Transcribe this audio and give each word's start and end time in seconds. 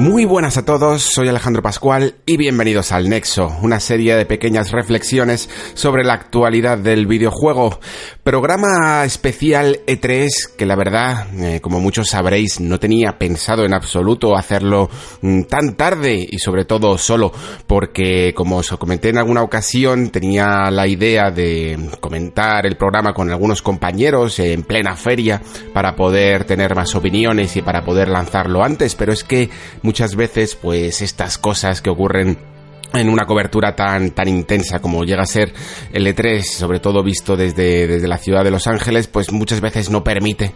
Muy 0.00 0.24
buenas 0.24 0.56
a 0.56 0.64
todos, 0.64 1.02
soy 1.02 1.28
Alejandro 1.28 1.60
Pascual 1.60 2.14
y 2.24 2.38
bienvenidos 2.38 2.90
al 2.90 3.10
Nexo, 3.10 3.54
una 3.60 3.80
serie 3.80 4.16
de 4.16 4.24
pequeñas 4.24 4.70
reflexiones 4.70 5.50
sobre 5.74 6.04
la 6.04 6.14
actualidad 6.14 6.78
del 6.78 7.06
videojuego. 7.06 7.78
Programa 8.24 9.04
especial 9.04 9.80
E3 9.86 10.56
que 10.56 10.64
la 10.64 10.74
verdad, 10.74 11.26
eh, 11.38 11.60
como 11.60 11.80
muchos 11.80 12.08
sabréis, 12.08 12.60
no 12.60 12.80
tenía 12.80 13.18
pensado 13.18 13.66
en 13.66 13.74
absoluto 13.74 14.34
hacerlo 14.34 14.88
mm, 15.20 15.42
tan 15.42 15.76
tarde 15.76 16.26
y 16.30 16.38
sobre 16.38 16.64
todo 16.64 16.96
solo 16.96 17.30
porque, 17.66 18.32
como 18.34 18.56
os 18.56 18.70
comenté 18.78 19.10
en 19.10 19.18
alguna 19.18 19.42
ocasión, 19.42 20.08
tenía 20.08 20.70
la 20.70 20.86
idea 20.86 21.30
de 21.30 21.90
comentar 22.00 22.64
el 22.64 22.78
programa 22.78 23.12
con 23.12 23.30
algunos 23.30 23.60
compañeros 23.60 24.38
en 24.38 24.62
plena 24.62 24.96
feria 24.96 25.42
para 25.74 25.94
poder 25.94 26.44
tener 26.44 26.74
más 26.74 26.94
opiniones 26.94 27.54
y 27.56 27.60
para 27.60 27.84
poder 27.84 28.08
lanzarlo 28.08 28.64
antes, 28.64 28.94
pero 28.94 29.12
es 29.12 29.24
que 29.24 29.50
muchas 29.90 30.14
veces 30.14 30.54
pues 30.54 31.02
estas 31.02 31.36
cosas 31.36 31.82
que 31.82 31.90
ocurren 31.90 32.38
en 32.92 33.08
una 33.08 33.26
cobertura 33.26 33.74
tan, 33.74 34.12
tan 34.12 34.28
intensa 34.28 34.78
como 34.78 35.02
llega 35.02 35.24
a 35.24 35.26
ser 35.26 35.52
el 35.92 36.06
E3, 36.06 36.42
sobre 36.44 36.78
todo 36.78 37.02
visto 37.02 37.36
desde, 37.36 37.88
desde 37.88 38.06
la 38.06 38.16
ciudad 38.16 38.44
de 38.44 38.52
Los 38.52 38.68
Ángeles, 38.68 39.08
pues 39.08 39.32
muchas 39.32 39.60
veces 39.60 39.90
no 39.90 40.04
permite 40.04 40.52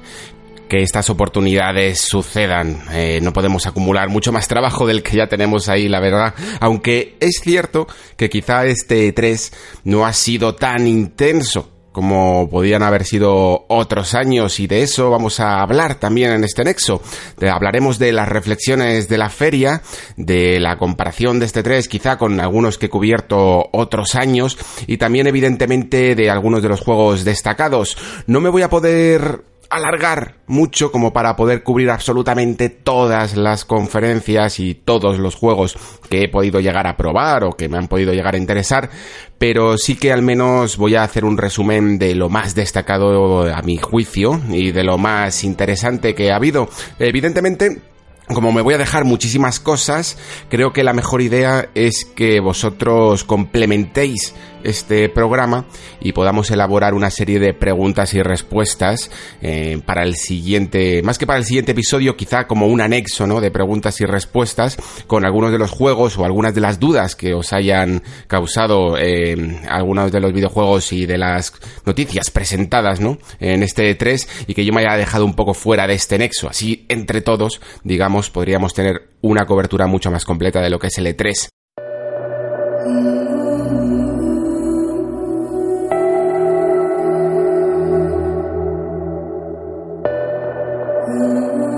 que 0.69 0.85
estas 0.85 1.11
oportunidades 1.11 2.01
sucedan. 2.01 2.81
Eh, 2.93 3.19
no 3.23 3.33
podemos 3.33 3.67
acumular 3.67 4.09
mucho 4.09 4.31
más 4.31 4.47
trabajo 4.47 4.87
del 4.87 5.03
que 5.03 5.17
ya 5.17 5.27
tenemos 5.27 5.69
ahí, 5.69 5.89
la 5.89 5.99
verdad. 5.99 6.33
Aunque 6.61 7.17
es 7.19 7.41
cierto 7.43 7.89
que 8.17 8.31
quizá 8.31 8.67
este 8.67 9.12
E3 9.12 9.53
no 9.83 10.07
ha 10.07 10.12
sido 10.12 10.55
tan 10.55 10.87
intenso 10.87 11.73
como 11.95 12.50
podían 12.50 12.83
haber 12.83 13.05
sido 13.05 13.67
otros 13.69 14.14
años 14.14 14.59
y 14.59 14.67
de 14.67 14.83
eso 14.83 15.11
vamos 15.11 15.39
a 15.39 15.62
hablar 15.62 15.95
también 15.95 16.33
en 16.33 16.42
este 16.42 16.64
nexo. 16.64 17.00
hablaremos 17.41 18.00
de 18.00 18.11
las 18.11 18.28
reflexiones 18.28 19.09
de 19.09 19.17
la 19.17 19.31
feria, 19.31 19.81
de 20.17 20.59
la 20.59 20.77
comparación 20.77 21.39
de 21.39 21.47
este 21.47 21.62
3 21.62 21.89
quizá 21.89 22.19
con 22.19 22.41
algunos 22.41 22.78
que 22.78 22.87
he 22.87 22.91
cubierto 22.91 23.70
otros 23.72 24.17
años 24.17 24.59
y 24.89 24.98
también 24.98 25.28
evidentemente 25.28 26.17
de 26.17 26.31
algunos 26.31 26.62
de 26.62 26.69
los 26.69 26.81
juegos 26.81 27.25
destacados. 27.25 27.97
No 28.27 28.41
me 28.41 28.48
voy 28.50 28.62
a 28.62 28.69
poder 28.69 29.53
alargar 29.77 30.36
mucho 30.47 30.92
como 30.92 31.12
para 31.12 31.36
poder 31.36 31.62
cubrir 31.62 31.91
absolutamente 31.91 32.69
todas 32.69 33.36
las 33.36 33.64
conferencias 33.64 34.61
y 34.61 34.75
todos 34.75 35.19
los 35.19 35.34
juegos 35.34 35.77
que 36.08 36.22
he 36.22 36.28
podido 36.28 36.61
llegar 36.61 36.86
a 36.86 36.97
probar 36.97 37.44
o 37.44 37.53
que 37.53 37.69
me 37.69 37.78
han 37.78 37.89
podido 37.89 38.12
llegar 38.12 38.34
a 38.34 38.39
interesar, 38.39 38.91
pero 39.39 39.77
sí 39.78 39.97
que 39.97 40.12
al 40.12 40.22
menos 40.22 40.77
voy 40.77 40.94
a 40.94 41.03
hacer 41.03 41.25
un 41.25 41.39
resumen 41.39 41.98
de 41.98 42.14
lo 42.14 42.28
más 42.28 42.55
destacado 42.55 43.42
a 43.42 43.62
mi 43.62 43.77
juicio 43.78 44.41
y 44.50 44.72
de 44.72 44.84
lo 44.84 44.98
más 44.98 45.44
interesante 45.44 46.14
que 46.14 46.31
ha 46.31 46.36
habido. 46.36 46.69
Evidentemente, 46.98 47.83
como 48.28 48.53
me 48.53 48.62
voy 48.62 48.75
a 48.75 48.78
dejar 48.78 49.05
muchísimas 49.05 49.61
cosas, 49.61 50.16
creo 50.48 50.72
que 50.72 50.84
la 50.84 50.94
mejor 50.94 51.20
idea 51.20 51.69
es 51.75 52.06
que 52.06 52.41
vosotros 52.41 53.25
complementéis 53.25 54.34
este 54.64 55.08
programa 55.08 55.66
y 56.00 56.12
podamos 56.12 56.50
elaborar 56.50 56.94
una 56.94 57.10
serie 57.10 57.38
de 57.38 57.54
preguntas 57.54 58.14
y 58.14 58.22
respuestas 58.22 59.10
eh, 59.42 59.80
para 59.84 60.02
el 60.02 60.16
siguiente, 60.16 61.02
más 61.02 61.19
que 61.19 61.26
para 61.26 61.38
el 61.38 61.44
siguiente 61.44 61.72
episodio, 61.72 62.16
quizá 62.16 62.47
como 62.47 62.66
un 62.66 62.80
anexo, 62.80 63.26
¿no? 63.26 63.41
De 63.41 63.50
preguntas 63.50 64.00
y 64.00 64.06
respuestas 64.06 64.76
con 65.06 65.25
algunos 65.25 65.52
de 65.52 65.58
los 65.58 65.70
juegos 65.70 66.19
o 66.19 66.25
algunas 66.25 66.54
de 66.54 66.60
las 66.60 66.80
dudas 66.80 67.14
que 67.14 67.34
os 67.34 67.52
hayan 67.52 68.02
causado 68.26 68.97
eh, 68.98 69.60
algunos 69.69 70.10
de 70.10 70.20
los 70.20 70.32
videojuegos 70.32 70.92
y 70.92 71.06
de 71.06 71.19
las 71.19 71.52
noticias 71.84 72.31
presentadas, 72.31 73.00
¿no? 73.00 73.19
En 73.41 73.62
este 73.62 73.94
3 73.94 74.46
y 74.48 74.54
que 74.54 74.64
yo 74.64 74.72
me 74.72 74.81
haya 74.81 74.96
dejado 74.96 75.25
un 75.25 75.34
poco 75.34 75.54
fuera 75.54 75.86
de 75.86 75.94
este 75.94 76.19
nexo. 76.19 76.48
Así, 76.48 76.86
entre 76.88 77.20
todos, 77.20 77.60
digamos, 77.82 78.31
podríamos 78.31 78.75
tener 78.75 79.08
una 79.20 79.46
cobertura 79.46 79.86
mucho 79.86 80.10
más 80.10 80.25
completa 80.25 80.60
de 80.60 80.70
lo 80.70 80.78
que 80.78 80.88
es 80.88 80.98
el 80.98 81.06
E3. 81.06 81.48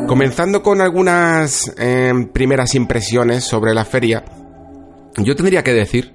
Comenzando 0.07 0.63
con 0.63 0.81
algunas 0.81 1.73
eh, 1.79 2.13
primeras 2.33 2.75
impresiones 2.77 3.43
sobre 3.43 3.75
la 3.75 3.85
feria, 3.85 4.25
yo 5.17 5.35
tendría 5.35 5.65
que 5.65 5.73
decir 5.73 6.15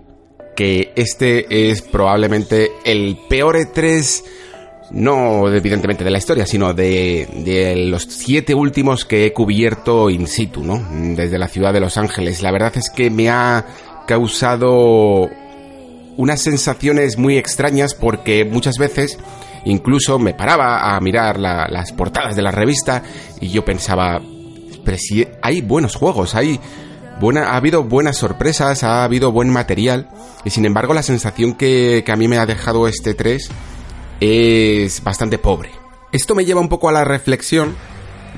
que 0.56 0.94
este 0.96 1.69
es 1.69 1.81
probablemente 1.81 2.72
el 2.85 3.18
peor 3.30 3.57
E3, 3.57 4.24
no 4.91 5.53
evidentemente 5.53 6.06
de 6.06 6.12
la 6.12 6.19
historia, 6.19 6.46
sino 6.46 6.74
de, 6.74 7.28
de, 7.44 7.75
los 7.88 8.03
siete 8.03 8.56
últimos 8.56 9.03
que 9.03 9.25
he 9.25 9.34
cubierto 9.34 10.09
in 10.09 10.25
situ, 10.28 10.63
¿no? 10.63 10.81
Desde 11.16 11.38
la 11.38 11.50
ciudad 11.50 11.74
de 11.74 11.81
Los 11.81 11.97
Ángeles. 11.97 12.41
La 12.41 12.51
verdad 12.51 12.74
es 12.75 12.90
que 12.90 13.09
me 13.09 13.30
ha 13.30 13.66
causado 14.07 15.30
unas 16.16 16.41
sensaciones 16.41 17.18
muy 17.18 17.38
extrañas 17.38 17.94
porque 17.94 18.46
muchas 18.46 18.75
veces 18.78 19.18
Incluso 19.66 20.17
me 20.19 20.33
paraba 20.33 20.95
a 20.95 20.99
mirar 20.99 21.39
las 21.39 21.91
portadas 21.91 22.35
de 22.35 22.41
la 22.41 22.51
revista 22.51 23.03
y 23.39 23.49
yo 23.49 23.63
pensaba, 23.63 24.22
pero 24.83 24.97
si 24.97 25.27
hay 25.41 25.61
buenos 25.61 25.95
juegos, 25.95 26.35
hay 26.35 26.59
buena, 27.19 27.51
ha 27.51 27.57
habido 27.57 27.83
buenas 27.83 28.17
sorpresas, 28.17 28.83
ha 28.83 29.03
habido 29.03 29.31
buen 29.31 29.50
material 29.50 30.09
y 30.44 30.50
sin 30.50 30.66
embargo 30.66 30.94
la 30.94 31.03
sensación 31.03 31.53
que, 31.53 32.03
que 32.05 32.11
a 32.11 32.16
mí 32.16 32.27
me 32.27 32.38
ha 32.38 32.45
dejado 32.45 32.88
este 32.88 33.13
3 33.13 33.50
es 34.19 35.03
bastante 35.03 35.38
pobre. 35.38 35.71
Esto 36.11 36.35
me 36.35 36.45
lleva 36.45 36.59
un 36.59 36.69
poco 36.69 36.89
a 36.89 36.91
la 36.91 37.03
reflexión 37.03 37.75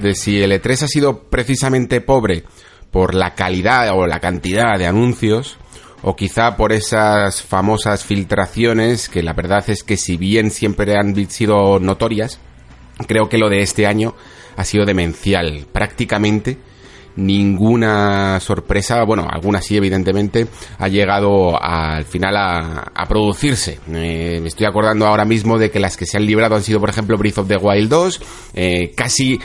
de 0.01 0.15
si 0.15 0.41
el 0.41 0.51
E3 0.51 0.83
ha 0.83 0.87
sido 0.87 1.23
precisamente 1.23 2.01
pobre 2.01 2.43
por 2.91 3.15
la 3.15 3.33
calidad 3.33 3.89
o 3.93 4.07
la 4.07 4.19
cantidad 4.19 4.77
de 4.77 4.87
anuncios 4.87 5.57
o 6.03 6.15
quizá 6.15 6.55
por 6.55 6.71
esas 6.71 7.41
famosas 7.41 8.03
filtraciones 8.03 9.09
que 9.09 9.23
la 9.23 9.33
verdad 9.33 9.63
es 9.69 9.83
que 9.83 9.97
si 9.97 10.17
bien 10.17 10.51
siempre 10.51 10.95
han 10.97 11.15
sido 11.29 11.79
notorias, 11.79 12.39
creo 13.07 13.29
que 13.29 13.37
lo 13.37 13.49
de 13.49 13.61
este 13.61 13.87
año 13.87 14.13
ha 14.55 14.65
sido 14.65 14.85
demencial. 14.85 15.65
Prácticamente 15.71 16.57
ninguna 17.15 18.39
sorpresa, 18.39 19.03
bueno, 19.03 19.27
alguna 19.29 19.61
sí 19.61 19.77
evidentemente, 19.77 20.47
ha 20.77 20.87
llegado 20.87 21.61
al 21.61 22.05
final 22.05 22.35
a, 22.35 23.05
producirse. 23.07 23.79
Eh, 23.93 24.39
me 24.41 24.47
estoy 24.47 24.65
acordando 24.65 25.05
ahora 25.05 25.25
mismo 25.25 25.57
de 25.57 25.69
que 25.69 25.79
las 25.79 25.97
que 25.97 26.05
se 26.05 26.17
han 26.17 26.25
librado 26.25 26.55
han 26.55 26.63
sido, 26.63 26.79
por 26.79 26.89
ejemplo, 26.89 27.17
Breath 27.17 27.39
of 27.39 27.47
the 27.47 27.57
Wild 27.57 27.89
2, 27.89 28.21
eh, 28.55 28.91
casi 28.95 29.39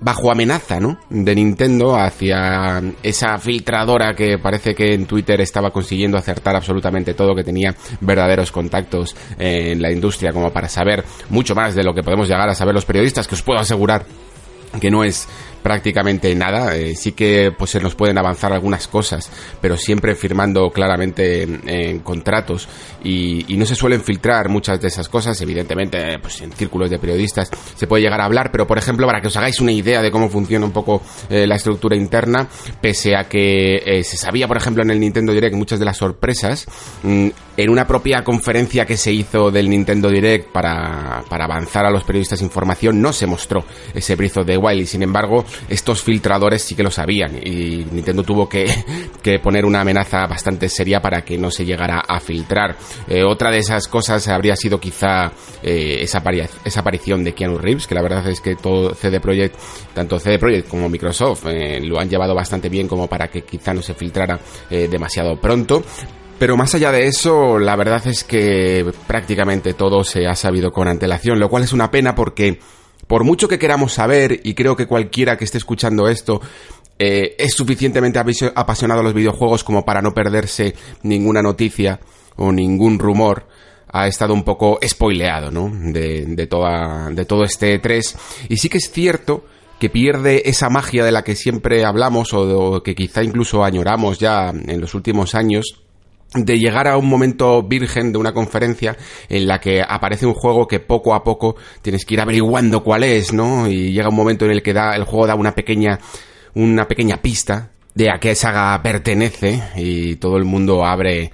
bajo 0.00 0.30
amenaza, 0.30 0.78
¿no? 0.78 0.98
De 1.10 1.34
Nintendo 1.34 1.96
hacia 1.96 2.82
esa 3.02 3.38
filtradora 3.38 4.14
que 4.14 4.38
parece 4.38 4.74
que 4.74 4.94
en 4.94 5.06
Twitter 5.06 5.40
estaba 5.40 5.70
consiguiendo 5.70 6.16
acertar 6.16 6.54
absolutamente 6.54 7.14
todo, 7.14 7.34
que 7.34 7.44
tenía 7.44 7.74
verdaderos 8.00 8.52
contactos 8.52 9.16
en 9.38 9.82
la 9.82 9.90
industria 9.90 10.32
como 10.32 10.52
para 10.52 10.68
saber 10.68 11.04
mucho 11.30 11.54
más 11.54 11.74
de 11.74 11.82
lo 11.82 11.94
que 11.94 12.02
podemos 12.02 12.28
llegar 12.28 12.48
a 12.48 12.54
saber 12.54 12.74
los 12.74 12.84
periodistas, 12.84 13.26
que 13.26 13.34
os 13.34 13.42
puedo 13.42 13.58
asegurar 13.58 14.04
que 14.80 14.90
no 14.90 15.04
es 15.04 15.28
prácticamente 15.66 16.32
nada. 16.36 16.76
Eh, 16.76 16.94
sí 16.94 17.10
que 17.10 17.52
pues 17.58 17.72
se 17.72 17.80
nos 17.80 17.96
pueden 17.96 18.16
avanzar 18.18 18.52
algunas 18.52 18.86
cosas, 18.86 19.28
pero 19.60 19.76
siempre 19.76 20.14
firmando 20.14 20.70
claramente 20.70 21.42
en, 21.42 21.98
contratos 22.00 22.68
y, 23.02 23.56
no 23.56 23.66
se 23.66 23.74
suelen 23.74 24.00
filtrar 24.00 24.48
muchas 24.48 24.80
de 24.80 24.86
esas 24.86 25.08
cosas. 25.08 25.40
Evidentemente, 25.40 26.20
pues 26.20 26.40
en 26.42 26.52
círculos 26.52 26.88
de 26.88 27.00
periodistas 27.00 27.50
se 27.74 27.88
puede 27.88 28.04
llegar 28.04 28.20
a 28.20 28.26
hablar, 28.26 28.52
pero 28.52 28.64
por 28.64 28.78
ejemplo, 28.78 29.08
para 29.08 29.20
que 29.20 29.26
os 29.26 29.36
hagáis 29.36 29.58
una 29.60 29.72
idea 29.72 30.02
de 30.02 30.12
cómo 30.12 30.28
funciona 30.28 30.64
un 30.64 30.70
poco 30.70 31.02
eh, 31.28 31.48
la 31.48 31.56
estructura 31.56 31.96
interna, 31.96 32.46
pese 32.80 33.16
a 33.16 33.24
que 33.24 33.82
eh, 33.84 34.04
se 34.04 34.16
sabía, 34.16 34.46
por 34.46 34.58
ejemplo, 34.58 34.84
en 34.84 34.90
el 34.90 35.00
Nintendo 35.00 35.32
Direct 35.32 35.56
muchas 35.56 35.80
de 35.80 35.84
las 35.84 35.96
sorpresas, 35.96 36.64
mm, 37.02 37.28
en 37.56 37.70
una 37.70 37.86
propia 37.86 38.22
conferencia 38.22 38.84
que 38.84 38.96
se 38.96 39.12
hizo 39.12 39.50
del 39.50 39.70
Nintendo 39.70 40.10
Direct 40.10 40.50
para, 40.52 41.24
avanzar 41.28 41.86
a 41.86 41.90
los 41.90 42.04
periodistas 42.04 42.42
información, 42.42 43.00
no 43.00 43.12
se 43.12 43.26
mostró 43.26 43.64
ese 43.94 44.14
brizo 44.14 44.44
de 44.44 44.56
Wild 44.58 44.82
y 44.82 44.86
sin 44.86 45.02
embargo, 45.02 45.44
estos 45.68 46.02
filtradores 46.02 46.62
sí 46.62 46.74
que 46.74 46.82
lo 46.82 46.90
sabían 46.90 47.36
y 47.36 47.86
Nintendo 47.90 48.22
tuvo 48.22 48.48
que, 48.48 48.66
poner 49.42 49.64
una 49.64 49.80
amenaza 49.80 50.26
bastante 50.26 50.68
seria 50.68 51.00
para 51.00 51.22
que 51.22 51.38
no 51.38 51.50
se 51.50 51.64
llegara 51.64 52.00
a 52.00 52.20
filtrar. 52.20 52.76
Eh, 53.08 53.22
otra 53.22 53.50
de 53.50 53.58
esas 53.58 53.88
cosas 53.88 54.26
habría 54.28 54.56
sido 54.56 54.80
quizá 54.80 55.32
eh, 55.62 55.98
esa, 56.00 56.22
esa, 56.64 56.80
aparición 56.80 57.24
de 57.24 57.32
Keanu 57.32 57.58
Reeves, 57.58 57.86
que 57.86 57.94
la 57.94 58.02
verdad 58.02 58.26
es 58.28 58.40
que 58.40 58.56
todo 58.56 58.94
CD 58.94 59.20
Projekt, 59.20 59.56
tanto 59.94 60.18
CD 60.18 60.38
Projekt 60.38 60.68
como 60.68 60.88
Microsoft, 60.88 61.46
eh, 61.46 61.80
lo 61.80 61.98
han 61.98 62.08
llevado 62.08 62.34
bastante 62.34 62.68
bien 62.68 62.88
como 62.88 63.06
para 63.08 63.28
que 63.28 63.42
quizá 63.42 63.72
no 63.72 63.82
se 63.82 63.94
filtrara 63.94 64.38
demasiado 64.70 65.40
pronto. 65.40 65.82
Pero 66.38 66.56
más 66.56 66.74
allá 66.74 66.92
de 66.92 67.06
eso, 67.06 67.58
la 67.58 67.76
verdad 67.76 68.06
es 68.06 68.22
que 68.22 68.84
prácticamente 69.06 69.72
todo 69.72 70.04
se 70.04 70.26
ha 70.26 70.34
sabido 70.34 70.70
con 70.70 70.86
antelación, 70.86 71.40
lo 71.40 71.48
cual 71.48 71.64
es 71.64 71.72
una 71.72 71.90
pena 71.90 72.14
porque 72.14 72.60
por 73.06 73.24
mucho 73.24 73.48
que 73.48 73.58
queramos 73.58 73.94
saber, 73.94 74.40
y 74.44 74.54
creo 74.54 74.76
que 74.76 74.86
cualquiera 74.86 75.36
que 75.38 75.44
esté 75.44 75.58
escuchando 75.58 76.08
esto 76.08 76.40
eh, 76.98 77.36
es 77.38 77.52
suficientemente 77.54 78.18
apasionado 78.54 79.00
a 79.00 79.04
los 79.04 79.14
videojuegos 79.14 79.64
como 79.64 79.84
para 79.84 80.02
no 80.02 80.12
perderse 80.12 80.74
ninguna 81.02 81.40
noticia 81.40 82.00
o 82.36 82.52
ningún 82.52 82.98
rumor, 82.98 83.46
ha 83.88 84.06
estado 84.06 84.34
un 84.34 84.42
poco 84.42 84.78
spoileado, 84.84 85.50
¿no? 85.50 85.70
De, 85.72 86.26
de, 86.26 86.46
toda, 86.46 87.10
de 87.10 87.24
todo 87.24 87.44
este 87.44 87.78
3. 87.78 88.16
Y 88.50 88.58
sí 88.58 88.68
que 88.68 88.78
es 88.78 88.90
cierto 88.90 89.44
que 89.78 89.88
pierde 89.88 90.48
esa 90.50 90.68
magia 90.68 91.04
de 91.04 91.12
la 91.12 91.22
que 91.22 91.36
siempre 91.36 91.84
hablamos 91.84 92.34
o 92.34 92.82
que 92.82 92.94
quizá 92.94 93.22
incluso 93.22 93.64
añoramos 93.64 94.18
ya 94.18 94.50
en 94.50 94.80
los 94.80 94.94
últimos 94.94 95.34
años 95.34 95.85
de 96.44 96.58
llegar 96.58 96.88
a 96.88 96.96
un 96.96 97.08
momento 97.08 97.62
virgen 97.62 98.12
de 98.12 98.18
una 98.18 98.32
conferencia 98.32 98.96
en 99.28 99.46
la 99.46 99.60
que 99.60 99.82
aparece 99.82 100.26
un 100.26 100.34
juego 100.34 100.66
que 100.66 100.80
poco 100.80 101.14
a 101.14 101.24
poco 101.24 101.56
tienes 101.82 102.04
que 102.04 102.14
ir 102.14 102.20
averiguando 102.20 102.82
cuál 102.82 103.04
es, 103.04 103.32
¿no? 103.32 103.68
Y 103.68 103.92
llega 103.92 104.08
un 104.08 104.16
momento 104.16 104.44
en 104.44 104.52
el 104.52 104.62
que 104.62 104.72
da, 104.72 104.94
el 104.94 105.04
juego 105.04 105.26
da 105.26 105.34
una 105.34 105.54
pequeña, 105.54 105.98
una 106.54 106.86
pequeña 106.86 107.18
pista 107.18 107.70
de 107.94 108.10
a 108.10 108.18
qué 108.18 108.34
saga 108.34 108.80
pertenece 108.82 109.62
y 109.76 110.16
todo 110.16 110.36
el 110.36 110.44
mundo 110.44 110.84
abre 110.84 111.32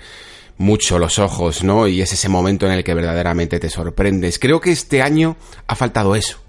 mucho 0.58 0.98
los 0.98 1.18
ojos, 1.18 1.64
¿no? 1.64 1.88
Y 1.88 2.00
es 2.00 2.12
ese 2.12 2.28
momento 2.28 2.66
en 2.66 2.72
el 2.72 2.84
que 2.84 2.94
verdaderamente 2.94 3.58
te 3.58 3.68
sorprendes. 3.68 4.38
Creo 4.38 4.60
que 4.60 4.70
este 4.70 5.02
año 5.02 5.36
ha 5.66 5.74
faltado 5.74 6.14
eso 6.14 6.42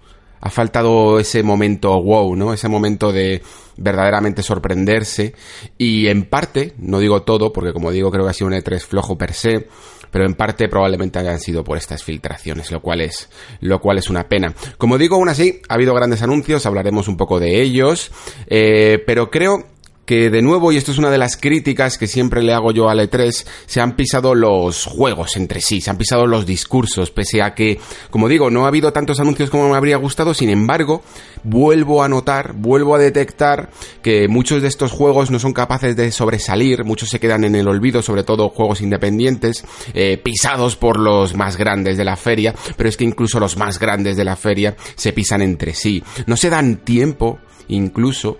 ha 0.45 0.50
faltado 0.50 1.19
ese 1.19 1.41
momento 1.41 2.01
wow, 2.03 2.35
¿no? 2.35 2.53
Ese 2.53 2.67
momento 2.67 3.13
de 3.13 3.41
verdaderamente 3.78 4.44
sorprenderse 4.44 5.34
y 5.78 6.08
en 6.08 6.25
parte, 6.25 6.74
no 6.78 7.00
digo 7.00 7.24
todo, 7.24 7.54
porque 7.54 7.74
como 7.74 7.92
digo 7.92 8.12
creo 8.12 8.24
que 8.25 8.31
ha 8.31 8.34
sido 8.34 8.48
un 8.48 8.54
E3 8.54 8.80
flojo 8.80 9.18
per 9.18 9.34
se, 9.34 9.68
pero 10.12 10.25
en 10.25 10.36
parte 10.36 10.70
probablemente 10.70 11.18
hayan 11.18 11.40
sido 11.40 11.64
por 11.64 11.78
estas 11.78 12.04
filtraciones, 12.04 12.72
lo 12.72 12.81
cual 12.81 13.02
es, 13.02 13.30
lo 13.62 13.80
cual 13.80 13.98
es 13.98 14.10
una 14.12 14.30
pena. 14.30 14.54
Como 14.78 15.00
digo, 15.00 15.16
aún 15.16 15.30
así, 15.30 15.62
ha 15.68 15.74
habido 15.74 15.96
grandes 15.96 16.22
anuncios, 16.22 16.68
hablaremos 16.68 17.08
un 17.08 17.18
poco 17.18 17.40
de 17.40 17.62
ellos, 17.62 18.12
eh, 18.48 19.04
pero 19.08 19.31
creo 19.31 19.73
que 20.05 20.29
de 20.29 20.41
nuevo, 20.41 20.71
y 20.71 20.77
esto 20.77 20.91
es 20.91 20.97
una 20.97 21.09
de 21.09 21.17
las 21.17 21.38
críticas 21.38 21.97
que 21.97 22.07
siempre 22.07 22.44
le 22.44 22.53
hago 22.53 22.71
yo 22.71 22.89
a 22.89 22.95
E3, 22.95 23.45
se 23.65 23.81
han 23.81 23.95
pisado 23.95 24.35
los 24.35 24.85
juegos 24.85 25.38
entre 25.38 25.61
sí, 25.61 25.79
se 25.79 25.89
han 25.89 25.97
pisado 25.97 26.27
los 26.27 26.45
discursos, 26.45 27.11
pese 27.11 27.41
a 27.41 27.53
que, 27.53 27.79
como 28.09 28.27
digo, 28.27 28.50
no 28.50 28.65
ha 28.65 28.67
habido 28.67 28.91
tantos 28.91 29.19
anuncios 29.19 29.50
como 29.50 29.69
me 29.69 29.77
habría 29.77 29.97
gustado, 29.97 30.33
sin 30.33 30.50
embargo, 30.50 31.03
vuelvo 31.44 32.03
a 32.03 32.09
notar, 32.09 32.53
vuelvo 32.53 32.95
a 32.95 33.00
detectar 33.00 33.69
que 34.01 34.27
muchos 34.27 34.61
de 34.61 34.67
estos 34.67 34.91
juegos 34.91 35.31
no 35.31 35.39
son 35.39 35.53
capaces 35.53 35.95
de 35.95 36.11
sobresalir, 36.11 36.83
muchos 36.83 37.09
se 37.09 37.19
quedan 37.19 37.45
en 37.45 37.55
el 37.55 37.67
olvido, 37.67 38.01
sobre 38.01 38.23
todo 38.23 38.50
juegos 38.50 38.81
independientes, 38.81 39.63
eh, 39.94 40.17
pisados 40.17 40.75
por 40.75 41.00
los 41.00 41.35
más 41.35 41.57
grandes 41.57 41.97
de 41.97 42.05
la 42.05 42.17
feria, 42.17 42.53
pero 42.75 42.89
es 42.89 42.97
que 42.97 43.05
incluso 43.05 43.39
los 43.39 43.57
más 43.57 43.79
grandes 43.79 44.17
de 44.17 44.25
la 44.25 44.35
feria 44.35 44.75
se 44.95 45.13
pisan 45.13 45.41
entre 45.41 45.73
sí, 45.73 46.03
no 46.25 46.35
se 46.35 46.50
dan 46.50 46.77
tiempo, 46.77 47.39
incluso, 47.69 48.38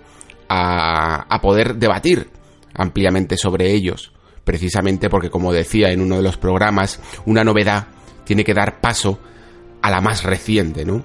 a, 0.54 1.40
poder 1.42 1.76
debatir 1.76 2.30
ampliamente 2.74 3.38
sobre 3.38 3.72
ellos, 3.72 4.12
precisamente 4.44 5.10
porque, 5.10 5.30
como 5.30 5.54
decía 5.54 5.92
en 5.92 6.02
uno 6.02 6.18
de 6.18 6.24
los 6.24 6.38
programas, 6.38 7.00
una 7.26 7.44
novedad 7.44 7.88
tiene 8.24 8.44
que 8.44 8.54
dar 8.54 8.80
paso 8.80 9.20
a 9.82 9.92
la 9.92 10.02
más 10.02 10.24
reciente, 10.24 10.86
¿no? 10.86 11.04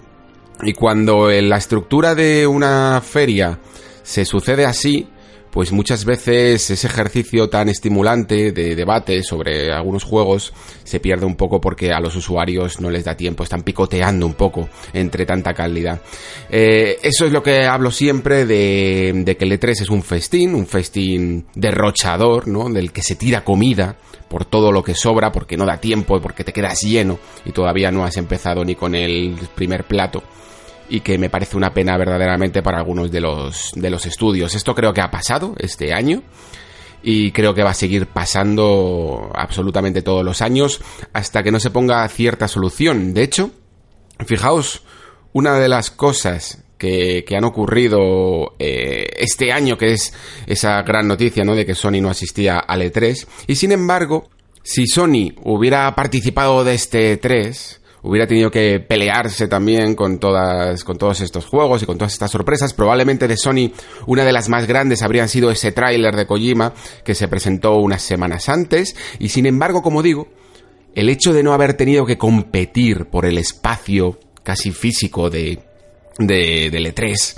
Y 0.62 0.73
cuando 0.73 1.31
en 1.31 1.49
la 1.49 1.56
estructura 1.56 2.15
de 2.15 2.47
una 2.47 3.00
feria 3.00 3.59
se 4.03 4.25
sucede 4.25 4.67
así, 4.67 5.09
pues 5.58 5.72
muchas 5.72 6.05
veces 6.05 6.70
ese 6.70 6.87
ejercicio 6.87 7.49
tan 7.50 7.69
estimulante 7.69 8.52
de 8.52 8.76
debate 8.76 9.25
sobre 9.25 9.72
algunos 9.72 10.05
juegos 10.05 10.52
se 10.84 11.00
pierde 11.00 11.26
un 11.26 11.34
poco 11.34 11.60
porque 11.60 11.90
a 11.90 11.99
los 11.99 12.14
usuarios 12.14 12.81
no 12.81 12.90
les 12.90 13.02
da 13.02 13.16
tiempo, 13.16 13.43
están 13.43 13.64
picoteando 13.64 14.25
un 14.25 14.34
poco 14.34 14.69
entre 14.93 15.26
tanta 15.26 15.55
calidad. 15.55 16.00
Eh, 16.49 17.00
eso 17.02 17.26
es 17.26 17.32
lo 17.32 17.43
que 17.43 17.64
hablo 17.64 17.90
siempre 17.90 18.46
de, 18.46 19.12
de 19.12 19.37
que 19.37 19.46
el 19.46 19.58
E3 19.58 19.82
es 19.82 19.90
un 19.90 20.05
festín, 20.05 20.55
un 20.55 20.69
festín 20.69 21.46
derrochador, 21.56 22.46
¿no? 22.46 22.69
Del 22.69 22.93
que 22.93 23.02
se 23.02 23.16
tira 23.16 23.43
comida 23.43 23.96
por 24.28 24.44
todo 24.44 24.70
lo 24.70 24.84
que 24.84 24.94
sobra, 24.94 25.32
porque 25.32 25.56
no 25.56 25.66
da 25.66 25.78
tiempo, 25.78 26.20
porque 26.20 26.44
te 26.44 26.52
quedas 26.52 26.82
lleno 26.82 27.19
y 27.44 27.50
todavía 27.50 27.90
no 27.90 28.05
has 28.05 28.16
empezado 28.16 28.64
ni 28.64 28.76
con 28.76 28.94
el 28.94 29.37
primer 29.56 29.88
plato 29.88 30.22
y 30.88 31.00
que 31.00 31.19
me 31.19 31.31
parece 31.31 31.56
una 31.56 31.73
pena 31.73 31.96
verdaderamente 31.96 32.62
para 32.62 32.79
algunos 32.79 33.11
de 33.11 33.20
los, 33.20 33.73
de 33.75 33.90
los 33.90 34.06
estudios. 34.06 34.55
Esto 34.55 34.75
creo 34.75 34.93
que 34.93 35.00
ha 35.00 35.11
pasado 35.11 35.55
este 35.58 35.93
año 35.93 36.23
y 37.02 37.32
creo 37.32 37.55
que 37.55 37.62
va 37.62 37.70
a 37.70 37.75
seguir 37.75 38.06
pasando 38.06 39.31
absolutamente 39.35 40.02
todos 40.02 40.25
los 40.25 40.43
años 40.43 40.81
hasta 41.12 41.43
que 41.43 41.52
no 41.52 41.61
se 41.61 41.70
ponga 41.70 42.06
cierta 42.08 42.49
solución. 42.49 43.14
De 43.14 43.23
hecho, 43.23 43.50
fijaos, 44.26 44.82
una 45.32 45.58
de 45.58 45.69
las 45.69 45.90
cosas 45.90 46.64
que, 46.79 47.25
que 47.26 47.37
han 47.37 47.44
ocurrido 47.44 48.55
eh, 48.58 49.08
este 49.19 49.52
año, 49.52 49.76
que 49.76 49.93
es 49.93 50.12
esa 50.46 50.82
gran 50.82 51.08
noticia, 51.08 51.44
¿no? 51.44 51.55
De 51.55 51.67
que 51.67 51.75
Sony 51.75 52.00
no 52.00 52.11
asistía 52.11 52.58
al 52.58 52.82
E3. 52.82 53.26
Y 53.46 53.56
sin 53.56 53.73
embargo, 53.73 54.31
si 54.62 54.87
Sony 54.87 55.34
hubiera 55.44 55.94
participado 55.94 56.64
de 56.64 56.75
este 56.75 57.20
E3, 57.20 57.78
hubiera 58.03 58.27
tenido 58.27 58.50
que 58.50 58.81
pelearse 58.81 59.49
también 59.49 59.95
con 59.95 60.19
todas 60.19 60.85
con 60.85 60.99
todos 60.99 61.21
estos 61.21 61.47
juegos 61.47 61.83
y 61.83 61.87
con 61.87 61.99
todas 61.99 62.12
estas 62.12 62.31
sorpresas. 62.31 62.75
Probablemente 62.75 63.29
de 63.29 63.37
Sony 63.37 63.73
una 64.06 64.25
de 64.25 64.33
las 64.33 64.49
más 64.49 64.67
grandes 64.67 65.03
habrían 65.03 65.29
sido 65.29 65.50
ese 65.50 65.73
tráiler 65.73 66.15
de 66.17 66.27
Kojima 66.27 66.73
que 67.05 67.15
se 67.15 67.29
presentó 67.29 67.77
unas 67.77 68.03
semanas 68.03 68.49
antes 68.49 68.97
y 69.19 69.29
sin 69.31 69.47
embargo, 69.47 69.83
como 69.83 70.03
digo, 70.03 70.29
el 70.95 71.09
hecho 71.09 71.33
de 71.33 71.43
no 71.43 71.53
haber 71.53 71.75
tenido 71.75 72.06
que 72.06 72.19
competir 72.19 73.06
por 73.06 73.27
el 73.27 73.39
espacio 73.39 74.19
casi 74.43 74.71
físico 74.73 75.31
de 75.31 75.61
de, 76.19 76.71
de 76.71 76.94
E3 76.94 77.37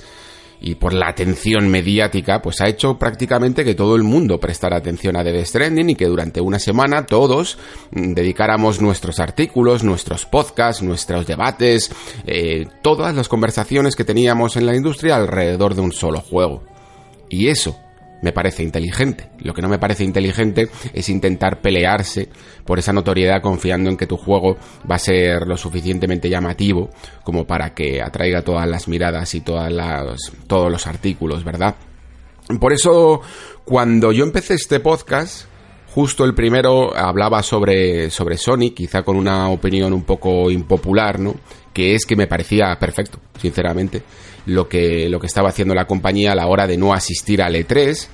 y 0.61 0.75
por 0.75 0.93
la 0.93 1.09
atención 1.09 1.67
mediática, 1.69 2.41
pues 2.41 2.61
ha 2.61 2.67
hecho 2.67 2.97
prácticamente 2.97 3.65
que 3.65 3.73
todo 3.73 3.95
el 3.95 4.03
mundo 4.03 4.39
prestara 4.39 4.77
atención 4.77 5.17
a 5.17 5.23
Death 5.23 5.45
Stranding 5.45 5.89
y 5.89 5.95
que 5.95 6.05
durante 6.05 6.39
una 6.39 6.59
semana 6.59 7.05
todos 7.07 7.57
mm, 7.91 8.13
dedicáramos 8.13 8.79
nuestros 8.79 9.19
artículos, 9.19 9.83
nuestros 9.83 10.25
podcasts, 10.25 10.83
nuestros 10.83 11.25
debates, 11.25 11.91
eh, 12.27 12.67
todas 12.83 13.15
las 13.15 13.27
conversaciones 13.27 13.95
que 13.95 14.03
teníamos 14.03 14.55
en 14.55 14.67
la 14.67 14.75
industria 14.75 15.15
alrededor 15.15 15.73
de 15.73 15.81
un 15.81 15.91
solo 15.91 16.21
juego. 16.21 16.63
Y 17.27 17.47
eso 17.47 17.75
me 18.21 18.31
parece 18.31 18.63
inteligente. 18.63 19.29
Lo 19.39 19.53
que 19.53 19.61
no 19.61 19.69
me 19.69 19.79
parece 19.79 20.03
inteligente 20.03 20.69
es 20.93 21.09
intentar 21.09 21.61
pelearse 21.61 22.29
por 22.65 22.79
esa 22.79 22.93
notoriedad 22.93 23.41
confiando 23.41 23.89
en 23.89 23.97
que 23.97 24.07
tu 24.07 24.17
juego 24.17 24.57
va 24.89 24.95
a 24.95 24.99
ser 24.99 25.47
lo 25.47 25.57
suficientemente 25.57 26.29
llamativo 26.29 26.89
como 27.23 27.45
para 27.45 27.73
que 27.73 28.01
atraiga 28.01 28.43
todas 28.43 28.67
las 28.67 28.87
miradas 28.87 29.33
y 29.35 29.41
todas 29.41 29.71
las, 29.71 30.31
todos 30.47 30.71
los 30.71 30.87
artículos, 30.87 31.43
¿verdad? 31.43 31.75
Por 32.59 32.73
eso, 32.73 33.21
cuando 33.65 34.11
yo 34.11 34.23
empecé 34.23 34.55
este 34.55 34.79
podcast, 34.79 35.45
justo 35.93 36.25
el 36.25 36.33
primero 36.33 36.95
hablaba 36.95 37.43
sobre, 37.43 38.09
sobre 38.09 38.37
Sony, 38.37 38.71
quizá 38.75 39.03
con 39.03 39.15
una 39.15 39.49
opinión 39.49 39.93
un 39.93 40.03
poco 40.03 40.49
impopular, 40.51 41.19
¿no? 41.19 41.35
Que 41.73 41.95
es 41.95 42.05
que 42.05 42.15
me 42.15 42.27
parecía 42.27 42.77
perfecto, 42.77 43.19
sinceramente 43.39 44.03
lo 44.45 44.67
que, 44.67 45.09
lo 45.09 45.19
que 45.19 45.27
estaba 45.27 45.49
haciendo 45.49 45.73
la 45.73 45.85
compañía 45.85 46.31
a 46.31 46.35
la 46.35 46.47
hora 46.47 46.67
de 46.67 46.77
no 46.77 46.93
asistir 46.93 47.41
al 47.41 47.55
E3 47.55 48.07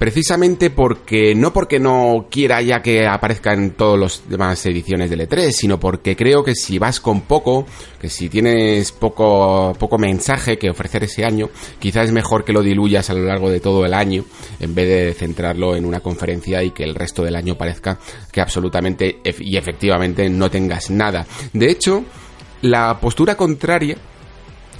precisamente 0.00 0.70
porque 0.70 1.34
no 1.34 1.52
porque 1.52 1.78
no 1.78 2.28
quiera 2.30 2.62
ya 2.62 2.80
que 2.80 3.06
aparezca 3.06 3.52
en 3.52 3.72
todas 3.72 4.00
las 4.00 4.30
demás 4.30 4.64
ediciones 4.64 5.10
del 5.10 5.28
E3, 5.28 5.50
sino 5.52 5.78
porque 5.78 6.16
creo 6.16 6.42
que 6.42 6.54
si 6.54 6.78
vas 6.78 7.00
con 7.00 7.20
poco, 7.20 7.66
que 8.00 8.08
si 8.08 8.30
tienes 8.30 8.92
poco 8.92 9.74
poco 9.78 9.98
mensaje 9.98 10.56
que 10.56 10.70
ofrecer 10.70 11.04
ese 11.04 11.22
año, 11.22 11.50
quizás 11.78 12.06
es 12.06 12.12
mejor 12.12 12.46
que 12.46 12.54
lo 12.54 12.62
diluyas 12.62 13.10
a 13.10 13.14
lo 13.14 13.24
largo 13.24 13.50
de 13.50 13.60
todo 13.60 13.84
el 13.84 13.92
año 13.92 14.24
en 14.58 14.74
vez 14.74 14.88
de 14.88 15.12
centrarlo 15.12 15.76
en 15.76 15.84
una 15.84 16.00
conferencia 16.00 16.62
y 16.62 16.70
que 16.70 16.84
el 16.84 16.94
resto 16.94 17.22
del 17.22 17.36
año 17.36 17.58
parezca 17.58 17.98
que 18.32 18.40
absolutamente 18.40 19.18
y 19.38 19.58
efectivamente 19.58 20.30
no 20.30 20.50
tengas 20.50 20.88
nada. 20.88 21.26
De 21.52 21.70
hecho, 21.70 22.04
la 22.62 22.98
postura 23.00 23.36
contraria 23.36 23.98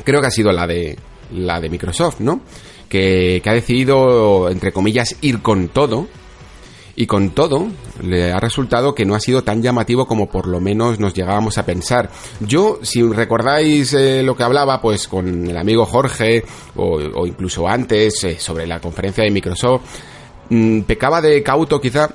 creo 0.05 0.21
que 0.21 0.27
ha 0.27 0.31
sido 0.31 0.53
la 0.53 0.67
de 0.67 0.97
la 1.33 1.61
de 1.61 1.69
Microsoft, 1.71 2.21
¿no? 2.21 2.41
Que, 2.89 3.41
que 3.43 3.51
ha 3.51 3.55
decidido, 3.55 4.51
entre 4.51 4.73
comillas, 4.73 5.17
ir 5.21 5.43
con 5.43 5.69
todo 5.69 6.09
Y 6.97 7.07
con 7.07 7.31
todo, 7.31 7.69
le 8.03 8.33
ha 8.33 8.41
resultado 8.41 8.95
que 8.95 9.07
no 9.07 9.15
ha 9.15 9.21
sido 9.21 9.43
tan 9.43 9.63
llamativo 9.63 10.07
como 10.07 10.27
por 10.29 10.47
lo 10.47 10.61
menos 10.61 10.99
nos 10.99 11.15
llegábamos 11.15 11.57
a 11.57 11.65
pensar. 11.65 12.11
Yo, 12.41 12.79
si 12.83 13.03
recordáis 13.03 13.95
eh, 13.95 14.23
lo 14.23 14.37
que 14.37 14.43
hablaba, 14.43 14.83
pues 14.83 15.09
con 15.09 15.47
el 15.47 15.57
amigo 15.57 15.87
Jorge, 15.87 16.45
o, 16.77 17.27
incluso 17.27 17.67
antes, 17.67 18.25
eh, 18.25 18.37
sobre 18.39 18.67
la 18.67 18.81
conferencia 18.81 19.25
de 19.25 19.31
Microsoft, 19.31 19.83
mm, 20.51 20.81
pecaba 20.83 21.23
de 21.23 21.43
cauto 21.43 21.81
quizá 21.81 22.11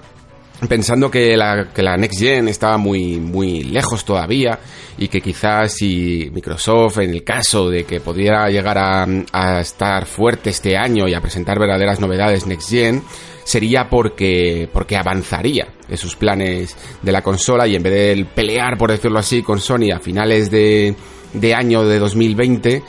pensando 0.67 1.10
que 1.10 1.36
la, 1.36 1.69
que 1.74 1.81
la 1.81 1.98
Next 1.98 2.19
Gen 2.19 2.48
estaba 2.48 2.77
muy, 2.77 3.19
muy 3.19 3.63
lejos 3.63 4.05
todavía 4.05 4.60
y 4.98 5.07
que 5.07 5.22
quizás 5.22 5.74
si 5.74 6.29
Microsoft, 6.34 7.00
en 7.00 7.12
el 7.12 7.24
caso 7.24 7.69
de 7.69 7.84
que 7.84 8.00
pudiera 8.00 8.50
llegar 8.50 8.77
a, 8.77 9.60
estar 9.60 10.05
fuerte 10.05 10.50
este 10.50 10.77
año 10.77 11.07
y 11.07 11.13
a 11.13 11.22
presentar 11.22 11.60
verdaderas 11.60 12.00
novedades 12.00 12.45
Next 12.45 12.69
Gen, 12.69 13.03
sería 13.43 13.89
porque, 13.89 14.69
porque 14.72 14.95
avanzaría 14.95 15.67
en 15.88 15.98
sus 15.98 16.15
planes 16.15 16.75
de 17.01 17.12
la 17.12 17.22
consola 17.22 17.67
y 17.67 17.75
en 17.75 17.84
vez 17.84 17.93
de 17.93 18.25
pelear, 18.34 18.77
por 18.77 18.91
decirlo 18.91 19.19
así, 19.19 19.43
con 19.43 19.60
Sony 19.60 19.91
a 19.93 20.00
finales 20.00 20.50
de, 20.50 20.95
de 21.34 21.53
año 21.53 21.86
de 21.86 22.00
2020, 22.00 22.84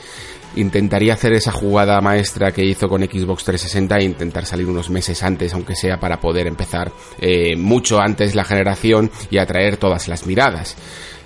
intentaría 0.55 1.13
hacer 1.13 1.33
esa 1.33 1.51
jugada 1.51 1.99
maestra 2.01 2.51
que 2.51 2.65
hizo 2.65 2.87
con 2.87 3.01
Xbox 3.03 3.43
360 3.43 3.97
e 3.97 4.03
intentar 4.03 4.45
salir 4.45 4.67
unos 4.67 4.89
meses 4.89 5.21
antes, 5.23 5.53
aunque 5.53 5.75
sea 5.75 5.99
para 5.99 6.19
poder 6.19 6.47
empezar 6.47 6.91
eh, 7.19 7.55
mucho 7.55 7.99
antes 7.99 8.35
la 8.35 8.43
generación 8.43 9.11
y 9.29 9.37
atraer 9.37 9.77
todas 9.77 10.07
las 10.07 10.25
miradas. 10.25 10.75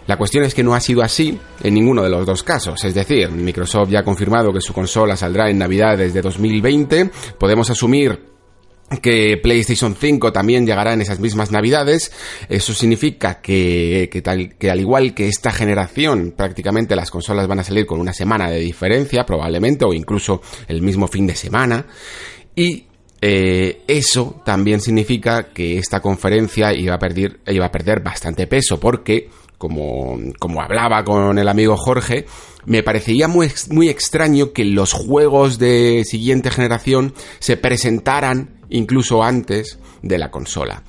La 0.07 0.17
cuestión 0.17 0.43
es 0.43 0.53
que 0.53 0.63
no 0.63 0.73
ha 0.73 0.79
sido 0.79 1.03
así 1.03 1.39
en 1.63 1.73
ninguno 1.73 2.03
de 2.03 2.09
los 2.09 2.25
dos 2.25 2.43
casos, 2.43 2.83
es 2.83 2.93
decir, 2.93 3.29
Microsoft 3.29 3.89
ya 3.89 3.99
ha 3.99 4.03
confirmado 4.03 4.51
que 4.51 4.59
su 4.59 4.73
consola 4.73 5.15
saldrá 5.15 5.49
en 5.49 5.59
Navidades 5.59 6.13
de 6.13 6.21
2020, 6.21 7.11
podemos 7.37 7.69
asumir 7.69 8.30
que 8.99 9.37
PlayStation 9.41 9.95
5 9.95 10.31
también 10.33 10.65
llegará 10.65 10.93
en 10.93 11.01
esas 11.01 11.19
mismas 11.19 11.51
navidades. 11.51 12.11
Eso 12.49 12.73
significa 12.73 13.41
que, 13.41 14.09
que, 14.11 14.21
tal, 14.21 14.55
que 14.55 14.69
al 14.69 14.79
igual 14.79 15.13
que 15.13 15.27
esta 15.27 15.51
generación, 15.51 16.33
prácticamente 16.35 16.95
las 16.95 17.11
consolas 17.11 17.47
van 17.47 17.59
a 17.59 17.63
salir 17.63 17.85
con 17.85 17.99
una 17.99 18.13
semana 18.13 18.49
de 18.49 18.59
diferencia, 18.59 19.25
probablemente, 19.25 19.85
o 19.85 19.93
incluso 19.93 20.41
el 20.67 20.81
mismo 20.81 21.07
fin 21.07 21.27
de 21.27 21.35
semana. 21.35 21.85
Y 22.55 22.87
eh, 23.21 23.83
eso 23.87 24.41
también 24.43 24.81
significa 24.81 25.49
que 25.53 25.77
esta 25.77 25.99
conferencia 25.99 26.73
iba 26.73 26.95
a, 26.95 26.99
perder, 26.99 27.39
iba 27.47 27.67
a 27.67 27.71
perder 27.71 28.01
bastante 28.01 28.47
peso, 28.47 28.79
porque, 28.79 29.29
como, 29.57 30.17
como 30.39 30.61
hablaba 30.61 31.03
con 31.03 31.37
el 31.37 31.47
amigo 31.47 31.77
Jorge, 31.77 32.25
me 32.65 32.83
parecería 32.83 33.27
muy, 33.27 33.51
muy 33.69 33.89
extraño 33.89 34.53
que 34.53 34.65
los 34.65 34.93
juegos 34.93 35.59
de 35.59 36.03
siguiente 36.05 36.51
generación 36.51 37.13
se 37.39 37.57
presentaran 37.57 38.61
incluso 38.69 39.23
antes 39.23 39.79
de 40.01 40.17
la 40.17 40.31
consola. 40.31 40.83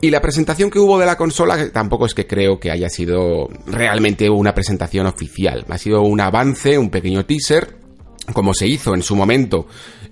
Y 0.00 0.10
la 0.10 0.20
presentación 0.20 0.70
que 0.70 0.78
hubo 0.78 0.98
de 0.98 1.06
la 1.06 1.16
consola 1.16 1.72
tampoco 1.72 2.06
es 2.06 2.14
que 2.14 2.26
creo 2.26 2.60
que 2.60 2.70
haya 2.70 2.88
sido 2.88 3.48
realmente 3.66 4.30
una 4.30 4.54
presentación 4.54 5.06
oficial. 5.06 5.64
Ha 5.68 5.78
sido 5.78 6.02
un 6.02 6.20
avance, 6.20 6.78
un 6.78 6.90
pequeño 6.90 7.26
teaser, 7.26 7.76
como 8.32 8.54
se 8.54 8.68
hizo 8.68 8.94
en 8.94 9.02
su 9.02 9.16
momento 9.16 9.66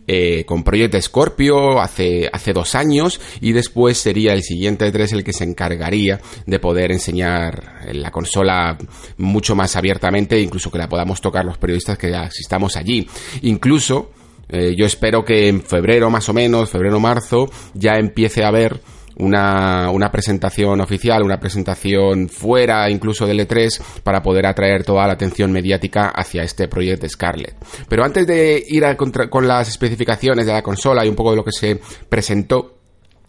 eh, 0.07 0.45
con 0.45 0.63
Project 0.63 1.01
Scorpio 1.01 1.81
hace, 1.81 2.29
hace 2.33 2.53
dos 2.53 2.75
años 2.75 3.21
y 3.41 3.53
después 3.53 3.99
sería 3.99 4.33
el 4.33 4.43
siguiente 4.43 4.91
3 4.91 5.13
el 5.15 5.25
que 5.25 5.33
se 5.33 5.45
encargaría 5.45 6.21
de 6.47 6.59
poder 6.59 6.93
enseñar 6.93 7.87
la 7.93 8.11
consola 8.11 8.79
mucho 9.19 9.55
más 9.55 9.77
abiertamente, 9.77 10.41
incluso 10.41 10.71
que 10.71 10.79
la 10.79 10.89
podamos 10.89 11.21
tocar 11.21 11.45
los 11.45 11.59
periodistas 11.59 11.99
que 11.99 12.15
asistamos 12.15 12.77
allí. 12.77 13.09
Incluso 13.43 14.11
eh, 14.49 14.75
yo 14.77 14.87
espero 14.87 15.25
que 15.25 15.49
en 15.49 15.63
febrero 15.63 16.11
más 16.11 16.29
o 16.29 16.35
menos, 16.35 16.71
febrero-marzo, 16.71 17.51
ya 17.75 17.99
empiece 17.99 18.45
a 18.45 18.49
haber 18.49 18.81
una, 19.19 19.91
una, 19.91 20.11
presentación 20.11 20.81
oficial, 20.81 21.23
una 21.23 21.41
presentación 21.41 22.29
fuera 22.29 22.89
incluso 22.91 23.27
del 23.27 23.41
E3 23.41 24.03
para 24.03 24.23
poder 24.23 24.47
atraer 24.47 24.85
toda 24.85 25.07
la 25.07 25.15
atención 25.15 25.53
mediática 25.53 26.09
hacia 26.09 26.43
este 26.43 26.69
proyecto 26.69 27.09
Scarlett. 27.09 27.57
Pero 27.89 28.05
antes 28.05 28.27
de 28.27 28.63
ir 28.69 28.85
a 28.85 28.97
con 28.97 29.49
las 29.49 29.69
especificaciones 29.69 30.47
de 30.47 30.53
la 30.53 30.63
consola 30.63 31.05
y 31.05 31.09
un 31.09 31.17
poco 31.17 31.31
de 31.31 31.37
lo 31.37 31.45
que 31.45 31.53
se 31.53 31.81
presentó, 32.09 32.79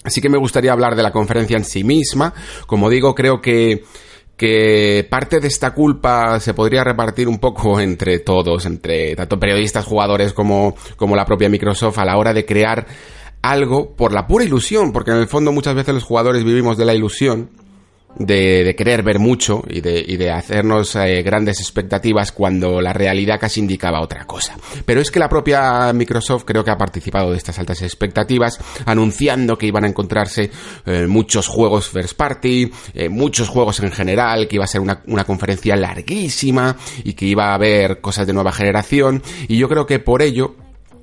sí 0.05 0.21
que 0.21 0.29
me 0.29 0.37
gustaría 0.37 0.71
hablar 0.71 0.95
de 0.95 1.03
la 1.03 1.11
conferencia 1.11 1.57
en 1.57 1.65
sí 1.65 1.83
misma. 1.83 2.33
Como 2.65 2.89
digo, 2.89 3.15
creo 3.15 3.41
que 3.41 3.83
que 4.37 5.05
parte 5.09 5.39
de 5.39 5.47
esta 5.47 5.73
culpa 5.73 6.39
se 6.39 6.53
podría 6.53 6.83
repartir 6.83 7.27
un 7.27 7.39
poco 7.39 7.79
entre 7.81 8.19
todos, 8.19 8.67
entre 8.67 9.15
tanto 9.15 9.39
periodistas, 9.39 9.83
jugadores 9.83 10.31
como, 10.31 10.75
como 10.95 11.15
la 11.15 11.25
propia 11.25 11.49
Microsoft 11.49 11.97
a 11.97 12.05
la 12.05 12.17
hora 12.17 12.33
de 12.33 12.45
crear 12.45 12.85
algo 13.51 13.95
por 13.95 14.13
la 14.13 14.27
pura 14.27 14.43
ilusión, 14.43 14.91
porque 14.91 15.11
en 15.11 15.17
el 15.17 15.27
fondo 15.27 15.51
muchas 15.51 15.75
veces 15.75 15.93
los 15.93 16.03
jugadores 16.03 16.43
vivimos 16.43 16.77
de 16.77 16.85
la 16.85 16.93
ilusión 16.93 17.49
de, 18.19 18.73
querer 18.77 19.03
ver 19.03 19.19
mucho 19.19 19.63
y 19.67 19.81
de, 19.81 20.03
y 20.05 20.17
de 20.17 20.31
hacernos 20.31 20.95
eh, 20.95 21.21
grandes 21.23 21.59
expectativas 21.59 22.31
cuando 22.31 22.81
la 22.81 22.93
realidad 22.93 23.39
casi 23.39 23.59
indicaba 23.59 24.01
otra 24.01 24.25
cosa. 24.25 24.57
Pero 24.85 25.01
es 25.01 25.11
que 25.11 25.19
la 25.19 25.29
propia 25.29 25.91
Microsoft 25.93 26.43
creo 26.45 26.63
que 26.63 26.71
ha 26.71 26.77
participado 26.77 27.31
de 27.31 27.37
estas 27.37 27.59
altas 27.59 27.81
expectativas, 27.81 28.59
anunciando 28.85 29.57
que 29.57 29.67
iban 29.67 29.85
a 29.85 29.87
encontrarse 29.87 30.49
eh, 30.85 31.07
muchos 31.07 31.47
juegos 31.47 31.89
first 31.89 32.17
party, 32.17 32.71
eh, 32.93 33.09
muchos 33.09 33.49
juegos 33.49 33.79
en 33.81 33.91
general, 33.91 34.47
que 34.47 34.55
iba 34.55 34.65
a 34.65 34.67
ser 34.67 34.81
una, 34.81 35.01
una 35.07 35.23
conferencia 35.23 35.75
larguísima 35.75 36.75
y 37.03 37.13
que 37.13 37.25
iba 37.25 37.51
a 37.51 37.55
haber 37.55 38.01
cosas 38.01 38.25
de 38.25 38.33
nueva 38.33 38.51
generación. 38.51 39.21
Y 39.47 39.57
yo 39.57 39.69
creo 39.69 39.85
que 39.85 39.99
por 39.99 40.21
ello 40.21 40.55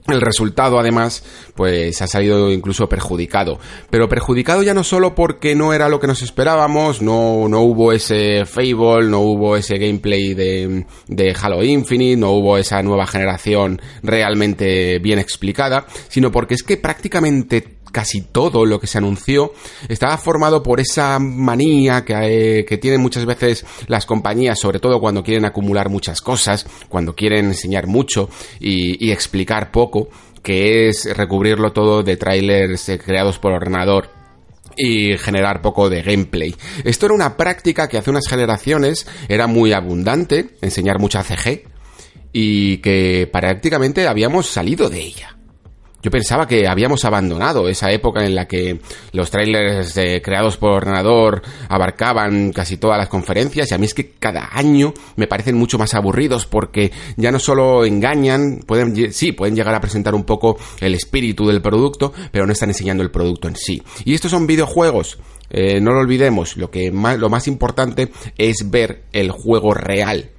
el 0.06 0.20
resultado, 0.20 0.78
además, 0.78 1.24
pues 1.54 2.00
ha 2.02 2.06
salido 2.06 2.52
incluso 2.52 2.88
perjudicado. 2.88 3.58
Pero 3.90 4.08
perjudicado 4.08 4.62
ya 4.62 4.74
no 4.74 4.84
solo 4.84 5.14
porque 5.14 5.54
no 5.54 5.72
era 5.72 5.88
lo 5.88 6.00
que 6.00 6.06
nos 6.06 6.22
esperábamos, 6.22 7.00
no, 7.00 7.48
no 7.48 7.60
hubo 7.60 7.92
ese 7.92 8.44
Fable, 8.44 9.08
no 9.08 9.20
hubo 9.20 9.56
ese 9.56 9.78
gameplay 9.78 10.34
de, 10.34 10.84
de 11.08 11.36
Halo 11.40 11.62
Infinite, 11.62 12.16
no 12.18 12.32
hubo 12.32 12.58
esa 12.58 12.82
nueva 12.82 13.06
generación 13.06 13.80
realmente 14.02 14.98
bien 14.98 15.18
explicada, 15.18 15.86
sino 16.08 16.30
porque 16.30 16.54
es 16.54 16.62
que 16.62 16.76
prácticamente 16.76 17.78
casi 17.94 18.22
todo 18.22 18.66
lo 18.66 18.80
que 18.80 18.88
se 18.88 18.98
anunció 18.98 19.52
estaba 19.88 20.18
formado 20.18 20.64
por 20.64 20.80
esa 20.80 21.20
manía 21.20 22.04
que, 22.04 22.58
eh, 22.58 22.64
que 22.64 22.76
tienen 22.76 23.00
muchas 23.00 23.24
veces 23.24 23.64
las 23.86 24.04
compañías, 24.04 24.58
sobre 24.58 24.80
todo 24.80 25.00
cuando 25.00 25.22
quieren 25.22 25.44
acumular 25.44 25.88
muchas 25.88 26.20
cosas, 26.20 26.66
cuando 26.88 27.14
quieren 27.14 27.46
enseñar 27.46 27.86
mucho 27.86 28.28
y, 28.58 29.12
explicar 29.12 29.70
poco, 29.70 30.08
que 30.42 30.88
es 30.88 31.16
recubrirlo 31.16 31.72
todo 31.72 32.02
de 32.02 32.16
trailers 32.16 32.88
eh, 32.88 32.98
creados 32.98 33.38
por 33.38 33.52
ordenador 33.52 34.10
y 34.76 35.16
generar 35.16 35.62
poco 35.62 35.88
de 35.88 36.02
gameplay. 36.02 36.56
Esto 36.82 37.06
era 37.06 37.14
una 37.14 37.36
práctica 37.36 37.88
que 37.88 37.96
hace 37.96 38.10
unas 38.10 38.26
generaciones 38.26 39.06
era 39.28 39.46
muy 39.46 39.72
abundante, 39.72 40.56
enseñar 40.62 40.98
mucha 40.98 41.22
CG, 41.22 41.62
y 42.32 42.78
que 42.78 43.30
prácticamente 43.32 44.08
habíamos 44.08 44.48
salido 44.48 44.90
de 44.90 45.00
ella. 45.00 45.33
Yo 46.04 46.10
pensaba 46.10 46.46
que 46.46 46.68
habíamos 46.68 47.06
abandonado 47.06 47.66
esa 47.66 47.90
época 47.90 48.26
en 48.26 48.34
la 48.34 48.46
que 48.46 48.78
los 49.12 49.30
trailers 49.30 49.96
eh, 49.96 50.20
creados 50.22 50.58
por 50.58 50.72
ordenador 50.72 51.40
abarcaban 51.66 52.52
casi 52.52 52.76
todas 52.76 52.98
las 52.98 53.08
conferencias 53.08 53.70
y 53.70 53.74
a 53.74 53.78
mí 53.78 53.86
es 53.86 53.94
que 53.94 54.10
cada 54.10 54.50
año 54.52 54.92
me 55.16 55.26
parecen 55.26 55.56
mucho 55.56 55.78
más 55.78 55.94
aburridos 55.94 56.44
porque 56.44 56.92
ya 57.16 57.32
no 57.32 57.38
solo 57.38 57.86
engañan, 57.86 58.60
pueden, 58.66 59.14
sí, 59.14 59.32
pueden 59.32 59.56
llegar 59.56 59.74
a 59.74 59.80
presentar 59.80 60.14
un 60.14 60.24
poco 60.24 60.58
el 60.78 60.94
espíritu 60.94 61.46
del 61.46 61.62
producto, 61.62 62.12
pero 62.30 62.44
no 62.44 62.52
están 62.52 62.68
enseñando 62.68 63.02
el 63.02 63.10
producto 63.10 63.48
en 63.48 63.56
sí. 63.56 63.82
Y 64.04 64.12
estos 64.12 64.30
son 64.30 64.46
videojuegos. 64.46 65.18
Eh, 65.48 65.80
no 65.80 65.92
lo 65.92 66.00
olvidemos, 66.00 66.58
lo, 66.58 66.70
que 66.70 66.92
más, 66.92 67.18
lo 67.18 67.30
más 67.30 67.48
importante 67.48 68.12
es 68.36 68.70
ver 68.70 69.04
el 69.14 69.30
juego 69.30 69.72
real. 69.72 70.32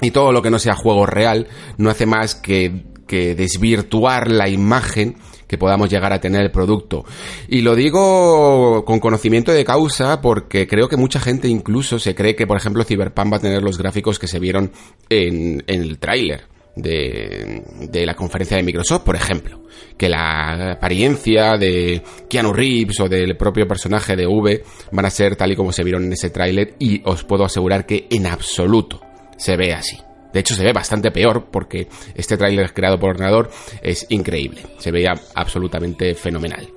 Y 0.00 0.10
todo 0.10 0.32
lo 0.32 0.40
que 0.40 0.50
no 0.50 0.58
sea 0.58 0.74
juego 0.74 1.04
real 1.04 1.48
no 1.76 1.90
hace 1.90 2.06
más 2.06 2.34
que 2.34 2.91
que 3.12 3.34
desvirtuar 3.34 4.30
la 4.30 4.48
imagen 4.48 5.16
que 5.46 5.58
podamos 5.58 5.90
llegar 5.90 6.14
a 6.14 6.18
tener 6.18 6.40
el 6.40 6.50
producto. 6.50 7.04
Y 7.46 7.60
lo 7.60 7.74
digo 7.74 8.86
con 8.86 9.00
conocimiento 9.00 9.52
de 9.52 9.66
causa 9.66 10.22
porque 10.22 10.66
creo 10.66 10.88
que 10.88 10.96
mucha 10.96 11.20
gente 11.20 11.46
incluso 11.46 11.98
se 11.98 12.14
cree 12.14 12.34
que, 12.34 12.46
por 12.46 12.56
ejemplo, 12.56 12.84
Cyberpunk 12.84 13.30
va 13.34 13.36
a 13.36 13.40
tener 13.40 13.62
los 13.62 13.76
gráficos 13.76 14.18
que 14.18 14.28
se 14.28 14.38
vieron 14.38 14.72
en, 15.10 15.62
el 15.66 15.98
tráiler. 15.98 16.44
De, 16.74 17.62
de, 17.90 18.06
la 18.06 18.14
conferencia 18.14 18.56
de 18.56 18.62
Microsoft, 18.62 19.02
por 19.02 19.14
ejemplo, 19.14 19.60
que 19.98 20.08
la 20.08 20.72
apariencia 20.72 21.58
de 21.58 22.02
Keanu 22.30 22.54
Reeves 22.54 22.98
o 23.00 23.10
del 23.10 23.36
propio 23.36 23.68
personaje 23.68 24.16
de 24.16 24.26
V 24.26 24.64
van 24.90 25.04
a 25.04 25.10
ser 25.10 25.36
tal 25.36 25.52
y 25.52 25.56
como 25.56 25.70
se 25.70 25.84
vieron 25.84 26.04
en 26.04 26.14
ese 26.14 26.30
tráiler 26.30 26.76
y 26.78 27.02
os 27.04 27.24
puedo 27.24 27.44
asegurar 27.44 27.84
que 27.84 28.06
en 28.10 28.26
absoluto 28.26 29.02
se 29.36 29.54
ve 29.58 29.74
así. 29.74 29.98
De 30.32 30.40
hecho, 30.40 30.54
se 30.54 30.64
ve 30.64 30.72
bastante 30.72 31.10
peor 31.10 31.46
porque 31.50 31.88
este 32.14 32.36
tráiler 32.36 32.72
creado 32.72 32.98
por 32.98 33.10
ordenador 33.10 33.50
es 33.82 34.06
increíble. 34.08 34.62
Se 34.78 34.90
veía 34.90 35.12
absolutamente 35.34 36.14
fenomenal. 36.14 36.68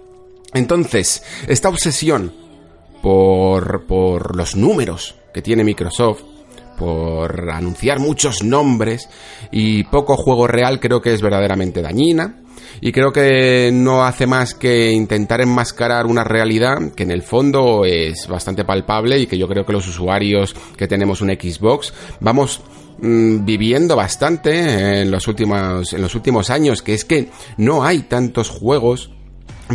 Entonces, 0.54 1.24
esta 1.48 1.70
obsesión 1.70 2.34
por, 3.02 3.86
por 3.86 4.36
los 4.36 4.56
números 4.56 5.16
que 5.34 5.42
tiene 5.42 5.64
Microsoft, 5.64 6.24
por 6.78 7.50
anunciar 7.50 8.00
muchos 8.00 8.44
nombres 8.44 9.10
y 9.52 9.84
poco 9.84 10.18
juego 10.18 10.48
real 10.48 10.80
creo 10.80 11.02
que 11.02 11.14
es 11.14 11.22
verdaderamente 11.22 11.82
dañina 11.82 12.42
y 12.82 12.92
creo 12.92 13.12
que 13.12 13.70
no 13.74 14.04
hace 14.04 14.28
más 14.28 14.54
que 14.54 14.92
intentar 14.92 15.42
enmascarar 15.42 16.06
una 16.06 16.24
realidad 16.24 16.78
que 16.96 17.04
en 17.04 17.12
el 17.12 17.22
fondo 17.22 17.86
es 17.86 18.28
bastante 18.28 18.66
palpable 18.66 19.20
y 19.20 19.28
que 19.28 19.38
yo 19.38 19.48
creo 19.48 19.66
que 19.66 19.74
los 19.74 19.88
usuarios 19.88 20.56
que 20.78 20.88
tenemos 20.88 21.22
un 21.22 21.30
Xbox 21.30 21.94
vamos 22.20 22.62
mm, 23.06 23.46
viviendo 23.46 23.96
bastante 23.96 25.02
en 25.02 25.12
los 25.12 25.28
últimos 25.28 25.94
en 25.94 26.02
los 26.02 26.16
últimos 26.16 26.50
años 26.50 26.82
que 26.82 26.94
es 26.94 27.06
que 27.06 27.30
no 27.58 27.84
hay 27.84 28.00
tantos 28.04 28.50
juegos 28.50 29.12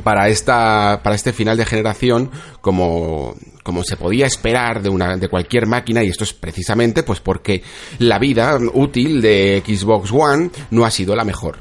para 0.02 0.28
esta 0.28 1.00
para 1.02 1.16
este 1.16 1.32
final 1.32 1.56
de 1.56 1.66
generación 1.66 2.30
como 2.60 3.34
como 3.62 3.82
se 3.84 3.96
podía 3.96 4.26
esperar 4.26 4.82
de 4.82 4.88
una 4.88 5.16
de 5.16 5.28
cualquier 5.28 5.66
máquina 5.66 6.02
y 6.02 6.08
esto 6.08 6.24
es 6.24 6.32
precisamente 6.32 7.02
pues 7.02 7.20
porque 7.20 7.62
la 7.98 8.18
vida 8.18 8.58
útil 8.74 9.20
de 9.20 9.62
Xbox 9.66 10.10
One 10.12 10.50
no 10.70 10.84
ha 10.84 10.90
sido 10.90 11.14
la 11.14 11.24
mejor 11.24 11.58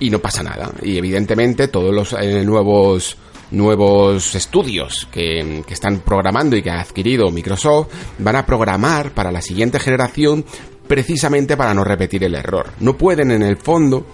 y 0.00 0.10
no 0.10 0.18
pasa 0.20 0.42
nada. 0.42 0.70
Y 0.82 0.96
evidentemente 0.96 1.68
todos 1.68 1.94
los 1.94 2.12
eh, 2.12 2.44
nuevos 2.44 3.16
nuevos 3.50 4.34
estudios 4.34 5.08
que, 5.10 5.62
que, 5.66 5.72
están 5.72 6.00
programando 6.00 6.54
y 6.54 6.60
que 6.60 6.68
ha 6.70 6.82
adquirido 6.82 7.30
Microsoft 7.30 7.88
van 8.18 8.36
a 8.36 8.44
programar 8.44 9.12
para 9.12 9.32
la 9.32 9.40
siguiente 9.40 9.80
generación 9.80 10.44
precisamente 10.88 11.56
para 11.56 11.74
no 11.74 11.84
repetir 11.84 12.24
el 12.24 12.34
error. 12.34 12.72
No 12.80 12.96
pueden 12.96 13.30
en 13.30 13.42
el 13.42 13.58
fondo 13.58 14.04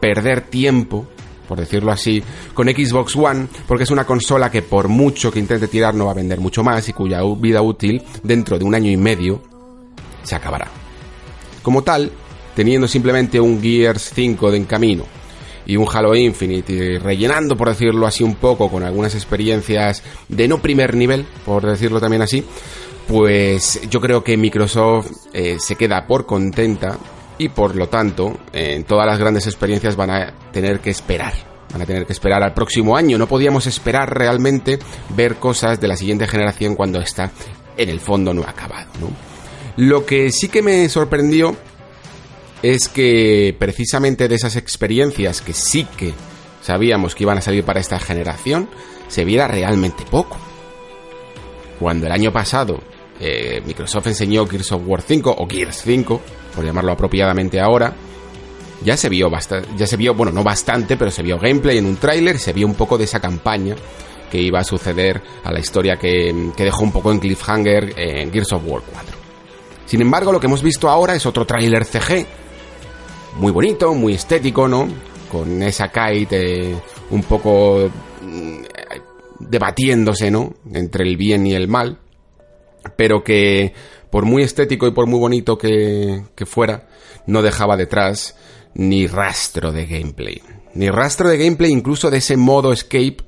perder 0.00 0.42
tiempo, 0.42 1.06
por 1.46 1.58
decirlo 1.58 1.92
así, 1.92 2.22
con 2.54 2.68
Xbox 2.68 3.16
One 3.16 3.48
porque 3.66 3.84
es 3.84 3.90
una 3.90 4.06
consola 4.06 4.50
que 4.50 4.62
por 4.62 4.88
mucho 4.88 5.30
que 5.30 5.40
intente 5.40 5.68
tirar 5.68 5.94
no 5.94 6.06
va 6.06 6.12
a 6.12 6.14
vender 6.14 6.40
mucho 6.40 6.62
más 6.62 6.88
y 6.88 6.92
cuya 6.92 7.20
vida 7.38 7.60
útil 7.60 8.02
dentro 8.22 8.58
de 8.58 8.64
un 8.64 8.74
año 8.74 8.90
y 8.90 8.96
medio 8.96 9.42
se 10.22 10.36
acabará. 10.36 10.68
Como 11.62 11.82
tal, 11.82 12.10
teniendo 12.54 12.88
simplemente 12.88 13.40
un 13.40 13.60
Gears 13.60 14.12
5 14.14 14.50
de 14.50 14.56
en 14.56 14.64
camino 14.64 15.04
y 15.66 15.76
un 15.76 15.86
Halo 15.92 16.14
Infinite, 16.16 16.98
rellenando, 16.98 17.56
por 17.56 17.68
decirlo 17.68 18.06
así, 18.06 18.24
un 18.24 18.36
poco 18.36 18.68
con 18.70 18.82
algunas 18.82 19.14
experiencias 19.14 20.02
de 20.28 20.48
no 20.48 20.60
primer 20.60 20.96
nivel, 20.96 21.26
por 21.44 21.64
decirlo 21.64 22.00
también 22.00 22.22
así, 22.22 22.44
pues 23.10 23.80
yo 23.90 24.00
creo 24.00 24.22
que 24.22 24.36
Microsoft 24.36 25.10
eh, 25.32 25.56
se 25.58 25.74
queda 25.74 26.06
por 26.06 26.26
contenta 26.26 26.96
y 27.38 27.48
por 27.48 27.74
lo 27.74 27.88
tanto, 27.88 28.38
en 28.52 28.84
todas 28.84 29.04
las 29.04 29.18
grandes 29.18 29.48
experiencias 29.48 29.96
van 29.96 30.10
a 30.10 30.32
tener 30.52 30.78
que 30.78 30.90
esperar. 30.90 31.34
Van 31.72 31.82
a 31.82 31.86
tener 31.86 32.06
que 32.06 32.12
esperar 32.12 32.40
al 32.44 32.54
próximo 32.54 32.96
año. 32.96 33.18
No 33.18 33.26
podíamos 33.26 33.66
esperar 33.66 34.16
realmente 34.16 34.78
ver 35.16 35.36
cosas 35.36 35.80
de 35.80 35.88
la 35.88 35.96
siguiente 35.96 36.28
generación 36.28 36.76
cuando 36.76 37.00
está 37.00 37.32
en 37.76 37.88
el 37.88 37.98
fondo 37.98 38.32
no 38.32 38.42
acabado. 38.42 38.90
¿no? 39.00 39.08
Lo 39.76 40.06
que 40.06 40.30
sí 40.30 40.48
que 40.48 40.62
me 40.62 40.88
sorprendió 40.88 41.56
es 42.62 42.88
que 42.88 43.56
precisamente 43.58 44.28
de 44.28 44.36
esas 44.36 44.54
experiencias 44.54 45.40
que 45.40 45.52
sí 45.52 45.84
que 45.96 46.14
sabíamos 46.62 47.16
que 47.16 47.24
iban 47.24 47.38
a 47.38 47.42
salir 47.42 47.64
para 47.64 47.80
esta 47.80 47.98
generación, 47.98 48.68
se 49.08 49.24
viera 49.24 49.48
realmente 49.48 50.04
poco. 50.08 50.38
Cuando 51.80 52.06
el 52.06 52.12
año 52.12 52.30
pasado 52.30 52.80
eh, 53.20 53.62
Microsoft 53.64 54.08
enseñó 54.08 54.46
Gears 54.46 54.72
of 54.72 54.82
War 54.86 55.02
5 55.02 55.36
o 55.38 55.48
Gears 55.48 55.82
5, 55.82 56.20
por 56.54 56.64
llamarlo 56.64 56.92
apropiadamente 56.92 57.60
ahora, 57.60 57.94
ya 58.82 58.96
se 58.96 59.08
vio 59.08 59.28
bastante, 59.28 59.68
ya 59.76 59.86
se 59.86 59.96
vio, 59.96 60.14
bueno, 60.14 60.32
no 60.32 60.42
bastante, 60.42 60.96
pero 60.96 61.10
se 61.10 61.22
vio 61.22 61.38
gameplay 61.38 61.78
en 61.78 61.86
un 61.86 61.96
tráiler, 61.96 62.38
se 62.38 62.52
vio 62.52 62.66
un 62.66 62.74
poco 62.74 62.96
de 62.96 63.04
esa 63.04 63.20
campaña 63.20 63.76
que 64.30 64.40
iba 64.40 64.60
a 64.60 64.64
suceder 64.64 65.20
a 65.44 65.52
la 65.52 65.60
historia 65.60 65.96
que, 65.96 66.50
que 66.56 66.64
dejó 66.64 66.84
un 66.84 66.92
poco 66.92 67.12
en 67.12 67.18
cliffhanger 67.18 67.94
en 67.98 68.32
Gears 68.32 68.52
of 68.52 68.62
War 68.64 68.82
4. 68.90 69.16
Sin 69.86 70.00
embargo, 70.00 70.32
lo 70.32 70.40
que 70.40 70.46
hemos 70.46 70.62
visto 70.62 70.88
ahora 70.88 71.14
es 71.14 71.26
otro 71.26 71.44
tráiler 71.44 71.84
CG 71.84 72.26
muy 73.36 73.52
bonito, 73.52 73.94
muy 73.94 74.14
estético, 74.14 74.68
¿no? 74.68 74.88
Con 75.30 75.62
esa 75.62 75.88
kite 75.88 76.70
eh, 76.70 76.76
un 77.10 77.22
poco 77.22 77.90
mm, 78.22 78.62
debatiéndose, 79.38 80.30
¿no? 80.30 80.54
Entre 80.72 81.04
el 81.04 81.16
bien 81.16 81.46
y 81.46 81.54
el 81.54 81.68
mal. 81.68 81.98
Pero 82.96 83.22
que 83.22 83.72
por 84.10 84.24
muy 84.24 84.42
estético 84.42 84.86
y 84.86 84.92
por 84.92 85.06
muy 85.06 85.18
bonito 85.18 85.56
que, 85.56 86.24
fuera, 86.46 86.88
no 87.26 87.42
dejaba 87.42 87.76
detrás 87.76 88.36
ni 88.74 89.06
rastro 89.06 89.72
de 89.72 89.86
gameplay. 89.86 90.40
Ni 90.74 90.88
rastro 90.88 91.28
de 91.28 91.38
gameplay 91.38 91.70
incluso 91.70 92.10
de 92.10 92.18
ese 92.18 92.36
modo 92.36 92.72
escape 92.72 93.18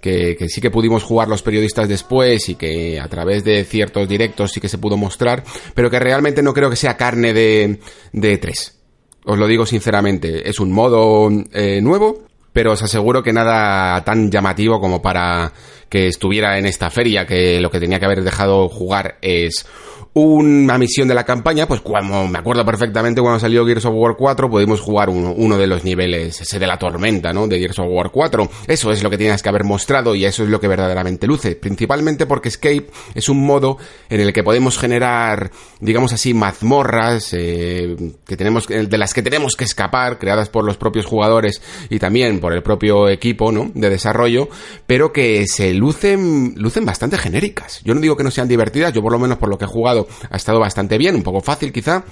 que, 0.00 0.36
sí 0.48 0.60
que 0.60 0.70
pudimos 0.70 1.02
jugar 1.02 1.28
los 1.28 1.42
periodistas 1.42 1.88
después 1.88 2.48
y 2.48 2.56
que 2.56 3.00
a 3.00 3.08
través 3.08 3.44
de 3.44 3.64
ciertos 3.64 4.08
directos 4.08 4.52
sí 4.52 4.60
que 4.60 4.68
se 4.68 4.78
pudo 4.78 4.96
mostrar, 4.96 5.44
pero 5.74 5.90
que 5.90 6.00
realmente 6.00 6.42
no 6.42 6.52
creo 6.52 6.70
que 6.70 6.76
sea 6.76 6.96
carne 6.96 7.32
de, 7.32 7.78
de 8.12 8.38
3 8.38 8.82
os 9.24 9.38
lo 9.38 9.46
digo 9.46 9.66
sinceramente, 9.66 10.48
es 10.48 10.58
un 10.60 10.72
modo 10.72 11.28
eh, 11.52 11.80
nuevo, 11.80 12.24
pero 12.52 12.72
os 12.72 12.82
aseguro 12.82 13.22
que 13.22 13.32
nada 13.32 14.02
tan 14.04 14.30
llamativo 14.30 14.80
como 14.80 15.00
para 15.00 15.52
que 15.88 16.06
estuviera 16.06 16.58
en 16.58 16.66
esta 16.66 16.90
feria, 16.90 17.26
que 17.26 17.60
lo 17.60 17.70
que 17.70 17.80
tenía 17.80 17.98
que 17.98 18.06
haber 18.06 18.22
dejado 18.22 18.68
jugar 18.68 19.18
es 19.20 19.66
una 20.14 20.76
misión 20.76 21.08
de 21.08 21.14
la 21.14 21.24
campaña, 21.24 21.66
pues 21.66 21.80
como 21.80 22.28
me 22.28 22.38
acuerdo 22.38 22.64
perfectamente 22.66 23.22
cuando 23.22 23.40
salió 23.40 23.64
Gears 23.64 23.86
of 23.86 23.94
War 23.94 24.14
4, 24.16 24.50
pudimos 24.50 24.80
jugar 24.80 25.08
uno, 25.08 25.32
uno, 25.34 25.56
de 25.56 25.66
los 25.66 25.84
niveles, 25.84 26.38
ese 26.40 26.58
de 26.58 26.66
la 26.66 26.78
tormenta, 26.78 27.32
¿no? 27.32 27.46
De 27.46 27.58
Gears 27.58 27.78
of 27.78 27.86
War 27.88 28.10
4. 28.10 28.50
Eso 28.66 28.92
es 28.92 29.02
lo 29.02 29.08
que 29.08 29.16
tienes 29.16 29.42
que 29.42 29.48
haber 29.48 29.64
mostrado 29.64 30.14
y 30.14 30.26
eso 30.26 30.42
es 30.42 30.50
lo 30.50 30.60
que 30.60 30.68
verdaderamente 30.68 31.26
luce. 31.26 31.56
Principalmente 31.56 32.26
porque 32.26 32.50
Escape 32.50 32.88
es 33.14 33.28
un 33.30 33.44
modo 33.44 33.78
en 34.10 34.20
el 34.20 34.34
que 34.34 34.42
podemos 34.42 34.78
generar, 34.78 35.50
digamos 35.80 36.12
así, 36.12 36.34
mazmorras, 36.34 37.32
eh, 37.32 37.96
que 38.26 38.36
tenemos, 38.36 38.66
de 38.66 38.98
las 38.98 39.14
que 39.14 39.22
tenemos 39.22 39.56
que 39.56 39.64
escapar, 39.64 40.18
creadas 40.18 40.50
por 40.50 40.64
los 40.64 40.76
propios 40.76 41.06
jugadores 41.06 41.62
y 41.88 41.98
también 41.98 42.38
por 42.42 42.52
el 42.52 42.62
propio 42.62 43.08
equipo, 43.08 43.50
¿no? 43.50 43.70
De 43.72 43.88
desarrollo, 43.88 44.50
pero 44.86 45.12
que 45.12 45.46
se 45.46 45.72
lucen, 45.72 46.52
lucen 46.56 46.84
bastante 46.84 47.16
genéricas. 47.16 47.80
Yo 47.84 47.94
no 47.94 48.00
digo 48.00 48.16
que 48.16 48.24
no 48.24 48.30
sean 48.30 48.48
divertidas, 48.48 48.92
yo 48.92 49.00
por 49.00 49.12
lo 49.12 49.18
menos 49.18 49.38
por 49.38 49.48
lo 49.48 49.56
que 49.56 49.64
he 49.64 49.68
jugado 49.68 50.06
ha 50.28 50.36
estado 50.36 50.60
bastante 50.60 50.98
bien, 50.98 51.14
un 51.14 51.22
poco 51.22 51.40
fácil 51.40 51.72
quizá, 51.72 52.04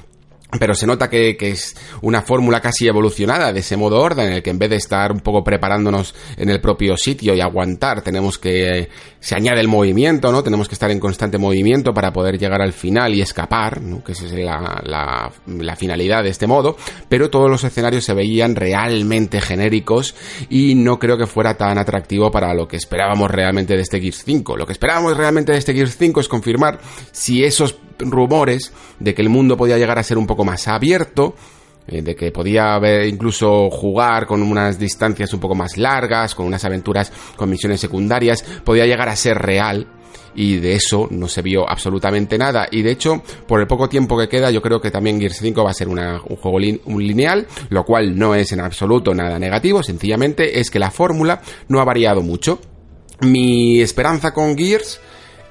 pero 0.59 0.75
se 0.75 0.87
nota 0.87 1.09
que, 1.09 1.37
es 1.41 1.77
una 2.03 2.23
fórmula 2.23 2.61
casi 2.61 2.87
evolucionada 2.87 3.53
de 3.53 3.61
ese 3.61 3.77
modo 3.77 4.01
orden 4.01 4.27
en 4.27 4.33
el 4.35 4.43
que 4.43 4.51
en 4.51 4.59
vez 4.59 4.71
de 4.71 4.77
estar 4.77 5.13
un 5.13 5.21
poco 5.21 5.45
preparándonos 5.45 6.15
en 6.37 6.51
el 6.51 6.61
propio 6.61 6.97
sitio 6.97 7.35
y 7.35 7.41
aguantar, 7.41 8.03
tenemos 8.03 8.39
que 8.39 8.89
se 9.21 9.35
añade 9.35 9.61
el 9.61 9.69
movimiento, 9.69 10.33
¿no? 10.33 10.43
Tenemos 10.43 10.69
que 10.69 10.75
estar 10.75 10.91
en 10.91 10.99
constante 10.99 11.39
movimiento 11.39 11.93
para 11.93 12.13
poder 12.13 12.39
llegar 12.39 12.63
al 12.63 12.73
final 12.73 13.15
y 13.15 13.21
escapar, 13.21 13.81
¿no? 13.81 14.03
Que 14.03 14.13
esa 14.13 14.27
es 14.27 14.33
la, 14.33 14.81
la, 14.85 15.31
la 15.47 15.77
finalidad 15.77 16.23
de 16.23 16.31
este 16.31 16.47
modo, 16.47 16.77
pero 17.09 17.31
todos 17.31 17.51
los 17.51 17.63
escenarios 17.65 18.05
se 18.05 18.15
veían 18.15 18.57
realmente 18.57 19.41
genéricos 19.41 20.15
y 20.49 20.75
no 20.75 20.99
creo 20.99 21.19
que 21.19 21.27
fuera 21.27 21.57
tan 21.57 21.79
atractivo 21.79 22.31
para 22.31 22.55
lo 22.55 22.67
que 22.67 22.77
esperábamos 22.77 23.31
realmente 23.31 23.77
de 23.77 23.83
este 23.83 24.01
Gears 24.01 24.25
5. 24.25 24.57
Lo 24.57 24.67
que 24.67 24.73
esperábamos 24.73 25.17
realmente 25.17 25.53
de 25.53 25.59
este 25.59 25.75
Gears 25.75 25.97
5 25.97 26.21
es 26.21 26.29
confirmar 26.29 26.81
si 27.13 27.45
esos 27.45 27.77
rumores 28.01 28.73
de 28.99 29.15
que 29.15 29.23
el 29.23 29.29
mundo 29.29 29.57
podía 29.57 29.79
llegar 29.79 29.99
a 29.99 30.03
ser 30.03 30.19
un 30.19 30.27
poco 30.27 30.45
más 30.45 30.69
abierto, 30.69 31.35
eh, 31.87 32.03
de 32.03 32.15
que 32.15 32.31
podía 32.31 32.75
haber 32.75 33.07
incluso 33.07 33.71
jugar 33.71 34.27
con 34.27 34.43
unas 34.43 34.79
distancias 34.79 35.33
un 35.33 35.41
poco 35.41 35.55
más 35.55 35.77
largas, 35.77 36.35
con 36.35 36.47
unas 36.47 36.65
aventuras 36.65 37.13
con 37.37 37.51
misiones 37.51 37.81
secundarias, 37.81 38.43
podía 38.65 38.87
llegar 38.87 39.09
a 39.09 39.17
ser 39.17 39.39
real. 39.39 39.89
Y 40.33 40.59
de 40.59 40.75
eso 40.75 41.09
no 41.11 41.27
se 41.27 41.43
vio 41.43 41.69
absolutamente 41.69 42.39
nada. 42.39 42.69
Y 42.71 42.83
de 42.83 42.93
hecho, 42.93 43.21
por 43.49 43.61
el 43.61 43.67
poco 43.67 43.89
tiempo 43.89 44.17
que 44.17 44.29
queda, 44.29 44.53
yo 44.53 44.63
creo 44.63 44.81
que 44.81 44.93
también 44.93 45.19
Gears 45.19 45.39
5 45.39 45.65
va 45.65 45.71
a 45.71 45.75
ser 45.75 45.89
un 45.89 45.99
juego 46.21 46.59
un 46.85 47.05
lineal, 47.05 47.49
lo 47.69 47.85
cual 47.85 48.17
no 48.17 48.37
es 48.37 48.53
en 48.53 48.61
absoluto 48.61 49.13
nada 49.13 49.41
negativo, 49.41 49.83
sencillamente 49.83 50.61
es 50.61 50.71
que 50.71 50.79
la 50.79 50.93
fórmula 50.93 51.43
no 51.67 51.81
ha 51.81 51.85
variado 51.85 52.23
mucho. 52.23 52.61
Mi 53.23 53.81
esperanza 53.81 54.33
con 54.33 54.57
Gears 54.57 55.01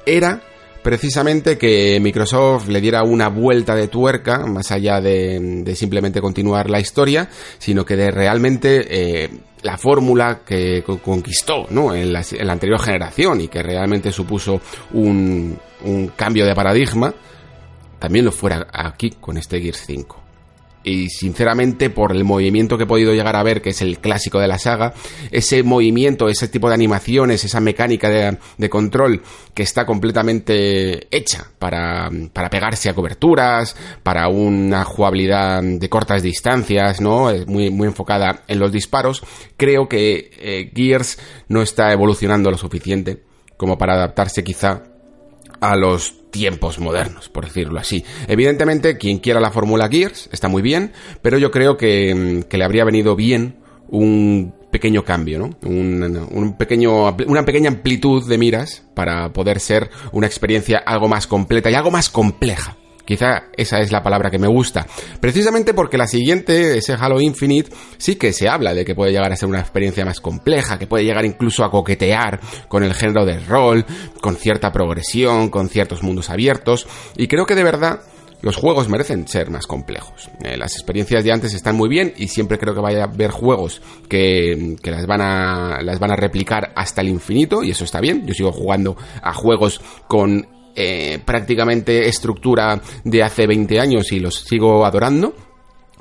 era 0.05 0.41
precisamente 0.81 1.57
que 1.57 1.99
Microsoft 1.99 2.67
le 2.67 2.81
diera 2.81 3.03
una 3.03 3.29
vuelta 3.29 3.75
de 3.75 3.87
tuerca, 3.87 4.45
más 4.45 4.71
allá 4.71 5.01
de, 5.01 5.63
simplemente 5.75 6.21
continuar 6.21 6.69
la 6.69 6.79
historia, 6.79 7.29
sino 7.57 7.85
que 7.85 7.95
de 7.95 8.11
realmente 8.11 9.23
eh, 9.23 9.29
la 9.61 9.77
fórmula 9.77 10.41
que 10.45 10.83
conquistó 11.03 11.67
¿no? 11.69 11.93
en, 11.93 12.13
la, 12.13 12.23
anterior 12.49 12.79
generación 12.79 13.41
y 13.41 13.47
que 13.47 13.61
realmente 13.61 14.11
supuso 14.11 14.61
un, 14.93 15.57
un 15.83 16.07
cambio 16.09 16.45
de 16.45 16.55
paradigma, 16.55 17.13
también 17.99 18.25
lo 18.25 18.31
fuera 18.31 18.67
aquí 18.71 19.11
con 19.19 19.37
este 19.37 19.59
Gears 19.61 19.83
5 19.85 20.28
y 20.83 21.09
sinceramente 21.09 21.89
por 21.89 22.15
el 22.15 22.23
movimiento 22.23 22.77
que 22.77 22.83
he 22.83 22.87
podido 22.87 23.13
llegar 23.13 23.35
a 23.35 23.43
ver, 23.43 23.61
que 23.61 23.69
es 23.69 23.81
el 23.81 23.99
clásico 23.99 24.39
de 24.39 24.47
la 24.47 24.57
saga, 24.57 24.93
ese 25.31 25.63
movimiento, 25.63 26.29
ese 26.29 26.47
tipo 26.47 26.67
de 26.69 26.75
animaciones, 26.75 27.43
esa 27.43 27.59
mecánica 27.59 28.09
de, 28.09 28.69
control 28.69 29.21
que 29.53 29.63
está 29.63 29.85
completamente 29.85 31.07
hecha 31.15 31.47
para, 31.57 32.09
para, 32.33 32.49
pegarse 32.49 32.89
a 32.89 32.93
coberturas, 32.93 33.75
para 34.03 34.27
una 34.27 34.83
jugabilidad 34.83 35.61
de 35.63 35.89
cortas 35.89 36.21
distancias, 36.21 37.01
¿no? 37.01 37.29
Muy, 37.47 37.69
muy 37.69 37.87
enfocada 37.87 38.43
en 38.47 38.59
los 38.59 38.71
disparos, 38.71 39.23
creo 39.57 39.87
que 39.89 40.31
eh, 40.37 40.71
Gears 40.73 41.17
no 41.47 41.61
está 41.61 41.91
evolucionando 41.91 42.51
lo 42.51 42.57
suficiente 42.57 43.23
como 43.57 43.77
para 43.77 43.95
adaptarse 43.95 44.43
quizá 44.43 44.83
a 45.61 45.75
los 45.75 46.29
tiempos 46.31 46.79
modernos, 46.79 47.29
por 47.29 47.45
decirlo 47.45 47.79
así. 47.79 48.05
Evidentemente, 48.27 48.97
quien 48.97 49.19
quiera 49.19 49.39
la 49.39 49.51
fórmula 49.51 49.89
Gears 49.89 50.29
está 50.31 50.47
muy 50.47 50.61
bien, 50.61 50.93
pero 51.21 51.37
yo 51.37 51.51
creo 51.51 51.77
que, 51.77 52.45
que 52.49 52.57
le 52.57 52.63
habría 52.63 52.85
venido 52.85 53.15
bien 53.15 53.57
un 53.87 54.53
pequeño 54.71 55.03
cambio, 55.03 55.39
¿no? 55.39 55.57
Un, 55.67 56.55
pequeño, 56.57 57.15
una 57.27 57.45
pequeña 57.45 57.69
amplitud 57.69 58.27
de 58.27 58.37
miras 58.37 58.85
para 58.93 59.33
poder 59.33 59.59
ser 59.59 59.89
una 60.11 60.27
experiencia 60.27 60.77
algo 60.77 61.07
más 61.07 61.27
completa 61.27 61.71
y 61.71 61.73
algo 61.73 61.91
más 61.91 62.09
compleja. 62.09 62.77
Quizá 63.09 63.45
esa 63.57 63.79
es 63.79 63.91
la 63.91 64.03
palabra 64.03 64.29
que 64.29 64.37
me 64.37 64.45
gusta. 64.45 64.85
Precisamente 65.19 65.73
porque 65.73 65.97
la 65.97 66.05
siguiente, 66.05 66.77
ese 66.77 66.93
Halo 66.93 67.19
Infinite, 67.19 67.71
sí 67.97 68.17
que 68.17 68.31
se 68.33 68.47
habla 68.47 68.75
de 68.75 68.85
que 68.85 68.93
puede 68.93 69.11
llegar 69.11 69.31
a 69.31 69.35
ser 69.35 69.49
una 69.49 69.61
experiencia 69.61 70.05
más 70.05 70.21
compleja, 70.21 70.77
que 70.77 70.85
puede 70.85 71.05
llegar 71.05 71.25
incluso 71.25 71.63
a 71.63 71.71
coquetear 71.71 72.39
con 72.67 72.83
el 72.83 72.93
género 72.93 73.25
de 73.25 73.39
rol, 73.39 73.83
con 74.21 74.35
cierta 74.35 74.71
progresión, 74.71 75.49
con 75.49 75.69
ciertos 75.69 76.03
mundos 76.03 76.29
abiertos, 76.29 76.87
y 77.17 77.27
creo 77.27 77.47
que 77.47 77.55
de 77.55 77.63
verdad 77.63 78.01
los 78.43 78.55
juegos 78.55 78.87
merecen 78.89 79.27
ser 79.27 79.49
más 79.49 79.65
complejos. 79.65 80.29
Eh, 80.43 80.55
las 80.55 80.75
experiencias 80.75 81.23
de 81.23 81.31
antes 81.31 81.55
están 81.55 81.75
muy 81.75 81.89
bien 81.89 82.13
y 82.15 82.27
siempre 82.27 82.59
creo 82.59 82.75
que 82.75 82.79
vaya 82.79 83.01
a 83.01 83.05
haber 83.05 83.31
juegos 83.31 83.81
que, 84.07 84.77
las, 84.83 85.07
van 85.07 85.21
a, 85.21 85.81
las 85.81 85.97
van 85.97 86.11
a 86.11 86.15
replicar 86.15 86.73
hasta 86.75 87.01
el 87.01 87.09
infinito 87.09 87.63
y 87.63 87.71
eso 87.71 87.85
está 87.85 87.99
bien. 88.01 88.27
Yo 88.27 88.35
sigo 88.35 88.51
jugando 88.51 88.95
a 89.23 89.33
juegos 89.33 89.81
con 90.07 90.58
eh, 90.75 91.19
prácticamente 91.23 92.07
estructura 92.07 92.81
de 93.03 93.23
hace 93.23 93.47
20 93.47 93.79
años 93.79 94.11
y 94.11 94.19
los 94.19 94.35
sigo 94.35 94.85
adorando. 94.85 95.33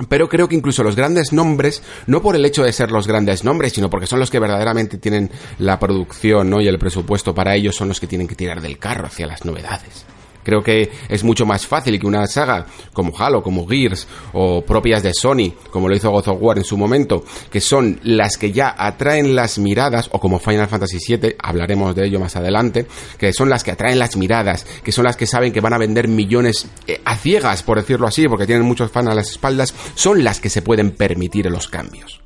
Pero 0.08 0.28
creo 0.28 0.48
que 0.48 0.54
incluso 0.54 0.84
los 0.84 0.94
grandes 0.94 1.32
nombres, 1.32 1.82
no 2.06 2.22
por 2.22 2.36
el 2.36 2.44
hecho 2.44 2.62
de 2.62 2.72
ser 2.72 2.92
los 2.92 3.08
grandes 3.08 3.42
nombres, 3.42 3.72
sino 3.72 3.90
porque 3.90 4.06
son 4.06 4.20
los 4.20 4.30
que 4.30 4.38
verdaderamente 4.38 4.98
tienen 4.98 5.28
la 5.58 5.80
producción 5.80 6.54
y 6.60 6.68
el 6.68 6.78
presupuesto 6.78 7.34
para 7.34 7.56
ellos, 7.56 7.74
son 7.74 7.88
los 7.88 7.98
que 7.98 8.06
tienen 8.06 8.28
que 8.28 8.36
tirar 8.36 8.60
del 8.60 8.78
carro 8.78 9.06
hacia 9.06 9.26
las 9.26 9.44
novedades. 9.44 10.06
Creo 10.44 10.62
que 10.62 10.90
es 11.08 11.24
mucho 11.24 11.44
más 11.44 11.66
fácil 11.66 11.98
que 11.98 12.06
una 12.06 12.26
saga 12.26 12.66
como 12.92 13.16
Halo, 13.16 13.42
como 13.42 13.66
Gears 13.66 14.06
o 14.32 14.62
propias 14.62 15.02
de 15.02 15.12
Sony, 15.12 15.52
como 15.70 15.88
lo 15.88 15.96
hizo 15.96 16.10
God 16.10 16.28
of 16.28 16.38
War 16.40 16.58
en 16.58 16.64
su 16.64 16.76
momento, 16.76 17.24
que 17.50 17.60
son 17.60 18.00
las 18.02 18.36
que 18.36 18.52
ya 18.52 18.74
atraen 18.76 19.34
las 19.34 19.58
miradas, 19.58 20.08
o 20.12 20.20
como 20.20 20.38
Final 20.38 20.68
Fantasy 20.68 20.98
VII, 21.06 21.36
hablaremos 21.38 21.94
de 21.94 22.06
ello 22.06 22.20
más 22.20 22.36
adelante, 22.36 22.86
que 23.18 23.32
son 23.32 23.48
las 23.50 23.64
que 23.64 23.72
atraen 23.72 23.98
las 23.98 24.16
miradas, 24.16 24.64
que 24.82 24.92
son 24.92 25.04
las 25.04 25.16
que 25.16 25.26
saben 25.26 25.52
que 25.52 25.60
van 25.60 25.72
a 25.72 25.78
vender 25.78 26.08
millones 26.08 26.66
eh, 26.86 27.00
a 27.04 27.16
ciegas, 27.16 27.62
por 27.62 27.78
decirlo 27.78 28.06
así, 28.06 28.26
porque 28.28 28.46
tienen 28.46 28.64
muchos 28.64 28.90
fans 28.90 29.08
a 29.08 29.14
las 29.14 29.30
espaldas, 29.30 29.74
son 29.94 30.24
las 30.24 30.40
que 30.40 30.50
se 30.50 30.62
pueden 30.62 30.92
permitir 30.92 31.46
los 31.46 31.68
cambios. 31.68 32.20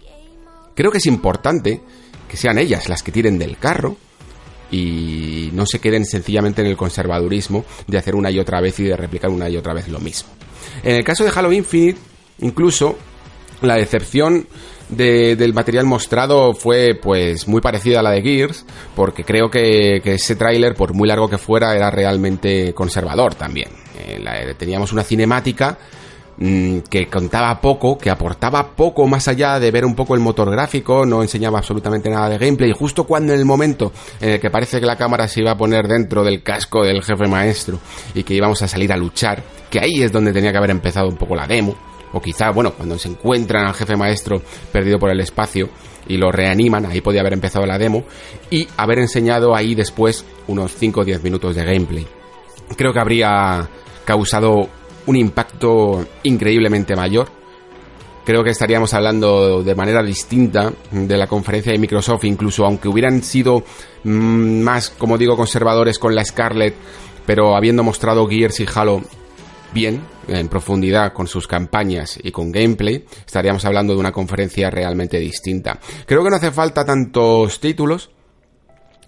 Creo 0.74 0.90
que 0.90 0.98
es 0.98 1.06
importante 1.06 1.80
que 2.28 2.36
sean 2.36 2.58
ellas 2.58 2.88
las 2.88 3.02
que 3.02 3.12
tiren 3.12 3.38
del 3.38 3.58
carro, 3.58 3.96
y 4.72 5.50
no 5.52 5.66
se 5.66 5.78
queden 5.78 6.04
sencillamente 6.04 6.62
en 6.62 6.68
el 6.68 6.76
conservadurismo 6.76 7.64
de 7.86 7.98
hacer 7.98 8.16
una 8.16 8.30
y 8.30 8.40
otra 8.40 8.60
vez 8.60 8.80
y 8.80 8.84
de 8.84 8.96
replicar 8.96 9.30
una 9.30 9.48
y 9.48 9.56
otra 9.56 9.74
vez 9.74 9.86
lo 9.88 10.00
mismo. 10.00 10.30
En 10.82 10.96
el 10.96 11.04
caso 11.04 11.22
de 11.24 11.30
Halo 11.32 11.52
Infinite, 11.52 12.00
incluso 12.40 12.98
la 13.60 13.76
decepción 13.76 14.48
del 14.88 15.54
material 15.54 15.86
mostrado 15.86 16.52
fue 16.52 16.98
pues 17.00 17.48
muy 17.48 17.60
parecida 17.60 18.00
a 18.00 18.02
la 18.02 18.10
de 18.10 18.22
Gears, 18.22 18.66
porque 18.94 19.24
creo 19.24 19.50
que, 19.50 20.02
ese 20.04 20.36
tráiler, 20.36 20.74
por 20.74 20.92
muy 20.92 21.08
largo 21.08 21.28
que 21.28 21.38
fuera, 21.38 21.74
era 21.74 21.90
realmente 21.90 22.74
conservador 22.74 23.34
también. 23.34 23.68
Eh, 23.98 24.54
teníamos 24.58 24.92
una 24.92 25.02
cinemática 25.02 25.78
que 26.38 27.06
contaba 27.06 27.60
poco, 27.60 27.98
que 27.98 28.10
aportaba 28.10 28.74
poco 28.74 29.06
más 29.06 29.28
allá 29.28 29.60
de 29.60 29.70
ver 29.70 29.84
un 29.84 29.94
poco 29.94 30.14
el 30.14 30.20
motor 30.20 30.50
gráfico, 30.50 31.04
no 31.06 31.22
enseñaba 31.22 31.58
absolutamente 31.58 32.10
nada 32.10 32.30
de 32.30 32.38
gameplay, 32.38 32.70
y 32.70 32.74
justo 32.74 33.04
cuando 33.04 33.32
en 33.32 33.38
el 33.38 33.44
momento 33.44 33.92
en 34.20 34.30
el 34.30 34.40
que 34.40 34.50
parece 34.50 34.80
que 34.80 34.86
la 34.86 34.96
cámara 34.96 35.28
se 35.28 35.40
iba 35.40 35.52
a 35.52 35.56
poner 35.56 35.86
dentro 35.86 36.24
del 36.24 36.42
casco 36.42 36.82
del 36.82 37.02
jefe 37.02 37.28
maestro 37.28 37.78
y 38.14 38.22
que 38.22 38.34
íbamos 38.34 38.60
a 38.62 38.68
salir 38.68 38.92
a 38.92 38.96
luchar, 38.96 39.42
que 39.70 39.78
ahí 39.78 40.02
es 40.02 40.10
donde 40.10 40.32
tenía 40.32 40.52
que 40.52 40.58
haber 40.58 40.70
empezado 40.70 41.08
un 41.08 41.16
poco 41.16 41.36
la 41.36 41.46
demo, 41.46 41.74
o 42.12 42.20
quizá, 42.20 42.50
bueno, 42.50 42.72
cuando 42.72 42.98
se 42.98 43.08
encuentran 43.08 43.66
al 43.66 43.74
jefe 43.74 43.96
maestro 43.96 44.42
perdido 44.70 44.98
por 44.98 45.10
el 45.10 45.20
espacio 45.20 45.68
y 46.08 46.16
lo 46.16 46.32
reaniman, 46.32 46.86
ahí 46.86 47.00
podía 47.00 47.20
haber 47.20 47.34
empezado 47.34 47.64
la 47.66 47.78
demo, 47.78 48.04
y 48.50 48.66
haber 48.76 48.98
enseñado 48.98 49.54
ahí 49.54 49.74
después 49.74 50.24
unos 50.48 50.74
5 50.74 51.00
o 51.00 51.04
10 51.04 51.22
minutos 51.22 51.54
de 51.54 51.64
gameplay. 51.64 52.06
Creo 52.76 52.92
que 52.92 53.00
habría 53.00 53.68
causado 54.04 54.68
un 55.06 55.16
impacto 55.16 56.06
increíblemente 56.22 56.96
mayor. 56.96 57.28
Creo 58.24 58.44
que 58.44 58.50
estaríamos 58.50 58.94
hablando 58.94 59.64
de 59.64 59.74
manera 59.74 60.02
distinta 60.02 60.72
de 60.92 61.16
la 61.16 61.26
conferencia 61.26 61.72
de 61.72 61.78
Microsoft, 61.78 62.24
incluso 62.24 62.64
aunque 62.64 62.88
hubieran 62.88 63.22
sido 63.22 63.64
mm, 64.04 64.60
más, 64.60 64.90
como 64.90 65.18
digo, 65.18 65.36
conservadores 65.36 65.98
con 65.98 66.14
la 66.14 66.24
Scarlett, 66.24 66.74
pero 67.26 67.56
habiendo 67.56 67.82
mostrado 67.82 68.26
Gears 68.28 68.60
y 68.60 68.66
Halo 68.72 69.02
bien, 69.74 70.02
en 70.28 70.48
profundidad 70.48 71.12
con 71.12 71.26
sus 71.26 71.48
campañas 71.48 72.18
y 72.22 72.30
con 72.30 72.52
gameplay, 72.52 73.04
estaríamos 73.26 73.64
hablando 73.64 73.94
de 73.94 74.00
una 74.00 74.12
conferencia 74.12 74.70
realmente 74.70 75.18
distinta. 75.18 75.80
Creo 76.06 76.22
que 76.22 76.30
no 76.30 76.36
hace 76.36 76.52
falta 76.52 76.84
tantos 76.84 77.58
títulos, 77.58 78.10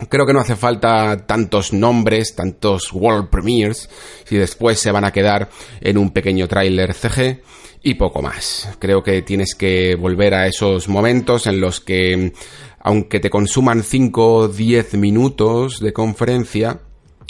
Creo 0.08 0.26
que 0.26 0.32
no 0.32 0.40
hace 0.40 0.56
falta 0.56 1.24
tantos 1.26 1.72
nombres, 1.72 2.34
tantos 2.34 2.92
world 2.92 3.28
premiers, 3.30 3.88
si 4.24 4.36
después 4.36 4.78
se 4.80 4.90
van 4.90 5.04
a 5.04 5.12
quedar 5.12 5.48
en 5.80 5.98
un 5.98 6.10
pequeño 6.10 6.48
tráiler 6.48 6.94
CG 6.94 7.42
y 7.82 7.94
poco 7.94 8.20
más. 8.20 8.76
Creo 8.80 9.02
que 9.04 9.22
tienes 9.22 9.54
que 9.54 9.94
volver 9.94 10.34
a 10.34 10.48
esos 10.48 10.88
momentos 10.88 11.46
en 11.46 11.60
los 11.60 11.80
que, 11.80 12.32
aunque 12.80 13.20
te 13.20 13.30
consuman 13.30 13.84
5 13.84 14.34
o 14.34 14.48
10 14.48 14.94
minutos 14.94 15.78
de 15.78 15.92
conferencia, 15.92 16.80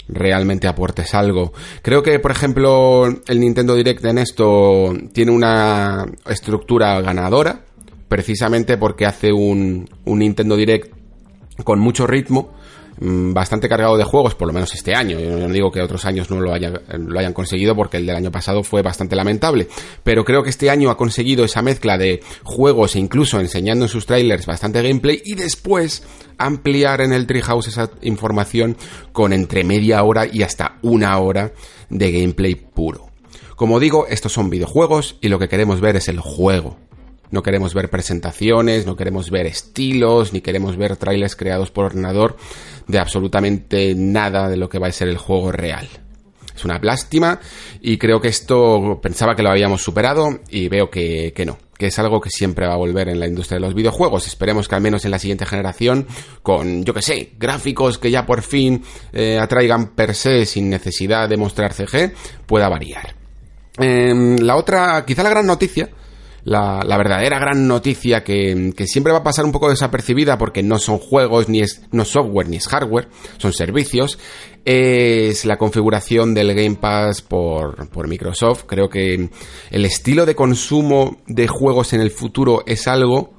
realmente 0.07 0.67
aportes 0.67 1.13
algo. 1.13 1.53
Creo 1.83 2.01
que, 2.01 2.19
por 2.19 2.31
ejemplo, 2.31 3.05
el 3.27 3.39
Nintendo 3.39 3.75
Direct 3.75 4.03
en 4.05 4.17
esto 4.17 4.91
tiene 5.13 5.31
una 5.31 6.05
estructura 6.27 6.99
ganadora, 7.01 7.63
precisamente 8.07 8.77
porque 8.77 9.05
hace 9.05 9.31
un, 9.31 9.87
un 10.05 10.19
Nintendo 10.19 10.55
Direct 10.55 11.04
con 11.63 11.79
mucho 11.79 12.05
ritmo, 12.07 12.51
mm, 12.99 13.33
bastante 13.33 13.69
cargado 13.69 13.97
de 13.97 14.03
juegos, 14.03 14.35
por 14.35 14.47
lo 14.47 14.53
menos 14.53 14.73
este 14.73 14.95
año. 14.95 15.19
Yo 15.19 15.47
no 15.47 15.53
digo 15.53 15.71
que 15.71 15.81
otros 15.81 16.05
años 16.05 16.29
no 16.29 16.41
lo, 16.41 16.53
lo 16.55 17.19
hayan 17.19 17.33
conseguido 17.33 17.75
porque 17.75 17.97
el 17.97 18.05
del 18.05 18.15
año 18.15 18.31
pasado 18.31 18.63
fue 18.63 18.81
bastante 18.81 19.15
lamentable, 19.15 19.67
pero 20.03 20.23
creo 20.25 20.43
que 20.43 20.49
este 20.49 20.69
año 20.69 20.89
ha 20.89 20.97
conseguido 20.97 21.45
esa 21.45 21.61
mezcla 21.61 21.97
de 21.97 22.21
juegos 22.43 22.95
e 22.95 22.99
incluso 22.99 23.39
enseñando 23.39 23.85
en 23.85 23.89
sus 23.89 24.05
trailers 24.05 24.45
bastante 24.45 24.81
gameplay 24.81 25.21
y 25.23 25.35
después 25.35 26.03
ampliar 26.37 27.01
en 27.01 27.13
el 27.13 27.27
Treehouse 27.27 27.67
esa 27.67 27.89
información 28.01 28.77
con 29.11 29.33
entre 29.33 29.63
media 29.63 30.03
hora 30.03 30.25
y 30.25 30.43
hasta 30.43 30.77
una 30.81 31.17
hora 31.19 31.53
de 31.89 32.11
gameplay 32.11 32.55
puro. 32.55 33.07
Como 33.55 33.79
digo, 33.79 34.05
estos 34.07 34.33
son 34.33 34.49
videojuegos 34.49 35.17
y 35.21 35.29
lo 35.29 35.39
que 35.39 35.47
queremos 35.47 35.79
ver 35.79 35.95
es 35.95 36.09
el 36.09 36.19
juego, 36.19 36.77
no 37.31 37.43
queremos 37.43 37.73
ver 37.73 37.89
presentaciones, 37.89 38.85
no 38.85 38.95
queremos 38.95 39.29
ver 39.29 39.45
estilos, 39.45 40.33
ni 40.33 40.41
queremos 40.41 40.77
ver 40.77 40.97
trailers 40.97 41.35
creados 41.35 41.71
por 41.71 41.85
ordenador 41.85 42.37
de 42.87 42.99
absolutamente 42.99 43.93
nada 43.95 44.49
de 44.49 44.57
lo 44.57 44.69
que 44.69 44.79
va 44.79 44.87
a 44.87 44.91
ser 44.91 45.07
el 45.07 45.17
juego 45.17 45.51
real. 45.51 45.87
Es 46.55 46.63
una 46.63 46.79
lástima 46.81 47.39
y 47.81 47.97
creo 47.97 48.21
que 48.21 48.29
esto 48.29 48.99
pensaba 49.01 49.35
que 49.35 49.43
lo 49.43 49.49
habíamos 49.49 49.83
superado 49.83 50.39
y 50.49 50.69
veo 50.69 50.89
que, 50.89 51.33
no, 51.45 51.57
que 51.77 51.87
es 51.87 51.99
algo 51.99 52.21
que 52.21 52.29
siempre 52.29 52.65
va 52.65 52.75
a 52.75 52.77
volver 52.77 53.09
en 53.09 53.19
la 53.19 53.27
industria 53.27 53.57
de 53.57 53.65
los 53.65 53.75
videojuegos. 53.75 54.25
Esperemos 54.25 54.69
que 54.69 54.75
al 54.75 54.81
menos 54.81 55.03
en 55.03 55.11
la 55.11 55.19
siguiente 55.19 55.45
generación, 55.45 56.07
con, 56.43 56.85
yo 56.85 56.93
que 56.93 57.01
sé, 57.01 57.33
gráficos 57.37 57.97
que 57.97 58.09
ya 58.09 58.25
por 58.25 58.41
fin 58.41 58.83
eh, 59.11 59.37
atraigan 59.37 59.87
per 59.95 60.15
se 60.15 60.45
sin 60.45 60.69
necesidad 60.69 61.27
de 61.27 61.35
mostrar 61.35 61.73
CG, 61.73 62.13
pueda 62.45 62.69
variar. 62.69 63.15
Em, 63.77 64.37
la 64.37 64.55
otra, 64.55 65.03
quizá 65.05 65.23
la 65.23 65.29
gran 65.29 65.45
noticia, 65.45 65.89
la, 66.45 66.97
verdadera 66.97 67.39
gran 67.39 67.67
noticia 67.67 68.23
que, 68.23 68.73
siempre 68.85 69.11
va 69.11 69.19
a 69.19 69.23
pasar 69.23 69.45
un 69.45 69.51
poco 69.51 69.69
desapercibida 69.69 70.37
porque 70.37 70.63
no 70.63 70.77
son 70.77 70.99
juegos, 70.99 71.49
ni 71.49 71.61
es 71.61 71.81
no 71.91 72.05
software, 72.05 72.47
ni 72.47 72.57
es 72.57 72.67
hardware, 72.67 73.09
son 73.37 73.51
servicios, 73.51 74.19
es 74.63 75.43
la 75.45 75.57
configuración 75.57 76.33
del 76.33 76.53
Game 76.53 76.75
Pass 76.75 77.21
por, 77.21 77.89
por 77.89 78.07
Microsoft. 78.07 78.63
Creo 78.67 78.89
que 78.89 79.29
el 79.71 79.85
estilo 79.85 80.25
de 80.25 80.35
consumo 80.35 81.17
de 81.25 81.47
juegos 81.47 81.93
en 81.93 82.01
el 82.01 82.11
futuro 82.11 82.63
es 82.67 82.87
algo 82.87 83.33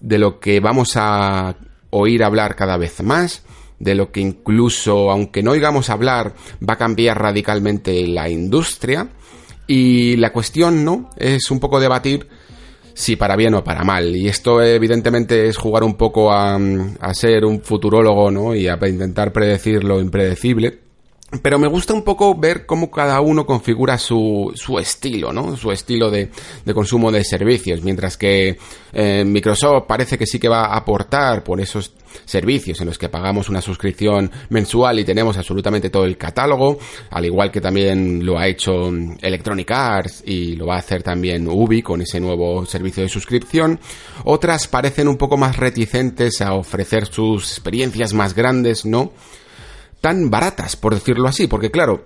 de 0.00 0.18
lo 0.18 0.38
que 0.38 0.60
vamos 0.60 0.92
a 0.96 1.56
oír 1.90 2.22
hablar 2.22 2.54
cada 2.54 2.76
vez 2.76 3.02
más 3.02 3.44
de 3.78 3.96
lo 3.96 4.12
que 4.12 4.20
incluso, 4.20 5.10
aunque 5.10 5.42
no 5.42 5.50
oigamos 5.50 5.90
hablar, 5.90 6.34
va 6.60 6.74
a 6.74 6.78
cambiar 6.78 7.20
radicalmente 7.20 8.06
la 8.06 8.28
industria. 8.28 9.08
Y 9.66 10.16
la 10.16 10.32
cuestión, 10.32 10.84
¿no? 10.84 11.10
Es 11.16 11.50
un 11.50 11.58
poco 11.58 11.80
debatir 11.80 12.28
si 12.94 13.16
para 13.16 13.36
bien 13.36 13.54
o 13.54 13.64
para 13.64 13.84
mal. 13.84 14.14
Y 14.16 14.28
esto 14.28 14.62
evidentemente 14.62 15.48
es 15.48 15.56
jugar 15.56 15.84
un 15.84 15.94
poco 15.94 16.32
a, 16.32 16.58
ser 17.12 17.44
un 17.44 17.60
futurólogo, 17.60 18.30
¿no? 18.30 18.54
Y 18.54 18.68
a 18.68 18.78
intentar 18.86 19.32
predecir 19.32 19.84
lo 19.84 20.00
impredecible. 20.00 20.91
Pero 21.40 21.58
me 21.58 21.66
gusta 21.66 21.94
un 21.94 22.02
poco 22.02 22.34
ver 22.34 22.66
cómo 22.66 22.90
cada 22.90 23.20
uno 23.20 23.46
configura 23.46 23.96
su, 23.96 24.52
su 24.54 24.78
estilo, 24.78 25.32
¿no? 25.32 25.56
Su 25.56 25.72
estilo 25.72 26.10
de, 26.10 26.30
de 26.64 26.74
consumo 26.74 27.10
de 27.10 27.24
servicios. 27.24 27.82
Mientras 27.82 28.18
que 28.18 28.58
eh, 28.92 29.24
Microsoft 29.24 29.84
parece 29.86 30.18
que 30.18 30.26
sí 30.26 30.38
que 30.38 30.48
va 30.48 30.66
a 30.66 30.76
aportar 30.76 31.42
por 31.42 31.60
esos 31.60 31.92
servicios 32.26 32.78
en 32.80 32.88
los 32.88 32.98
que 32.98 33.08
pagamos 33.08 33.48
una 33.48 33.62
suscripción 33.62 34.30
mensual 34.50 34.98
y 34.98 35.04
tenemos 35.04 35.38
absolutamente 35.38 35.88
todo 35.88 36.04
el 36.04 36.18
catálogo, 36.18 36.78
al 37.10 37.24
igual 37.24 37.50
que 37.50 37.62
también 37.62 38.26
lo 38.26 38.38
ha 38.38 38.46
hecho 38.46 38.90
Electronic 39.20 39.70
Arts 39.70 40.22
y 40.26 40.56
lo 40.56 40.66
va 40.66 40.76
a 40.76 40.80
hacer 40.80 41.02
también 41.02 41.48
Ubi 41.48 41.80
con 41.80 42.02
ese 42.02 42.20
nuevo 42.20 42.66
servicio 42.66 43.02
de 43.02 43.08
suscripción. 43.08 43.80
Otras 44.24 44.68
parecen 44.68 45.08
un 45.08 45.16
poco 45.16 45.38
más 45.38 45.56
reticentes 45.56 46.42
a 46.42 46.52
ofrecer 46.52 47.06
sus 47.06 47.52
experiencias 47.52 48.12
más 48.12 48.34
grandes, 48.34 48.84
¿no? 48.84 49.12
Tan 50.02 50.30
baratas, 50.30 50.76
por 50.76 50.92
decirlo 50.92 51.28
así, 51.28 51.46
porque 51.46 51.70
claro, 51.70 52.04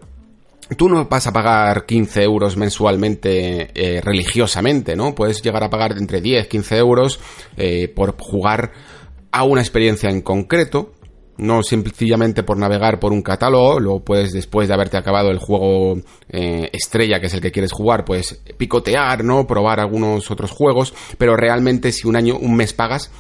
tú 0.77 0.89
no 0.89 1.07
vas 1.07 1.27
a 1.27 1.33
pagar 1.33 1.87
15 1.87 2.23
euros 2.23 2.57
mensualmente 2.57 3.71
eh, 3.75 4.01
religiosamente, 4.03 4.95
¿no? 4.95 5.15
Puedes 5.15 5.43
llegar 5.43 5.65
a 5.65 5.71
pagar 5.71 5.97
entre 5.97 6.21
10, 6.21 6.47
15 6.47 6.77
euros 6.77 7.19
eh, 7.57 7.89
por 7.89 8.15
jugar 8.21 8.71
a 9.33 9.45
una 9.45 9.63
experiencia 9.63 10.11
en 10.11 10.21
concreto, 10.21 10.93
no 11.39 11.63
sencillamente 11.63 12.43
por 12.43 12.59
navegar 12.59 13.01
por 13.01 13.13
un 13.13 13.23
catálogo, 13.23 13.81
luego 13.81 14.05
puedes 14.05 14.35
después 14.35 14.69
de 14.69 14.75
haberte 14.75 14.99
acabado 14.99 15.31
el 15.31 15.39
juego 15.39 15.97
eh, 16.29 16.69
estrella, 16.75 17.19
que 17.19 17.27
es 17.27 17.35
el 17.35 17.41
que 17.41 17.53
quieres 17.53 17.73
jugar, 17.73 18.05
pues 18.05 18.43
picotear, 18.59 19.25
¿no? 19.25 19.47
Probar 19.47 19.81
algunos 19.81 20.31
otros 20.31 20.51
juegos, 20.51 20.93
pero 21.17 21.35
realmente 21.35 21.93
si 21.93 22.07
un 22.07 22.17
año, 22.17 22.37
un 22.37 22.57
mes 22.57 22.75
pagas, 22.75 23.11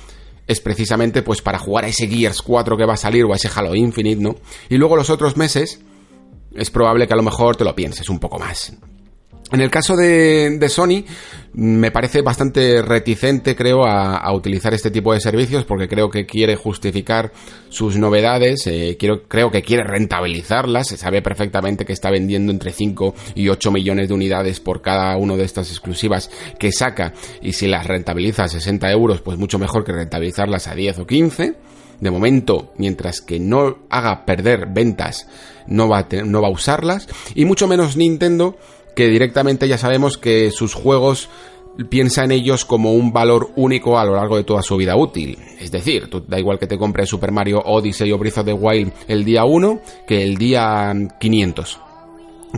es 0.46 0.60
precisamente 0.60 1.22
pues 1.22 1.42
para 1.42 1.58
jugar 1.58 1.84
a 1.84 1.88
ese 1.88 2.06
Gears 2.06 2.42
4 2.42 2.76
que 2.76 2.84
va 2.84 2.94
a 2.94 2.98
salir 2.98 3.24
o 3.24 3.32
a 3.32 3.36
ese 3.36 3.50
Halo 3.54 3.74
Infinite, 3.74 4.20
¿no? 4.20 4.36
Y 4.68 4.76
luego 4.76 4.96
los 4.96 5.10
otros 5.10 5.36
meses 5.36 5.80
es 6.54 6.70
probable 6.70 7.06
que 7.06 7.14
a 7.14 7.16
lo 7.16 7.22
mejor 7.22 7.56
te 7.56 7.64
lo 7.64 7.74
pienses 7.74 8.08
un 8.08 8.18
poco 8.18 8.38
más. 8.38 8.72
En 9.52 9.60
el 9.60 9.70
caso 9.70 9.94
de, 9.94 10.68
Sony, 10.68 11.04
me 11.52 11.92
parece 11.92 12.20
bastante 12.20 12.82
reticente, 12.82 13.54
creo, 13.54 13.86
a, 13.86 14.32
utilizar 14.34 14.74
este 14.74 14.90
tipo 14.90 15.14
de 15.14 15.20
servicios 15.20 15.64
porque 15.64 15.86
creo 15.86 16.10
que 16.10 16.26
quiere 16.26 16.56
justificar 16.56 17.32
sus 17.68 17.96
novedades, 17.96 18.66
eh, 18.66 18.96
creo 18.98 19.50
que 19.52 19.62
quiere 19.62 19.84
rentabilizarlas, 19.84 20.88
se 20.88 20.96
sabe 20.96 21.22
perfectamente 21.22 21.84
que 21.84 21.92
está 21.92 22.10
vendiendo 22.10 22.50
entre 22.50 22.72
5 22.72 23.14
y 23.36 23.48
8 23.48 23.70
millones 23.70 24.08
de 24.08 24.14
unidades 24.14 24.58
por 24.58 24.82
cada 24.82 25.16
una 25.16 25.36
de 25.36 25.44
estas 25.44 25.70
exclusivas 25.70 26.28
que 26.58 26.72
saca 26.72 27.12
y 27.40 27.52
si 27.52 27.68
las 27.68 27.86
rentabiliza 27.86 28.44
a 28.44 28.48
60 28.48 28.90
euros, 28.90 29.20
pues 29.20 29.38
mucho 29.38 29.60
mejor 29.60 29.84
que 29.84 29.92
rentabilizarlas 29.92 30.66
a 30.66 30.74
10 30.74 30.98
o 30.98 31.06
15. 31.06 31.54
De 32.00 32.10
momento, 32.10 32.74
mientras 32.76 33.22
que 33.22 33.40
no 33.40 33.78
haga 33.88 34.26
perder 34.26 34.66
ventas, 34.66 35.26
no 35.66 35.88
va 35.88 36.06
no 36.24 36.42
va 36.42 36.48
a 36.48 36.50
usarlas. 36.50 37.08
Y 37.34 37.46
mucho 37.46 37.66
menos 37.66 37.96
Nintendo, 37.96 38.58
que 38.96 39.08
directamente 39.08 39.68
ya 39.68 39.78
sabemos 39.78 40.18
que 40.18 40.50
sus 40.50 40.74
juegos 40.74 41.28
piensa 41.90 42.24
en 42.24 42.32
ellos 42.32 42.64
como 42.64 42.94
un 42.94 43.12
valor 43.12 43.50
único 43.54 43.98
a 43.98 44.04
lo 44.04 44.16
largo 44.16 44.36
de 44.36 44.44
toda 44.44 44.62
su 44.62 44.76
vida 44.76 44.96
útil. 44.96 45.38
Es 45.60 45.70
decir, 45.70 46.08
da 46.26 46.38
igual 46.38 46.58
que 46.58 46.66
te 46.66 46.78
compres 46.78 47.10
Super 47.10 47.30
Mario 47.30 47.60
Odyssey 47.64 48.10
o 48.10 48.18
Breath 48.18 48.38
of 48.38 48.46
the 48.46 48.52
Wild 48.54 48.92
el 49.06 49.24
día 49.24 49.44
1 49.44 49.80
que 50.08 50.22
el 50.22 50.36
día 50.36 50.92
500 51.20 51.85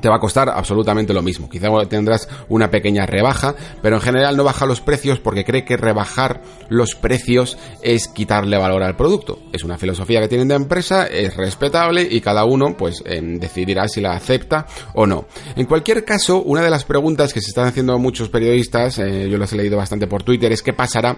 te 0.01 0.09
va 0.09 0.17
a 0.17 0.21
costar 0.21 0.49
absolutamente 0.49 1.13
lo 1.13 1.23
mismo. 1.23 1.49
Quizá 1.49 1.69
tendrás 1.89 2.29
una 2.49 2.71
pequeña 2.71 3.07
rebaja, 3.07 3.55
pero 3.83 3.97
en 3.97 4.03
general 4.03 4.37
no 4.37 4.45
baja 4.45 4.67
los 4.67 4.81
precios 4.81 5.19
porque 5.19 5.45
cree 5.45 5.65
que 5.65 5.77
rebajar 5.77 6.43
los 6.69 6.95
precios 6.95 7.59
es 7.83 8.09
quitarle 8.09 8.59
valor 8.59 8.83
al 8.83 8.97
producto. 8.97 9.39
Es 9.53 9.65
una 9.65 9.79
filosofía 9.79 10.21
que 10.21 10.29
tienen 10.29 10.49
de 10.49 10.55
empresa, 10.55 11.07
es 11.07 11.37
respetable 11.37 12.07
y 12.09 12.21
cada 12.21 12.45
uno 12.45 12.77
pues 12.77 13.03
em, 13.07 13.39
decidirá 13.39 13.89
si 13.89 14.01
la 14.01 14.13
acepta 14.13 14.67
o 14.95 15.07
no. 15.07 15.27
En 15.57 15.67
cualquier 15.67 16.05
caso, 16.05 16.43
una 16.43 16.63
de 16.63 16.71
las 16.71 16.85
preguntas 16.85 17.33
que 17.33 17.41
se 17.41 17.49
están 17.49 17.67
haciendo 17.67 17.99
muchos 17.99 18.29
periodistas, 18.29 18.99
eh, 18.99 19.29
yo 19.29 19.39
las 19.39 19.53
he 19.53 19.57
leído 19.57 19.77
bastante 19.77 20.07
por 20.07 20.23
Twitter, 20.23 20.53
es 20.53 20.63
qué 20.63 20.73
pasará 20.73 21.17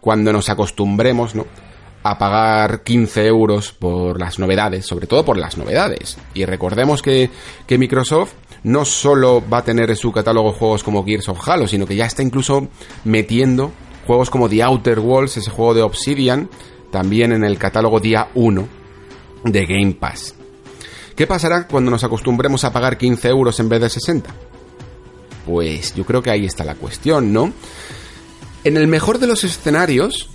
cuando 0.00 0.32
nos 0.32 0.48
acostumbremos, 0.48 1.34
¿no? 1.34 1.46
A 2.02 2.18
pagar 2.18 2.82
15 2.82 3.26
euros 3.26 3.72
por 3.72 4.18
las 4.18 4.38
novedades, 4.38 4.86
sobre 4.86 5.06
todo 5.06 5.24
por 5.24 5.36
las 5.36 5.56
novedades. 5.56 6.18
Y 6.34 6.44
recordemos 6.44 7.02
que, 7.02 7.30
que 7.66 7.78
Microsoft 7.78 8.32
no 8.62 8.84
solo 8.84 9.42
va 9.48 9.58
a 9.58 9.64
tener 9.64 9.90
en 9.90 9.96
su 9.96 10.12
catálogo 10.12 10.52
juegos 10.52 10.82
como 10.82 11.04
Gears 11.04 11.28
of 11.28 11.46
Halo, 11.46 11.66
sino 11.66 11.86
que 11.86 11.96
ya 11.96 12.06
está 12.06 12.22
incluso 12.22 12.68
metiendo 13.04 13.72
juegos 14.06 14.30
como 14.30 14.48
The 14.48 14.62
Outer 14.62 15.00
Worlds, 15.00 15.36
ese 15.36 15.50
juego 15.50 15.74
de 15.74 15.82
Obsidian, 15.82 16.48
también 16.90 17.32
en 17.32 17.44
el 17.44 17.58
catálogo 17.58 18.00
día 18.00 18.28
1 18.34 18.68
de 19.44 19.66
Game 19.66 19.92
Pass. 19.92 20.34
¿Qué 21.14 21.26
pasará 21.26 21.66
cuando 21.66 21.90
nos 21.90 22.04
acostumbremos 22.04 22.64
a 22.64 22.72
pagar 22.72 22.96
15 22.96 23.28
euros 23.28 23.58
en 23.60 23.68
vez 23.68 23.80
de 23.80 23.90
60? 23.90 24.30
Pues 25.44 25.94
yo 25.94 26.04
creo 26.04 26.22
que 26.22 26.30
ahí 26.30 26.46
está 26.46 26.64
la 26.64 26.74
cuestión, 26.74 27.32
¿no? 27.32 27.52
En 28.64 28.76
el 28.76 28.86
mejor 28.86 29.18
de 29.18 29.26
los 29.26 29.44
escenarios, 29.44 30.30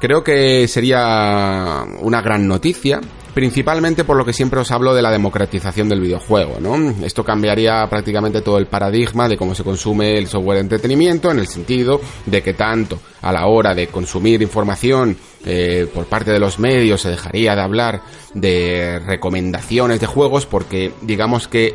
Creo 0.00 0.24
que 0.24 0.66
sería 0.66 1.84
una 2.00 2.22
gran 2.22 2.48
noticia, 2.48 3.02
principalmente 3.34 4.02
por 4.02 4.16
lo 4.16 4.24
que 4.24 4.32
siempre 4.32 4.58
os 4.58 4.70
hablo 4.70 4.94
de 4.94 5.02
la 5.02 5.10
democratización 5.10 5.90
del 5.90 6.00
videojuego, 6.00 6.56
¿no? 6.58 7.04
Esto 7.04 7.22
cambiaría 7.22 7.86
prácticamente 7.90 8.40
todo 8.40 8.56
el 8.56 8.66
paradigma 8.66 9.28
de 9.28 9.36
cómo 9.36 9.54
se 9.54 9.62
consume 9.62 10.16
el 10.16 10.26
software 10.26 10.56
de 10.56 10.62
entretenimiento, 10.62 11.30
en 11.30 11.40
el 11.40 11.46
sentido 11.46 12.00
de 12.24 12.42
que 12.42 12.54
tanto 12.54 12.98
a 13.20 13.30
la 13.30 13.46
hora 13.46 13.74
de 13.74 13.88
consumir 13.88 14.40
información 14.40 15.18
eh, 15.44 15.86
por 15.92 16.06
parte 16.06 16.32
de 16.32 16.38
los 16.38 16.58
medios 16.58 17.02
se 17.02 17.10
dejaría 17.10 17.54
de 17.54 17.60
hablar 17.60 18.00
de 18.32 19.00
recomendaciones 19.00 20.00
de 20.00 20.06
juegos, 20.06 20.46
porque 20.46 20.94
digamos 21.02 21.46
que 21.46 21.74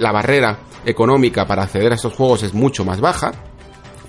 la 0.00 0.10
barrera 0.10 0.58
económica 0.84 1.46
para 1.46 1.62
acceder 1.62 1.92
a 1.92 1.94
estos 1.94 2.14
juegos 2.14 2.42
es 2.42 2.52
mucho 2.52 2.84
más 2.84 3.00
baja, 3.00 3.30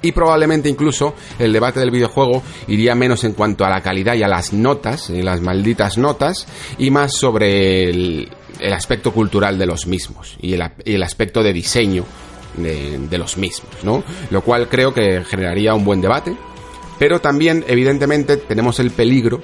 y 0.05 0.11
probablemente 0.11 0.69
incluso 0.69 1.15
el 1.39 1.51
debate 1.51 1.79
del 1.79 1.89
videojuego 1.89 2.43
iría 2.67 2.93
menos 2.93 3.23
en 3.23 3.33
cuanto 3.33 3.65
a 3.65 3.69
la 3.69 3.81
calidad 3.81 4.13
y 4.13 4.23
a 4.23 4.27
las 4.27 4.53
notas, 4.53 5.09
eh, 5.09 5.23
las 5.23 5.41
malditas 5.41 5.97
notas, 5.97 6.47
y 6.77 6.91
más 6.91 7.13
sobre 7.13 7.89
el, 7.89 8.29
aspecto 8.71 9.11
cultural 9.11 9.57
de 9.57 9.65
los 9.65 9.85
mismos 9.85 10.37
y 10.39 10.53
el, 10.53 11.03
aspecto 11.03 11.43
de 11.43 11.51
diseño 11.51 12.05
de, 12.55 13.17
los 13.17 13.35
mismos, 13.37 13.83
¿no? 13.83 14.03
Lo 14.29 14.41
cual 14.41 14.69
creo 14.69 14.93
que 14.93 15.23
generaría 15.25 15.73
un 15.73 15.83
buen 15.83 15.99
debate, 15.99 16.37
pero 16.97 17.19
también 17.19 17.65
evidentemente 17.67 18.37
tenemos 18.37 18.79
el 18.79 18.91
peligro 18.91 19.41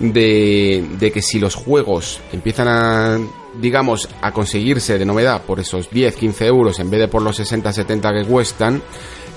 de, 0.00 0.84
de, 0.98 1.12
que 1.12 1.22
si 1.22 1.38
los 1.38 1.54
juegos 1.54 2.20
empiezan 2.32 2.68
a, 2.68 3.18
digamos, 3.60 4.08
a 4.22 4.32
conseguirse 4.32 4.98
de 4.98 5.04
novedad 5.04 5.42
por 5.42 5.60
esos 5.60 5.88
10, 5.90 6.16
15 6.16 6.46
euros 6.46 6.80
en 6.80 6.90
vez 6.90 7.00
de 7.00 7.08
por 7.08 7.22
los 7.22 7.36
60, 7.36 7.72
70 7.72 8.12
que 8.12 8.24
cuestan, 8.24 8.82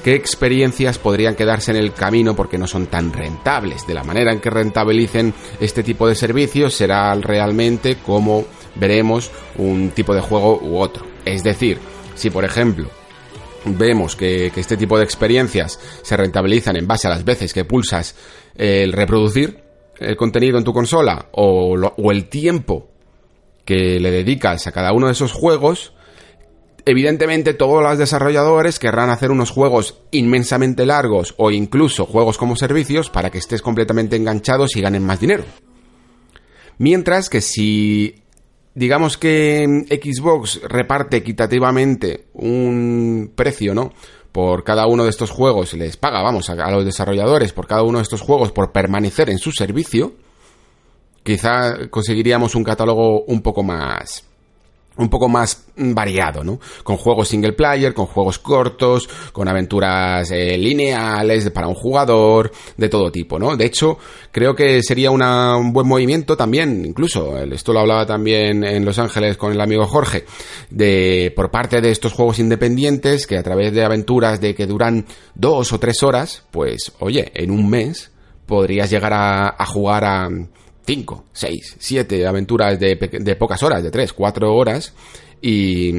qué 0.04 0.16
experiencias 0.16 0.98
podrían 0.98 1.36
quedarse 1.36 1.72
en 1.72 1.78
el 1.78 1.94
camino 1.94 2.36
porque 2.36 2.58
no 2.58 2.68
son 2.68 2.88
tan 2.88 3.14
rentables. 3.14 3.86
De 3.88 3.94
la 3.94 4.04
manera 4.04 4.32
en 4.32 4.40
que 4.40 4.50
rentabilicen 4.50 5.34
este 5.60 5.84
tipo 5.84 6.08
de 6.08 6.16
servicios 6.16 6.74
será 6.74 7.14
realmente 7.16 7.98
como 7.98 8.46
veremos 8.76 9.32
un 9.58 9.92
tipo 9.92 10.14
de 10.14 10.22
juego 10.22 10.60
u 10.62 10.78
otro. 10.78 11.06
Es 11.26 11.44
decir, 11.44 11.80
si 12.16 12.30
por 12.30 12.46
ejemplo 12.46 12.90
vemos 13.66 14.16
que, 14.16 14.52
este 14.56 14.78
tipo 14.78 14.98
de 14.98 15.04
experiencias 15.04 15.80
se 16.02 16.18
rentabilizan 16.18 16.76
en 16.78 16.88
base 16.88 17.08
a 17.08 17.12
las 17.12 17.24
veces 17.24 17.54
que 17.54 17.66
pulsas 17.66 18.16
el 18.56 18.92
reproducir 18.94 19.60
el 20.00 20.18
contenido 20.18 20.58
en 20.58 20.64
tu 20.64 20.74
consola 20.74 21.28
o, 21.34 21.76
o 21.76 22.12
el 22.12 22.28
tiempo 22.28 22.90
que 23.66 24.00
le 24.00 24.10
dedicas 24.10 24.66
a 24.66 24.72
cada 24.72 24.94
uno 24.94 25.06
de 25.06 25.14
esos 25.14 25.32
juegos, 25.32 25.94
Evidentemente 26.86 27.54
todos 27.54 27.84
los 27.84 27.98
desarrolladores 27.98 28.80
querrán 28.80 29.10
hacer 29.10 29.32
unos 29.32 29.52
juegos 29.52 30.00
inmensamente 30.12 30.86
largos 30.86 31.36
o 31.38 31.52
incluso 31.52 32.06
juegos 32.06 32.38
como 32.38 32.56
servicios 32.56 33.10
para 33.10 33.30
que 33.30 33.38
estés 33.38 33.62
completamente 33.62 34.16
enganchados 34.16 34.76
y 34.76 34.82
ganen 34.82 35.06
más 35.06 35.20
dinero. 35.20 35.44
Mientras 36.78 37.30
que 37.30 37.42
si 37.42 38.16
digamos 38.74 39.18
que 39.18 39.86
Xbox 39.90 40.62
reparte 40.64 41.18
equitativamente 41.18 42.28
un 42.34 43.32
precio, 43.36 43.76
¿no? 43.76 43.94
Por 44.32 44.64
cada 44.64 44.88
uno 44.88 45.04
de 45.04 45.10
estos 45.10 45.30
juegos, 45.30 45.74
les 45.74 45.98
paga, 45.98 46.24
vamos, 46.24 46.50
a, 46.50 46.72
los 46.72 46.86
desarrolladores 46.86 47.52
por 47.52 47.68
cada 47.68 47.84
uno 47.84 47.98
de 48.00 48.04
estos 48.04 48.22
juegos 48.22 48.52
por 48.54 48.72
permanecer 48.72 49.30
en 49.30 49.38
su 49.38 49.52
servicio, 49.52 50.14
quizá 51.22 51.90
conseguiríamos 51.90 52.56
un 52.56 52.64
catálogo 52.64 53.24
un 53.26 53.42
poco 53.42 53.62
más 53.62 54.31
un 54.98 55.10
poco 55.10 55.30
más 55.30 55.66
variado, 55.76 56.44
¿no? 56.44 56.60
Con 56.84 56.98
juegos 56.98 57.30
single 57.30 57.54
player, 57.54 57.94
con 57.94 58.06
juegos 58.06 58.40
cortos, 58.40 59.08
con 59.32 59.48
aventuras 59.48 60.30
eh, 60.32 60.58
lineales 60.58 61.50
para 61.52 61.68
un 61.68 61.76
jugador, 61.76 62.52
de 62.78 62.90
todo 62.90 63.12
tipo, 63.12 63.40
¿no? 63.40 63.56
De 63.56 63.66
hecho, 63.66 63.98
creo 64.32 64.54
que 64.56 64.84
sería 64.84 65.12
un 65.12 65.74
buen 65.74 65.88
movimiento 65.88 66.36
también, 66.36 66.86
incluso, 66.86 67.38
esto 67.38 67.74
lo 67.74 67.80
hablaba 67.80 68.06
también 68.06 68.64
en 68.64 68.86
Los 68.86 69.00
Ángeles 69.00 69.38
con 69.38 69.54
el 69.54 69.62
amigo 69.62 69.86
Jorge, 69.86 70.26
de 70.70 71.32
por 71.36 71.52
parte 71.52 71.82
de 71.82 71.92
estos 71.92 72.14
juegos 72.14 72.40
independientes 72.40 73.26
que 73.28 73.38
a 73.38 73.44
través 73.44 73.74
de 73.74 73.84
aventuras 73.84 74.42
de 74.42 74.54
que 74.54 74.68
duran 74.68 75.06
dos 75.36 75.72
o 75.74 75.80
tres 75.80 76.04
horas, 76.04 76.44
pues, 76.52 76.92
oye, 77.00 77.32
en 77.34 77.52
un 77.52 77.70
mes 77.70 78.12
podrías 78.46 78.90
llegar 78.90 79.14
a, 79.14 79.56
a 79.58 79.66
jugar 79.66 80.04
a 80.04 80.30
5, 80.86 81.26
6, 81.32 81.76
7 81.80 82.28
aventuras 82.28 82.80
de, 82.80 82.96
de 82.96 83.36
pocas 83.36 83.62
horas, 83.64 83.84
de 83.84 83.92
3, 83.92 84.14
4 84.14 84.54
horas, 84.54 84.94
y, 85.42 85.92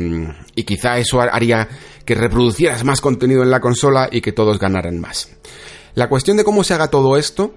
y, 0.55 0.63
quizá 0.63 0.99
eso 0.99 1.21
haría 1.21 1.69
que 2.05 2.15
reproducieras 2.15 2.85
más 2.85 3.01
contenido 3.01 3.43
en 3.43 3.51
la 3.51 3.61
consola 3.61 4.09
y 4.11 4.21
que 4.21 4.33
todos 4.33 4.59
ganaran 4.59 5.01
más. 5.01 5.31
La 5.95 6.09
cuestión 6.09 6.37
de 6.37 6.45
cómo 6.45 6.63
se 6.63 6.75
haga 6.75 6.89
todo 6.89 7.17
esto 7.17 7.53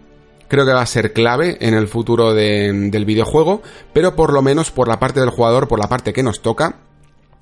creo 0.47 0.65
que 0.65 0.73
va 0.73 0.81
a 0.81 0.85
ser 0.85 1.13
clave 1.13 1.57
en 1.59 1.73
el 1.73 1.87
futuro 1.87 2.33
del 2.33 3.05
videojuego, 3.05 3.61
pero 3.93 4.15
por 4.15 4.33
lo 4.33 4.41
menos 4.41 4.71
por 4.71 4.87
la 4.87 4.99
parte 4.99 5.19
del 5.19 5.29
jugador, 5.29 5.67
por 5.67 5.79
la 5.79 5.89
parte 5.89 6.13
que 6.13 6.23
nos 6.23 6.41
toca, 6.41 6.81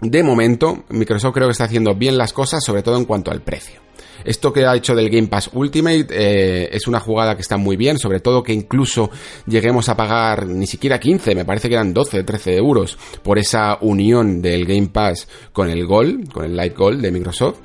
de 0.02 0.24
momento 0.24 0.84
Microsoft 0.89 1.34
creo 1.34 1.48
que 1.48 1.54
está 1.54 1.65
haciendo 1.65 1.96
bien 1.96 2.17
las 2.17 2.34
cosas, 2.34 2.63
sobre 2.63 2.84
todo 2.84 2.98
en 2.98 3.06
cuanto 3.06 3.32
al 3.32 3.41
precio. 3.41 3.82
Esto 4.23 4.54
que 4.54 4.65
ha 4.65 4.76
hecho 4.76 4.95
del 4.95 5.10
Game 5.10 5.28
Pass 5.28 5.49
Ultimate 5.54 6.08
eh, 6.10 6.69
es 6.71 6.88
una 6.88 6.99
jugada 6.99 7.36
que 7.36 7.41
está 7.41 7.58
muy 7.58 7.76
bien, 7.76 7.97
sobre 7.97 8.19
todo 8.19 8.43
que 8.43 8.54
incluso 8.54 9.10
lleguemos 9.47 9.89
a 9.89 9.97
pagar 9.97 10.47
ni 10.47 10.67
siquiera 10.67 10.99
15, 10.99 11.36
me 11.36 11.45
parece 11.45 11.67
que 11.67 11.76
eran 11.76 11.93
12, 11.93 12.23
13 12.23 12.58
euros 12.58 12.97
por 13.21 13.38
esa 13.38 13.78
unión 13.82 14.41
del 14.41 14.65
Game 14.65 14.88
Pass 14.88 15.28
con 15.52 15.69
el 15.69 15.86
Gold, 15.86 16.32
con 16.32 16.45
el 16.45 16.56
Light 16.56 16.76
Gold 16.76 17.02
de 17.02 17.12
Microsoft. 17.12 17.60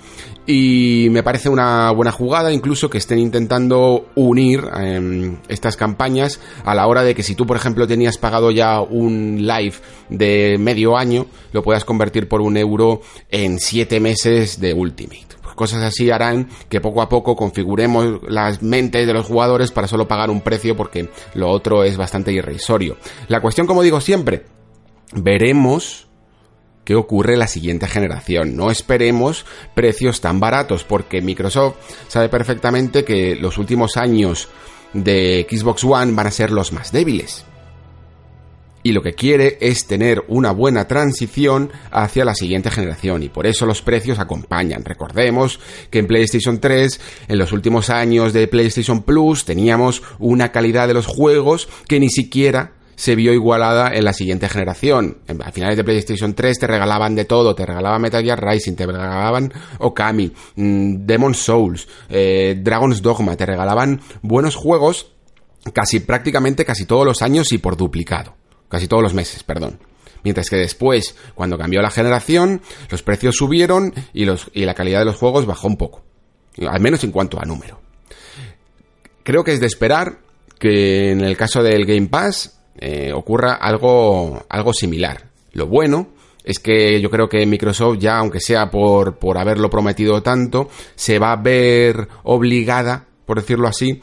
Y 0.46 1.08
me 1.11 1.22
parece 1.22 1.50
una 1.50 1.90
buena 1.90 2.11
jugada 2.11 2.50
incluso 2.50 2.88
que 2.88 2.96
estén 2.96 3.18
intentando 3.18 4.06
unir 4.14 4.64
em, 4.80 5.37
estas 5.46 5.76
campañas 5.76 6.40
a 6.64 6.74
la 6.74 6.87
hora 6.87 7.02
de 7.02 7.14
que 7.14 7.22
si 7.22 7.34
tú, 7.34 7.46
por 7.46 7.58
ejemplo, 7.58 7.87
tenías 7.87 8.16
pagado 8.16 8.50
ya 8.50 8.80
un 8.80 9.46
live 9.46 9.74
de 10.08 10.56
medio 10.58 10.96
año, 10.96 11.26
lo 11.52 11.62
puedas 11.62 11.84
convertir 11.84 12.28
por 12.28 12.40
un 12.40 12.56
euro 12.56 13.02
en 13.30 13.58
7 13.61 14.00
meses 14.00 14.58
de 14.58 14.72
Ultimate. 14.72 15.38
Cosas 15.59 15.83
así 15.83 16.09
harán 16.09 16.49
que 16.68 16.81
poco 16.81 17.03
a 17.03 17.09
poco 17.09 17.35
configuremos 17.35 18.21
las 18.29 18.62
mentes 18.62 19.09
de 19.09 19.12
los 19.12 19.27
jugadores 19.27 19.73
para 19.73 19.88
solo 19.88 20.07
pagar 20.07 20.31
un 20.31 20.40
precio 20.40 20.77
porque 20.77 21.09
lo 21.35 21.51
otro 21.51 21.83
es 21.83 21.97
bastante 21.97 22.31
irrisorio. 22.31 22.97
La 23.27 23.40
cuestión, 23.40 23.66
como 23.66 23.83
digo 23.83 24.01
siempre, 24.01 24.44
veremos 25.14 26.07
qué 26.85 26.94
ocurre 26.94 27.37
la 27.37 27.49
siguiente 27.49 27.88
generación. 27.88 28.55
No 28.55 28.71
esperemos 28.71 29.47
precios 29.75 30.21
tan 30.21 30.38
baratos 30.38 30.85
porque 30.85 31.21
Microsoft 31.21 31.75
sabe 32.07 32.29
perfectamente 32.29 33.05
que 33.05 33.35
los 33.35 33.59
últimos 33.59 33.97
años 33.97 34.49
de 34.92 35.44
Xbox 35.51 35.83
One 35.83 36.12
van 36.12 36.29
a 36.29 36.31
ser 36.31 36.53
los 36.53 36.73
más 36.73 36.92
débiles. 36.92 37.44
Y 38.82 38.92
lo 38.92 39.02
que 39.02 39.14
quiere 39.14 39.58
es 39.60 39.86
tener 39.86 40.24
una 40.28 40.52
buena 40.52 40.86
transición 40.86 41.70
hacia 41.90 42.24
la 42.24 42.34
siguiente 42.34 42.70
generación 42.70 43.22
y 43.22 43.28
por 43.28 43.46
eso 43.46 43.66
los 43.66 43.82
precios 43.82 44.18
acompañan. 44.18 44.84
Recordemos 44.84 45.60
que 45.90 45.98
en 45.98 46.06
PlayStation 46.06 46.60
3, 46.60 47.00
en 47.28 47.38
los 47.38 47.52
últimos 47.52 47.90
años 47.90 48.32
de 48.32 48.46
PlayStation 48.46 49.02
Plus, 49.02 49.44
teníamos 49.44 50.02
una 50.18 50.52
calidad 50.52 50.88
de 50.88 50.94
los 50.94 51.06
juegos 51.06 51.68
que 51.86 52.00
ni 52.00 52.08
siquiera 52.08 52.72
se 52.98 53.14
vio 53.14 53.32
igualada 53.32 53.94
en 53.94 54.04
la 54.04 54.12
siguiente 54.12 54.48
generación. 54.48 55.18
A 55.44 55.52
finales 55.52 55.76
de 55.76 55.84
PlayStation 55.84 56.34
3 56.34 56.58
te 56.58 56.66
regalaban 56.66 57.14
de 57.14 57.24
todo, 57.24 57.54
te 57.54 57.64
regalaban 57.64 58.02
Metal 58.02 58.24
Gear 58.24 58.44
Rising, 58.44 58.74
te 58.74 58.86
regalaban 58.86 59.52
Okami, 59.78 60.32
mm, 60.56 61.06
Demon 61.06 61.32
Souls, 61.32 61.86
eh, 62.08 62.58
Dragon's 62.60 63.00
Dogma, 63.00 63.36
te 63.36 63.46
regalaban 63.46 64.00
buenos 64.20 64.56
juegos 64.56 65.12
casi 65.72 66.00
prácticamente 66.00 66.64
casi 66.64 66.86
todos 66.86 67.06
los 67.06 67.22
años 67.22 67.52
y 67.52 67.58
por 67.58 67.76
duplicado. 67.76 68.38
Casi 68.68 68.87
todos 68.88 69.02
los 69.02 69.14
meses, 69.14 69.42
perdón. 69.42 69.78
Mientras 70.24 70.50
que 70.50 70.57
después, 70.57 71.16
cuando 71.35 71.57
cambió 71.57 71.81
la 71.81 71.90
generación, 71.90 72.61
los 72.90 73.02
precios 73.02 73.37
subieron 73.37 73.94
y, 74.12 74.24
los, 74.24 74.50
y 74.52 74.64
la 74.64 74.74
calidad 74.74 75.00
de 75.00 75.07
los 75.07 75.16
juegos 75.16 75.46
bajó 75.46 75.68
un 75.68 75.76
poco. 75.76 76.02
Al 76.68 76.81
menos 76.81 77.04
en 77.04 77.12
cuanto 77.12 77.40
a 77.40 77.44
número. 77.44 77.81
Creo 79.22 79.44
que 79.44 79.52
es 79.52 79.61
de 79.61 79.66
esperar 79.66 80.18
que 80.59 81.12
en 81.12 81.20
el 81.20 81.37
caso 81.37 81.62
del 81.62 81.87
Game 81.87 82.09
Pass 82.09 82.59
eh, 82.78 83.12
ocurra 83.14 83.54
algo, 83.54 84.44
algo 84.48 84.72
similar. 84.72 85.28
Lo 85.52 85.66
bueno 85.66 86.09
es 86.44 86.59
que 86.59 87.00
yo 87.00 87.11
creo 87.11 87.28
que 87.28 87.44
Microsoft 87.46 87.98
ya, 87.98 88.18
aunque 88.18 88.40
sea 88.40 88.70
por, 88.70 89.18
por 89.18 89.38
haberlo 89.38 89.68
prometido 89.68 90.22
tanto, 90.22 90.68
se 90.94 91.18
va 91.18 91.33
a 91.33 91.37
ver 91.37 92.09
obligada, 92.22 93.07
por 93.26 93.40
decirlo 93.40 93.68
así, 93.68 94.00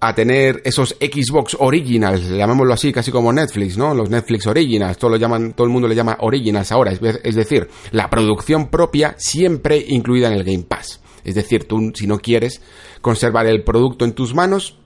a 0.00 0.14
tener 0.14 0.62
esos 0.64 0.96
Xbox 1.00 1.56
Originals, 1.58 2.28
llamémoslo 2.28 2.72
así, 2.72 2.92
casi 2.92 3.10
como 3.10 3.32
Netflix, 3.32 3.76
¿no? 3.76 3.94
Los 3.94 4.10
Netflix 4.10 4.46
Originals, 4.46 4.96
todo 4.96 5.10
lo 5.10 5.16
llaman, 5.16 5.54
todo 5.54 5.66
el 5.66 5.72
mundo 5.72 5.88
le 5.88 5.94
llama 5.94 6.16
Originals 6.20 6.70
ahora, 6.70 6.92
es 6.92 7.34
decir, 7.34 7.68
la 7.90 8.08
producción 8.08 8.68
propia 8.68 9.14
siempre 9.18 9.84
incluida 9.88 10.28
en 10.28 10.34
el 10.34 10.44
Game 10.44 10.64
Pass. 10.64 11.00
Es 11.24 11.34
decir, 11.34 11.66
tú 11.66 11.92
si 11.94 12.06
no 12.06 12.18
quieres 12.18 12.62
conservar 13.00 13.46
el 13.46 13.64
producto 13.64 14.04
en 14.04 14.12
tus 14.12 14.34
manos, 14.34 14.78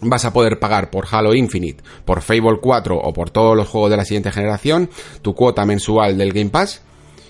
vas 0.00 0.24
a 0.24 0.32
poder 0.32 0.58
pagar 0.58 0.90
por 0.90 1.06
Halo 1.10 1.34
Infinite, 1.34 1.84
por 2.04 2.22
Fable 2.22 2.58
4 2.60 2.96
o 2.96 3.12
por 3.12 3.30
todos 3.30 3.56
los 3.56 3.68
juegos 3.68 3.90
de 3.90 3.96
la 3.98 4.04
siguiente 4.04 4.32
generación 4.32 4.90
tu 5.22 5.34
cuota 5.34 5.64
mensual 5.66 6.16
del 6.16 6.32
Game 6.32 6.50
Pass 6.50 6.82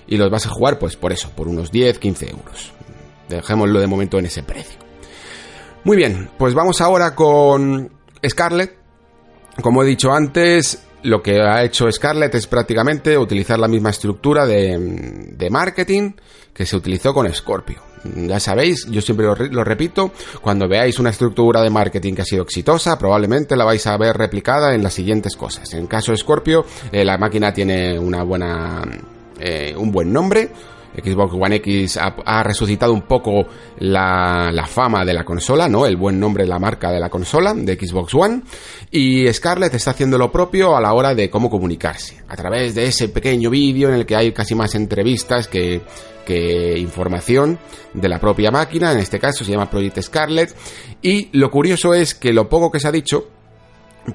y 0.06 0.16
los 0.16 0.30
vas 0.30 0.46
a 0.46 0.50
jugar 0.50 0.78
pues 0.78 0.96
por 0.96 1.12
eso, 1.12 1.30
por 1.30 1.48
unos 1.48 1.72
10, 1.72 1.98
15 1.98 2.30
euros. 2.30 2.72
Dejémoslo 3.28 3.80
de 3.80 3.86
momento 3.88 4.18
en 4.18 4.26
ese 4.26 4.44
precio. 4.44 4.86
Muy 5.87 5.96
bien, 5.96 6.29
pues 6.37 6.53
vamos 6.53 6.81
ahora 6.81 7.14
con 7.14 7.88
Scarlett. 8.29 8.75
Como 9.62 9.85
he 9.85 9.87
dicho 9.87 10.12
antes, 10.12 10.85
lo 11.05 11.22
que 11.22 11.40
ha 11.40 11.62
hecho 11.62 11.88
Scarlett 11.92 12.35
es 12.35 12.49
prácticamente 12.49 13.16
utilizar 13.16 13.57
la 13.61 13.68
misma 13.68 13.90
estructura 13.90 14.46
de, 14.46 15.49
marketing 15.49 16.14
que 16.53 16.66
se 16.66 16.75
utilizó 16.75 17.14
con 17.14 17.33
Scorpio 17.33 17.81
ya 18.05 18.40
sabéis, 18.40 18.87
yo 18.87 19.01
siempre 19.01 19.27
lo, 19.27 19.64
repito, 19.64 20.12
cuando 20.40 20.68
veáis 20.68 20.99
una 20.99 21.11
estructura 21.11 21.62
de 21.62 21.70
marketing 21.70 22.14
que 22.14 22.22
ha 22.22 22.27
sido 22.27 22.42
exitosa, 22.42 22.96
probablemente 22.99 23.57
la 23.57 23.64
vais 23.64 23.85
a 23.87 23.96
ver 23.96 24.16
replicada 24.16 24.75
en 24.75 24.83
las 24.85 24.94
siguientes 24.94 25.37
cosas. 25.37 25.72
En 25.75 25.88
caso 25.88 26.12
de 26.12 26.18
Scorpio, 26.18 26.64
eh, 26.92 27.05
la 27.05 27.18
máquina 27.18 27.53
tiene 27.53 27.99
una 27.99 28.22
buena, 28.22 28.83
eh, 29.40 29.75
un 29.77 29.90
buen 29.90 30.12
nombre, 30.12 30.51
Xbox 31.02 31.35
One 31.35 31.56
X 31.56 31.98
ha, 31.98 32.42
resucitado 32.42 32.92
un 32.92 33.02
poco 33.02 33.46
la, 33.78 34.66
fama 34.66 35.04
de 35.04 35.14
la 35.14 35.24
consola, 35.24 35.68
¿no? 35.68 35.87
El 35.87 35.96
buen 35.96 36.18
nombre, 36.18 36.46
la 36.46 36.59
marca 36.59 36.90
de 36.90 37.00
la 37.00 37.09
consola, 37.09 37.54
de 37.54 37.74
Xbox 37.74 38.14
One. 38.14 38.42
Y 38.90 39.32
Scarlett 39.32 39.74
está 39.74 39.90
haciendo 39.90 40.18
lo 40.18 40.32
propio 40.32 40.76
a 40.76 40.80
la 40.80 40.92
hora 40.92 41.14
de 41.14 41.30
cómo 41.30 41.50
comunicarse. 41.50 42.22
A 42.28 42.37
través 42.37 42.74
de 42.74 42.87
ese 42.87 43.09
pequeño 43.09 43.50
vídeo 43.50 43.88
en 43.88 43.94
el 43.94 44.06
que 44.06 44.16
hay 44.16 44.32
casi 44.32 44.54
más 44.54 44.74
entrevistas 44.74 45.48
que 45.48 45.82
que 46.26 46.76
información 46.76 47.59
de 47.94 48.09
la 48.09 48.18
propia 48.18 48.50
máquina, 48.50 48.92
en 48.92 48.98
este 48.98 49.18
caso 49.18 49.44
se 49.44 49.52
llama 49.52 49.70
Project 49.70 50.02
Scarlet, 50.02 50.54
y 51.00 51.30
lo 51.32 51.50
curioso 51.50 51.94
es 51.94 52.14
que 52.14 52.32
lo 52.32 52.48
poco 52.50 52.70
que 52.70 52.80
se 52.80 52.88
ha 52.88 52.92
dicho, 52.92 53.28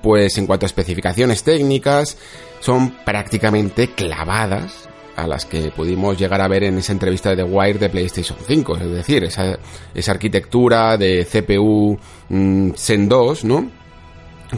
pues 0.03 0.37
en 0.37 0.45
cuanto 0.45 0.65
a 0.65 0.67
especificaciones 0.67 1.41
técnicas, 1.43 2.17
son 2.59 2.91
prácticamente 3.03 3.87
clavadas 3.95 4.90
a 5.21 5.27
las 5.27 5.45
que 5.45 5.71
pudimos 5.71 6.17
llegar 6.17 6.41
a 6.41 6.47
ver 6.47 6.63
en 6.63 6.77
esa 6.77 6.93
entrevista 6.93 7.29
de 7.29 7.37
The 7.37 7.43
Wire 7.43 7.79
de 7.79 7.89
PlayStation 7.89 8.37
5, 8.45 8.77
es 8.77 8.91
decir, 8.91 9.23
esa, 9.23 9.57
esa 9.93 10.11
arquitectura 10.11 10.97
de 10.97 11.25
CPU 11.25 11.97
mm, 12.29 12.71
Zen 12.75 13.07
2, 13.07 13.45
¿no? 13.45 13.71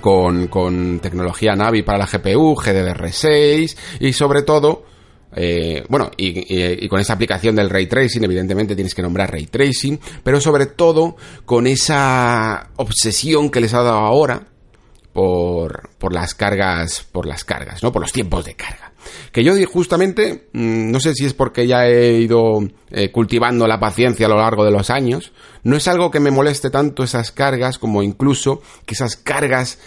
Con, 0.01 0.47
con 0.47 0.99
tecnología 0.99 1.55
Navi 1.55 1.83
para 1.83 1.99
la 1.99 2.07
GPU, 2.07 2.55
GDDR6 2.55 3.77
y 3.99 4.13
sobre 4.13 4.41
todo 4.41 4.85
eh, 5.35 5.83
bueno, 5.89 6.11
y, 6.17 6.87
con 6.87 6.99
esa 6.99 7.13
aplicación 7.13 7.55
del 7.55 7.69
ray 7.69 7.87
tracing, 7.87 8.23
evidentemente 8.23 8.75
tienes 8.75 8.93
que 8.93 9.01
nombrar 9.01 9.31
ray 9.31 9.47
tracing, 9.47 9.99
pero 10.23 10.39
sobre 10.39 10.67
todo 10.67 11.15
con 11.45 11.67
esa 11.67 12.69
obsesión 12.75 13.49
que 13.49 13.61
les 13.61 13.73
ha 13.73 13.81
dado 13.81 13.97
ahora 13.97 14.47
por, 15.11 15.89
por 15.97 16.13
las 16.13 16.35
cargas, 16.35 17.05
por 17.11 17.25
las 17.25 17.43
cargas, 17.43 17.83
¿no? 17.83 17.91
Por 17.91 18.01
los 18.01 18.11
tiempos 18.11 18.45
de 18.45 18.55
carga. 18.55 18.92
Que 19.31 19.43
yo 19.43 19.53
justamente, 19.65 20.49
mm, 20.53 20.91
no 20.91 20.99
sé 20.99 21.13
si 21.13 21.25
es 21.25 21.33
porque 21.33 21.67
ya 21.67 21.87
he 21.87 22.19
ido 22.19 22.59
eh, 22.91 23.11
cultivando 23.11 23.67
la 23.67 23.79
paciencia 23.79 24.25
a 24.25 24.29
lo 24.29 24.37
largo 24.37 24.65
de 24.65 24.71
los 24.71 24.89
años, 24.89 25.31
no 25.63 25.75
es 25.75 25.87
algo 25.87 26.11
que 26.11 26.19
me 26.19 26.31
moleste 26.31 26.69
tanto 26.69 27.03
esas 27.03 27.31
cargas 27.31 27.77
como 27.77 28.03
incluso 28.03 28.61
que 28.85 28.93
esas 28.93 29.15
cargas 29.15 29.79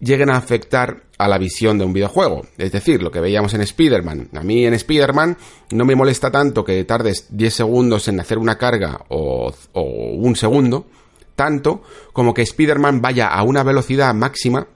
lleguen 0.00 0.30
a 0.30 0.36
afectar 0.36 1.04
a 1.18 1.28
la 1.28 1.38
visión 1.38 1.78
de 1.78 1.84
un 1.84 1.92
videojuego. 1.92 2.46
Es 2.58 2.72
decir, 2.72 3.02
lo 3.02 3.10
que 3.10 3.20
veíamos 3.20 3.54
en 3.54 3.62
Spider-Man. 3.62 4.28
A 4.34 4.42
mí 4.42 4.66
en 4.66 4.74
Spider-Man 4.74 5.36
no 5.70 5.84
me 5.84 5.94
molesta 5.94 6.30
tanto 6.30 6.64
que 6.64 6.84
tardes 6.84 7.26
10 7.30 7.54
segundos 7.54 8.08
en 8.08 8.20
hacer 8.20 8.38
una 8.38 8.58
carga 8.58 9.00
o, 9.08 9.52
o 9.72 9.82
un 9.82 10.36
segundo, 10.36 10.86
tanto 11.34 11.82
como 12.12 12.34
que 12.34 12.42
Spider-Man 12.42 13.00
vaya 13.00 13.28
a 13.28 13.42
una 13.42 13.62
velocidad 13.62 14.12
máxima 14.14 14.66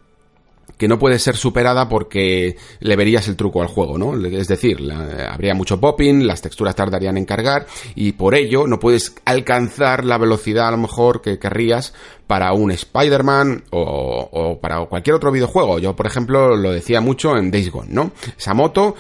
que 0.76 0.88
no 0.88 0.98
puede 0.98 1.18
ser 1.18 1.37
superada 1.37 1.88
porque 1.88 2.56
le 2.80 2.96
verías 2.96 3.28
el 3.28 3.37
truco 3.37 3.62
al 3.62 3.68
juego, 3.68 3.98
¿no? 3.98 4.14
Es 4.26 4.48
decir, 4.48 4.78
habría 4.92 5.54
mucho 5.54 5.80
popping, 5.80 6.26
las 6.26 6.42
texturas 6.42 6.74
tardarían 6.74 7.16
en 7.16 7.24
cargar 7.24 7.66
y 7.94 8.12
por 8.12 8.35
ello 8.35 8.66
no 8.66 8.78
puedes 8.78 9.14
alcanzar 9.24 10.04
la 10.04 10.18
velocidad 10.18 10.68
a 10.68 10.72
lo 10.72 10.78
mejor 10.78 11.22
que 11.22 11.38
querrías 11.38 11.94
para 12.31 12.53
un 12.53 12.71
Spider-Man 12.71 13.64
o, 13.71 14.57
para 14.62 14.87
cualquier 14.87 15.16
otro 15.16 15.33
videojuego. 15.33 15.81
Yo, 15.81 15.97
por 15.97 16.07
ejemplo, 16.07 16.55
lo 16.57 16.71
decía 16.71 17.01
mucho 17.01 17.37
en 17.37 17.51
Days 17.51 17.73
Gone, 17.73 17.88
¿no? 17.90 18.12
Esa 18.38 18.55
moto 18.55 18.95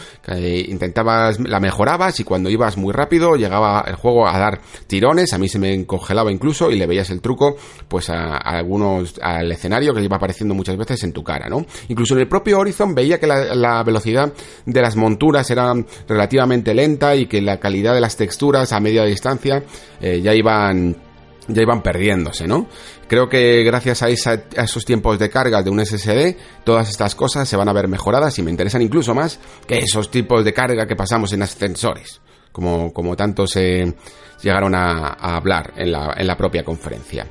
intentabas, 0.66 1.38
la 1.38 1.60
mejorabas 1.60 2.18
y 2.18 2.24
cuando 2.24 2.50
ibas 2.50 2.76
muy 2.76 2.92
rápido 2.92 3.36
llegaba 3.36 3.84
el 3.86 3.94
juego 3.94 4.26
a 4.26 4.36
dar 4.36 4.60
tirones, 4.88 5.32
a 5.32 5.38
mí 5.38 5.48
se 5.48 5.60
me 5.60 5.86
congelaba 5.86 6.32
incluso 6.32 6.72
y 6.72 6.76
le 6.76 6.88
veías 6.88 7.10
el 7.10 7.20
truco 7.20 7.54
pues 7.86 8.10
a, 8.10 8.36
algunos, 8.36 9.14
al 9.22 9.52
escenario 9.52 9.94
que 9.94 10.02
iba 10.02 10.16
apareciendo 10.16 10.52
muchas 10.52 10.76
veces 10.76 11.04
en 11.04 11.12
tu 11.12 11.22
cara, 11.22 11.48
¿no? 11.48 11.64
Incluso 11.86 12.14
en 12.14 12.22
el 12.22 12.28
propio 12.28 12.58
Horizon 12.58 12.96
veía 12.96 13.20
que 13.20 13.28
la, 13.28 13.84
velocidad 13.84 14.32
de 14.66 14.82
las 14.82 14.96
monturas 14.96 15.48
era 15.52 15.72
relativamente 16.08 16.74
lenta 16.74 17.14
y 17.14 17.26
que 17.26 17.40
la 17.40 17.60
calidad 17.60 17.94
de 17.94 18.00
las 18.00 18.16
texturas 18.16 18.72
a 18.72 18.80
media 18.80 19.04
distancia 19.04 19.62
eh, 20.00 20.20
ya 20.20 20.34
iban 20.34 20.96
ya 21.52 21.62
iban 21.62 21.82
perdiéndose, 21.82 22.46
¿no? 22.46 22.66
Creo 23.10 23.28
que 23.28 23.64
gracias 23.64 24.04
a, 24.04 24.08
esos 24.08 24.84
tiempos 24.84 25.18
de 25.18 25.28
carga 25.28 25.64
de 25.64 25.70
un 25.70 25.84
SSD, 25.84 26.36
todas 26.62 26.88
estas 26.88 27.16
cosas 27.16 27.48
se 27.48 27.56
van 27.56 27.68
a 27.68 27.72
ver 27.72 27.88
mejoradas 27.88 28.38
y 28.38 28.42
me 28.44 28.52
interesan 28.52 28.82
incluso 28.82 29.16
más 29.16 29.40
que 29.66 29.78
esos 29.78 30.12
tipos 30.12 30.44
de 30.44 30.52
carga 30.52 30.86
que 30.86 30.94
pasamos 30.94 31.32
en 31.32 31.42
ascensores, 31.42 32.20
como, 32.52 32.92
como 32.92 33.16
tanto 33.16 33.48
se 33.48 33.96
llegaron 34.40 34.76
a, 34.76 35.14
hablar 35.14 35.72
en 35.76 35.90
la, 35.90 36.14
en 36.16 36.24
la, 36.24 36.36
propia 36.36 36.62
conferencia. 36.62 37.26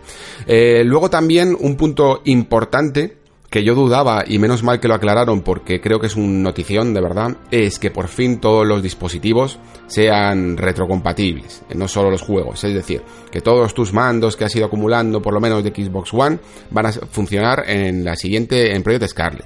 Eh, 0.46 0.84
luego 0.84 1.10
también 1.10 1.56
un 1.58 1.78
punto 1.78 2.24
importante 2.26 3.19
que 3.50 3.64
yo 3.64 3.74
dudaba, 3.74 4.24
y 4.28 4.38
menos 4.38 4.64
mal 4.64 4.80
que 4.80 4.88
lo 4.88 4.94
aclararon 4.94 5.42
porque 5.42 5.82
creo 5.82 6.00
que 6.00 6.08
es 6.08 6.16
un 6.16 6.44
notición 6.44 6.94
de 6.94 7.02
verdad, 7.02 7.38
es 7.50 7.80
que 7.80 7.90
por 7.90 8.08
fin 8.08 8.40
todos 8.40 8.66
los 8.66 8.84
dispositivos 8.84 9.60
sean 9.88 10.56
retrocompatibles, 10.56 11.64
no 11.74 11.88
solo 11.88 12.12
los 12.12 12.22
juegos, 12.22 12.64
es 12.64 12.74
decir, 12.74 13.02
que 13.32 13.42
todos 13.42 13.74
tus 13.74 13.92
mandos 13.92 14.36
que 14.36 14.46
has 14.46 14.56
ido 14.56 14.68
acumulando 14.68 15.22
por 15.22 15.34
lo 15.34 15.40
menos 15.40 15.64
de 15.64 15.72
Xbox 15.72 16.14
One 16.14 16.40
van 16.70 16.86
a 16.86 16.92
funcionar 16.92 17.64
en 17.68 18.06
la 18.06 18.16
siguiente, 18.16 18.76
en 18.76 18.84
Project 18.84 19.08
Scarlet. 19.08 19.46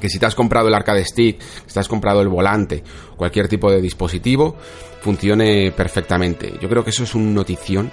Que 0.00 0.08
si 0.08 0.18
te 0.18 0.24
has 0.24 0.34
comprado 0.34 0.68
el 0.68 0.74
arcade 0.74 1.04
stick, 1.04 1.40
si 1.66 1.74
te 1.74 1.80
has 1.80 1.88
comprado 1.88 2.22
el 2.22 2.28
volante, 2.28 2.82
cualquier 3.14 3.46
tipo 3.46 3.70
de 3.70 3.82
dispositivo, 3.82 4.56
funcione 5.02 5.70
perfectamente. 5.72 6.54
Yo 6.62 6.68
creo 6.68 6.82
que 6.82 6.90
eso 6.90 7.04
es 7.04 7.14
un 7.14 7.34
notición, 7.34 7.90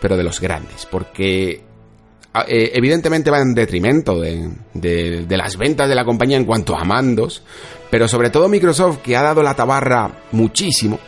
pero 0.00 0.16
de 0.16 0.24
los 0.24 0.40
grandes, 0.40 0.86
porque 0.90 1.62
eh, 2.34 2.70
evidentemente 2.74 3.30
va 3.30 3.40
en 3.40 3.54
detrimento 3.54 4.18
de, 4.18 4.50
de, 4.72 5.36
las 5.36 5.56
ventas 5.58 5.88
de 5.88 5.94
la 5.94 6.04
compañía 6.04 6.38
en 6.38 6.46
cuanto 6.46 6.74
a 6.76 6.84
mandos, 6.84 7.42
pero 7.90 8.08
sobre 8.08 8.30
todo 8.30 8.48
Microsoft 8.48 8.98
que 8.98 9.16
ha 9.16 9.22
dado 9.22 9.42
la 9.42 9.54
tabarra 9.54 10.10
muchísimo 10.32 10.98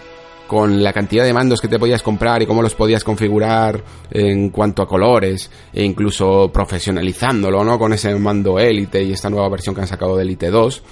con 0.47 0.83
la 0.83 0.93
cantidad 0.93 1.25
de 1.25 1.33
mandos 1.33 1.63
que 1.63 1.69
te 1.69 1.79
podías 1.79 2.03
comprar 2.03 2.43
y 2.43 2.47
cómo 2.47 2.61
los 2.61 2.75
podías 2.75 3.03
configurar 3.03 3.83
en 4.11 4.51
cuanto 4.51 4.83
a 4.83 4.87
colores 4.87 5.51
e 5.73 5.83
incluso 5.83 6.51
profesionalizándolo, 6.53 7.65
¿no? 7.65 7.79
Con 7.79 7.95
ese 7.95 8.15
mando 8.17 8.59
Elite 8.59 9.03
y 9.03 9.13
esta 9.13 9.31
nueva 9.31 9.49
versión 9.49 9.75
que 9.75 9.81
han 9.81 9.87
sacado 9.87 10.17
de 10.17 10.25
Elite 10.25 10.51
2, 10.51 10.83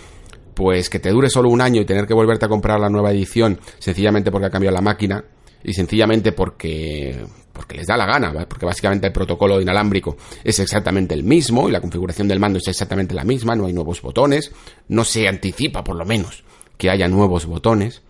pues 0.54 0.88
que 0.88 0.98
te 0.98 1.10
dure 1.10 1.28
solo 1.28 1.50
un 1.50 1.60
año 1.60 1.82
y 1.82 1.84
tener 1.84 2.06
que 2.06 2.14
volverte 2.14 2.46
a 2.46 2.48
comprar 2.48 2.80
la 2.80 2.88
nueva 2.88 3.12
edición 3.12 3.60
sencillamente 3.78 4.30
porque 4.30 4.46
ha 4.46 4.50
cambiado 4.50 4.74
la 4.74 4.82
máquina 4.82 5.22
y 5.64 5.72
sencillamente 5.72 6.32
porque 6.32 7.24
porque 7.52 7.76
les 7.76 7.86
da 7.86 7.98
la 7.98 8.06
gana, 8.06 8.32
porque 8.48 8.64
básicamente 8.64 9.08
el 9.08 9.12
protocolo 9.12 9.60
inalámbrico 9.60 10.16
es 10.42 10.58
exactamente 10.58 11.14
el 11.14 11.22
mismo 11.22 11.68
y 11.68 11.72
la 11.72 11.82
configuración 11.82 12.26
del 12.26 12.40
mando 12.40 12.58
es 12.58 12.66
exactamente 12.66 13.14
la 13.14 13.24
misma, 13.24 13.54
no 13.54 13.66
hay 13.66 13.74
nuevos 13.74 14.00
botones, 14.00 14.52
no 14.88 15.04
se 15.04 15.28
anticipa 15.28 15.84
por 15.84 15.96
lo 15.96 16.06
menos 16.06 16.44
que 16.78 16.88
haya 16.90 17.08
nuevos 17.08 17.44
botones. 17.46 18.02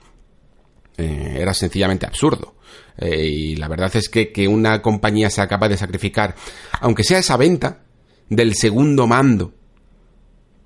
Eh, 0.97 1.39
era 1.41 1.55
sencillamente 1.55 2.07
absurdo. 2.07 2.55
Eh, 2.97 3.27
y 3.27 3.57
la 3.57 3.67
verdad 3.67 3.91
es 3.97 4.09
que, 4.09 4.31
que 4.31 4.47
una 4.47 4.81
compañía 4.81 5.31
sea 5.31 5.49
capaz 5.49 5.71
de 5.71 5.77
sacrificar, 5.77 6.35
aunque 6.81 7.03
sea 7.03 7.19
esa 7.19 7.37
venta 7.37 7.83
del 8.29 8.55
segundo 8.55 9.07
mando, 9.07 9.53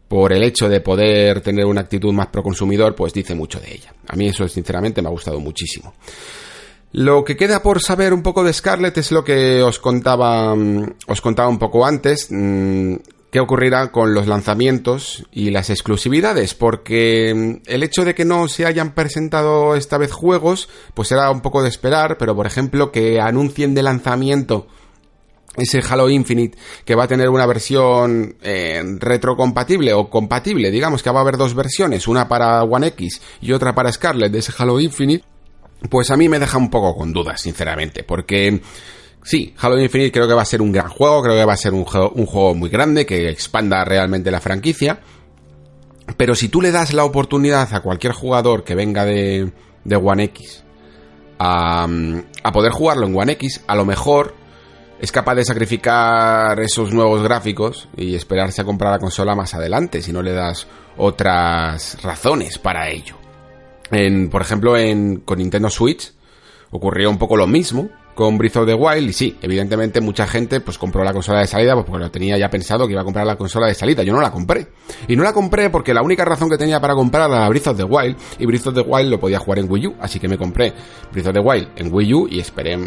por 0.09 0.33
el 0.33 0.43
hecho 0.45 0.69
de 0.69 0.81
poder 0.81 1.41
tener 1.41 1.65
una 1.65 1.81
actitud 1.81 2.13
más 2.13 2.29
pro 2.29 2.43
consumidor, 2.43 2.95
pues 2.95 3.13
dice 3.13 3.35
mucho 3.35 3.59
de 3.59 3.75
ella. 3.75 3.93
A 4.07 4.15
mí 4.15 4.29
eso 4.29 4.47
sinceramente 4.49 5.03
me 5.03 5.09
ha 5.09 5.11
gustado 5.11 5.41
muchísimo. 5.41 5.95
Lo 6.97 7.27
que 7.27 7.37
queda 7.37 7.63
por 7.63 7.83
saber 7.83 8.15
un 8.15 8.23
poco 8.23 8.43
de 8.43 8.55
Scarlett 8.55 8.97
es 8.97 9.13
lo 9.13 9.23
que 9.23 9.63
os 9.63 9.79
contaba, 9.79 10.55
mm, 10.55 10.95
os 11.09 11.21
contaba 11.21 11.47
un 11.51 11.59
poco 11.59 11.85
antes. 11.85 12.29
Mm, 12.31 12.95
¿Qué 13.31 13.39
ocurrirá 13.39 13.93
con 13.93 14.15
los 14.15 14.27
lanzamientos 14.27 15.27
y 15.31 15.51
las 15.51 15.69
exclusividades? 15.69 16.55
Porque 16.55 17.35
mm, 17.35 17.69
el 17.71 17.83
hecho 17.83 18.03
de 18.03 18.15
que 18.15 18.25
no 18.25 18.49
se 18.49 18.65
hayan 18.65 18.95
presentado 18.95 19.77
esta 19.77 19.99
vez 19.99 20.11
juegos, 20.11 20.71
pues 20.95 21.13
era 21.13 21.31
un 21.31 21.43
poco 21.43 21.63
de 21.63 21.69
esperar, 21.69 22.17
pero 22.17 22.35
por 22.35 22.47
ejemplo 22.47 22.91
que 22.91 23.21
anuncien 23.21 23.75
de 23.75 23.83
lanzamiento 23.83 24.67
ese 25.55 25.83
Halo 25.87 26.09
Infinite 26.09 26.57
que 26.87 26.95
va 26.95 27.05
a 27.05 27.09
tener 27.09 27.29
una 27.29 27.45
versión 27.45 28.37
eh, 28.41 28.83
retrocompatible 28.99 29.93
o 29.93 30.09
compatible, 30.09 30.71
digamos 30.71 31.03
que 31.03 31.11
va 31.11 31.19
a 31.19 31.23
haber 31.23 31.37
dos 31.37 31.55
versiones, 31.55 32.09
una 32.09 32.27
para 32.27 32.63
One 32.63 32.87
X 32.87 33.21
y 33.43 33.53
otra 33.53 33.75
para 33.75 33.93
Scarlett 33.93 34.33
de 34.33 34.39
ese 34.39 34.53
Halo 34.57 34.81
Infinite, 34.81 35.36
pues 35.91 36.11
a 36.11 36.17
mí 36.17 36.29
me 36.29 36.39
deja 36.39 36.59
un 36.59 36.71
poco 36.71 36.97
con 36.97 37.13
dudas, 37.13 37.41
sinceramente, 37.41 38.03
porque 38.03 38.61
sí, 39.23 39.55
Halo 39.59 39.81
Infinite 39.81 40.13
creo 40.13 40.29
que 40.29 40.35
va 40.35 40.43
a 40.43 40.47
ser 40.47 40.63
un 40.63 40.73
gran 40.73 40.89
juego, 40.89 41.23
creo 41.23 41.37
que 41.37 41.45
va 41.45 41.53
a 41.53 41.59
ser 41.59 41.75
un 41.75 41.85
juego, 41.85 42.55
muy 42.55 42.71
grande 42.71 43.07
que 43.07 43.29
expanda 43.29 43.85
realmente 43.85 44.31
la 44.31 44.41
franquicia, 44.41 45.01
pero 46.17 46.35
si 46.35 46.49
tú 46.49 46.61
le 46.61 46.71
das 46.71 46.93
la 46.93 47.05
oportunidad 47.05 47.73
a 47.75 47.81
cualquier 47.81 48.13
jugador 48.13 48.65
que 48.65 48.75
venga 48.75 49.05
de, 49.05 49.53
de 49.85 49.97
One 49.97 50.25
X 50.25 50.65
a, 51.39 51.87
a 52.43 52.53
poder 52.53 52.73
jugarlo 52.73 53.07
en 53.07 53.17
One 53.17 53.33
X, 53.33 53.63
a 53.67 53.75
lo 53.75 53.85
mejor 53.85 54.35
es 55.01 55.13
capaz 55.13 55.35
de 55.35 55.45
sacrificar 55.45 56.59
esos 56.61 56.93
nuevos 56.93 57.23
gráficos 57.23 57.89
y 57.97 58.15
esperarse 58.15 58.63
a 58.63 58.65
comprar 58.65 58.93
la 58.93 58.99
consola 58.99 59.35
más 59.35 59.53
adelante 59.55 60.01
si 60.01 60.13
no 60.13 60.23
le 60.23 60.33
das 60.33 60.67
otras 60.97 62.03
razones 62.03 62.59
para 62.59 62.89
ello 62.89 63.26
por 64.31 64.43
ejemplo, 64.43 64.77
en, 64.77 65.21
con 65.21 65.39
Nintendo 65.39 65.71
Switch 65.71 66.13
ocurrió 66.71 67.11
un 67.11 67.19
poco 67.19 67.37
lo 67.37 67.47
mismo 67.47 67.89
con 68.17 68.39
Breath 68.39 68.57
of 68.57 68.67
the 68.67 68.75
Wild 68.75 69.11
y 69.11 69.13
sí, 69.13 69.37
evidentemente 69.43 70.01
mucha 70.01 70.27
gente 70.27 70.61
pues 70.61 70.79
compró 70.79 71.05
la 71.05 71.13
consola 71.13 71.41
de 71.41 71.47
salida 71.47 71.75
pues 71.75 71.85
porque 71.85 72.05
lo 72.05 72.11
tenía 72.11 72.39
ya 72.39 72.49
pensado 72.49 72.87
que 72.87 72.93
iba 72.93 73.03
a 73.03 73.05
comprar 73.05 73.27
la 73.27 73.37
consola 73.37 73.67
de 73.67 73.75
salida. 73.75 74.03
Yo 74.03 74.15
no 74.15 74.23
la 74.23 74.33
compré. 74.33 74.69
Y 75.07 75.17
no 75.17 75.23
la 75.23 75.35
compré 75.35 75.69
porque 75.69 75.93
la 75.93 76.03
única 76.03 76.25
razón 76.25 76.49
que 76.49 76.57
tenía 76.57 76.81
para 76.81 76.95
comprar 76.95 77.31
era 77.31 77.47
Breath 77.49 77.67
of 77.69 77.77
the 77.77 77.85
Wild 77.85 78.17
y 78.39 78.47
Breath 78.47 78.69
of 78.69 78.75
the 78.75 78.81
Wild 78.81 79.11
lo 79.11 79.21
podía 79.21 79.39
jugar 79.39 79.59
en 79.59 79.71
Wii 79.71 79.87
U, 79.89 79.95
así 80.01 80.19
que 80.19 80.29
me 80.29 80.39
compré 80.39 80.73
Breath 81.13 81.27
of 81.27 81.35
the 81.35 81.41
Wild 81.41 81.69
en 81.77 81.93
Wii 81.93 82.15
U 82.15 82.29
y 82.31 82.41
esperé 82.41 82.79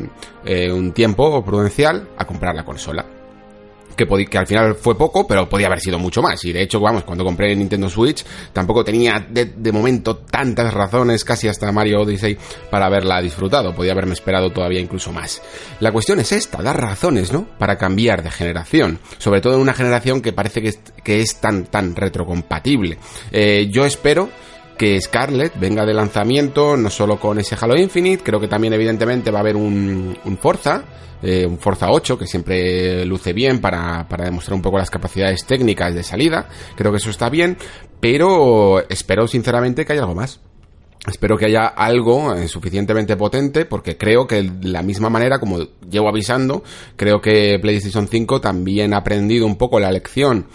eh, 0.46 0.72
un 0.72 0.94
tiempo 0.94 1.46
prudencial 1.46 2.10
a 2.18 2.26
comprar 2.26 2.56
la 2.56 2.66
consola 2.66 3.19
que, 4.06 4.38
al 4.38 4.48
final 4.48 4.76
fue 4.76 4.98
poco, 4.98 5.28
pero 5.28 5.50
podía 5.50 5.68
haber 5.68 5.80
sido 5.80 6.00
mucho 6.00 6.22
más. 6.22 6.44
Y 6.46 6.54
de 6.54 6.62
hecho, 6.62 6.80
vamos, 6.80 7.04
cuando 7.04 7.24
compré 7.24 7.52
el 7.52 7.60
Nintendo 7.60 7.90
Switch, 7.90 8.24
tampoco 8.54 8.84
tenía 8.84 9.26
de, 9.30 9.72
momento 9.72 10.18
tantas 10.18 10.74
razones, 10.74 11.24
casi 11.24 11.48
hasta 11.48 11.72
Mario 11.72 12.02
Odyssey, 12.02 12.38
para 12.70 12.86
haberla 12.86 13.22
disfrutado. 13.22 13.74
Podía 13.74 13.92
haberme 13.92 14.14
esperado 14.14 14.52
todavía 14.52 14.80
incluso 14.80 15.12
más. 15.12 15.42
La 15.80 15.92
cuestión 15.92 16.20
es 16.20 16.32
esta, 16.32 16.62
dar 16.62 16.80
razones, 16.80 17.32
¿no? 17.32 17.48
Para 17.58 17.78
cambiar 17.78 18.24
de 18.24 18.32
generación. 18.32 19.00
Sobre 19.18 19.42
todo 19.42 19.56
en 19.56 19.62
una 19.62 19.74
generación 19.74 20.22
que 20.22 20.34
parece 20.34 20.62
que 20.62 20.70
es, 20.70 20.80
que 21.04 21.20
es 21.20 21.40
tan, 21.42 21.66
tan 21.66 21.96
retrocompatible. 21.96 22.98
Eh, 23.32 23.70
yo 23.72 23.86
espero 23.86 24.30
que 24.80 25.00
Scarlett 25.02 25.60
venga 25.60 25.86
de 25.86 25.94
lanzamiento, 25.94 26.78
no 26.78 26.90
solo 26.90 27.20
con 27.20 27.38
ese 27.38 27.58
Halo 27.60 27.78
Infinite, 27.78 28.24
creo 28.24 28.40
que 28.40 28.48
también 28.48 28.72
evidentemente 28.72 29.30
va 29.30 29.40
a 29.40 29.42
haber 29.42 29.58
un, 29.58 30.18
un 30.24 30.38
Forza, 30.38 30.86
eh, 31.22 31.46
un 31.46 31.60
Forza 31.60 31.88
8 31.92 32.18
que 32.18 32.26
siempre 32.26 33.04
luce 33.06 33.34
bien 33.34 33.60
para, 33.60 34.08
para 34.08 34.24
demostrar 34.24 34.56
un 34.56 34.62
poco 34.62 34.78
las 34.78 34.90
capacidades 34.90 35.46
técnicas 35.46 35.94
de 35.94 36.02
salida, 36.02 36.48
creo 36.78 36.94
que 36.94 36.98
eso 37.00 37.10
está 37.10 37.30
bien, 37.30 37.58
pero 38.00 38.88
espero 38.88 39.28
sinceramente 39.28 39.84
que 39.84 39.92
haya 39.92 40.04
algo 40.04 40.16
más. 40.16 40.40
Espero 41.08 41.38
que 41.38 41.46
haya 41.46 41.66
algo 41.66 42.34
eh, 42.36 42.48
suficientemente 42.48 43.18
potente 43.18 43.66
porque 43.66 43.98
creo 43.98 44.28
que 44.28 44.44
de 44.44 44.70
la 44.70 44.82
misma 44.82 45.10
manera, 45.10 45.40
como 45.40 45.60
llevo 45.90 46.08
avisando, 46.08 46.64
creo 46.96 47.20
que 47.20 47.58
PlayStation 47.62 48.08
5 48.08 48.40
también 48.40 48.94
ha 48.94 48.98
aprendido 48.98 49.46
un 49.46 49.58
poco 49.58 49.80
la 49.80 49.92
lección 49.92 50.48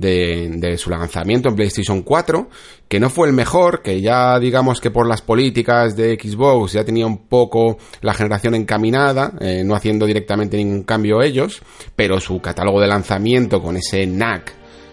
de, 0.00 0.76
su 0.78 0.90
lanzamiento 0.90 1.48
en 1.48 1.56
PlayStation 1.56 2.02
4, 2.02 2.48
que 2.88 3.00
no 3.00 3.10
fue 3.10 3.28
el 3.28 3.32
mejor, 3.32 3.82
que 3.82 4.00
ya 4.00 4.38
digamos 4.38 4.80
que 4.80 4.90
por 4.90 5.06
las 5.06 5.22
políticas 5.22 5.96
de 5.96 6.18
Xbox 6.20 6.72
ya 6.72 6.84
tenía 6.84 7.06
un 7.06 7.26
poco 7.26 7.78
la 8.02 8.14
generación 8.14 8.54
encaminada, 8.54 9.32
eh, 9.40 9.62
no 9.64 9.74
haciendo 9.74 10.06
directamente 10.06 10.56
ningún 10.56 10.82
cambio 10.82 11.22
ellos, 11.22 11.62
pero 11.94 12.20
su 12.20 12.40
catálogo 12.40 12.80
de 12.80 12.88
lanzamiento 12.88 13.62
con 13.62 13.76
ese 13.76 14.06
NAC, 14.06 14.52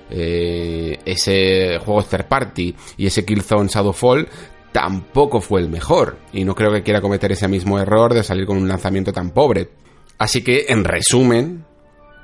eh, 0.10 1.00
ese 1.06 1.80
juego 1.80 2.04
third 2.04 2.28
party 2.28 2.76
y 2.98 3.08
ese 3.08 3.26
Killzone 3.26 3.70
Shadowfall 3.70 4.28
tampoco 4.72 5.40
fue 5.40 5.62
el 5.62 5.70
mejor, 5.70 6.18
y 6.32 6.44
no 6.46 6.56
creo 6.56 6.72
que 6.72 6.82
quiera 6.82 7.02
cometer 7.02 7.32
ese 7.32 7.48
mismo 7.48 7.80
error 7.80 8.14
de 8.14 8.24
salir 8.24 8.46
con 8.46 8.58
un 8.58 8.68
lanzamiento 8.68 9.12
tan 9.12 9.32
pobre. 9.32 9.70
Así 10.18 10.44
que, 10.44 10.66
en 10.70 10.84
resumen, 10.84 11.66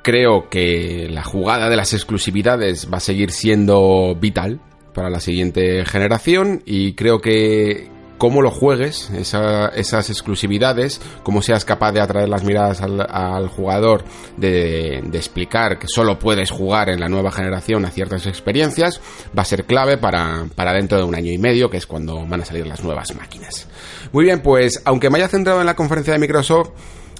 Creo 0.02 0.48
que 0.48 1.08
la 1.10 1.22
jugada 1.22 1.68
de 1.68 1.76
las 1.76 1.92
exclusividades 1.92 2.88
va 2.92 2.98
a 2.98 3.00
seguir 3.00 3.30
siendo 3.32 4.16
vital 4.18 4.60
para 4.94 5.10
la 5.10 5.20
siguiente 5.20 5.84
generación 5.84 6.62
y 6.64 6.94
creo 6.94 7.20
que 7.20 7.90
cómo 8.20 8.42
lo 8.42 8.50
juegues, 8.50 9.10
esas 9.10 10.10
exclusividades, 10.10 11.00
cómo 11.22 11.40
seas 11.40 11.64
capaz 11.64 11.92
de 11.92 12.02
atraer 12.02 12.28
las 12.28 12.44
miradas 12.44 12.82
al, 12.82 13.48
jugador, 13.48 14.04
de, 14.36 14.98
explicar 15.14 15.78
que 15.78 15.88
solo 15.88 16.18
puedes 16.18 16.50
jugar 16.50 16.90
en 16.90 17.00
la 17.00 17.08
nueva 17.08 17.32
generación 17.32 17.86
a 17.86 17.90
ciertas 17.90 18.26
experiencias, 18.26 19.00
va 19.36 19.40
a 19.40 19.46
ser 19.46 19.64
clave 19.64 19.96
para, 19.96 20.44
para 20.54 20.74
dentro 20.74 20.98
de 20.98 21.04
un 21.04 21.14
año 21.14 21.32
y 21.32 21.38
medio, 21.38 21.70
que 21.70 21.78
es 21.78 21.86
cuando 21.86 22.26
van 22.26 22.42
a 22.42 22.44
salir 22.44 22.66
las 22.66 22.84
nuevas 22.84 23.16
máquinas. 23.16 23.66
Muy 24.12 24.26
bien, 24.26 24.42
pues 24.42 24.82
aunque 24.84 25.08
me 25.08 25.16
haya 25.16 25.28
centrado 25.28 25.60
en 25.60 25.66
la 25.66 25.74
conferencia 25.74 26.12
de 26.12 26.18
Microsoft, 26.18 26.72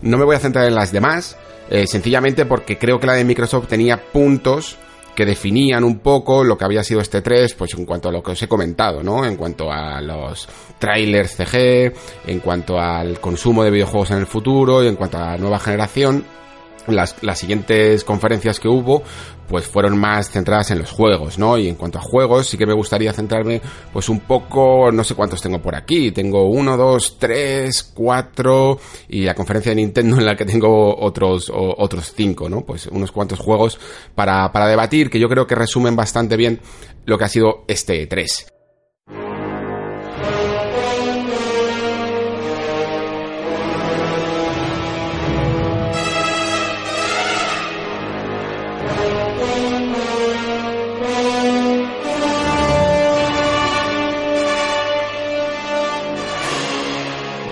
no 0.03 0.19
me 0.19 0.25
voy 0.25 0.37
a 0.37 0.41
centrar 0.41 0.67
en 0.67 0.75
las 0.75 0.93
demás, 0.93 1.37
eh, 1.71 1.87
sencillamente 1.87 2.47
porque 2.47 2.79
creo 2.79 2.99
que 2.99 3.07
la 3.07 3.15
de 3.15 3.25
Microsoft 3.25 3.69
tenía 3.69 3.97
puntos 3.97 4.77
que 5.15 5.27
definían 5.27 5.85
un 5.85 5.99
poco 5.99 6.45
lo 6.45 6.57
que 6.57 6.65
había 6.65 6.83
sido 6.83 7.01
este 7.01 7.21
3, 7.21 7.55
pues 7.55 7.75
en 7.75 7.85
cuanto 7.85 8.09
a 8.09 8.13
lo 8.13 8.23
que 8.23 8.31
os 8.31 8.43
he 8.43 8.49
comentado, 8.49 9.03
¿no? 9.03 9.25
En 9.25 9.37
cuanto 9.37 9.71
a 9.71 10.01
los 10.01 10.49
trailers 10.79 11.37
CG, 11.37 11.93
en 12.27 12.41
cuanto 12.41 12.79
al 12.79 13.21
consumo 13.21 13.63
de 13.63 13.71
videojuegos 13.71 14.13
en 14.13 14.19
el 14.19 14.27
futuro 14.27 14.83
y 14.83 14.89
en 14.89 14.97
cuanto 14.97 15.19
a 15.19 15.33
la 15.33 15.37
nueva 15.37 15.59
generación 15.59 16.25
las, 16.87 17.22
las, 17.22 17.39
siguientes 17.39 18.05
conferencias 18.05 18.61
que 18.61 18.68
hubo 18.68 19.03
pues 19.49 19.66
fueron 19.66 19.99
más 19.99 20.31
centradas 20.31 20.70
en 20.70 20.78
los 20.78 20.93
juegos, 20.93 21.37
¿no? 21.37 21.59
Y 21.59 21.68
en 21.68 21.74
cuanto 21.74 21.99
a 21.99 22.03
juegos, 22.03 22.47
sí 22.47 22.57
que 22.57 22.66
me 22.66 22.72
gustaría 22.72 23.12
centrarme 23.12 23.61
pues 23.93 24.09
un 24.09 24.20
poco, 24.20 24.93
no 24.93 25.03
sé 25.03 25.16
cuántos 25.16 25.43
tengo 25.43 25.61
por 25.61 25.74
aquí, 25.74 26.12
tengo 26.12 26.49
uno, 26.49 26.76
dos, 26.76 27.18
tres, 27.18 27.83
cuatro 27.83 28.78
y 29.09 29.24
la 29.24 29.35
conferencia 29.35 29.70
de 29.70 29.76
Nintendo 29.76 30.18
en 30.18 30.24
la 30.24 30.37
que 30.37 30.45
tengo 30.45 30.97
otros, 30.97 31.51
otros 31.53 32.12
cinco, 32.14 32.49
¿no? 32.49 32.61
Pues 32.61 32.87
unos 32.87 33.11
cuantos 33.11 33.41
juegos 33.41 33.78
para, 34.14 34.53
para 34.53 34.68
debatir 34.68 35.11
que 35.11 35.18
yo 35.18 35.28
creo 35.28 35.49
que 35.49 35.57
resumen 35.57 35.97
bastante 35.97 36.37
bien 36.37 36.61
lo 37.05 37.18
que 37.18 37.24
ha 37.24 37.28
sido 37.28 37.64
este 37.66 38.07
3. 38.07 38.60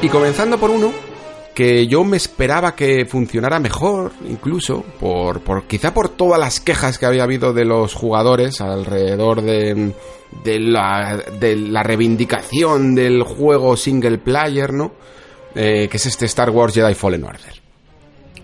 Y 0.01 0.09
comenzando 0.09 0.59
por 0.59 0.71
uno 0.71 0.93
que 1.55 1.89
yo 1.89 2.05
me 2.05 2.17
esperaba 2.17 2.77
que 2.77 3.05
funcionara 3.05 3.59
mejor, 3.59 4.13
incluso, 4.29 4.85
por, 5.01 5.41
por 5.41 5.65
quizá 5.65 5.93
por 5.93 6.11
todas 6.11 6.39
las 6.39 6.61
quejas 6.61 6.99
que 6.99 7.07
había 7.07 7.25
habido 7.25 7.53
de 7.53 7.65
los 7.65 7.95
jugadores 7.95 8.61
alrededor 8.61 9.43
de, 9.43 9.93
de, 10.45 10.61
la, 10.61 11.17
de 11.41 11.57
la 11.57 11.83
reivindicación 11.83 12.95
del 12.95 13.25
juego 13.25 13.77
single 13.77 14.19
player, 14.19 14.73
¿no? 14.73 14.93
Eh, 15.57 15.89
que 15.91 15.97
es 15.97 16.07
este 16.07 16.27
Star 16.27 16.51
Wars 16.51 16.75
Jedi 16.75 16.95
Fallen 16.95 17.25
Order. 17.25 17.61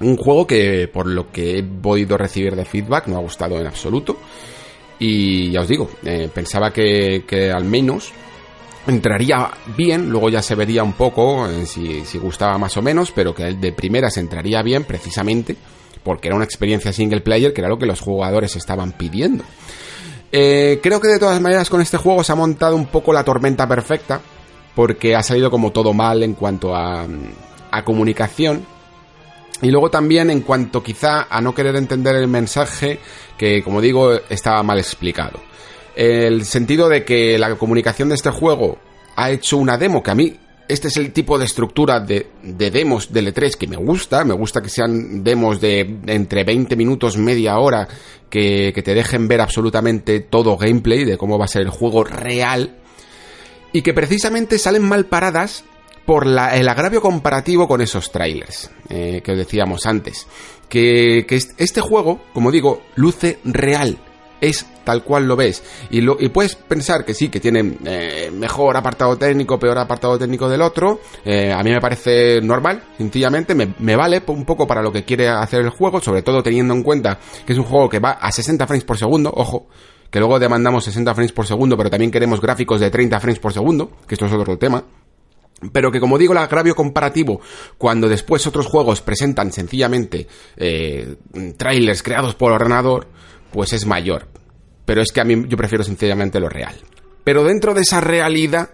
Un 0.01 0.17
juego 0.17 0.49
que, 0.49 0.89
por 0.93 1.07
lo 1.07 1.31
que 1.31 1.59
he 1.59 1.63
podido 1.63 2.19
recibir 2.19 2.57
de 2.57 2.65
feedback, 2.65 3.07
no 3.07 3.19
ha 3.19 3.21
gustado 3.21 3.61
en 3.61 3.67
absoluto. 3.69 4.17
Y 4.99 5.53
ya 5.53 5.61
os 5.61 5.69
digo, 5.69 5.89
eh, 6.05 6.29
pensaba 6.35 6.73
que, 6.73 7.23
que 7.25 7.53
al 7.53 7.65
menos 7.65 8.13
entraría 8.87 9.51
bien, 9.77 10.11
luego 10.11 10.29
ya 10.29 10.43
se 10.43 10.55
vería 10.55 10.83
un 10.83 10.93
poco 10.93 11.49
eh, 11.49 11.67
si, 11.67 12.05
si, 12.05 12.19
gustaba 12.19 12.59
más 12.59 12.77
o 12.77 12.83
menos, 12.83 13.13
pero 13.13 13.35
que 13.35 13.45
de 13.55 13.73
primeras 13.73 14.17
entraría 14.17 14.63
bien 14.63 14.85
precisamente 14.85 15.57
porque 16.03 16.29
era 16.29 16.37
una 16.37 16.45
experiencia 16.45 16.93
single 16.93 17.23
player 17.23 17.53
que 17.53 17.63
era 17.63 17.69
lo 17.69 17.79
que 17.79 17.87
los 17.87 18.01
jugadores 18.01 18.55
estaban 18.57 18.93
pidiendo. 18.93 19.43
Eh, 20.31 20.81
creo 20.83 21.01
que 21.01 21.09
de 21.09 21.19
todas 21.19 21.41
maneras 21.41 21.71
con 21.71 21.81
este 21.81 21.97
juego 21.97 22.23
se 22.23 22.33
ha 22.33 22.37
montado 22.37 22.77
un 22.77 22.87
poco 22.87 23.13
la 23.13 23.25
tormenta 23.25 23.67
perfecta 23.67 24.21
porque 24.75 25.15
ha 25.15 25.23
salido 25.23 25.51
como 25.51 25.73
todo 25.73 25.93
mal 25.93 26.23
en 26.23 26.35
cuanto 26.35 26.75
a, 26.75 27.07
a 27.71 27.85
comunicación 27.85 28.67
y 29.63 29.71
luego 29.71 29.91
también 29.91 30.31
en 30.31 30.41
cuanto 30.41 30.83
quizá 30.83 31.29
a 31.31 31.41
no 31.41 31.55
querer 31.55 31.77
entender 31.77 32.17
el 32.17 32.27
mensaje 32.27 32.99
que 33.39 33.63
como 33.63 33.81
digo 33.81 34.13
estaba 34.29 34.63
mal 34.65 34.79
explicado 34.79 35.39
el 35.95 36.45
sentido 36.45 36.89
de 36.89 37.05
que 37.05 37.39
la 37.39 37.55
comunicación 37.57 38.09
de 38.09 38.15
este 38.15 38.31
juego 38.31 38.79
ha 39.17 39.31
hecho 39.31 39.59
una 39.59 39.79
demo 39.79 40.03
que 40.03 40.11
a 40.11 40.15
mí 40.15 40.37
este 40.67 40.89
es 40.89 40.97
el 40.97 41.13
tipo 41.13 41.39
de 41.39 41.45
estructura 41.45 42.01
de, 42.01 42.27
demos 42.43 43.13
de 43.13 43.23
E3 43.23 43.57
que 43.57 43.67
me 43.67 43.77
gusta. 43.77 44.25
Me 44.25 44.35
gusta 44.35 44.63
que 44.63 44.71
sean 44.71 45.23
demos 45.23 45.61
de, 45.61 45.81
entre 46.07 46.45
20 46.45 46.75
minutos, 46.77 47.17
media 47.17 47.59
hora, 47.59 47.87
que, 48.31 48.73
te 48.73 48.95
dejen 48.95 49.29
ver 49.29 49.41
absolutamente 49.41 50.21
todo 50.21 50.57
gameplay 50.57 51.05
de 51.05 51.19
cómo 51.19 51.39
va 51.39 51.45
a 51.45 51.49
ser 51.49 51.63
el 51.63 51.71
juego 51.71 52.05
real. 52.05 52.79
Y 53.73 53.83
que 53.83 53.93
precisamente 53.93 54.59
salen 54.59 54.83
mal 54.83 55.07
paradas 55.07 55.65
por 56.07 56.27
el 56.27 56.69
agravio 56.69 57.01
comparativo 57.01 57.67
con 57.67 57.81
esos 57.81 58.13
trailers 58.13 58.71
eh, 58.89 59.21
que 59.25 59.33
os 59.33 59.39
decíamos 59.39 59.85
antes. 59.87 60.27
Que 60.69 61.27
este 61.29 61.81
juego, 61.81 62.21
como 62.33 62.51
digo, 62.51 62.83
luce 62.95 63.39
real 63.45 63.99
es 64.45 64.67
tal 64.85 65.03
cual 65.03 65.27
lo 65.27 65.37
ves. 65.37 65.63
Y, 65.91 66.01
lo, 66.01 66.17
puedes 66.33 66.55
pensar 66.55 67.05
que 67.05 67.15
sí, 67.15 67.29
que 67.29 67.41
tiene 67.41 67.77
eh, 67.85 68.31
mejor 68.33 68.77
apartado 68.77 69.17
técnico, 69.17 69.59
peor 69.59 69.79
apartado 69.79 70.19
técnico 70.19 70.49
del 70.49 70.63
otro. 70.63 71.01
Eh, 71.25 71.53
a 71.53 71.63
mí 71.63 71.71
me 71.71 71.81
parece 71.81 72.41
normal, 72.41 72.83
sencillamente, 72.99 73.55
me, 73.55 73.75
me, 73.79 73.97
vale 73.97 74.23
un 74.27 74.45
poco 74.45 74.67
para 74.67 74.83
lo 74.83 74.93
que 74.93 75.05
quiere 75.05 75.29
hacer 75.29 75.61
el 75.61 75.71
juego, 75.71 76.01
sobre 76.01 76.23
todo 76.23 76.43
teniendo 76.43 76.75
en 76.75 76.83
cuenta 76.83 77.19
que 77.47 77.53
es 77.53 77.59
un 77.59 77.65
juego 77.65 77.89
que 77.89 77.99
va 77.99 78.13
a 78.13 78.31
60 78.31 78.67
frames 78.67 78.85
por 78.85 78.99
segundo, 78.99 79.33
ojo. 79.35 79.67
Que 80.11 80.21
luego 80.21 80.39
demandamos 80.39 80.85
60 80.85 81.13
frames 81.13 81.33
por 81.33 81.45
segundo, 81.45 81.77
pero 81.77 81.91
también 81.91 82.13
queremos 82.13 82.41
gráficos 82.41 82.81
de 82.81 82.89
30 82.89 83.19
frames 83.19 83.41
por 83.41 83.53
segundo, 83.53 83.91
que 84.07 84.15
esto 84.15 84.27
es 84.27 84.33
otro 84.33 84.57
tema. 84.57 84.85
Pero 85.73 85.91
que 85.91 86.01
como 86.01 86.19
digo, 86.19 86.33
el 86.33 86.39
agravio 86.39 86.75
comparativo, 86.75 87.41
cuando 87.79 88.09
después 88.09 88.47
otros 88.47 88.67
juegos 88.67 89.01
presentan 89.01 89.53
sencillamente 89.53 90.27
eh, 90.57 91.17
trailers 91.57 92.03
creados 92.03 92.35
por 92.35 92.53
ordenador, 92.53 93.09
pues 93.55 93.73
es 93.73 93.87
mayor. 93.87 94.27
Pero 94.85 95.01
es 95.01 95.13
que 95.13 95.21
a 95.21 95.25
mí 95.25 95.45
yo 95.47 95.57
prefiero 95.57 95.85
sencillamente 95.85 96.41
lo 96.41 96.49
real. 96.49 96.75
Pero 97.23 97.45
dentro 97.45 97.73
de 97.73 97.83
esa 97.83 98.01
realidad, 98.01 98.71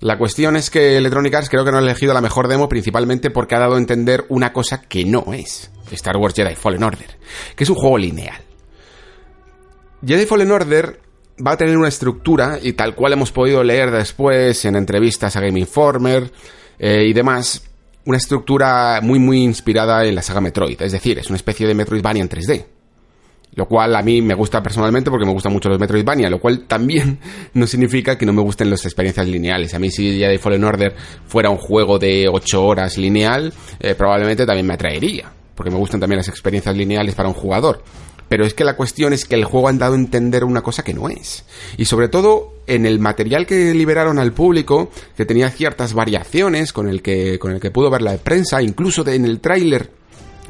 la 0.00 0.18
cuestión 0.18 0.54
es 0.54 0.68
que 0.68 0.98
Electronic 0.98 1.34
Arts 1.34 1.48
creo 1.48 1.64
que 1.64 1.70
no 1.70 1.78
ha 1.78 1.80
elegido 1.80 2.12
la 2.12 2.20
mejor 2.20 2.46
demo 2.46 2.68
principalmente 2.68 3.30
porque 3.30 3.54
ha 3.54 3.58
dado 3.58 3.76
a 3.76 3.78
entender 3.78 4.26
una 4.28 4.52
cosa 4.52 4.82
que 4.82 5.06
no 5.06 5.32
es 5.32 5.70
Star 5.92 6.18
Wars 6.18 6.34
Jedi 6.34 6.54
Fallen 6.56 6.82
Order, 6.82 7.18
que 7.56 7.64
es 7.64 7.70
un 7.70 7.76
juego 7.76 7.96
lineal. 7.96 8.42
Jedi 10.06 10.26
Fallen 10.26 10.50
Order 10.52 11.00
va 11.44 11.52
a 11.52 11.56
tener 11.56 11.78
una 11.78 11.88
estructura 11.88 12.58
y 12.62 12.74
tal 12.74 12.94
cual 12.94 13.14
hemos 13.14 13.32
podido 13.32 13.64
leer 13.64 13.90
después 13.90 14.62
en 14.66 14.76
entrevistas 14.76 15.36
a 15.36 15.40
Game 15.40 15.58
Informer 15.58 16.30
eh, 16.78 17.06
y 17.08 17.14
demás, 17.14 17.62
una 18.04 18.18
estructura 18.18 19.00
muy 19.02 19.18
muy 19.18 19.42
inspirada 19.42 20.04
en 20.04 20.14
la 20.14 20.22
saga 20.22 20.42
Metroid, 20.42 20.82
es 20.82 20.92
decir, 20.92 21.18
es 21.18 21.28
una 21.28 21.36
especie 21.36 21.66
de 21.66 21.74
Metroidvania 21.74 22.22
en 22.22 22.28
3D. 22.28 22.79
Lo 23.54 23.66
cual 23.66 23.96
a 23.96 24.02
mí 24.02 24.22
me 24.22 24.34
gusta 24.34 24.62
personalmente 24.62 25.10
porque 25.10 25.26
me 25.26 25.32
gustan 25.32 25.52
mucho 25.52 25.68
los 25.68 25.78
Metroidvania, 25.78 26.30
lo 26.30 26.40
cual 26.40 26.66
también 26.66 27.18
no 27.54 27.66
significa 27.66 28.16
que 28.16 28.26
no 28.26 28.32
me 28.32 28.42
gusten 28.42 28.70
las 28.70 28.84
experiencias 28.84 29.26
lineales. 29.26 29.74
A 29.74 29.78
mí 29.78 29.90
si 29.90 30.18
Jedi 30.18 30.38
Fallen 30.38 30.64
Order 30.64 30.94
fuera 31.26 31.50
un 31.50 31.58
juego 31.58 31.98
de 31.98 32.28
8 32.30 32.64
horas 32.64 32.96
lineal, 32.96 33.52
eh, 33.80 33.94
probablemente 33.94 34.46
también 34.46 34.66
me 34.66 34.74
atraería, 34.74 35.32
porque 35.54 35.70
me 35.70 35.78
gustan 35.78 36.00
también 36.00 36.18
las 36.18 36.28
experiencias 36.28 36.76
lineales 36.76 37.14
para 37.14 37.28
un 37.28 37.34
jugador. 37.34 37.82
Pero 38.30 38.46
es 38.46 38.54
que 38.54 38.62
la 38.62 38.76
cuestión 38.76 39.12
es 39.12 39.24
que 39.24 39.34
el 39.34 39.44
juego 39.44 39.66
han 39.66 39.78
dado 39.78 39.94
a 39.94 39.98
entender 39.98 40.44
una 40.44 40.62
cosa 40.62 40.84
que 40.84 40.94
no 40.94 41.08
es. 41.08 41.44
Y 41.76 41.86
sobre 41.86 42.08
todo 42.08 42.54
en 42.68 42.86
el 42.86 43.00
material 43.00 43.44
que 43.44 43.74
liberaron 43.74 44.20
al 44.20 44.32
público, 44.32 44.92
que 45.16 45.26
tenía 45.26 45.50
ciertas 45.50 45.94
variaciones 45.94 46.72
con 46.72 46.88
el 46.88 47.02
que, 47.02 47.40
con 47.40 47.50
el 47.50 47.58
que 47.58 47.72
pudo 47.72 47.90
ver 47.90 48.02
la 48.02 48.16
prensa, 48.18 48.62
incluso 48.62 49.04
en 49.08 49.24
el 49.24 49.40
tráiler 49.40 49.90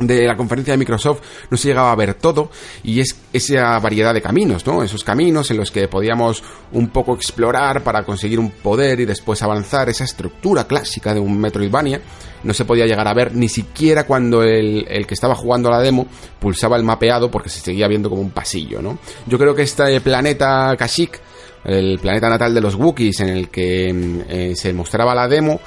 de 0.00 0.26
la 0.26 0.36
conferencia 0.36 0.72
de 0.72 0.78
Microsoft 0.78 1.20
no 1.50 1.56
se 1.56 1.68
llegaba 1.68 1.92
a 1.92 1.96
ver 1.96 2.14
todo 2.14 2.50
y 2.82 3.00
es 3.00 3.16
esa 3.32 3.78
variedad 3.78 4.14
de 4.14 4.22
caminos, 4.22 4.66
¿no? 4.66 4.82
Esos 4.82 5.04
caminos 5.04 5.50
en 5.50 5.58
los 5.58 5.70
que 5.70 5.88
podíamos 5.88 6.42
un 6.72 6.88
poco 6.88 7.14
explorar 7.14 7.82
para 7.84 8.02
conseguir 8.02 8.40
un 8.40 8.50
poder 8.50 9.00
y 9.00 9.04
después 9.04 9.42
avanzar, 9.42 9.88
esa 9.88 10.04
estructura 10.04 10.64
clásica 10.64 11.12
de 11.12 11.20
un 11.20 11.38
Metroidvania 11.38 12.00
no 12.42 12.54
se 12.54 12.64
podía 12.64 12.86
llegar 12.86 13.06
a 13.06 13.14
ver 13.14 13.34
ni 13.34 13.48
siquiera 13.48 14.06
cuando 14.06 14.42
el, 14.42 14.86
el 14.88 15.06
que 15.06 15.14
estaba 15.14 15.34
jugando 15.34 15.70
la 15.70 15.80
demo 15.80 16.06
pulsaba 16.38 16.76
el 16.76 16.82
mapeado 16.82 17.30
porque 17.30 17.50
se 17.50 17.60
seguía 17.60 17.86
viendo 17.86 18.08
como 18.08 18.22
un 18.22 18.30
pasillo, 18.30 18.80
¿no? 18.80 18.98
Yo 19.26 19.38
creo 19.38 19.54
que 19.54 19.62
este 19.62 20.00
planeta 20.00 20.74
Kashyyyk, 20.78 21.20
el 21.64 21.98
planeta 21.98 22.30
natal 22.30 22.54
de 22.54 22.60
los 22.62 22.74
Wookiees 22.74 23.20
en 23.20 23.28
el 23.28 23.48
que 23.50 23.92
mm, 23.92 24.20
eh, 24.28 24.52
se 24.56 24.72
mostraba 24.72 25.14
la 25.14 25.28
demo, 25.28 25.60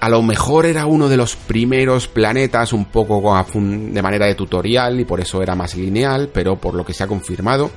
a 0.00 0.08
lo 0.08 0.22
mejor 0.22 0.64
era 0.64 0.86
uno 0.86 1.08
de 1.08 1.16
los 1.16 1.36
primeros 1.36 2.08
planetas 2.08 2.72
un 2.72 2.86
poco 2.86 3.22
de 3.54 4.02
manera 4.02 4.26
de 4.26 4.34
tutorial 4.34 4.98
y 4.98 5.04
por 5.04 5.20
eso 5.20 5.42
era 5.42 5.54
más 5.54 5.76
lineal, 5.76 6.30
pero 6.32 6.56
por 6.56 6.74
lo 6.74 6.84
que 6.84 6.94
se 6.94 7.04
ha 7.04 7.06
confirmado, 7.06 7.70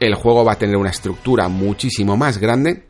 el 0.00 0.14
juego 0.14 0.44
va 0.44 0.52
a 0.52 0.58
tener 0.58 0.76
una 0.76 0.90
estructura 0.90 1.48
muchísimo 1.48 2.16
más 2.16 2.38
grande 2.38 2.88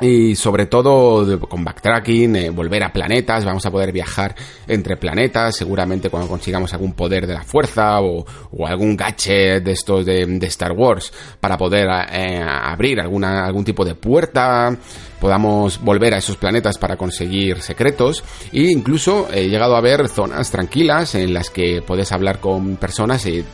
y 0.00 0.34
sobre 0.34 0.64
todo 0.64 1.38
con 1.40 1.62
backtracking, 1.62 2.36
eh, 2.36 2.50
volver 2.50 2.82
a 2.84 2.92
planetas, 2.92 3.44
vamos 3.44 3.66
a 3.66 3.70
poder 3.70 3.92
viajar 3.92 4.34
entre 4.66 4.96
planetas, 4.96 5.56
seguramente 5.56 6.08
cuando 6.08 6.28
consigamos 6.28 6.72
algún 6.72 6.94
poder 6.94 7.26
de 7.26 7.34
la 7.34 7.42
fuerza 7.42 8.00
o, 8.00 8.24
algún 8.66 8.96
gadget 8.96 9.62
de 9.62 9.72
estos 9.72 10.06
de, 10.06 10.38
Star 10.46 10.72
Wars 10.72 11.12
para 11.38 11.58
poder 11.58 11.86
eh, 12.12 12.42
abrir 12.42 13.00
alguna, 13.00 13.44
algún 13.44 13.64
tipo 13.64 13.84
de 13.84 13.94
puerta, 13.94 14.74
podamos 15.20 15.80
volver 15.80 16.14
a 16.14 16.18
esos 16.18 16.36
planetas 16.36 16.78
para 16.78 16.96
conseguir 16.96 17.60
secretos. 17.60 18.24
E 18.52 18.62
incluso 18.70 19.28
he 19.32 19.48
llegado 19.48 19.76
a 19.76 19.80
ver 19.80 20.08
zonas 20.08 20.50
tranquilas 20.50 21.14
en 21.14 21.34
las 21.34 21.50
que 21.50 21.82
puedes 21.86 22.10
hablar 22.10 22.40
con 22.40 22.76
personas 22.76 23.26
y 23.26 23.44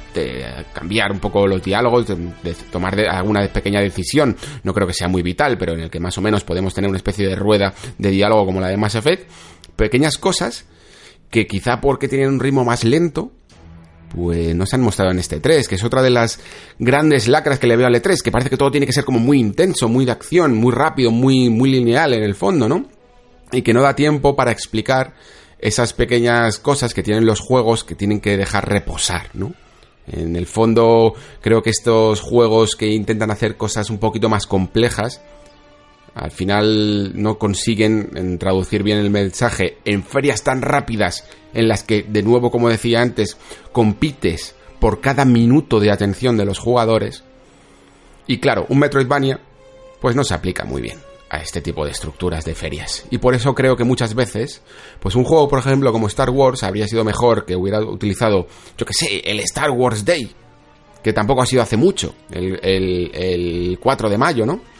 cambiar 0.72 1.12
un 1.12 1.18
poco 1.18 1.46
los 1.46 1.62
diálogos, 1.62 2.06
de, 2.06 2.54
tomar 2.70 2.98
alguna 3.00 3.46
pequeña 3.48 3.80
decisión, 3.80 4.36
no 4.62 4.72
creo 4.72 4.86
que 4.86 4.94
sea 4.94 5.08
muy 5.08 5.22
vital, 5.22 5.58
pero 5.58 5.74
en 5.74 5.80
el 5.80 5.90
que 5.90 6.00
más 6.00 6.16
o 6.16 6.20
menos 6.20 6.44
podemos 6.44 6.72
tener 6.72 6.88
una 6.88 6.98
especie 6.98 7.26
de 7.26 7.34
rueda 7.34 7.74
de 7.98 8.10
diálogo 8.10 8.46
como 8.46 8.60
la 8.60 8.68
de 8.68 8.76
Mass 8.76 8.94
Effect, 8.94 9.28
pequeñas 9.76 10.18
cosas 10.18 10.66
que 11.30 11.46
quizá 11.46 11.80
porque 11.80 12.08
tienen 12.08 12.28
un 12.28 12.40
ritmo 12.40 12.64
más 12.64 12.84
lento, 12.84 13.32
pues 14.14 14.54
no 14.54 14.66
se 14.66 14.76
han 14.76 14.82
mostrado 14.82 15.10
en 15.10 15.18
este 15.18 15.40
3, 15.40 15.68
que 15.68 15.74
es 15.74 15.84
otra 15.84 16.02
de 16.02 16.10
las 16.10 16.38
grandes 16.78 17.28
lacras 17.28 17.58
que 17.58 17.66
le 17.66 17.76
veo 17.76 17.86
al 17.86 17.94
E3, 17.94 18.22
que 18.22 18.30
parece 18.30 18.50
que 18.50 18.56
todo 18.56 18.70
tiene 18.70 18.86
que 18.86 18.92
ser 18.92 19.04
como 19.04 19.18
muy 19.18 19.38
intenso, 19.38 19.88
muy 19.88 20.04
de 20.04 20.12
acción, 20.12 20.54
muy 20.56 20.72
rápido, 20.72 21.10
muy, 21.10 21.50
muy 21.50 21.70
lineal 21.70 22.14
en 22.14 22.22
el 22.22 22.34
fondo, 22.34 22.68
¿no? 22.68 22.86
Y 23.52 23.62
que 23.62 23.72
no 23.72 23.82
da 23.82 23.94
tiempo 23.94 24.36
para 24.36 24.50
explicar 24.50 25.14
esas 25.58 25.92
pequeñas 25.92 26.58
cosas 26.58 26.94
que 26.94 27.02
tienen 27.02 27.26
los 27.26 27.40
juegos 27.40 27.84
que 27.84 27.94
tienen 27.94 28.20
que 28.20 28.36
dejar 28.36 28.68
reposar, 28.68 29.30
¿no? 29.34 29.54
En 30.06 30.36
el 30.36 30.46
fondo, 30.46 31.14
creo 31.40 31.62
que 31.62 31.70
estos 31.70 32.20
juegos 32.20 32.76
que 32.76 32.86
intentan 32.86 33.30
hacer 33.30 33.56
cosas 33.56 33.90
un 33.90 33.98
poquito 33.98 34.28
más 34.28 34.46
complejas, 34.46 35.20
al 36.16 36.30
final 36.30 37.12
no 37.14 37.38
consiguen 37.38 38.38
traducir 38.38 38.82
bien 38.82 38.96
el 38.96 39.10
mensaje 39.10 39.76
en 39.84 40.02
ferias 40.02 40.42
tan 40.42 40.62
rápidas 40.62 41.28
en 41.52 41.68
las 41.68 41.82
que, 41.82 42.04
de 42.04 42.22
nuevo, 42.22 42.50
como 42.50 42.70
decía 42.70 43.02
antes, 43.02 43.36
compites 43.70 44.54
por 44.80 45.02
cada 45.02 45.26
minuto 45.26 45.78
de 45.78 45.92
atención 45.92 46.38
de 46.38 46.46
los 46.46 46.58
jugadores. 46.58 47.22
Y 48.26 48.38
claro, 48.38 48.64
un 48.70 48.78
Metroidvania 48.78 49.40
pues 50.00 50.16
no 50.16 50.24
se 50.24 50.32
aplica 50.32 50.64
muy 50.64 50.80
bien 50.80 50.98
a 51.28 51.38
este 51.38 51.60
tipo 51.60 51.84
de 51.84 51.90
estructuras 51.90 52.46
de 52.46 52.54
ferias. 52.54 53.04
Y 53.10 53.18
por 53.18 53.34
eso 53.34 53.54
creo 53.54 53.76
que 53.76 53.84
muchas 53.84 54.14
veces, 54.14 54.62
pues 55.00 55.16
un 55.16 55.24
juego, 55.24 55.48
por 55.48 55.58
ejemplo, 55.58 55.92
como 55.92 56.06
Star 56.06 56.30
Wars, 56.30 56.62
habría 56.62 56.88
sido 56.88 57.04
mejor 57.04 57.44
que 57.44 57.56
hubiera 57.56 57.80
utilizado, 57.80 58.46
yo 58.78 58.86
que 58.86 58.94
sé, 58.94 59.18
el 59.22 59.40
Star 59.40 59.70
Wars 59.70 60.02
Day, 60.02 60.30
que 61.02 61.12
tampoco 61.12 61.42
ha 61.42 61.46
sido 61.46 61.60
hace 61.60 61.76
mucho, 61.76 62.14
el, 62.30 62.58
el, 62.62 63.10
el 63.12 63.78
4 63.82 64.08
de 64.08 64.16
mayo, 64.16 64.46
¿no? 64.46 64.75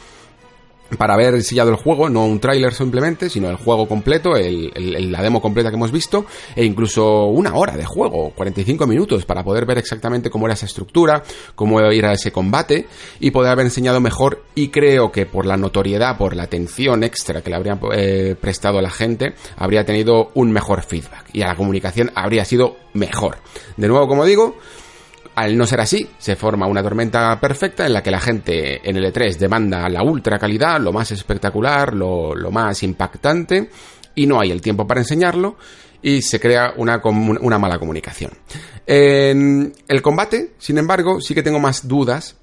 Para 0.97 1.15
haber 1.15 1.35
enseñado 1.35 1.69
el 1.69 1.75
juego, 1.75 2.09
no 2.09 2.25
un 2.25 2.39
tráiler 2.39 2.73
simplemente, 2.73 3.29
sino 3.29 3.49
el 3.49 3.57
juego 3.57 3.87
completo, 3.87 4.33
la 4.35 5.21
demo 5.21 5.41
completa 5.41 5.69
que 5.69 5.75
hemos 5.75 5.91
visto, 5.91 6.25
e 6.55 6.63
incluso 6.63 7.25
una 7.25 7.55
hora 7.55 7.75
de 7.75 7.85
juego, 7.85 8.31
45 8.35 8.87
minutos, 8.87 9.25
para 9.25 9.43
poder 9.43 9.65
ver 9.65 9.77
exactamente 9.77 10.29
cómo 10.29 10.45
era 10.45 10.53
esa 10.53 10.65
estructura, 10.65 11.23
cómo 11.55 11.81
ir 11.91 12.05
a 12.05 12.13
ese 12.13 12.31
combate, 12.31 12.87
y 13.19 13.31
poder 13.31 13.51
haber 13.51 13.65
enseñado 13.65 13.99
mejor, 13.99 14.43
y 14.55 14.69
creo 14.69 15.11
que 15.11 15.25
por 15.25 15.45
la 15.45 15.57
notoriedad, 15.57 16.17
por 16.17 16.35
la 16.35 16.43
atención 16.43 17.03
extra 17.03 17.41
que 17.41 17.49
le 17.49 17.55
habría 17.55 17.79
eh, 17.93 18.35
prestado 18.39 18.79
a 18.79 18.81
la 18.81 18.91
gente, 18.91 19.33
habría 19.57 19.85
tenido 19.85 20.31
un 20.35 20.51
mejor 20.51 20.83
feedback, 20.83 21.29
y 21.33 21.41
a 21.41 21.47
la 21.47 21.55
comunicación 21.55 22.11
habría 22.15 22.45
sido 22.45 22.77
mejor. 22.93 23.37
De 23.75 23.87
nuevo, 23.87 24.07
como 24.07 24.25
digo, 24.25 24.55
al 25.37 25.55
no 25.55 25.67
ser 25.67 25.81
así, 25.81 26.09
se 26.17 26.35
forma 26.35 26.65
una 26.65 26.81
tormenta 26.81 27.39
perfecta 27.39 27.85
en 27.85 27.93
la 27.93 28.01
que 28.01 28.09
la 28.09 28.19
gente 28.19 28.81
en 28.83 28.97
el 28.97 29.13
E3 29.13 29.37
demanda 29.37 29.87
la 29.87 30.01
ultra 30.01 30.39
calidad, 30.39 30.81
lo 30.81 30.91
más 30.91 31.11
espectacular, 31.11 31.93
lo, 31.93 32.33
más 32.49 32.81
impactante, 32.81 33.69
y 34.15 34.25
no 34.25 34.39
hay 34.41 34.49
el 34.49 34.61
tiempo 34.61 34.87
para 34.87 35.01
enseñarlo, 35.01 35.55
y 36.01 36.23
se 36.23 36.39
crea 36.39 36.73
una, 36.77 36.99
una 37.03 37.59
mala 37.59 37.77
comunicación. 37.77 38.31
En 38.87 39.75
el 39.87 40.01
combate, 40.01 40.53
sin 40.57 40.79
embargo, 40.79 41.21
sí 41.21 41.35
que 41.35 41.43
tengo 41.43 41.59
más 41.59 41.87
dudas 41.87 42.35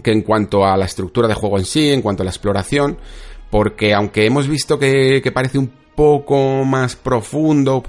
que 0.00 0.12
en 0.12 0.22
cuanto 0.22 0.64
a 0.64 0.76
la 0.76 0.84
estructura 0.84 1.26
de 1.26 1.34
juego 1.34 1.58
en 1.58 1.64
sí, 1.64 1.90
en 1.90 2.00
cuanto 2.00 2.22
a 2.22 2.26
la 2.26 2.30
exploración, 2.30 2.96
porque 3.50 3.92
aunque 3.92 4.24
hemos 4.24 4.46
visto 4.46 4.78
que, 4.78 5.20
que 5.20 5.32
parece 5.32 5.58
un 5.58 5.79
poco 6.00 6.64
más 6.64 6.96
profundo, 6.96 7.82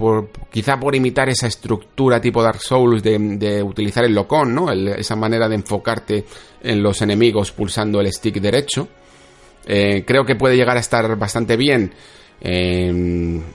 quizá 0.50 0.78
por 0.78 0.94
imitar 0.94 1.30
esa 1.30 1.46
estructura 1.46 2.20
tipo 2.20 2.42
Dark 2.42 2.60
Souls 2.60 3.02
de, 3.02 3.62
utilizar 3.62 4.04
el 4.04 4.14
locón, 4.14 4.54
¿no? 4.54 4.70
esa 4.70 5.16
manera 5.16 5.48
de 5.48 5.54
enfocarte 5.54 6.26
en 6.62 6.82
los 6.82 7.00
enemigos 7.00 7.52
pulsando 7.52 8.02
el 8.02 8.12
stick 8.12 8.34
derecho. 8.34 8.86
Eh, 9.64 10.04
creo 10.06 10.26
que 10.26 10.34
puede 10.34 10.56
llegar 10.56 10.76
a 10.76 10.80
estar 10.80 11.16
bastante 11.16 11.56
bien, 11.56 11.94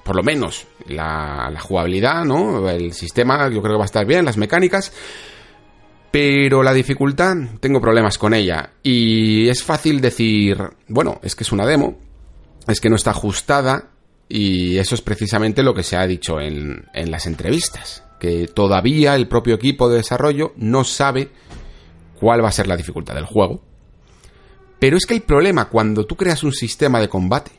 por 0.03 0.15
lo 0.15 0.23
menos 0.23 0.65
la, 0.87 1.51
la, 1.53 1.59
jugabilidad, 1.59 2.25
¿no? 2.25 2.67
El 2.67 2.93
sistema, 2.93 3.51
yo 3.51 3.61
creo 3.61 3.75
que 3.75 3.77
va 3.77 3.83
a 3.83 3.85
estar 3.85 4.07
bien, 4.07 4.25
las 4.25 4.37
mecánicas. 4.37 4.91
Pero 6.09 6.63
la 6.63 6.73
dificultad, 6.73 7.35
tengo 7.59 7.79
problemas 7.79 8.17
con 8.17 8.33
ella. 8.33 8.71
Y 8.81 9.49
es 9.49 9.61
fácil 9.63 10.01
decir, 10.01 10.57
bueno, 10.87 11.19
es 11.21 11.35
que 11.35 11.43
es 11.43 11.51
una 11.51 11.67
demo, 11.67 11.99
es 12.67 12.81
que 12.81 12.89
no 12.89 12.95
está 12.95 13.11
ajustada, 13.11 13.91
y 14.29 14.77
eso 14.77 14.95
es 14.95 15.01
precisamente 15.01 15.63
lo 15.63 15.73
que 15.73 15.83
se 15.83 15.95
ha 15.95 16.05
dicho 16.05 16.39
en, 16.39 16.85
en 16.93 17.11
las 17.11 17.25
entrevistas, 17.25 18.03
que 18.19 18.47
todavía 18.47 19.15
el 19.15 19.27
propio 19.27 19.55
equipo 19.55 19.89
de 19.89 19.97
desarrollo 19.97 20.53
no 20.57 20.83
sabe 20.83 21.29
cuál 22.19 22.43
va 22.43 22.49
a 22.49 22.53
ser 22.53 22.67
la 22.67 22.77
dificultad 22.77 23.15
del 23.15 23.25
juego. 23.25 23.61
Pero 24.79 24.97
es 24.97 25.05
que 25.05 25.15
el 25.15 25.21
problema 25.21 25.69
cuando 25.69 26.05
tú 26.05 26.15
creas 26.15 26.43
un 26.43 26.51
sistema 26.51 26.99
de 26.99 27.09
combate, 27.09 27.51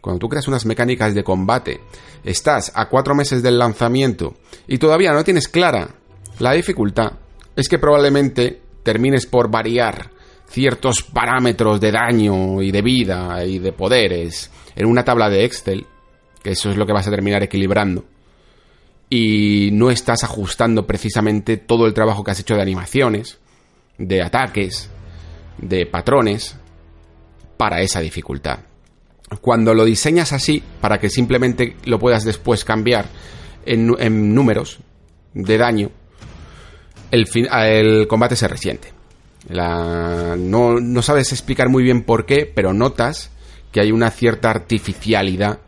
cuando 0.00 0.18
tú 0.18 0.28
creas 0.28 0.48
unas 0.48 0.66
mecánicas 0.66 1.14
de 1.14 1.24
combate, 1.24 1.80
estás 2.24 2.72
a 2.74 2.88
cuatro 2.88 3.14
meses 3.14 3.42
del 3.42 3.58
lanzamiento 3.58 4.34
y 4.66 4.78
todavía 4.78 5.12
no 5.12 5.24
tienes 5.24 5.48
clara 5.48 5.94
la 6.38 6.52
dificultad, 6.52 7.12
es 7.56 7.68
que 7.68 7.78
probablemente 7.78 8.60
termines 8.82 9.26
por 9.26 9.50
variar 9.50 10.10
ciertos 10.46 11.02
parámetros 11.02 11.80
de 11.80 11.92
daño 11.92 12.60
y 12.60 12.70
de 12.70 12.82
vida 12.82 13.44
y 13.44 13.58
de 13.58 13.72
poderes 13.72 14.50
en 14.74 14.86
una 14.86 15.04
tabla 15.04 15.30
de 15.30 15.44
Excel 15.44 15.86
que 16.42 16.50
eso 16.50 16.70
es 16.70 16.76
lo 16.76 16.86
que 16.86 16.92
vas 16.92 17.06
a 17.06 17.10
terminar 17.10 17.42
equilibrando. 17.42 18.04
Y 19.08 19.70
no 19.72 19.90
estás 19.90 20.24
ajustando 20.24 20.86
precisamente 20.86 21.56
todo 21.56 21.86
el 21.86 21.94
trabajo 21.94 22.24
que 22.24 22.30
has 22.30 22.40
hecho 22.40 22.54
de 22.54 22.62
animaciones, 22.62 23.38
de 23.98 24.22
ataques, 24.22 24.90
de 25.58 25.86
patrones, 25.86 26.56
para 27.56 27.80
esa 27.80 28.00
dificultad. 28.00 28.60
Cuando 29.40 29.74
lo 29.74 29.84
diseñas 29.84 30.32
así, 30.32 30.62
para 30.80 30.98
que 30.98 31.08
simplemente 31.08 31.76
lo 31.84 31.98
puedas 31.98 32.24
después 32.24 32.64
cambiar 32.64 33.06
en, 33.64 34.34
números 34.34 34.80
de 35.34 35.58
daño, 35.58 35.90
el, 37.10 38.06
combate 38.08 38.36
se 38.36 38.48
resiente. 38.48 38.88
no, 39.48 40.80
no 40.80 41.02
sabes 41.02 41.32
explicar 41.32 41.68
muy 41.68 41.84
bien 41.84 42.02
por 42.02 42.26
qué, 42.26 42.50
pero 42.52 42.72
notas 42.72 43.30
que 43.70 43.80
hay 43.80 43.92
una 43.92 44.10
cierta 44.10 44.50
artificialidad 44.50 45.60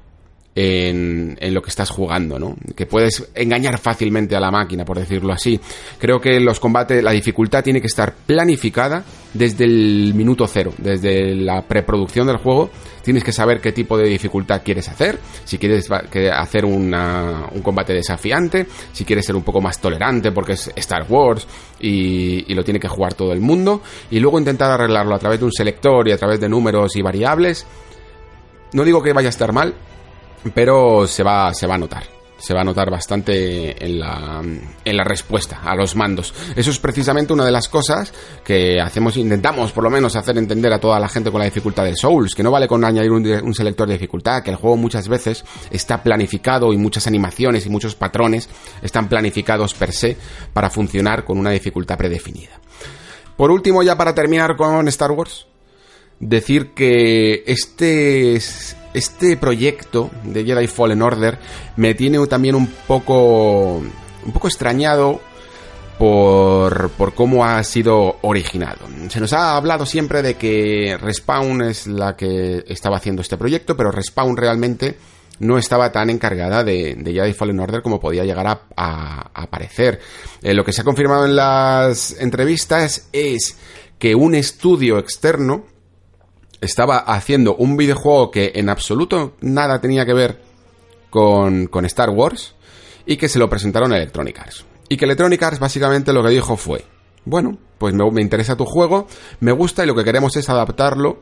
en, 0.54 1.36
en, 1.40 1.54
lo 1.54 1.62
que 1.62 1.70
estás 1.70 1.90
jugando, 1.90 2.38
¿no? 2.38 2.56
Que 2.76 2.86
puedes 2.86 3.28
engañar 3.34 3.78
fácilmente 3.78 4.36
a 4.36 4.40
la 4.40 4.50
máquina, 4.50 4.84
por 4.84 4.98
decirlo 4.98 5.32
así. 5.32 5.60
Creo 5.98 6.20
que 6.20 6.38
los 6.38 6.60
combates, 6.60 7.02
la 7.02 7.10
dificultad 7.10 7.64
tiene 7.64 7.80
que 7.80 7.88
estar 7.88 8.14
planificada 8.26 9.04
desde 9.32 9.64
el 9.64 10.12
minuto 10.14 10.46
cero, 10.46 10.72
desde 10.78 11.34
la 11.34 11.62
preproducción 11.62 12.28
del 12.28 12.36
juego. 12.36 12.70
Tienes 13.02 13.24
que 13.24 13.32
saber 13.32 13.60
qué 13.60 13.72
tipo 13.72 13.98
de 13.98 14.08
dificultad 14.08 14.62
quieres 14.64 14.88
hacer, 14.88 15.18
si 15.44 15.58
quieres 15.58 15.90
hacer 15.90 16.64
una, 16.64 17.48
un 17.52 17.60
combate 17.60 17.92
desafiante, 17.92 18.66
si 18.92 19.04
quieres 19.04 19.26
ser 19.26 19.34
un 19.34 19.42
poco 19.42 19.60
más 19.60 19.80
tolerante 19.80 20.30
porque 20.30 20.52
es 20.52 20.70
Star 20.76 21.04
Wars 21.08 21.46
y, 21.80 22.50
y 22.50 22.54
lo 22.54 22.62
tiene 22.64 22.78
que 22.78 22.88
jugar 22.88 23.14
todo 23.14 23.32
el 23.32 23.40
mundo, 23.40 23.82
y 24.10 24.20
luego 24.20 24.38
intentar 24.38 24.70
arreglarlo 24.70 25.14
a 25.14 25.18
través 25.18 25.40
de 25.40 25.46
un 25.46 25.52
selector 25.52 26.08
y 26.08 26.12
a 26.12 26.16
través 26.16 26.40
de 26.40 26.48
números 26.48 26.94
y 26.96 27.02
variables. 27.02 27.66
No 28.72 28.84
digo 28.84 29.02
que 29.02 29.12
vaya 29.12 29.28
a 29.28 29.30
estar 29.30 29.52
mal, 29.52 29.74
pero 30.52 31.06
se 31.06 31.22
va, 31.22 31.54
se 31.54 31.66
va 31.66 31.74
a 31.74 31.78
notar. 31.78 32.02
Se 32.36 32.52
va 32.52 32.60
a 32.60 32.64
notar 32.64 32.90
bastante 32.90 33.82
en 33.82 34.00
la, 34.00 34.42
en 34.84 34.96
la 34.96 35.04
respuesta 35.04 35.62
a 35.64 35.74
los 35.74 35.96
mandos. 35.96 36.34
Eso 36.54 36.70
es 36.70 36.78
precisamente 36.78 37.32
una 37.32 37.44
de 37.46 37.52
las 37.52 37.68
cosas 37.68 38.12
que 38.44 38.78
hacemos, 38.80 39.16
intentamos 39.16 39.72
por 39.72 39.84
lo 39.84 39.88
menos 39.88 40.14
hacer 40.14 40.36
entender 40.36 40.70
a 40.72 40.78
toda 40.78 41.00
la 41.00 41.08
gente 41.08 41.30
con 41.30 41.38
la 41.38 41.46
dificultad 41.46 41.84
de 41.84 41.96
Souls, 41.96 42.34
que 42.34 42.42
no 42.42 42.50
vale 42.50 42.68
con 42.68 42.84
añadir 42.84 43.12
un, 43.12 43.26
un 43.26 43.54
selector 43.54 43.88
de 43.88 43.94
dificultad, 43.94 44.42
que 44.42 44.50
el 44.50 44.56
juego 44.56 44.76
muchas 44.76 45.08
veces 45.08 45.42
está 45.70 46.02
planificado 46.02 46.72
y 46.74 46.76
muchas 46.76 47.06
animaciones 47.06 47.64
y 47.64 47.70
muchos 47.70 47.94
patrones 47.94 48.50
están 48.82 49.08
planificados 49.08 49.72
per 49.72 49.92
se 49.92 50.18
para 50.52 50.68
funcionar 50.68 51.24
con 51.24 51.38
una 51.38 51.50
dificultad 51.50 51.96
predefinida. 51.96 52.60
Por 53.38 53.50
último, 53.50 53.82
ya 53.82 53.96
para 53.96 54.14
terminar 54.14 54.54
con 54.56 54.86
Star 54.88 55.12
Wars, 55.12 55.46
decir 56.20 56.72
que 56.74 57.42
este 57.46 58.38
este 58.94 59.36
proyecto 59.36 60.10
de 60.22 60.44
Jedi 60.44 60.66
Fallen 60.66 61.02
Order 61.02 61.38
me 61.76 61.94
tiene 61.94 62.24
también 62.26 62.54
un 62.54 62.66
poco 62.66 63.82
un 64.24 64.32
poco 64.32 64.48
extrañado 64.48 65.20
por, 65.98 66.90
por 66.90 67.14
cómo 67.14 67.44
ha 67.44 67.62
sido 67.62 68.16
originado. 68.22 68.86
Se 69.08 69.20
nos 69.20 69.32
ha 69.32 69.56
hablado 69.56 69.86
siempre 69.86 70.22
de 70.22 70.36
que 70.36 70.96
Respawn 71.00 71.62
es 71.62 71.86
la 71.86 72.16
que 72.16 72.64
estaba 72.68 72.96
haciendo 72.96 73.22
este 73.22 73.36
proyecto, 73.36 73.76
pero 73.76 73.90
Respawn 73.90 74.36
realmente 74.36 74.96
no 75.40 75.58
estaba 75.58 75.90
tan 75.92 76.10
encargada 76.10 76.62
de, 76.64 76.94
de 76.96 77.12
Jedi 77.12 77.32
Fallen 77.32 77.60
Order 77.60 77.82
como 77.82 78.00
podía 78.00 78.24
llegar 78.24 78.46
a, 78.46 78.62
a, 78.76 79.30
aparecer. 79.34 80.00
Eh, 80.42 80.54
lo 80.54 80.64
que 80.64 80.72
se 80.72 80.82
ha 80.82 80.84
confirmado 80.84 81.26
en 81.26 81.36
las 81.36 82.12
entrevistas 82.20 83.08
es 83.12 83.58
que 83.98 84.14
un 84.14 84.34
estudio 84.34 84.98
externo 84.98 85.66
estaba 86.64 86.98
haciendo 86.98 87.54
un 87.56 87.76
videojuego 87.76 88.30
que 88.30 88.52
en 88.54 88.68
absoluto 88.68 89.34
nada 89.40 89.80
tenía 89.80 90.04
que 90.04 90.14
ver 90.14 90.40
con, 91.10 91.66
con 91.66 91.84
Star 91.84 92.10
Wars 92.10 92.54
y 93.06 93.16
que 93.16 93.28
se 93.28 93.38
lo 93.38 93.48
presentaron 93.48 93.92
a 93.92 93.96
Electronic 93.96 94.38
Arts. 94.38 94.64
Y 94.88 94.96
que 94.96 95.04
Electronic 95.04 95.42
Arts 95.42 95.58
básicamente 95.58 96.12
lo 96.12 96.22
que 96.22 96.30
dijo 96.30 96.56
fue, 96.56 96.84
bueno, 97.24 97.56
pues 97.78 97.94
me, 97.94 98.20
interesa 98.20 98.56
tu 98.56 98.64
juego, 98.64 99.06
me 99.40 99.52
gusta 99.52 99.84
y 99.84 99.86
lo 99.86 99.94
que 99.94 100.04
queremos 100.04 100.36
es 100.36 100.48
adaptarlo 100.48 101.18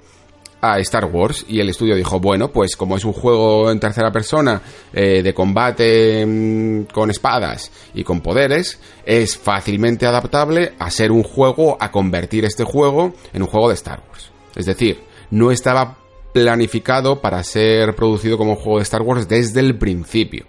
a 0.60 0.78
Star 0.78 1.06
Wars 1.06 1.44
y 1.48 1.58
el 1.58 1.68
estudio 1.68 1.96
dijo, 1.96 2.20
bueno, 2.20 2.52
pues 2.52 2.76
como 2.76 2.96
es 2.96 3.04
un 3.04 3.12
juego 3.12 3.70
en 3.70 3.80
tercera 3.80 4.12
persona 4.12 4.62
eh, 4.92 5.22
de 5.22 5.34
combate 5.34 6.24
mmm, 6.24 6.84
con 6.84 7.10
espadas 7.10 7.72
y 7.94 8.04
con 8.04 8.20
poderes, 8.20 8.78
es 9.04 9.36
fácilmente 9.36 10.06
adaptable 10.06 10.74
a 10.78 10.90
ser 10.90 11.10
un 11.10 11.24
juego, 11.24 11.76
a 11.80 11.90
convertir 11.90 12.44
este 12.44 12.64
juego 12.64 13.14
en 13.32 13.42
un 13.42 13.48
juego 13.48 13.68
de 13.68 13.74
Star 13.74 14.02
Wars. 14.08 14.30
Es 14.54 14.66
decir, 14.66 15.00
no 15.32 15.50
estaba 15.50 15.96
planificado 16.34 17.20
para 17.20 17.42
ser 17.42 17.96
producido 17.96 18.36
como 18.36 18.54
juego 18.54 18.78
de 18.78 18.84
Star 18.84 19.02
Wars 19.02 19.26
desde 19.26 19.60
el 19.60 19.78
principio. 19.78 20.44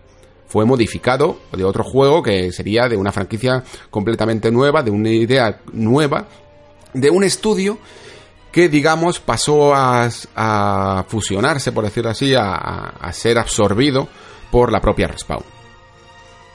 Fue 0.46 0.66
modificado 0.66 1.38
de 1.54 1.64
otro 1.64 1.84
juego 1.86 2.22
que 2.22 2.52
sería 2.52 2.90
de 2.90 2.98
una 2.98 3.14
franquicia 3.14 3.64
completamente 3.90 4.52
nueva, 4.52 4.84
de 4.84 4.92
una 4.92 5.10
idea 5.10 5.62
nueva, 5.72 6.28
de 6.94 7.10
un 7.10 7.24
estudio 7.24 7.80
que 8.52 8.68
digamos 8.68 9.20
pasó 9.20 9.74
a, 9.74 11.06
fusionarse, 11.08 11.72
por 11.72 11.86
decirlo 11.86 12.12
así, 12.12 12.34
a, 12.38 13.10
ser 13.14 13.40
absorbido 13.40 14.08
por 14.52 14.72
la 14.72 14.82
propia 14.82 15.08
Respawn. 15.08 15.53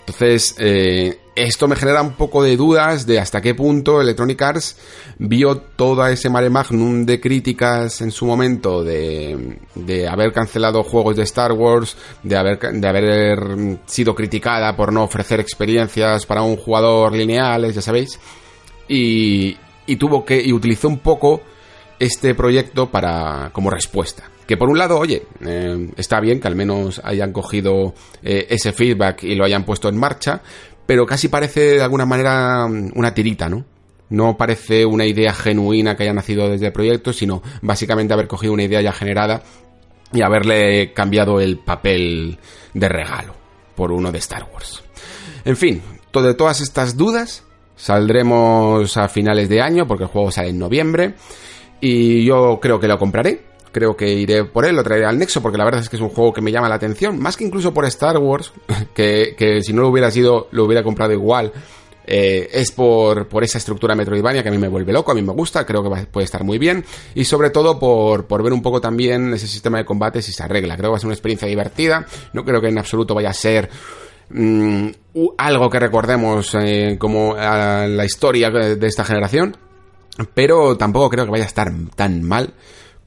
Entonces, 0.09 0.55
eh, 0.59 1.19
esto 1.35 1.69
me 1.69 1.77
genera 1.77 2.01
un 2.01 2.13
poco 2.13 2.43
de 2.43 2.57
dudas 2.57 3.05
de 3.05 3.21
hasta 3.21 3.43
qué 3.43 3.55
punto 3.55 4.01
Electronic 4.01 4.41
Arts 4.41 4.77
vio 5.19 5.59
todo 5.59 6.07
ese 6.07 6.31
mare 6.31 6.49
magnum 6.49 7.05
de 7.05 7.21
críticas 7.21 8.01
en 8.01 8.11
su 8.11 8.25
momento 8.25 8.83
de, 8.83 9.59
de 9.75 10.09
haber 10.09 10.33
cancelado 10.33 10.83
juegos 10.83 11.15
de 11.15 11.25
Star 11.25 11.53
Wars, 11.53 11.95
de 12.23 12.39
haber, 12.39 12.59
de 12.59 12.89
haber 12.89 13.81
sido 13.85 14.15
criticada 14.15 14.75
por 14.75 14.95
no 14.95 15.05
ofrecer 15.05 15.41
experiencias 15.41 16.25
para 16.25 16.41
un 16.41 16.57
jugador 16.57 17.13
lineales, 17.13 17.75
ya 17.75 17.83
sabéis, 17.83 18.19
y, 18.89 19.59
y 19.87 19.97
tuvo 19.97 20.25
que, 20.25 20.41
y 20.43 20.55
utilizó 20.55 20.89
un 20.89 21.01
poco 21.01 21.43
este 21.99 22.35
proyecto 22.35 22.91
para 22.91 23.51
como 23.53 23.69
respuesta. 23.69 24.25
Que 24.49 24.57
por 24.57 24.71
un 24.71 24.79
lado, 24.79 24.99
oye, 24.99 25.25
eh, 25.47 25.91
está 25.99 26.21
bien 26.21 26.41
que 26.41 26.49
al 26.49 26.57
menos 26.57 27.03
hayan 27.05 27.33
cogido 27.33 27.95
eh, 28.23 28.47
ese 28.49 28.73
feedback 28.73 29.23
y 29.23 29.35
lo 29.35 29.45
hayan 29.45 29.65
puesto 29.65 29.91
en 29.91 29.99
marcha, 29.99 30.41
pero 30.87 31.05
casi 31.05 31.29
parece 31.29 31.75
de 31.75 31.83
alguna 31.83 32.07
manera 32.07 32.65
una 32.65 33.13
tirita, 33.13 33.51
¿no? 33.51 33.67
No 34.09 34.39
parece 34.39 34.87
una 34.87 35.05
idea 35.05 35.35
genuina 35.35 35.95
que 35.95 36.05
haya 36.05 36.15
nacido 36.15 36.49
desde 36.49 36.69
el 36.69 36.73
proyecto, 36.73 37.13
sino 37.13 37.43
básicamente 37.61 38.15
haber 38.15 38.27
cogido 38.27 38.55
una 38.55 38.63
idea 38.63 38.81
ya 38.81 38.93
generada 38.93 39.43
y 40.15 40.23
haberle 40.23 40.95
cambiado 40.95 41.41
el 41.43 41.59
papel 41.59 42.39
de 42.73 42.89
regalo 42.89 43.35
por 43.77 43.93
uno 43.93 44.11
de 44.11 44.19
Star 44.19 44.49
Wars. 44.51 44.83
En 45.45 45.59
fin, 45.59 45.83
de 46.23 46.35
todas 46.35 46.61
estas 46.61 46.97
dudas 46.97 47.45
saldremos 47.77 48.97
a 48.97 49.09
finales 49.09 49.49
de 49.49 49.61
año 49.61 49.87
porque 49.87 50.05
el 50.05 50.11
juego 50.11 50.31
sale 50.31 50.49
en 50.49 50.59
noviembre. 50.59 51.15
Y 51.81 52.25
yo 52.25 52.59
creo 52.61 52.81
que 52.81 52.89
lo 52.89 52.99
compraré. 52.99 53.48
Creo 53.73 53.97
que 53.97 54.09
iré 54.09 54.45
por 54.45 54.65
él, 54.65 54.77
lo 54.77 54.83
traeré 54.83 55.07
al 55.07 55.19
Nexo, 55.19 55.43
porque 55.43 55.59
la 55.59 55.65
verdad 55.65 55.81
es 55.81 55.89
que 55.89 55.97
es 55.97 56.03
un 56.03 56.09
juego 56.09 56.33
que 56.33 56.41
me 56.41 56.53
llama 56.53 56.69
la 56.69 56.77
atención. 56.77 57.19
Más 57.19 57.37
que 57.37 57.45
incluso 57.45 57.73
por 57.75 57.85
Star 57.87 58.19
Wars, 58.19 58.53
que, 58.95 59.35
que 59.37 59.63
si 59.63 59.73
no 59.73 59.83
lo 59.83 59.89
hubiera 59.89 60.11
sido, 60.11 60.49
lo 60.51 60.65
hubiera 60.65 60.83
comprado 60.83 61.13
igual. 61.13 61.53
Eh, 62.11 62.49
es 62.53 62.73
por, 62.73 63.29
por 63.29 63.45
esa 63.45 63.59
estructura 63.59 63.95
Metroidvania 63.95 64.43
que 64.43 64.49
a 64.49 64.53
mí 64.53 64.57
me 64.57 64.69
vuelve 64.69 64.95
loco, 64.95 65.13
a 65.13 65.15
mí 65.15 65.21
me 65.21 65.35
gusta, 65.35 65.67
creo 65.67 65.83
que 65.83 66.07
puede 66.07 66.25
estar 66.25 66.43
muy 66.43 66.57
bien. 66.57 66.85
Y 67.15 67.25
sobre 67.25 67.51
todo 67.51 67.79
por, 67.79 68.27
por 68.27 68.43
ver 68.43 68.55
un 68.55 68.63
poco 68.63 68.81
también 68.81 69.35
ese 69.35 69.47
sistema 69.47 69.77
de 69.77 69.85
combate 69.85 70.23
si 70.23 70.33
se 70.33 70.43
arregla. 70.43 70.77
Creo 70.77 70.89
que 70.89 70.93
va 70.93 70.97
a 70.97 71.01
ser 71.01 71.09
una 71.09 71.15
experiencia 71.15 71.47
divertida. 71.47 72.07
No 72.33 72.45
creo 72.45 72.63
que 72.63 72.69
en 72.69 72.79
absoluto 72.79 73.15
vaya 73.15 73.29
a 73.29 73.35
ser 73.35 73.69
mmm, 74.31 74.89
algo 75.37 75.69
que 75.69 75.79
recordemos 75.79 76.55
eh, 76.55 76.97
como 76.99 77.37
la 77.37 78.05
historia 78.07 78.51
de 78.51 78.87
esta 78.87 79.05
generación 79.05 79.57
pero 80.35 80.77
tampoco 80.77 81.11
creo 81.11 81.25
que 81.25 81.31
vaya 81.31 81.45
a 81.45 81.49
estar 81.49 81.73
tan 81.95 82.23
mal 82.23 82.53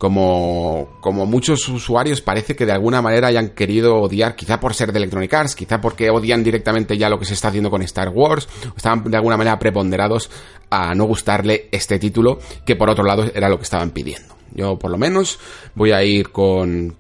como, 0.02 1.28
muchos 1.28 1.70
usuarios 1.70 2.22
parece 2.22 2.56
que 2.56 2.66
de 2.66 2.72
alguna 2.72 3.04
manera 3.04 3.28
hayan 3.28 3.50
querido 3.50 3.98
odiar, 3.98 4.36
quizá 4.36 4.60
por 4.60 4.74
ser 4.74 4.92
de 4.92 4.98
Electronic 4.98 5.32
Arts, 5.32 5.56
quizá 5.56 5.80
porque 5.80 6.10
odian 6.10 6.44
directamente 6.44 6.98
ya 6.98 7.08
lo 7.08 7.20
que 7.20 7.26
se 7.26 7.36
está 7.36 7.50
haciendo 7.50 7.70
con 7.70 7.84
Star 7.84 8.10
Wars, 8.10 8.50
estaban 8.76 9.04
de 9.04 9.16
alguna 9.16 9.38
manera 9.38 9.60
preponderados 9.60 10.32
a 10.72 10.96
no 10.96 11.04
gustarle 11.04 11.70
este 11.72 12.00
título, 12.00 12.40
que 12.66 12.76
por 12.76 12.90
otro 12.90 13.04
lado 13.04 13.30
era 13.32 13.48
lo 13.48 13.58
que 13.58 13.64
estaban 13.64 13.92
pidiendo. 13.92 14.34
Yo 14.56 14.80
por 14.80 14.90
lo 14.90 14.98
menos 14.98 15.38
voy 15.76 15.92
a 15.92 16.04
ir 16.04 16.32
con 16.32 16.98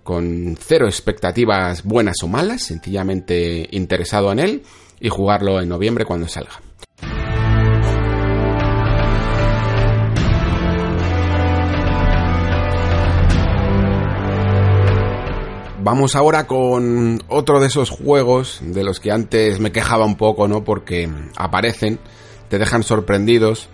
cero 0.59 0.85
expectativas 0.85 1.83
buenas 1.83 2.17
o 2.21 2.27
malas, 2.27 2.61
sencillamente 2.61 3.67
interesado 3.71 4.31
en 4.31 4.37
él 4.37 4.63
y 4.99 5.09
jugarlo 5.09 5.59
en 5.59 5.69
noviembre 5.69 6.05
cuando 6.05 6.27
salga. 6.27 6.61
Vamos 15.83 16.15
ahora 16.15 16.45
con 16.45 17.23
otro 17.27 17.59
de 17.59 17.65
esos 17.65 17.89
juegos 17.89 18.59
de 18.61 18.83
los 18.83 18.99
que 18.99 19.11
antes 19.11 19.59
me 19.59 19.71
quejaba 19.71 20.05
un 20.05 20.15
poco, 20.15 20.47
¿no? 20.47 20.63
Porque 20.63 21.09
aparecen, 21.35 21.97
te 22.49 22.59
dejan 22.59 22.83
sorprendidos 22.83 23.67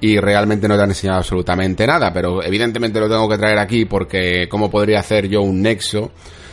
y 0.00 0.18
realmente 0.18 0.66
no 0.66 0.76
te 0.76 0.82
han 0.82 0.90
enseñado 0.90 1.18
absolutamente 1.18 1.86
nada, 1.86 2.12
pero 2.12 2.42
evidentemente 2.42 2.98
lo 2.98 3.08
tengo 3.08 3.28
que 3.28 3.38
traer 3.38 3.60
aquí 3.60 3.84
porque 3.84 4.48
cómo 4.48 4.68
podría 4.68 4.98
hacer 4.98 5.28
yo 5.28 5.42
un 5.42 5.62
nexo 5.62 6.10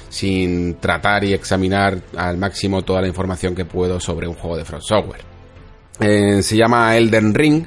sin 0.10 0.76
tratar 0.76 1.24
y 1.24 1.34
examinar 1.34 2.00
al 2.16 2.38
máximo 2.38 2.84
toda 2.84 3.02
la 3.02 3.08
información 3.08 3.56
que 3.56 3.66
puedo 3.66 4.00
sobre 4.00 4.28
un 4.28 4.36
juego 4.36 4.58
de 4.58 4.66
Front 4.66 4.84
Software. 4.84 5.22
Eh, 6.00 6.44
se 6.44 6.56
llama 6.56 6.96
Elden 6.96 7.34
Ring 7.34 7.66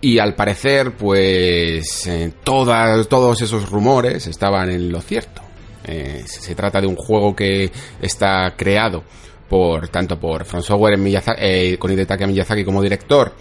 y 0.00 0.20
al 0.20 0.36
parecer 0.36 0.92
pues 0.92 2.06
eh, 2.06 2.32
todos 2.44 3.42
esos 3.42 3.68
rumores 3.68 4.28
estaban 4.28 4.70
en 4.70 4.92
lo 4.92 5.00
cierto. 5.00 5.49
Eh, 5.84 6.24
se 6.26 6.54
trata 6.54 6.80
de 6.80 6.86
un 6.86 6.96
juego 6.96 7.34
que 7.34 7.70
está 8.00 8.54
creado 8.56 9.02
por 9.48 9.88
tanto 9.88 10.18
por 10.18 10.44
From 10.44 10.62
Software 10.62 10.94
en 10.94 11.02
Miyazaki, 11.02 11.40
eh, 11.42 11.78
con 11.78 11.94
Miyazaki 11.94 12.64
como 12.64 12.82
director 12.82 13.34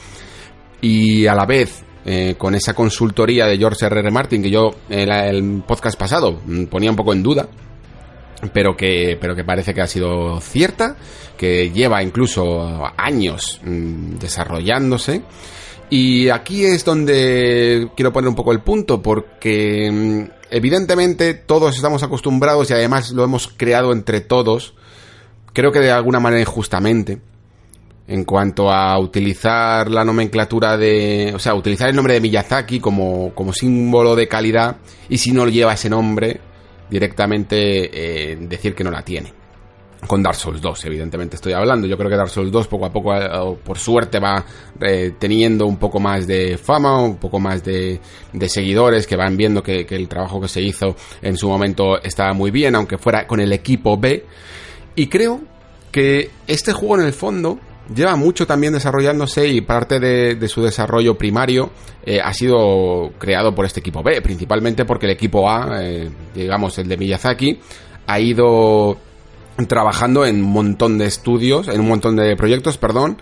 y 0.81 1.27
a 1.27 1.35
la 1.35 1.45
vez 1.45 1.83
eh, 2.05 2.35
con 2.37 2.55
esa 2.55 2.73
consultoría 2.73 3.45
de 3.45 3.57
George 3.57 3.85
R. 3.85 4.09
Martin 4.09 4.41
que 4.41 4.49
yo 4.49 4.71
en 4.89 5.11
el 5.11 5.63
podcast 5.67 5.99
pasado 5.99 6.41
mm, 6.45 6.65
ponía 6.65 6.89
un 6.89 6.95
poco 6.95 7.13
en 7.13 7.21
duda 7.21 7.47
pero 8.53 8.75
que 8.75 9.17
pero 9.19 9.35
que 9.35 9.43
parece 9.43 9.73
que 9.73 9.81
ha 9.81 9.87
sido 9.87 10.39
cierta 10.39 10.95
que 11.37 11.69
lleva 11.69 12.01
incluso 12.01 12.83
años 12.97 13.59
mmm, 13.63 14.15
desarrollándose 14.17 15.21
y 15.91 16.29
aquí 16.29 16.65
es 16.65 16.85
donde 16.85 17.89
quiero 17.95 18.13
poner 18.13 18.29
un 18.29 18.35
poco 18.35 18.51
el 18.51 18.61
punto 18.61 19.01
porque 19.01 19.91
mmm, 19.91 20.38
evidentemente 20.51 21.33
todos 21.33 21.75
estamos 21.75 22.03
acostumbrados 22.03 22.69
y 22.69 22.73
además 22.73 23.11
lo 23.11 23.23
hemos 23.23 23.47
creado 23.47 23.91
entre 23.91 24.21
todos, 24.21 24.73
creo 25.53 25.71
que 25.71 25.79
de 25.79 25.91
alguna 25.91 26.19
manera 26.19 26.41
injustamente, 26.41 27.19
en 28.07 28.23
cuanto 28.25 28.71
a 28.71 28.97
utilizar 28.99 29.89
la 29.89 30.03
nomenclatura 30.03 30.77
de, 30.77 31.31
o 31.35 31.39
sea, 31.39 31.53
utilizar 31.53 31.89
el 31.89 31.95
nombre 31.95 32.15
de 32.15 32.21
Miyazaki 32.21 32.79
como, 32.79 33.33
como 33.35 33.53
símbolo 33.53 34.15
de 34.15 34.27
calidad 34.27 34.77
y 35.07 35.19
si 35.19 35.31
no 35.31 35.47
lleva 35.47 35.73
ese 35.73 35.89
nombre, 35.89 36.39
directamente 36.89 38.31
eh, 38.31 38.35
decir 38.35 38.73
que 38.73 38.83
no 38.83 38.91
la 38.91 39.03
tiene 39.03 39.38
con 40.07 40.23
Dark 40.23 40.35
Souls 40.35 40.61
2, 40.61 40.85
evidentemente 40.85 41.35
estoy 41.35 41.53
hablando. 41.53 41.87
Yo 41.87 41.97
creo 41.97 42.09
que 42.09 42.15
Dark 42.15 42.29
Souls 42.29 42.51
2 42.51 42.67
poco 42.67 42.85
a 42.85 42.91
poco, 42.91 43.15
eh, 43.15 43.29
por 43.63 43.77
suerte, 43.77 44.19
va 44.19 44.43
eh, 44.81 45.13
teniendo 45.19 45.65
un 45.65 45.77
poco 45.77 45.99
más 45.99 46.25
de 46.25 46.57
fama, 46.57 47.01
un 47.01 47.17
poco 47.17 47.39
más 47.39 47.63
de, 47.63 47.99
seguidores 48.47 49.05
que 49.05 49.15
van 49.15 49.35
viendo 49.35 49.61
que, 49.61 49.85
el 49.89 50.07
trabajo 50.07 50.39
que 50.39 50.47
se 50.47 50.61
hizo 50.61 50.95
en 51.21 51.37
su 51.37 51.49
momento 51.49 52.01
estaba 52.01 52.33
muy 52.33 52.51
bien, 52.51 52.75
aunque 52.75 52.97
fuera 52.97 53.27
con 53.27 53.39
el 53.39 53.51
equipo 53.51 53.97
B. 53.97 54.25
Y 54.95 55.07
creo 55.07 55.41
que 55.91 56.29
este 56.47 56.71
juego 56.71 56.99
en 56.99 57.05
el 57.05 57.13
fondo 57.13 57.59
lleva 57.93 58.15
mucho 58.15 58.45
también 58.45 58.73
desarrollándose 58.73 59.47
y 59.47 59.61
parte 59.61 59.99
de, 59.99 60.47
su 60.47 60.61
desarrollo 60.61 61.17
primario 61.17 61.71
eh, 62.05 62.21
ha 62.23 62.33
sido 62.33 63.11
creado 63.17 63.53
por 63.53 63.65
este 63.65 63.79
equipo 63.79 64.03
B, 64.03 64.21
principalmente 64.21 64.85
porque 64.85 65.07
el 65.07 65.11
equipo 65.11 65.49
A, 65.49 65.81
digamos 66.33 66.77
el 66.77 66.87
de 66.87 66.97
Miyazaki, 66.97 67.59
ha 68.05 68.19
ido 68.19 68.97
trabajando 69.67 70.25
en 70.25 70.43
un 70.43 70.51
montón 70.51 70.97
de 70.97 71.05
estudios, 71.05 71.67
en 71.67 71.81
un 71.81 71.87
montón 71.87 72.15
de 72.15 72.35
proyectos, 72.35 72.77
perdón, 72.77 73.17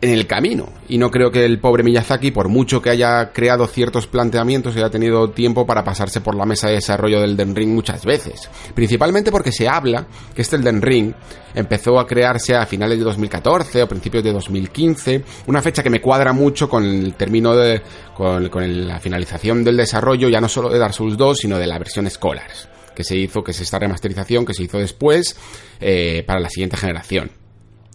en 0.00 0.10
el 0.10 0.26
camino. 0.26 0.68
Y 0.88 0.98
no 0.98 1.10
creo 1.10 1.30
que 1.30 1.44
el 1.44 1.58
pobre 1.58 1.82
Miyazaki, 1.82 2.30
por 2.30 2.48
mucho 2.48 2.80
que 2.80 2.90
haya 2.90 3.32
creado 3.32 3.66
ciertos 3.66 4.06
planteamientos, 4.06 4.76
haya 4.76 4.90
tenido 4.90 5.30
tiempo 5.30 5.66
para 5.66 5.84
pasarse 5.84 6.20
por 6.20 6.34
la 6.34 6.46
mesa 6.46 6.68
de 6.68 6.74
desarrollo 6.74 7.20
del 7.20 7.36
Den 7.36 7.54
Ring 7.54 7.74
muchas 7.74 8.04
veces. 8.04 8.48
Principalmente 8.74 9.32
porque 9.32 9.52
se 9.52 9.68
habla 9.68 10.06
que 10.34 10.42
este 10.42 10.58
Den 10.58 10.82
Ring 10.82 11.12
empezó 11.54 11.98
a 11.98 12.06
crearse 12.06 12.54
a 12.54 12.66
finales 12.66 12.98
de 12.98 13.04
2014 13.04 13.82
o 13.82 13.88
principios 13.88 14.22
de 14.22 14.32
2015, 14.32 15.24
una 15.46 15.62
fecha 15.62 15.82
que 15.82 15.90
me 15.90 16.00
cuadra 16.00 16.32
mucho 16.32 16.68
con 16.68 16.84
el 16.84 17.14
término 17.14 17.54
de. 17.54 17.82
con, 18.14 18.48
la 18.86 19.00
finalización 19.00 19.64
del 19.64 19.76
desarrollo, 19.76 20.28
ya 20.28 20.40
no 20.40 20.48
solo 20.48 20.68
de 20.68 20.78
Dark 20.78 20.94
Souls 20.94 21.16
2, 21.16 21.38
sino 21.38 21.58
de 21.58 21.66
la 21.66 21.78
versión 21.78 22.08
Scholars, 22.08 22.68
que 22.98 23.04
se 23.04 23.16
hizo, 23.16 23.44
que 23.44 23.52
es 23.52 23.60
esta 23.60 23.78
remasterización 23.78 24.44
que 24.44 24.52
se 24.54 24.64
hizo 24.64 24.76
después 24.76 25.36
eh, 25.78 26.24
para 26.26 26.40
la 26.40 26.50
siguiente 26.50 26.76
generación. 26.76 27.30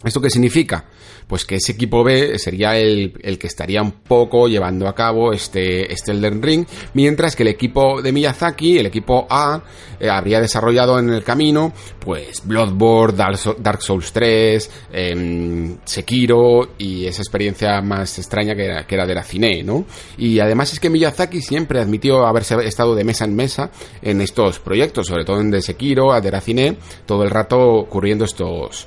¿Esto 0.02 0.18
qué 0.18 0.30
significa? 0.30 0.86
Pues 1.26 1.44
que 1.44 1.56
ese 1.56 1.72
equipo 1.72 2.04
B 2.04 2.38
sería 2.38 2.76
el, 2.76 3.12
que 3.38 3.46
estaría 3.46 3.82
un 3.82 3.92
poco 3.92 4.46
llevando 4.46 4.86
a 4.86 4.94
cabo 4.94 5.32
este, 5.32 5.92
este 5.92 6.12
Elden 6.12 6.42
Ring, 6.42 6.66
mientras 6.92 7.34
que 7.34 7.42
el 7.42 7.48
equipo 7.48 8.02
de 8.02 8.12
Miyazaki, 8.12 8.78
el 8.78 8.86
equipo 8.86 9.26
A, 9.30 9.62
eh, 9.98 10.10
habría 10.10 10.40
desarrollado 10.40 10.98
en 10.98 11.10
el 11.10 11.24
camino, 11.24 11.72
pues 11.98 12.42
Bloodborne, 12.44 13.16
Dark, 13.58 13.82
Souls 13.82 14.12
3, 14.12 14.70
em, 14.92 15.78
Sekiro 15.84 16.74
y 16.76 17.06
esa 17.06 17.22
experiencia 17.22 17.80
más 17.80 18.18
extraña 18.18 18.54
que 18.54 18.66
era, 18.66 18.86
que 18.86 18.94
era 18.94 19.06
de 19.06 19.14
la 19.14 19.22
cine, 19.22 19.62
¿no? 19.62 19.86
Y 20.18 20.40
además 20.40 20.72
es 20.72 20.80
que 20.80 20.90
Miyazaki 20.90 21.40
siempre 21.40 21.80
admitió 21.80 22.26
haberse 22.26 22.56
estado 22.66 22.94
de 22.94 23.04
mesa 23.04 23.24
en 23.24 23.34
mesa 23.34 23.70
en 24.02 24.20
estos 24.20 24.58
proyectos, 24.58 25.06
sobre 25.06 25.24
todo 25.24 25.40
en 25.40 25.50
de 25.50 25.62
Sekiro, 25.62 26.12
a 26.12 26.20
de 26.20 26.30
cine, 26.40 26.76
todo 27.06 27.22
el 27.22 27.30
rato 27.30 27.58
ocurriendo 27.58 28.24
estos 28.24 28.86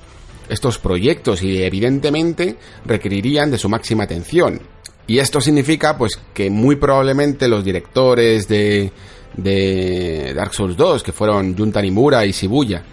estos 0.49 0.77
proyectos 0.77 1.43
y 1.43 1.61
evidentemente 1.63 2.55
requerirían 2.85 3.51
de 3.51 3.57
su 3.57 3.69
máxima 3.69 4.03
atención. 4.03 4.61
Y 5.07 5.19
esto 5.19 5.39
significa 5.39 5.97
pues 5.97 6.19
que 6.33 6.49
muy 6.49 6.75
probablemente 6.75 7.47
los 7.47 7.63
directores 7.63 8.47
de, 8.47 8.91
de 9.35 10.33
Dark 10.35 10.53
Souls 10.53 10.75
2, 10.75 11.03
que 11.03 11.13
fueron 11.13 11.57
Junta 11.57 11.81
Nimura 11.81 12.25
y 12.25 12.31
Shibuya, 12.31 12.83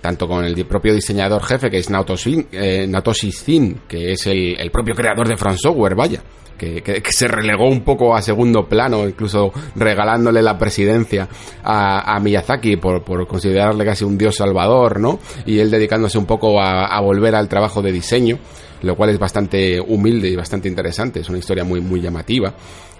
tanto 0.00 0.26
con 0.26 0.44
el 0.44 0.64
propio 0.64 0.94
diseñador 0.94 1.42
jefe 1.42 1.70
que 1.70 1.78
es 1.78 1.90
Naotoshi, 1.90 2.46
eh, 2.52 2.88
Sin, 3.32 3.80
que 3.86 4.12
es 4.12 4.26
el, 4.26 4.58
el, 4.58 4.70
propio 4.70 4.94
creador 4.94 5.28
de 5.28 5.36
From 5.36 5.56
Software, 5.56 5.94
vaya, 5.94 6.22
que, 6.58 7.02
se 7.08 7.28
relegó 7.28 7.68
un 7.68 7.82
poco 7.82 8.14
a 8.14 8.20
segundo 8.20 8.68
plano, 8.68 9.08
incluso 9.08 9.52
regalándole 9.76 10.42
la 10.42 10.58
presidencia 10.58 11.28
a, 11.62 12.18
Miyazaki 12.20 12.76
por, 12.76 13.02
considerarle 13.26 13.84
casi 13.84 14.04
un 14.04 14.18
dios 14.18 14.36
salvador, 14.36 15.00
¿no? 15.00 15.18
Y 15.46 15.60
él 15.60 15.70
dedicándose 15.70 16.18
un 16.18 16.26
poco 16.26 16.60
a, 16.60 17.00
volver 17.00 17.34
al 17.34 17.48
trabajo 17.48 17.80
de 17.80 17.92
diseño, 17.92 18.38
lo 18.82 18.96
cual 18.96 19.10
es 19.10 19.18
bastante 19.18 19.80
humilde 19.80 20.28
y 20.28 20.36
bastante 20.36 20.68
interesante, 20.68 21.20
es 21.20 21.28
una 21.28 21.38
historia 21.38 21.64
muy, 21.64 21.80
muy 21.80 22.00
llamativa. 22.00 22.52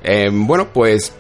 Eh, 0.03 0.31
bueno, 0.33 0.69
pues 0.73 1.13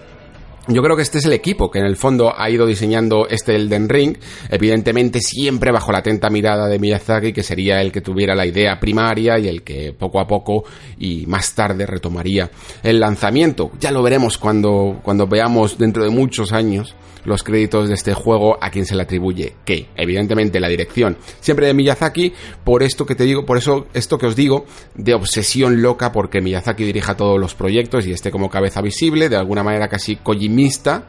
yo 0.68 0.82
creo 0.82 0.96
que 0.96 1.02
este 1.02 1.18
es 1.18 1.24
el 1.24 1.32
equipo 1.32 1.70
que 1.70 1.78
en 1.78 1.86
el 1.86 1.96
fondo 1.96 2.32
ha 2.36 2.48
ido 2.50 2.66
diseñando 2.66 3.26
este 3.28 3.56
Elden 3.56 3.88
Ring, 3.88 4.16
evidentemente 4.50 5.20
siempre 5.20 5.72
bajo 5.72 5.92
la 5.92 5.98
atenta 5.98 6.28
mirada 6.28 6.68
de 6.68 6.78
Miyazaki, 6.78 7.32
que 7.32 7.42
sería 7.42 7.80
el 7.80 7.90
que 7.90 8.00
tuviera 8.00 8.34
la 8.34 8.46
idea 8.46 8.78
primaria 8.78 9.38
y 9.38 9.48
el 9.48 9.62
que 9.62 9.92
poco 9.92 10.20
a 10.20 10.26
poco 10.26 10.64
y 10.98 11.26
más 11.26 11.54
tarde 11.54 11.86
retomaría 11.86 12.50
el 12.82 13.00
lanzamiento. 13.00 13.72
Ya 13.80 13.90
lo 13.90 14.02
veremos 14.02 14.38
cuando, 14.38 15.00
cuando 15.02 15.26
veamos 15.26 15.78
dentro 15.78 16.04
de 16.04 16.10
muchos 16.10 16.52
años 16.52 16.94
los 17.28 17.42
créditos 17.42 17.88
de 17.88 17.94
este 17.94 18.14
juego 18.14 18.58
a 18.60 18.70
quien 18.70 18.86
se 18.86 18.96
le 18.96 19.02
atribuye 19.02 19.54
que 19.64 19.88
evidentemente 19.96 20.60
la 20.60 20.68
dirección 20.68 21.16
siempre 21.40 21.66
de 21.66 21.74
Miyazaki 21.74 22.32
por 22.64 22.82
esto 22.82 23.06
que 23.06 23.14
te 23.14 23.24
digo 23.24 23.46
por 23.46 23.58
eso 23.58 23.86
esto 23.94 24.18
que 24.18 24.26
os 24.26 24.34
digo 24.34 24.66
de 24.94 25.14
obsesión 25.14 25.82
loca 25.82 26.10
porque 26.10 26.40
Miyazaki 26.40 26.84
dirija 26.84 27.16
todos 27.16 27.38
los 27.38 27.54
proyectos 27.54 28.06
y 28.06 28.12
esté 28.12 28.30
como 28.30 28.50
cabeza 28.50 28.80
visible 28.80 29.28
de 29.28 29.36
alguna 29.36 29.62
manera 29.62 29.88
casi 29.88 30.16
kojimista 30.16 31.06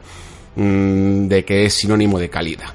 mmm, 0.56 1.26
de 1.26 1.44
que 1.44 1.64
es 1.64 1.74
sinónimo 1.74 2.18
de 2.18 2.28
calidad. 2.28 2.74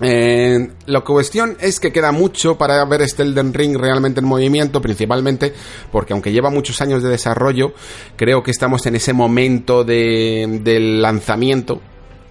Eh, 0.00 0.70
la 0.86 1.02
cuestión 1.02 1.56
es 1.60 1.78
que 1.78 1.92
queda 1.92 2.10
mucho 2.10 2.58
para 2.58 2.84
ver 2.84 3.02
este 3.02 3.22
Elden 3.22 3.54
Ring 3.54 3.76
realmente 3.76 4.18
en 4.18 4.26
movimiento, 4.26 4.82
principalmente 4.82 5.54
porque 5.92 6.12
aunque 6.12 6.32
lleva 6.32 6.50
muchos 6.50 6.80
años 6.80 7.02
de 7.02 7.10
desarrollo, 7.10 7.74
creo 8.16 8.42
que 8.42 8.50
estamos 8.50 8.86
en 8.86 8.96
ese 8.96 9.12
momento 9.12 9.84
de, 9.84 10.60
del 10.62 11.00
lanzamiento 11.00 11.80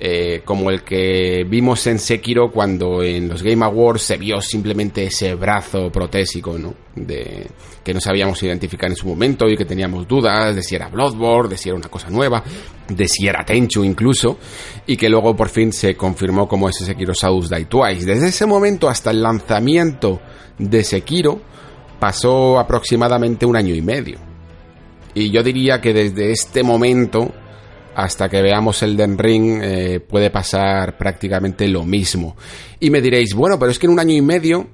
eh, 0.06 0.42
como 0.44 0.70
el 0.70 0.84
que 0.84 1.46
vimos 1.48 1.88
en 1.88 1.98
Sekiro 1.98 2.52
cuando 2.52 3.02
en 3.02 3.30
los 3.30 3.42
Game 3.42 3.64
Awards 3.64 4.02
se 4.02 4.18
vio 4.18 4.42
simplemente 4.42 5.06
ese 5.06 5.34
brazo 5.36 5.90
protésico, 5.90 6.58
¿no? 6.60 6.76
De, 6.94 7.48
que 7.82 7.94
no 7.94 8.02
sabíamos 8.02 8.44
identificar 8.44 8.90
en 8.90 8.98
su 8.98 9.08
momento 9.08 9.48
y 9.48 9.56
que 9.56 9.64
teníamos 9.64 10.06
dudas 10.06 10.54
de 10.54 10.62
si 10.62 10.76
era 10.76 10.90
Bloodborne, 10.90 11.52
de 11.52 11.58
si 11.58 11.70
era 11.70 11.78
una 11.78 11.88
cosa 11.88 12.10
nueva, 12.10 12.44
de 12.90 13.08
si 13.08 13.30
era 13.30 13.46
Tenchu 13.46 13.86
incluso, 13.86 14.38
y 14.86 14.98
que 14.98 15.08
luego 15.08 15.38
por 15.38 15.48
fin 15.48 15.72
se 15.72 15.96
confirmó 15.96 16.50
como 16.50 16.68
ese 16.68 16.84
Sekiro 16.84 17.16
Souls 17.16 17.50
Die 17.50 17.64
Twice. 17.64 18.06
Desde 18.06 18.28
ese 18.28 18.46
momento 18.46 18.90
hasta 18.90 19.10
el 19.10 19.24
lanzamiento 19.24 20.20
de 20.60 20.84
Sekiro 20.84 21.40
pasó 21.98 22.60
aproximadamente 22.60 23.46
un 23.46 23.56
año 23.56 23.74
y 23.74 23.82
medio. 23.82 24.18
Y 25.14 25.32
yo 25.32 25.42
diría 25.44 25.80
que 25.80 25.94
desde 25.94 26.34
este 26.34 26.62
momento 26.62 27.34
hasta 27.96 28.30
que 28.30 28.42
veamos 28.42 28.82
el 28.84 28.98
Den 28.98 29.18
Ring 29.18 29.62
eh, 29.62 30.00
puede 30.00 30.30
pasar 30.30 30.98
prácticamente 30.98 31.68
lo 31.68 31.84
mismo. 31.84 32.36
Y 32.80 32.90
me 32.90 33.02
diréis, 33.02 33.34
bueno, 33.34 33.58
pero 33.60 33.72
es 33.72 33.80
que 33.80 33.88
en 33.88 33.94
un 33.94 34.00
año 34.00 34.14
y 34.14 34.22
medio 34.22 34.68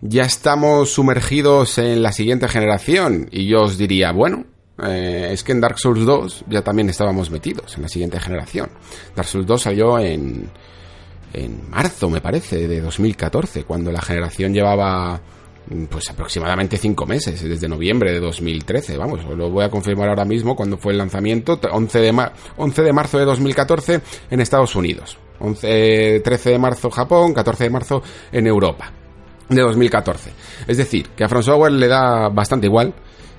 ya 0.00 0.24
estamos 0.24 0.90
sumergidos 0.90 1.78
en 1.78 2.02
la 2.02 2.12
siguiente 2.12 2.48
generación. 2.48 3.28
Y 3.30 3.46
yo 3.46 3.62
os 3.62 3.78
diría, 3.78 4.12
bueno, 4.12 4.44
eh, 4.82 5.30
es 5.32 5.44
que 5.44 5.52
en 5.52 5.60
Dark 5.60 5.78
Souls 5.78 6.04
2 6.04 6.44
ya 6.48 6.62
también 6.62 6.88
estábamos 6.88 7.30
metidos 7.30 7.76
en 7.76 7.82
la 7.82 7.88
siguiente 7.88 8.18
generación. 8.18 8.70
Dark 9.14 9.28
Souls 9.28 9.46
2 9.46 9.62
salió 9.62 9.98
en, 9.98 10.50
en 11.32 11.70
marzo, 11.70 12.10
me 12.10 12.20
parece, 12.20 12.66
de 12.66 12.80
2014, 12.80 13.64
cuando 13.64 13.92
la 13.92 14.02
generación 14.02 14.52
llevaba 14.52 15.20
pues 15.88 16.10
aproximadamente 16.10 16.76
cinco 16.76 17.06
meses, 17.06 17.42
desde 17.42 17.68
noviembre 17.68 18.12
de 18.12 18.20
2013, 18.20 18.96
vamos, 18.96 19.24
lo 19.24 19.50
voy 19.50 19.64
a 19.64 19.70
confirmar 19.70 20.08
ahora 20.08 20.24
mismo 20.24 20.56
cuando 20.56 20.76
fue 20.76 20.92
el 20.92 20.98
lanzamiento, 20.98 21.58
11 21.70 21.98
de, 21.98 22.30
11 22.56 22.82
de 22.82 22.92
marzo 22.92 23.18
de 23.18 23.24
2014 23.24 24.00
en 24.30 24.40
Estados 24.40 24.74
Unidos, 24.74 25.18
11, 25.38 26.20
13 26.20 26.50
de 26.50 26.58
marzo 26.58 26.90
Japón, 26.90 27.32
14 27.32 27.64
de 27.64 27.70
marzo 27.70 28.02
en 28.32 28.46
Europa, 28.46 28.92
de 29.48 29.60
2014. 29.60 30.32
Es 30.66 30.76
decir, 30.76 31.08
que 31.10 31.24
a 31.24 31.28
From 31.28 31.42
Software 31.42 31.72
le 31.72 31.88
da 31.88 32.28
bastante 32.28 32.66
igual 32.66 32.92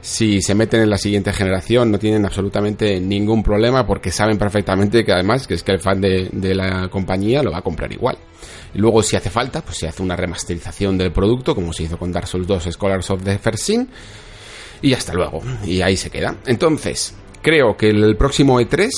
si 0.04 0.42
se 0.42 0.54
meten 0.54 0.82
en 0.82 0.90
la 0.90 0.98
siguiente 0.98 1.32
generación, 1.32 1.90
no 1.90 1.98
tienen 1.98 2.26
absolutamente 2.26 3.00
ningún 3.00 3.42
problema 3.42 3.88
porque 3.88 4.12
saben 4.12 4.38
perfectamente 4.38 5.06
que 5.06 5.14
además 5.14 5.48
que 5.48 5.54
es 5.54 5.64
que 5.64 5.72
el 5.72 5.80
fan 5.80 6.02
de, 6.02 6.30
la 6.54 6.90
compañía 6.90 7.42
lo 7.42 7.52
va 7.52 7.60
a 7.60 7.62
comprar 7.62 7.90
igual. 7.94 8.18
Y 8.74 8.80
luego, 8.80 9.02
si 9.02 9.16
hace 9.16 9.30
falta, 9.30 9.62
pues 9.62 9.78
se 9.78 9.88
hace 9.88 10.04
una 10.04 10.18
remasterización 10.18 10.98
del 10.98 11.14
producto, 11.14 11.56
como 11.56 11.72
se 11.72 11.84
hizo 11.84 11.98
con 11.98 12.12
Dark 12.12 12.28
Souls 12.28 12.46
2 12.46 12.68
Scholars 12.74 13.10
of 13.12 13.24
the 13.24 13.38
First 13.38 13.64
Sin. 13.64 13.88
Y 14.82 14.92
hasta 14.92 15.14
luego. 15.14 15.42
Y 15.66 15.80
ahí 15.80 15.96
se 15.96 16.10
queda. 16.10 16.36
Entonces, 16.48 17.16
creo 17.42 17.78
que 17.78 17.88
el 17.88 18.18
próximo 18.18 18.60
E3 18.60 18.90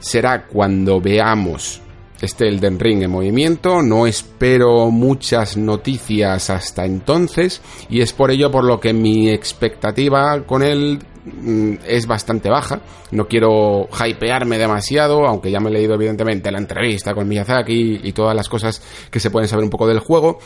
será 0.00 0.48
cuando 0.48 1.00
veamos 1.00 1.80
este 2.22 2.48
Elden 2.48 2.78
Ring 2.78 3.02
en 3.02 3.10
movimiento. 3.10 3.82
No 3.82 4.06
espero 4.06 4.90
muchas 4.90 5.56
noticias 5.56 6.48
hasta 6.48 6.84
entonces. 6.84 7.60
Y 7.90 8.00
es 8.00 8.12
por 8.12 8.30
ello 8.30 8.50
por 8.50 8.64
lo 8.64 8.80
que 8.80 8.92
mi 8.92 9.28
expectativa 9.28 10.44
con 10.46 10.62
él 10.62 11.00
mm, 11.24 11.74
es 11.86 12.06
bastante 12.06 12.48
baja. 12.48 12.80
No 13.10 13.26
quiero 13.26 13.88
hypearme 13.88 14.56
demasiado, 14.56 15.26
aunque 15.26 15.50
ya 15.50 15.60
me 15.60 15.68
he 15.68 15.72
leído 15.72 15.94
evidentemente 15.94 16.52
la 16.52 16.58
entrevista 16.58 17.12
con 17.12 17.28
Miyazaki 17.28 18.00
y 18.02 18.12
todas 18.12 18.36
las 18.36 18.48
cosas 18.48 18.82
que 19.10 19.20
se 19.20 19.30
pueden 19.30 19.48
saber 19.48 19.64
un 19.64 19.70
poco 19.70 19.88
del 19.88 19.98
juego. 19.98 20.38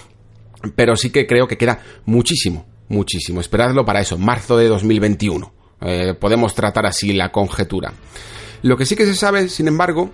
Pero 0.75 0.97
sí 0.97 1.11
que 1.11 1.27
creo 1.27 1.47
que 1.47 1.59
queda 1.59 1.81
muchísimo, 2.07 2.65
muchísimo. 2.89 3.41
Esperadlo 3.41 3.85
para 3.85 4.01
eso, 4.01 4.17
marzo 4.17 4.57
de 4.57 4.67
2021. 4.69 5.53
Eh, 5.83 6.15
podemos 6.19 6.55
tratar 6.55 6.87
así 6.87 7.13
la 7.13 7.31
conjetura. 7.31 7.93
Lo 8.63 8.79
que 8.79 8.87
sí 8.87 8.97
que 8.97 9.05
se 9.05 9.15
sabe, 9.15 9.51
sin 9.51 9.69
embargo, 9.69 10.11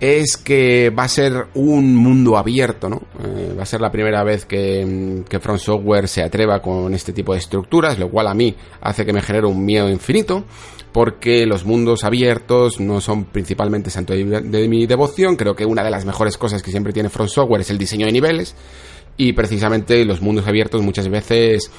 es 0.00 0.38
que 0.38 0.88
va 0.90 1.04
a 1.04 1.08
ser 1.08 1.48
un 1.54 1.94
mundo 1.94 2.38
abierto, 2.38 2.88
¿no? 2.88 3.02
Eh, 3.22 3.54
va 3.56 3.64
a 3.64 3.66
ser 3.66 3.82
la 3.82 3.92
primera 3.92 4.24
vez 4.24 4.46
que, 4.46 5.22
que 5.28 5.40
Front 5.40 5.60
Software 5.60 6.08
se 6.08 6.22
atreva 6.22 6.62
con 6.62 6.94
este 6.94 7.12
tipo 7.12 7.34
de 7.34 7.38
estructuras, 7.38 7.98
lo 7.98 8.10
cual 8.10 8.28
a 8.28 8.34
mí 8.34 8.56
hace 8.80 9.04
que 9.04 9.12
me 9.12 9.20
genere 9.20 9.46
un 9.46 9.62
miedo 9.62 9.90
infinito, 9.90 10.44
porque 10.90 11.44
los 11.44 11.66
mundos 11.66 12.02
abiertos 12.02 12.80
no 12.80 13.02
son 13.02 13.24
principalmente 13.26 13.90
santo 13.90 14.14
de, 14.14 14.68
mi 14.68 14.86
devoción, 14.86 15.36
creo 15.36 15.54
que 15.54 15.66
una 15.66 15.84
de 15.84 15.90
las 15.90 16.06
mejores 16.06 16.38
cosas 16.38 16.62
que 16.62 16.70
siempre 16.70 16.94
tiene 16.94 17.10
Front 17.10 17.30
Software 17.30 17.60
es 17.60 17.70
el 17.70 17.76
diseño 17.76 18.06
de 18.06 18.12
niveles, 18.12 18.56
y 19.18 19.34
precisamente 19.34 20.02
los 20.06 20.22
mundos 20.22 20.46
abiertos 20.46 20.80
muchas 20.80 21.08
veces 21.10 21.70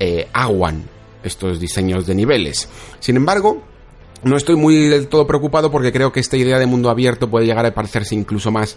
eh, 0.00 0.28
aguan 0.32 0.84
estos 1.22 1.60
diseños 1.60 2.06
de 2.06 2.14
niveles. 2.14 2.70
Sin 3.00 3.16
embargo, 3.16 3.62
no 4.26 4.36
estoy 4.36 4.56
muy 4.56 4.88
del 4.88 5.08
todo 5.08 5.26
preocupado 5.26 5.70
porque 5.70 5.92
creo 5.92 6.12
que 6.12 6.20
esta 6.20 6.36
idea 6.36 6.58
de 6.58 6.66
mundo 6.66 6.90
abierto 6.90 7.30
puede 7.30 7.46
llegar 7.46 7.64
a 7.64 7.72
parecerse 7.72 8.14
incluso 8.14 8.50
más 8.50 8.76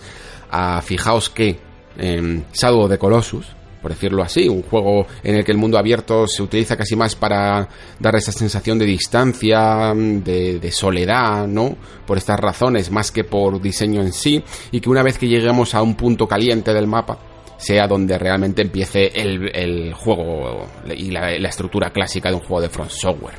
a, 0.50 0.82
fijaos 0.82 1.30
que, 1.30 1.60
en 1.98 2.46
Shadow 2.54 2.88
de 2.88 3.00
Colossus, 3.00 3.48
por 3.82 3.92
decirlo 3.92 4.22
así, 4.22 4.48
un 4.48 4.62
juego 4.62 5.08
en 5.24 5.36
el 5.36 5.44
que 5.44 5.52
el 5.52 5.58
mundo 5.58 5.78
abierto 5.78 6.28
se 6.28 6.44
utiliza 6.44 6.78
casi 6.78 6.96
más 6.96 7.16
para 7.16 7.68
dar 8.00 8.16
esa 8.16 8.32
sensación 8.32 8.78
de 8.78 8.86
distancia, 8.86 9.94
de, 9.96 10.60
de, 10.60 10.72
soledad, 10.72 11.48
¿no? 11.48 11.76
Por 12.06 12.18
estas 12.18 12.40
razones, 12.40 12.92
más 12.92 13.12
que 13.12 13.24
por 13.24 13.60
diseño 13.62 14.02
en 14.02 14.14
sí, 14.14 14.44
y 14.72 14.80
que 14.80 14.90
una 14.90 15.04
vez 15.04 15.18
que 15.18 15.28
lleguemos 15.28 15.74
a 15.74 15.82
un 15.82 15.96
punto 15.96 16.28
caliente 16.28 16.74
del 16.74 16.88
mapa, 16.88 17.18
sea 17.58 17.88
donde 17.88 18.18
realmente 18.18 18.62
empiece 18.62 19.08
el, 19.08 19.50
el 19.54 19.94
juego 19.94 20.68
y 20.96 21.12
la, 21.12 21.38
la, 21.40 21.50
estructura 21.50 21.90
clásica 21.90 22.30
de 22.30 22.36
un 22.36 22.42
juego 22.42 22.62
de 22.62 22.70
Front 22.70 22.92
Software. 22.92 23.36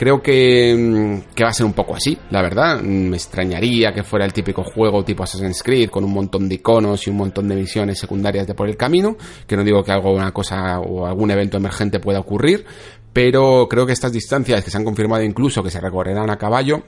Creo 0.00 0.22
que, 0.22 0.74
mm, 0.74 1.34
que, 1.34 1.44
va 1.44 1.50
a 1.50 1.52
ser 1.52 1.66
un 1.66 1.74
poco 1.74 1.94
así, 1.94 2.16
la 2.30 2.40
verdad. 2.40 2.80
Me 2.80 3.18
extrañaría 3.18 3.92
que 3.92 4.02
fuera 4.02 4.24
el 4.24 4.32
típico 4.32 4.64
juego 4.64 5.04
tipo 5.04 5.24
Assassin's 5.24 5.62
Creed 5.62 5.90
con 5.90 6.04
un 6.04 6.14
montón 6.14 6.48
de 6.48 6.54
iconos 6.54 7.06
y 7.06 7.10
un 7.10 7.18
montón 7.18 7.46
de 7.48 7.54
misiones 7.54 7.98
secundarias 7.98 8.46
de 8.46 8.54
por 8.54 8.66
el 8.66 8.78
camino. 8.78 9.18
Que 9.46 9.56
no 9.56 9.62
digo 9.62 9.84
que 9.84 9.92
algo, 9.92 10.14
una 10.14 10.32
cosa 10.32 10.80
o 10.80 11.04
algún 11.04 11.30
evento 11.30 11.58
emergente 11.58 12.00
pueda 12.00 12.18
ocurrir, 12.18 12.64
pero 13.12 13.66
creo 13.68 13.84
que 13.84 13.92
estas 13.92 14.10
distancias 14.10 14.64
que 14.64 14.70
se 14.70 14.78
han 14.78 14.86
confirmado 14.86 15.22
incluso 15.22 15.62
que 15.62 15.70
se 15.70 15.82
recorrerán 15.82 16.30
a 16.30 16.38
caballo 16.38 16.82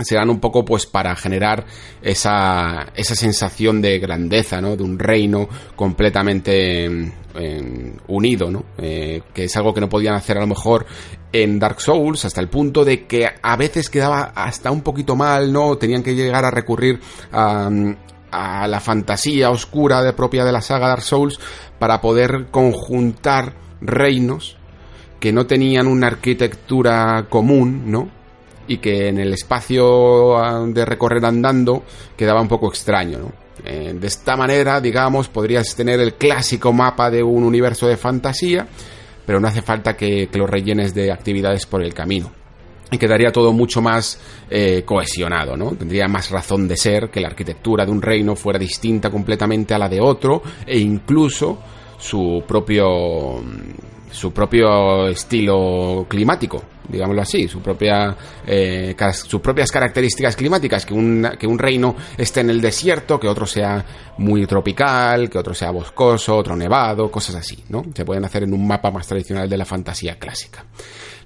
serán 0.00 0.30
un 0.30 0.40
poco 0.40 0.64
pues 0.64 0.86
para 0.86 1.14
generar 1.14 1.64
esa, 2.02 2.88
esa 2.96 3.14
sensación 3.14 3.80
de 3.80 3.98
grandeza, 3.98 4.60
¿no? 4.60 4.76
De 4.76 4.82
un 4.82 4.98
reino 4.98 5.48
completamente 5.76 6.86
eh, 7.34 7.92
unido, 8.08 8.50
¿no? 8.50 8.64
Eh, 8.78 9.22
que 9.32 9.44
es 9.44 9.56
algo 9.56 9.72
que 9.74 9.80
no 9.80 9.88
podían 9.88 10.14
hacer 10.14 10.36
a 10.38 10.40
lo 10.40 10.46
mejor 10.46 10.86
en 11.32 11.58
Dark 11.58 11.80
Souls 11.80 12.24
hasta 12.24 12.40
el 12.40 12.48
punto 12.48 12.84
de 12.84 13.06
que 13.06 13.28
a 13.42 13.56
veces 13.56 13.88
quedaba 13.88 14.32
hasta 14.34 14.70
un 14.70 14.82
poquito 14.82 15.16
mal, 15.16 15.52
¿no? 15.52 15.76
Tenían 15.76 16.02
que 16.02 16.14
llegar 16.14 16.44
a 16.44 16.50
recurrir 16.50 17.00
a, 17.32 17.70
la 18.32 18.80
fantasía 18.80 19.50
oscura 19.50 20.02
de 20.02 20.12
propia 20.12 20.44
de 20.44 20.52
la 20.52 20.60
saga 20.60 20.88
Dark 20.88 21.02
Souls 21.02 21.40
para 21.78 22.00
poder 22.00 22.46
conjuntar 22.50 23.54
reinos 23.80 24.56
que 25.18 25.32
no 25.32 25.46
tenían 25.46 25.88
una 25.88 26.06
arquitectura 26.06 27.26
común, 27.28 27.90
¿no? 27.90 28.20
y 28.70 28.78
que 28.78 29.08
en 29.08 29.18
el 29.18 29.32
espacio 29.32 30.38
ah, 30.38 30.64
de 30.64 30.84
recorrer 30.84 31.24
andando 31.24 31.82
quedaba 32.16 32.40
un 32.40 32.46
poco 32.46 32.68
extraño. 32.68 33.32
Eh, 33.64 33.94
de 33.98 34.06
esta 34.06 34.36
manera, 34.36 34.80
digamos, 34.80 35.28
podrías 35.28 35.74
tener 35.74 35.98
el 35.98 36.14
clásico 36.14 36.72
mapa 36.72 37.10
de 37.10 37.20
un 37.20 37.42
universo 37.42 37.88
de 37.88 37.96
fantasía, 37.96 38.68
pero 39.30 39.38
no 39.38 39.46
hace 39.46 39.62
falta 39.62 39.96
que, 39.96 40.28
lo 40.34 40.44
rellenes 40.44 40.92
de 40.92 41.12
actividades 41.12 41.64
por 41.64 41.84
el 41.84 41.94
camino. 41.94 42.32
Y 42.90 42.98
quedaría 42.98 43.30
todo 43.30 43.52
mucho 43.52 43.80
más 43.80 44.20
eh, 44.50 44.82
cohesionado, 44.84 45.56
¿no? 45.56 45.70
Tendría 45.76 46.08
más 46.08 46.32
razón 46.32 46.66
de 46.66 46.76
ser 46.76 47.10
que 47.10 47.20
la 47.20 47.28
arquitectura 47.28 47.86
de 47.86 47.92
un 47.92 48.02
reino 48.02 48.34
fuera 48.34 48.58
distinta 48.58 49.08
completamente 49.08 49.72
a 49.72 49.78
la 49.78 49.88
de 49.88 50.00
otro, 50.00 50.42
e 50.66 50.80
incluso 50.80 51.60
su 51.96 52.42
propio 52.44 53.40
su 54.10 54.32
propio 54.32 55.08
estilo 55.08 56.06
climático, 56.08 56.62
digámoslo 56.88 57.22
así, 57.22 57.48
su 57.48 57.60
propia, 57.60 58.16
eh, 58.46 58.96
sus 59.12 59.40
propias 59.40 59.70
características 59.70 60.36
climáticas, 60.36 60.84
que 60.84 60.94
un, 60.94 61.28
que 61.38 61.46
un 61.46 61.58
reino 61.58 61.94
esté 62.16 62.40
en 62.40 62.50
el 62.50 62.60
desierto, 62.60 63.18
que 63.18 63.28
otro 63.28 63.46
sea 63.46 63.84
muy 64.18 64.46
tropical, 64.46 65.30
que 65.30 65.38
otro 65.38 65.54
sea 65.54 65.70
boscoso, 65.70 66.36
otro 66.36 66.56
nevado, 66.56 67.10
cosas 67.10 67.36
así, 67.36 67.62
¿no? 67.68 67.84
Se 67.94 68.04
pueden 68.04 68.24
hacer 68.24 68.42
en 68.42 68.52
un 68.52 68.66
mapa 68.66 68.90
más 68.90 69.06
tradicional 69.06 69.48
de 69.48 69.56
la 69.56 69.64
fantasía 69.64 70.18
clásica. 70.18 70.64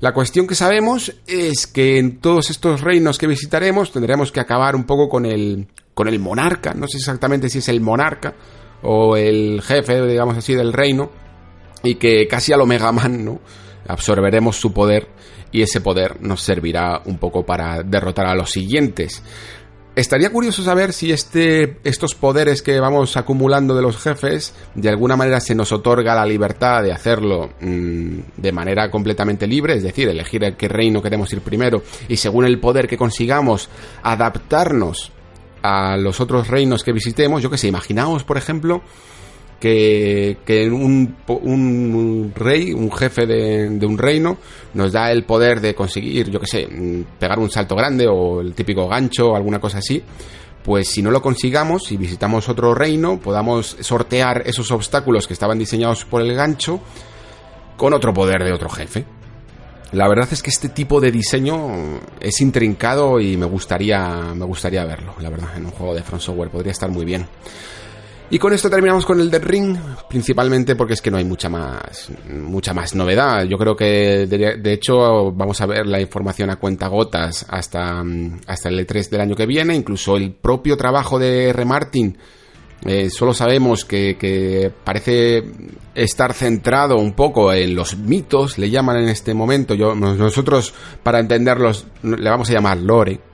La 0.01 0.12
cuestión 0.12 0.47
que 0.47 0.55
sabemos 0.55 1.14
es 1.26 1.66
que 1.66 1.99
en 1.99 2.18
todos 2.18 2.51
estos 2.51 2.82
reinos 2.82 3.18
que 3.18 3.26
visitaremos 3.26 3.91
tendremos 3.93 4.32
que 4.32 4.41
acabar 4.41 4.76
un 4.76 4.85
poco 4.85 5.09
con 5.09 5.24
el, 5.24 5.68
con 5.95 6.09
el 6.09 6.18
monarca, 6.18 6.74
no 6.74 6.87
sé 6.89 6.99
exactamente 6.99 7.49
si 7.49 7.59
es 7.59 7.68
el 7.68 7.80
monarca 7.80 8.35
o 8.82 9.16
el 9.16 9.62
jefe, 9.62 10.07
digamos 10.07 10.37
así, 10.37 10.55
del 10.55 10.72
reino, 10.72 11.11
y 11.85 11.97
que 11.97 12.26
casi 12.26 12.53
a 12.53 12.57
lo 12.57 12.66
Mega 12.66 12.91
Man, 12.93 13.24
¿no? 13.24 13.41
Absorberemos 13.87 14.57
su 14.57 14.72
poder 14.72 15.09
y 15.53 15.62
ese 15.62 15.80
poder 15.80 16.20
nos 16.20 16.43
servirá 16.43 17.03
un 17.05 17.18
poco 17.18 17.45
para 17.45 17.82
derrotar 17.82 18.26
a 18.26 18.35
los 18.35 18.51
siguientes. 18.51 19.22
Estaría 19.97 20.30
curioso 20.30 20.64
saber 20.64 20.93
si 20.93 21.12
este, 21.12 21.78
estos 21.85 22.16
poderes 22.16 22.62
que 22.62 22.80
vamos 22.80 23.16
acumulando 23.16 23.76
de 23.76 23.82
los 23.82 23.97
jefes, 23.97 24.53
de 24.74 24.89
alguna 24.89 25.16
manera 25.16 25.39
se 25.39 25.55
nos 25.55 25.70
otorga 25.70 26.16
la 26.16 26.26
libertad 26.26 26.82
de 26.82 26.91
hacerlo 26.91 27.51
mmm, 27.61 28.18
de 28.37 28.53
manera 28.53 28.91
completamente 28.91 29.47
libre, 29.47 29.76
es 29.76 29.85
decir, 29.85 30.09
elegir 30.09 30.45
a 30.45 30.57
qué 30.57 30.66
reino 30.66 31.01
queremos 31.01 31.32
ir 31.32 31.43
primero 31.43 31.85
y 32.09 32.16
según 32.16 32.45
el 32.45 32.59
poder 32.59 32.89
que 32.89 32.97
consigamos, 32.97 33.68
adaptarnos 34.03 35.12
a 35.62 35.97
los 35.97 36.20
otros 36.20 36.49
reinos 36.49 36.82
que 36.82 36.93
visitemos. 36.93 37.41
Yo 37.41 37.49
que 37.49 37.59
sé, 37.59 37.68
imaginaos, 37.68 38.24
por 38.24 38.37
ejemplo, 38.37 38.82
que, 39.61 40.38
que 40.44 40.68
un, 40.68 42.32
rey, 42.34 42.72
un 42.72 42.92
jefe 42.92 43.26
de, 43.26 43.70
de, 43.70 43.86
un 43.86 43.98
reino, 43.98 44.38
nos 44.74 44.92
da 44.92 45.11
el 45.11 45.24
poder 45.24 45.61
de 45.61 45.74
conseguir, 45.74 46.30
yo 46.30 46.40
que 46.40 46.46
sé, 46.46 46.66
mm, 46.66 47.18
pegar 47.18 47.38
un 47.38 47.50
salto 47.50 47.74
grande 47.74 48.07
o 48.07 48.40
el 48.40 48.55
típico 48.55 48.88
gancho 48.88 49.30
o 49.30 49.36
alguna 49.36 49.61
cosa 49.61 49.78
así. 49.78 50.02
Pues 50.62 50.88
si 50.88 51.02
no 51.02 51.11
lo 51.11 51.20
consigamos 51.20 51.92
y 51.92 51.98
visitamos 51.98 52.48
otro 52.48 52.74
reino, 52.74 53.20
podamos 53.20 53.76
sortear 53.80 54.42
esos 54.46 54.70
obstáculos 54.70 55.26
que 55.26 55.34
estaban 55.34 55.59
diseñados 55.59 56.07
por 56.07 56.22
el 56.22 56.34
gancho 56.34 56.80
con 57.76 57.92
otro 57.92 58.14
poder 58.14 58.44
de 58.44 58.52
otro 58.52 58.70
jefe. 58.70 59.05
La 59.92 60.09
verdad 60.09 60.28
es 60.32 60.42
que 60.42 60.50
este 60.50 60.70
tipo 60.70 61.00
de 61.00 61.12
diseño 61.12 62.00
es 62.18 62.40
intrincado 62.40 63.20
y 63.20 63.36
me 63.36 63.46
gustaría, 63.46 64.34
me 64.34 64.44
gustaría 64.44 64.84
verlo, 64.84 65.14
la 65.20 65.30
verdad, 65.30 65.57
en 65.57 65.66
un 65.66 65.70
juego 65.70 65.94
de 65.94 66.02
Front 66.02 66.22
Software 66.22 66.50
podría 66.50 66.72
estar 66.72 66.90
muy 66.90 67.05
bien. 67.05 67.26
Y 68.30 68.38
con 68.38 68.52
esto 68.52 68.70
terminamos 68.70 69.04
con 69.04 69.20
el 69.20 69.30
Dead 69.30 69.42
Ring, 69.42 69.76
principalmente 70.08 70.74
porque 70.74 70.94
es 70.94 71.02
que 71.02 71.10
no 71.10 71.18
hay 71.18 71.24
mucha 71.24 71.48
más, 71.48 72.10
mucha 72.28 72.72
más 72.72 72.94
novedad. 72.94 73.44
Yo 73.44 73.58
creo 73.58 73.76
que, 73.76 74.26
de, 74.26 74.56
de 74.56 74.72
hecho, 74.72 75.30
vamos 75.30 75.60
a 75.60 75.66
ver 75.66 75.86
la 75.86 76.00
información 76.00 76.50
a 76.50 76.56
cuenta 76.56 76.88
gotas 76.88 77.44
hasta, 77.48 78.02
hasta 78.46 78.68
el 78.70 78.86
E3 78.86 79.10
del 79.10 79.20
año 79.20 79.36
que 79.36 79.46
viene. 79.46 79.74
Incluso 79.74 80.16
el 80.16 80.32
propio 80.32 80.76
trabajo 80.76 81.18
de 81.18 81.50
R. 81.50 81.64
Martin, 81.66 82.16
eh, 82.86 83.10
solo 83.10 83.34
sabemos 83.34 83.84
que, 83.84 84.16
que, 84.18 84.72
parece 84.82 85.44
estar 85.94 86.32
centrado 86.32 86.96
un 86.96 87.12
poco 87.12 87.52
en 87.52 87.74
los 87.74 87.96
mitos, 87.98 88.56
le 88.58 88.70
llaman 88.70 88.96
en 88.96 89.10
este 89.10 89.34
momento. 89.34 89.74
Yo, 89.74 89.94
nosotros, 89.94 90.72
para 91.02 91.20
entenderlos, 91.20 91.86
le 92.02 92.30
vamos 92.30 92.48
a 92.48 92.54
llamar 92.54 92.78
lore 92.78 93.34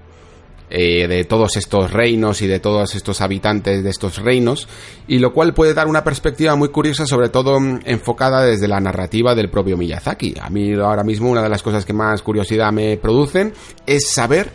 eh, 0.70 1.08
de 1.08 1.24
todos 1.24 1.56
estos 1.56 1.92
reinos 1.92 2.42
y 2.42 2.46
de 2.46 2.60
todos 2.60 2.94
estos 2.94 3.20
habitantes 3.20 3.82
de 3.82 3.90
estos 3.90 4.18
reinos, 4.18 4.68
y 5.08 5.18
lo 5.18 5.32
cual 5.32 5.52
puede 5.52 5.74
dar 5.74 5.88
una 5.88 6.04
perspectiva 6.04 6.54
muy 6.54 6.68
curiosa, 6.68 7.06
sobre 7.06 7.28
todo 7.28 7.58
mm, 7.58 7.80
enfocada 7.84 8.44
desde 8.44 8.68
la 8.68 8.80
narrativa 8.80 9.34
del 9.34 9.50
propio 9.50 9.76
Miyazaki. 9.76 10.34
A 10.40 10.48
mí 10.48 10.72
ahora 10.74 11.02
mismo 11.02 11.30
una 11.30 11.42
de 11.42 11.48
las 11.48 11.62
cosas 11.62 11.84
que 11.84 11.92
más 11.92 12.22
curiosidad 12.22 12.72
me 12.72 12.96
producen 12.96 13.52
es 13.84 14.08
saber 14.10 14.52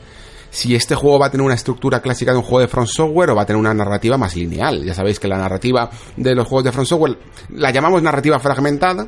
si 0.55 0.73
este 0.73 0.95
juego 0.95 1.19
va 1.19 1.27
a 1.27 1.29
tener 1.29 1.45
una 1.45 1.55
estructura 1.55 2.01
clásica 2.01 2.31
de 2.31 2.37
un 2.37 2.43
juego 2.43 2.61
de 2.61 2.69
Front 2.69 2.87
Software 2.87 3.31
o 3.31 3.35
va 3.35 3.41
a 3.41 3.45
tener 3.45 3.59
una 3.59 3.73
narrativa 3.73 4.17
más 4.17 4.37
lineal. 4.37 4.85
Ya 4.85 4.93
sabéis 4.93 5.19
que 5.19 5.27
la 5.27 5.37
narrativa 5.37 5.89
de 6.15 6.33
los 6.33 6.47
juegos 6.47 6.63
de 6.63 6.71
Front 6.71 6.87
Software 6.87 7.17
la 7.49 7.71
llamamos 7.71 8.01
narrativa 8.01 8.39
fragmentada, 8.39 9.05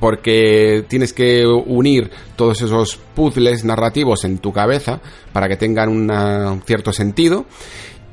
porque 0.00 0.84
tienes 0.88 1.12
que 1.12 1.46
unir 1.46 2.10
todos 2.36 2.60
esos 2.62 2.96
puzzles 2.96 3.64
narrativos 3.64 4.24
en 4.24 4.38
tu 4.38 4.52
cabeza 4.52 5.00
para 5.32 5.48
que 5.48 5.56
tengan 5.56 5.88
un 5.88 6.62
cierto 6.66 6.92
sentido. 6.92 7.46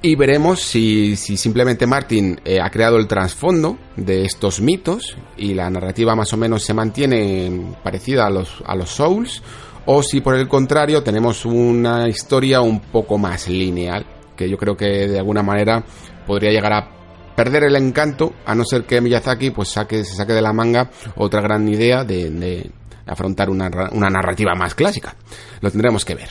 Y 0.01 0.16
veremos 0.16 0.61
si, 0.61 1.16
si 1.16 1.36
simplemente 1.36 1.88
Martin 1.88 2.39
eh, 2.45 2.59
ha 2.61 2.70
creado 2.70 2.97
el 2.97 3.07
trasfondo 3.07 3.80
de 3.95 4.24
estos 4.24 4.61
mitos 4.61 5.18
y 5.36 5.55
la 5.55 5.68
narrativa 5.70 6.16
más 6.16 6.32
o 6.34 6.38
menos 6.38 6.63
se 6.63 6.76
mantiene 6.76 7.74
parecida 7.84 8.28
a 8.28 8.30
los, 8.30 8.61
a 8.68 8.76
los 8.76 8.89
Souls 8.89 9.41
o 9.88 10.03
si 10.03 10.22
por 10.22 10.36
el 10.36 10.47
contrario 10.47 11.01
tenemos 11.01 11.43
una 11.45 12.07
historia 12.07 12.61
un 12.61 12.82
poco 12.82 13.18
más 13.18 13.47
lineal 13.47 14.05
que 14.36 14.49
yo 14.49 14.57
creo 14.57 14.76
que 14.76 15.07
de 15.07 15.18
alguna 15.18 15.41
manera 15.41 15.84
podría 16.28 16.51
llegar 16.51 16.74
a 16.74 16.89
perder 17.36 17.63
el 17.63 17.75
encanto, 17.75 18.33
a 18.45 18.55
no 18.55 18.63
ser 18.63 18.86
que 18.86 19.01
Miyazaki 19.01 19.51
pues 19.51 19.69
saque, 19.69 20.03
se 20.03 20.15
saque 20.15 20.33
de 20.33 20.41
la 20.41 20.53
manga 20.53 20.89
otra 21.17 21.41
gran 21.41 21.67
idea 21.67 22.03
de, 22.03 22.71
afrontar 23.05 23.49
una, 23.49 23.69
una 23.91 24.09
narrativa 24.09 24.55
más 24.55 24.73
clásica. 24.73 25.15
Lo 25.61 25.69
tendremos 25.69 26.05
que 26.05 26.15
ver. 26.15 26.29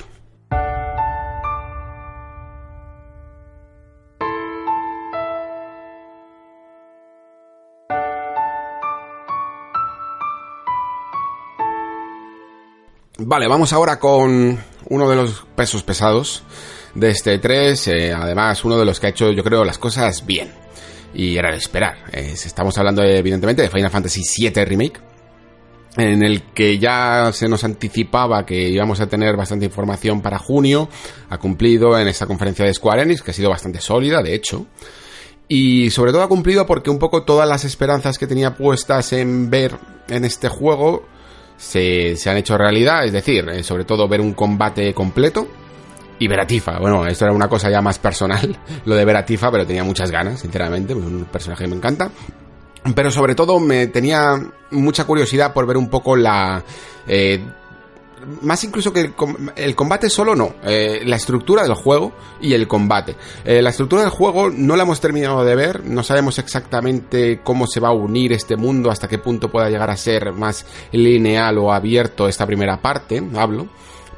Vale, 13.16 13.46
vamos 13.46 13.72
ahora 13.72 14.00
con 14.00 14.58
uno 14.90 15.08
de 15.08 15.16
los 15.16 15.46
pesos 15.54 15.84
pesados 15.84 16.42
de 16.94 17.10
este 17.10 17.38
3, 17.38 17.88
eh, 17.88 18.12
además 18.12 18.64
uno 18.64 18.76
de 18.76 18.84
los 18.84 19.00
que 19.00 19.06
ha 19.06 19.10
hecho 19.10 19.30
yo 19.30 19.42
creo 19.42 19.64
las 19.64 19.78
cosas 19.78 20.26
bien 20.26 20.63
y 21.14 21.36
era 21.36 21.50
de 21.50 21.58
esperar. 21.58 21.98
estamos 22.12 22.76
hablando 22.78 23.02
evidentemente 23.02 23.62
de 23.62 23.70
Final 23.70 23.90
Fantasy 23.90 24.22
VII 24.38 24.64
Remake, 24.64 25.00
en 25.96 26.24
el 26.24 26.42
que 26.52 26.78
ya 26.78 27.30
se 27.32 27.48
nos 27.48 27.62
anticipaba 27.62 28.44
que 28.44 28.68
íbamos 28.68 29.00
a 29.00 29.06
tener 29.06 29.36
bastante 29.36 29.64
información 29.64 30.20
para 30.20 30.38
junio, 30.38 30.88
ha 31.30 31.38
cumplido 31.38 31.98
en 31.98 32.08
esta 32.08 32.26
conferencia 32.26 32.64
de 32.64 32.74
Square 32.74 33.02
Enix, 33.02 33.22
que 33.22 33.30
ha 33.30 33.34
sido 33.34 33.50
bastante 33.50 33.80
sólida, 33.80 34.22
de 34.22 34.34
hecho. 34.34 34.66
Y 35.46 35.90
sobre 35.90 36.10
todo 36.10 36.22
ha 36.22 36.28
cumplido 36.28 36.66
porque 36.66 36.90
un 36.90 36.98
poco 36.98 37.22
todas 37.22 37.48
las 37.48 37.64
esperanzas 37.64 38.18
que 38.18 38.26
tenía 38.26 38.56
puestas 38.56 39.12
en 39.12 39.50
ver 39.50 39.76
en 40.08 40.24
este 40.24 40.48
juego 40.48 41.04
se, 41.56 42.16
han 42.26 42.38
hecho 42.38 42.58
realidad. 42.58 43.04
Es 43.04 43.12
decir, 43.12 43.48
eh, 43.48 43.62
sobre 43.62 43.84
todo 43.84 44.08
ver 44.08 44.20
un 44.20 44.32
combate 44.32 44.92
completo 44.94 45.46
y 46.18 46.28
ver 46.28 46.40
a 46.40 46.46
Tifa. 46.46 46.78
Bueno, 46.78 47.06
esto 47.06 47.24
era 47.24 47.34
una 47.34 47.48
cosa 47.48 47.70
ya 47.70 47.80
más 47.80 47.98
personal, 47.98 48.56
lo 48.84 48.94
de 48.94 49.04
ver 49.04 49.16
a 49.16 49.24
Tifa, 49.24 49.50
pero 49.50 49.66
tenía 49.66 49.84
muchas 49.84 50.10
ganas, 50.10 50.40
sinceramente. 50.40 50.94
Un 50.94 51.26
personaje 51.30 51.64
que 51.64 51.70
me 51.70 51.76
encanta. 51.76 52.10
Pero 52.94 53.10
sobre 53.10 53.34
todo 53.34 53.58
me 53.60 53.86
tenía 53.86 54.38
mucha 54.70 55.04
curiosidad 55.04 55.52
por 55.52 55.66
ver 55.66 55.76
un 55.76 55.88
poco 55.88 56.16
la... 56.16 56.62
Eh, 57.06 57.42
más 58.42 58.64
incluso 58.64 58.92
que 58.92 59.12
el, 59.56 59.74
combate 59.74 60.08
solo 60.08 60.34
no, 60.34 60.54
eh, 60.64 61.02
la 61.04 61.16
estructura 61.16 61.62
del 61.62 61.74
juego 61.74 62.12
y 62.40 62.54
el 62.54 62.66
combate. 62.66 63.16
Eh, 63.44 63.60
la 63.60 63.70
estructura 63.70 64.02
del 64.02 64.10
juego 64.10 64.50
no 64.50 64.76
la 64.76 64.84
hemos 64.84 65.00
terminado 65.00 65.44
de 65.44 65.54
ver, 65.54 65.84
no 65.84 66.02
sabemos 66.02 66.38
exactamente 66.38 67.40
cómo 67.42 67.66
se 67.66 67.80
va 67.80 67.88
a 67.88 67.92
unir 67.92 68.32
este 68.32 68.56
mundo, 68.56 68.90
hasta 68.90 69.08
qué 69.08 69.18
punto 69.18 69.50
pueda 69.50 69.68
llegar 69.68 69.90
a 69.90 69.96
ser 69.96 70.32
más 70.32 70.64
lineal 70.92 71.58
o 71.58 71.72
abierto 71.72 72.28
esta 72.28 72.46
primera 72.46 72.80
parte, 72.80 73.22
hablo. 73.36 73.68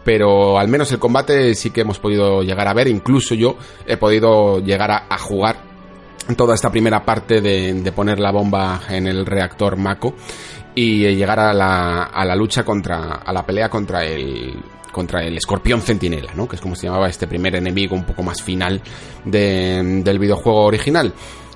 Pero 0.06 0.58
al 0.58 0.68
menos 0.68 0.90
el 0.92 0.98
combate 0.98 1.54
sí 1.54 1.70
que 1.70 1.82
hemos 1.82 1.98
podido 1.98 2.42
llegar 2.42 2.66
a 2.66 2.72
ver, 2.72 2.88
incluso 2.88 3.34
yo 3.34 3.58
he 3.86 3.98
podido 3.98 4.60
llegar 4.60 4.90
a 4.90 5.18
jugar 5.18 5.76
toda 6.34 6.54
esta 6.54 6.70
primera 6.70 7.04
parte 7.04 7.40
de, 7.40 7.92
poner 7.94 8.18
la 8.18 8.32
bomba 8.32 8.80
en 8.88 9.06
el 9.06 9.24
reactor 9.24 9.76
Mako 9.76 10.14
y 10.74 11.14
llegar 11.14 11.38
a 11.38 11.52
la, 11.52 12.04
a 12.04 12.24
la 12.24 12.34
lucha 12.34 12.64
contra, 12.64 13.14
a 13.14 13.32
la 13.32 13.46
pelea 13.46 13.68
contra 13.68 14.04
el, 14.04 14.54
contra 14.90 15.22
el 15.22 15.36
escorpión 15.36 15.80
centinela, 15.80 16.34
¿no? 16.34 16.48
Que 16.48 16.56
es 16.56 16.62
como 16.62 16.74
se 16.74 16.86
llamaba 16.86 17.08
este 17.08 17.26
primer 17.26 17.54
enemigo 17.54 17.94
un 17.94 18.04
poco 18.04 18.22
más 18.22 18.42
final 18.42 18.82
del 19.24 20.18
videojuego 20.18 20.64
original. 20.64 21.12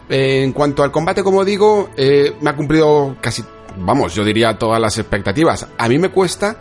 en 0.09 0.53
cuanto 0.53 0.83
al 0.83 0.93
combate, 0.93 1.23
como 1.23 1.45
digo, 1.45 1.91
eh, 1.97 2.37
me 2.41 2.51
ha 2.51 2.57
cumplido 2.57 3.17
casi, 3.21 3.43
vamos, 3.79 4.15
yo 4.15 4.25
diría 4.25 4.57
todas 4.57 4.81
las 4.81 4.99
expectativas. 4.99 5.67
A 5.77 5.89
mí 5.89 5.99
me 5.99 6.11
cuesta 6.11 6.57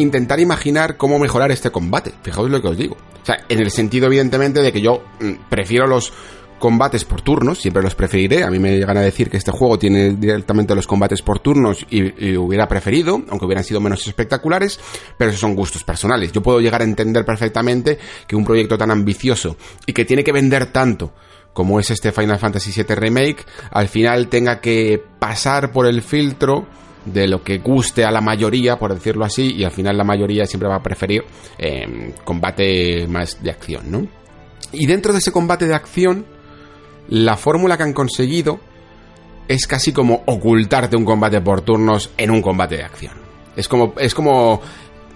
intentar 0.00 0.40
imaginar 0.40 0.96
cómo 0.96 1.18
mejorar 1.18 1.50
este 1.50 1.70
combate. 1.70 2.12
Fijaos 2.22 2.50
lo 2.50 2.60
que 2.60 2.68
os 2.68 2.76
digo. 2.76 2.96
O 3.22 3.26
sea, 3.26 3.44
en 3.48 3.60
el 3.60 3.70
sentido, 3.70 4.06
evidentemente, 4.06 4.60
de 4.60 4.72
que 4.72 4.80
yo 4.80 5.02
mm, 5.20 5.48
prefiero 5.48 5.86
los 5.86 6.12
combates 6.60 7.04
por 7.04 7.22
turnos, 7.22 7.58
siempre 7.58 7.82
los 7.82 7.96
preferiré. 7.96 8.44
A 8.44 8.50
mí 8.50 8.60
me 8.60 8.76
llegan 8.76 8.96
a 8.96 9.00
decir 9.00 9.28
que 9.28 9.38
este 9.38 9.50
juego 9.50 9.78
tiene 9.78 10.12
directamente 10.12 10.76
los 10.76 10.86
combates 10.86 11.22
por 11.22 11.40
turnos 11.40 11.84
y, 11.90 12.36
hubiera 12.36 12.68
preferido, 12.68 13.22
aunque 13.28 13.46
hubieran 13.46 13.64
sido 13.64 13.80
menos 13.80 14.06
espectaculares, 14.06 14.78
pero 15.16 15.30
esos 15.30 15.40
son 15.40 15.56
gustos 15.56 15.82
personales. 15.82 16.30
Yo 16.30 16.42
puedo 16.42 16.60
llegar 16.60 16.82
a 16.82 16.84
entender 16.84 17.24
perfectamente 17.24 17.98
que 18.28 18.36
un 18.36 18.44
proyecto 18.44 18.78
tan 18.78 18.92
ambicioso 18.92 19.56
y 19.86 19.92
que 19.92 20.04
tiene 20.04 20.22
que 20.22 20.32
vender 20.32 20.66
tanto 20.66 21.12
como 21.52 21.80
es 21.80 21.90
este 21.90 22.12
Final 22.12 22.38
Fantasy 22.38 22.70
VII 22.70 22.94
Remake, 22.94 23.44
al 23.72 23.88
final 23.88 24.28
tenga 24.28 24.60
que 24.60 25.02
pasar 25.18 25.72
por 25.72 25.86
el 25.86 26.00
filtro 26.00 26.68
de 27.04 27.26
lo 27.26 27.42
que 27.42 27.58
guste 27.58 28.04
a 28.04 28.10
la 28.10 28.20
mayoría, 28.20 28.78
por 28.78 28.94
decirlo 28.94 29.24
así, 29.24 29.54
y 29.54 29.64
al 29.64 29.70
final 29.70 29.96
la 29.96 30.04
mayoría 30.04 30.46
siempre 30.46 30.68
va 30.68 30.76
a 30.76 30.82
preferir 30.82 31.24
eh, 31.58 32.14
combate 32.24 33.06
más 33.08 33.42
de 33.42 33.50
acción, 33.50 33.90
¿no? 33.90 34.06
Y 34.72 34.86
dentro 34.86 35.12
de 35.12 35.18
ese 35.18 35.32
combate 35.32 35.66
de 35.66 35.74
acción, 35.74 36.26
la 37.08 37.36
fórmula 37.36 37.76
que 37.76 37.82
han 37.82 37.92
conseguido 37.92 38.60
es 39.48 39.66
casi 39.66 39.92
como 39.92 40.22
ocultarte 40.26 40.96
un 40.96 41.04
combate 41.04 41.40
por 41.40 41.62
turnos 41.62 42.10
en 42.16 42.30
un 42.30 42.40
combate 42.40 42.76
de 42.76 42.84
acción. 42.84 43.14
Es 43.56 43.66
como, 43.66 43.94
es 43.98 44.14
como 44.14 44.60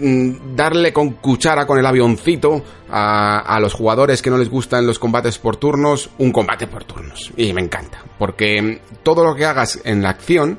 mm, 0.00 0.56
darle 0.56 0.92
con 0.92 1.10
cuchara 1.12 1.66
con 1.66 1.78
el 1.78 1.86
avioncito 1.86 2.64
a, 2.90 3.38
a, 3.38 3.60
los 3.60 3.74
jugadores 3.74 4.22
que 4.22 4.30
no 4.30 4.36
les 4.36 4.50
gustan 4.50 4.88
los 4.88 4.98
combates 4.98 5.38
por 5.38 5.56
turnos, 5.56 6.10
un 6.18 6.32
combate 6.32 6.66
por 6.66 6.82
turnos. 6.82 7.32
Y 7.36 7.52
me 7.52 7.60
encanta, 7.60 8.02
porque 8.18 8.80
todo 9.04 9.22
lo 9.22 9.36
que 9.36 9.44
hagas 9.44 9.80
en 9.84 10.02
la 10.02 10.10
acción 10.10 10.58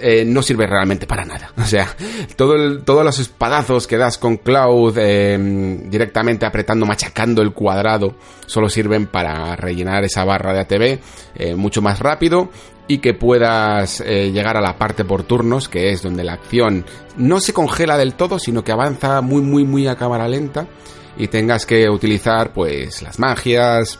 eh, 0.00 0.24
no 0.24 0.42
sirve 0.42 0.66
realmente 0.66 1.06
para 1.06 1.24
nada. 1.24 1.52
O 1.66 1.68
sea, 1.68 1.88
todo 2.36 2.78
todos 2.84 3.04
los 3.04 3.18
espadazos 3.18 3.88
que 3.88 3.96
das 3.96 4.18
con 4.18 4.36
Cloud 4.36 4.96
em, 4.98 5.90
directamente 5.90 6.46
apretando, 6.46 6.86
machacando 6.86 7.42
el 7.42 7.52
cuadrado, 7.52 8.14
solo 8.46 8.68
sirven 8.68 9.06
para 9.06 9.56
rellenar 9.56 10.04
esa 10.04 10.24
barra 10.24 10.52
de 10.52 10.60
ATV 10.60 11.00
eh, 11.34 11.54
mucho 11.56 11.82
más 11.82 11.98
rápido 11.98 12.50
y 12.88 12.98
que 12.98 13.14
puedas 13.14 14.00
eh, 14.00 14.30
llegar 14.30 14.56
a 14.56 14.60
la 14.60 14.78
parte 14.78 15.04
por 15.04 15.24
turnos, 15.24 15.68
que 15.68 15.90
es 15.90 16.02
donde 16.02 16.22
la 16.22 16.34
acción 16.34 16.84
no 17.16 17.40
se 17.40 17.52
congela 17.52 17.98
del 17.98 18.14
todo, 18.14 18.38
sino 18.38 18.62
que 18.62 18.72
avanza 18.72 19.20
muy, 19.22 19.42
muy, 19.42 19.64
muy 19.64 19.88
a 19.88 19.96
cámara 19.96 20.28
lenta 20.28 20.68
y 21.16 21.28
tengas 21.28 21.66
que 21.66 21.88
utilizar 21.88 22.52
pues 22.52 23.02
las 23.02 23.18
magias, 23.18 23.98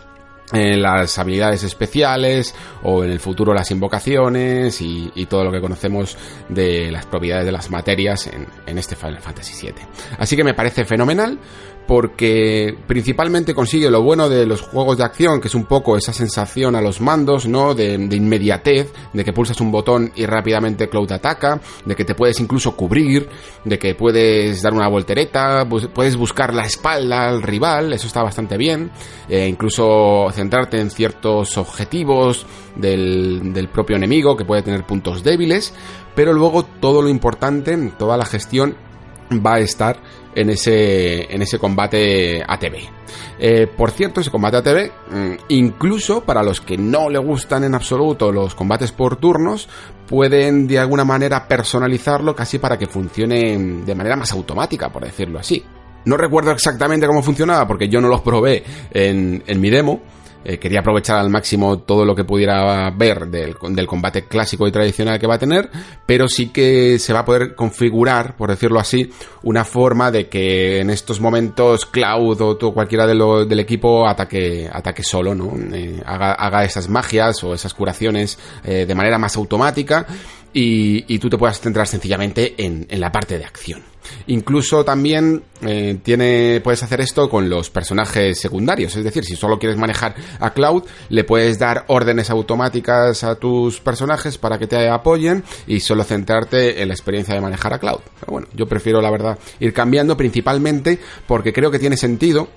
en 0.53 0.81
las 0.81 1.19
habilidades 1.19 1.63
especiales 1.65 2.55
o 2.83 3.05
en 3.05 3.11
el 3.11 3.21
futuro 3.21 3.53
las 3.53 3.71
invocaciones 3.71 4.81
y, 4.81 5.27
todo 5.29 5.45
lo 5.45 5.51
que 5.51 5.61
conocemos 5.61 6.17
de 6.49 6.91
las 6.93 7.05
propiedades 7.07 7.47
de 7.47 7.53
las 7.53 7.69
materias 7.71 8.29
en, 8.29 8.47
en 8.65 8.79
este 8.79 8.95
Final 8.95 9.19
Fantasy 9.19 9.67
VII. 9.67 9.75
Así 10.19 10.37
que 10.37 10.45
me 10.45 10.55
parece 10.55 10.85
fenomenal 10.85 11.39
porque 11.87 12.77
principalmente 12.87 13.55
consigue 13.55 13.91
lo 13.91 14.03
bueno 14.03 14.29
de 14.29 14.45
los 14.47 14.61
juegos 14.61 14.99
de 14.99 15.05
acción, 15.05 15.41
que 15.41 15.49
es 15.49 15.55
un 15.55 15.65
poco 15.65 15.97
esa 15.97 16.13
sensación 16.13 16.75
a 16.75 16.81
los 16.81 17.01
mandos, 17.01 17.47
¿no? 17.47 17.75
De, 17.75 17.95
inmediatez, 17.95 18.93
de 19.13 19.25
que 19.25 19.33
pulsas 19.33 19.61
un 19.61 19.71
botón 19.71 20.11
y 20.17 20.27
rápidamente 20.27 20.89
Cloud 20.89 21.13
ataca, 21.13 21.61
de 21.85 21.95
que 21.95 22.05
te 22.05 22.15
puedes 22.15 22.41
incluso 22.41 22.77
cubrir, 22.77 23.29
de 23.65 23.79
que 23.79 23.95
puedes 23.95 24.63
dar 24.63 24.75
una 24.75 24.89
voltereta, 24.89 25.67
puedes 25.69 26.17
buscar 26.17 26.53
la 26.53 26.65
espalda 26.65 27.29
al 27.29 27.43
rival, 27.43 27.93
eso 27.93 28.07
está 28.07 28.23
bastante 28.23 28.57
bien, 28.57 28.91
e 29.29 29.47
incluso 29.47 30.29
centrarte 30.33 30.81
en 30.81 30.91
ciertos 30.91 31.57
objetivos 31.57 32.47
del 32.75 33.69
propio 33.73 33.97
enemigo, 33.97 34.37
que 34.37 34.45
puede 34.45 34.63
tener 34.63 34.85
puntos 34.85 35.23
débiles, 35.23 35.73
pero 36.15 36.33
luego 36.33 36.65
todo 36.65 37.03
lo 37.03 37.09
importante, 37.09 37.77
toda 37.99 38.17
la 38.17 38.25
gestión 38.25 38.77
va 39.33 39.55
a 39.55 39.61
estar 39.61 39.99
en 40.37 40.51
ese, 40.51 41.35
en 41.35 41.43
ese 41.43 41.59
combate 41.59 42.45
ATV. 42.47 42.77
Eh, 43.39 43.67
por 43.67 43.91
cierto, 43.91 44.21
ese 44.21 44.31
combate 44.31 44.59
ATV, 44.59 44.93
mm, 45.11 45.35
incluso 45.49 46.23
para 46.23 46.43
los 46.43 46.61
que 46.61 46.77
no 46.77 47.09
le 47.09 47.19
gustan 47.19 47.65
en 47.65 47.75
absoluto 47.75 48.31
los 48.31 48.55
combates 48.55 48.93
por 48.93 49.17
turnos, 49.17 49.69
pueden 50.07 50.69
de 50.69 50.79
alguna 50.79 51.05
manera 51.05 51.49
personalizarlo 51.49 52.37
casi 52.37 52.59
para 52.59 52.79
que 52.79 52.87
funcione 52.87 53.59
de 53.85 53.95
manera 53.95 54.17
más 54.17 54.33
automática, 54.33 54.91
por 54.91 55.05
decirlo 55.05 55.39
así. 55.39 55.65
No 56.05 56.17
recuerdo 56.17 56.53
exactamente 56.53 57.07
cómo 57.07 57.23
funcionaba 57.23 57.67
porque 57.67 57.89
yo 57.89 58.01
no 58.01 58.09
los 58.09 58.21
probé 58.21 58.63
en, 58.93 59.43
en 59.47 59.61
mi 59.61 59.71
demo, 59.71 60.03
eh, 60.49 60.59
quería 60.59 60.79
aprovechar 60.79 61.19
al 61.19 61.29
máximo 61.29 61.81
todo 61.81 62.05
lo 62.05 62.15
que 62.15 62.23
pudiera 62.23 62.89
ver 62.91 63.27
del, 63.27 63.57
combate 63.57 64.27
clásico 64.27 64.69
y 64.69 64.71
tradicional 64.71 65.19
que 65.19 65.27
va 65.27 65.35
a 65.35 65.39
tener, 65.41 65.69
pero 66.07 66.29
sí 66.29 66.51
que 66.51 67.01
se 67.01 67.13
va 67.13 67.21
a 67.21 67.25
poder 67.25 67.57
configurar, 67.57 68.37
por 68.37 68.51
decirlo 68.51 68.79
así, 68.79 69.11
una 69.43 69.65
forma 69.65 70.13
de 70.13 70.29
que 70.29 70.79
en 70.79 70.91
estos 70.91 71.21
momentos 71.21 71.85
Cloud 71.87 72.41
o 72.41 72.73
cualquiera 72.73 73.09
del 73.09 73.59
equipo 73.59 74.07
ataque, 74.07 74.71
ataque 74.73 75.03
solo, 75.03 75.35
¿no? 75.35 75.53
Eh, 75.75 76.01
haga, 76.07 76.65
esas 76.65 76.89
magias 76.89 77.43
o 77.43 77.53
esas 77.53 77.75
curaciones 77.75 78.39
eh, 78.63 78.87
de 78.87 78.95
manera 78.95 79.19
más 79.19 79.37
automática 79.37 80.07
y, 80.59 81.19
tú 81.19 81.29
te 81.29 81.37
puedas 81.37 81.61
centrar 81.61 81.87
sencillamente 81.87 82.55
en, 82.57 82.87
la 82.89 83.13
parte 83.13 83.39
de 83.39 83.45
acción. 83.45 83.83
Incluso 84.29 84.85
también 84.85 85.43
eh, 85.61 85.99
tiene, 86.03 86.63
puedes 86.65 86.83
hacer 86.83 87.03
esto 87.03 87.29
con 87.29 87.51
los 87.51 87.69
personajes 87.69 88.41
secundarios, 88.41 88.97
es 88.97 89.05
decir, 89.05 89.25
si 89.25 89.37
solo 89.37 89.59
quieres 89.59 89.77
manejar 89.77 90.15
a 90.41 90.55
Cloud, 90.55 90.85
le 91.11 91.25
puedes 91.25 91.59
dar 91.59 91.85
órdenes 91.89 92.31
automáticas 92.31 93.23
a 93.23 93.35
tus 93.35 93.81
personajes 93.81 94.39
para 94.39 94.59
que 94.59 94.67
te 94.67 94.89
apoyen 94.89 95.45
y 95.67 95.81
solo 95.81 96.05
centrarte 96.05 96.81
en 96.81 96.89
la 96.89 96.95
experiencia 96.95 97.35
de 97.35 97.43
manejar 97.43 97.75
a 97.75 97.79
Cloud. 97.79 98.01
Pero 98.21 98.33
bueno, 98.33 98.49
yo 98.55 98.67
prefiero 98.67 99.03
la 99.03 99.11
verdad 99.11 99.39
ir 99.61 99.75
cambiando 99.75 100.17
principalmente 100.17 100.99
porque 101.27 101.53
creo 101.53 101.71
que 101.71 101.79
tiene 101.79 101.99
sentido 101.99 102.49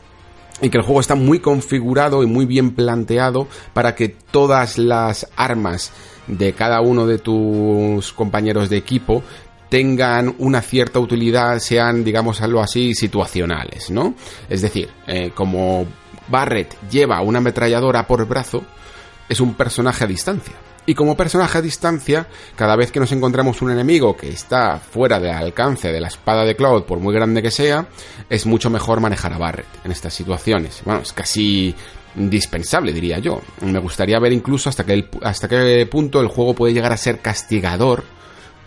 y 0.62 0.70
que 0.70 0.78
el 0.78 0.84
juego 0.84 1.02
está 1.02 1.16
muy 1.16 1.40
configurado 1.40 2.24
y 2.24 2.28
muy 2.28 2.46
bien 2.46 2.72
planteado 2.72 3.48
para 3.74 3.96
que 3.96 4.10
todas 4.10 4.78
las 4.78 5.28
armas 5.36 5.92
de 6.30 6.54
cada 6.54 6.82
uno 6.82 7.06
de 7.06 7.18
tus 7.18 8.14
compañeros 8.14 8.70
de 8.70 8.78
equipo 8.78 9.24
tengan 9.70 10.34
una 10.40 10.62
cierta 10.62 11.00
utilidad, 11.00 11.60
sean, 11.60 12.04
digamos, 12.04 12.42
algo 12.42 12.60
así, 12.60 12.96
situacionales, 12.96 13.92
¿no? 13.92 14.16
Es 14.50 14.62
decir, 14.62 14.90
eh, 15.06 15.32
como 15.34 15.86
Barrett 16.28 16.76
lleva 16.90 17.22
una 17.22 17.38
ametralladora 17.38 18.08
por 18.08 18.28
brazo, 18.28 18.64
es 19.28 19.40
un 19.40 19.54
personaje 19.54 20.06
a 20.06 20.08
distancia. 20.08 20.56
Y 20.86 20.96
como 20.96 21.16
personaje 21.16 21.60
a 21.60 21.62
distancia, 21.62 22.26
cada 22.56 22.76
vez 22.76 22.92
que 22.92 23.00
nos 23.00 23.12
encontramos 23.12 23.62
un 23.62 23.70
enemigo 23.70 24.18
que 24.18 24.30
está 24.30 24.80
fuera 24.80 25.20
del 25.20 25.36
alcance 25.36 25.92
de 25.92 26.00
la 26.00 26.08
espada 26.08 26.46
de 26.46 26.56
Cloud, 26.56 26.86
por 26.86 27.00
muy 27.00 27.14
grande 27.14 27.44
que 27.44 27.52
sea, 27.52 27.86
es 28.28 28.48
mucho 28.48 28.72
mejor 28.72 29.00
manejar 29.00 29.34
a 29.34 29.38
Barret 29.38 29.68
en 29.84 29.92
estas 29.92 30.16
situaciones. 30.16 30.82
Bueno, 30.84 31.02
es 31.02 31.14
casi 31.14 31.76
indispensable, 32.20 32.94
diría 32.94 33.20
yo. 33.20 33.42
Me 33.62 33.80
gustaría 33.80 34.20
ver 34.20 34.34
incluso 34.34 34.70
hasta, 34.70 34.86
hasta 35.24 35.48
qué 35.48 35.88
punto 35.90 36.22
el 36.22 36.28
juego 36.28 36.54
puede 36.54 36.74
llegar 36.74 36.92
a 36.92 36.98
ser 36.98 37.20
castigador 37.20 38.04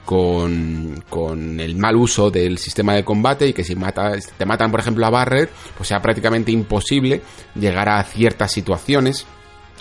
con, 0.05 1.05
con, 1.09 1.61
el 1.61 1.77
mal 1.77 1.95
uso 1.97 2.31
del 2.31 2.59
sistema 2.59 2.95
de 2.95 3.05
combate 3.05 3.47
y 3.47 3.53
que 3.53 3.63
si 3.63 3.77
mata, 3.77 4.13
te 4.37 4.47
matan, 4.47 4.71
por 4.71 4.81
ejemplo, 4.81 5.07
a 5.07 5.11
Barret, 5.11 5.51
pues 5.77 5.89
sea 5.89 6.03
prácticamente 6.03 6.51
imposible 6.51 7.23
llegar 7.55 7.89
a 7.89 8.03
ciertas 8.03 8.51
situaciones 8.51 9.27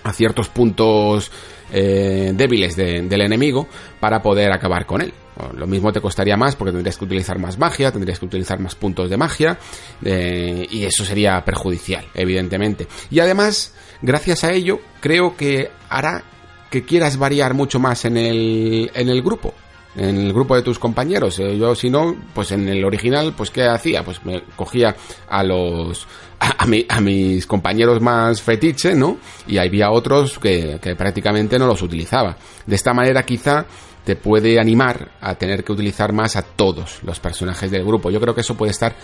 a 0.03 0.13
ciertos 0.13 0.49
puntos 0.49 1.31
eh, 1.71 2.31
débiles 2.33 2.75
del 2.75 3.21
enemigo 3.21 3.67
para 3.99 4.21
poder 4.21 4.51
acabar 4.51 4.85
con 4.85 5.01
él. 5.01 5.13
Lo 5.55 5.65
mismo 5.65 5.91
te 5.91 6.01
costaría 6.01 6.37
más 6.37 6.55
porque 6.55 6.71
tendrías 6.73 6.97
que 6.97 7.05
utilizar 7.05 7.39
más 7.39 7.57
magia, 7.57 7.91
tendrías 7.91 8.19
que 8.19 8.25
utilizar 8.25 8.59
más 8.59 8.75
puntos 8.75 9.09
de 9.09 9.17
magia 9.17 9.57
eh, 10.03 10.67
y 10.69 10.83
eso 10.83 11.05
sería 11.05 11.43
perjudicial, 11.43 12.05
evidentemente. 12.13 12.87
Y 13.09 13.19
además, 13.19 13.73
gracias 14.01 14.43
a 14.43 14.51
ello, 14.51 14.79
creo 14.99 15.35
que 15.35 15.71
hará 15.89 16.23
que 16.69 16.83
quieras 16.83 17.17
variar 17.17 17.53
mucho 17.53 17.79
más 17.79 18.05
en 18.05 18.17
el, 18.17 18.91
en 18.93 19.09
el 19.09 19.21
grupo 19.21 19.53
en 19.95 20.17
el 20.17 20.33
grupo 20.33 20.55
de 20.55 20.61
tus 20.61 20.79
compañeros. 20.79 21.39
Eh, 21.39 21.57
yo, 21.57 21.75
si 21.75 21.89
no, 21.89 22.15
pues 22.33 22.51
en 22.51 22.67
el 22.69 22.83
original, 22.83 23.33
pues 23.35 23.49
¿qué 23.49 23.63
hacía? 23.63 24.03
Pues 24.03 24.23
me 24.25 24.43
cogía 24.55 24.95
a 25.29 25.43
los... 25.43 26.07
A, 26.39 26.65
a 26.89 27.01
mis 27.01 27.45
compañeros 27.45 28.01
más 28.01 28.41
fetiche, 28.41 28.95
¿no? 28.95 29.17
Y 29.47 29.59
había 29.59 29.91
otros 29.91 30.39
que, 30.39 30.79
que 30.81 30.95
prácticamente 30.95 31.59
no 31.59 31.67
los 31.67 31.83
utilizaba. 31.83 32.35
De 32.65 32.75
esta 32.75 32.95
manera 32.95 33.21
quizá 33.23 33.67
te 34.03 34.15
puede 34.15 34.59
animar 34.59 35.11
a 35.21 35.35
tener 35.35 35.63
que 35.63 35.71
utilizar 35.71 36.13
más 36.13 36.35
a 36.35 36.41
todos 36.41 37.03
los 37.03 37.19
personajes 37.19 37.69
del 37.71 37.85
grupo. 37.85 38.09
Yo 38.09 38.19
creo 38.19 38.35
que 38.35 38.41
eso 38.41 38.55
puede 38.55 38.71
estar 38.71 38.95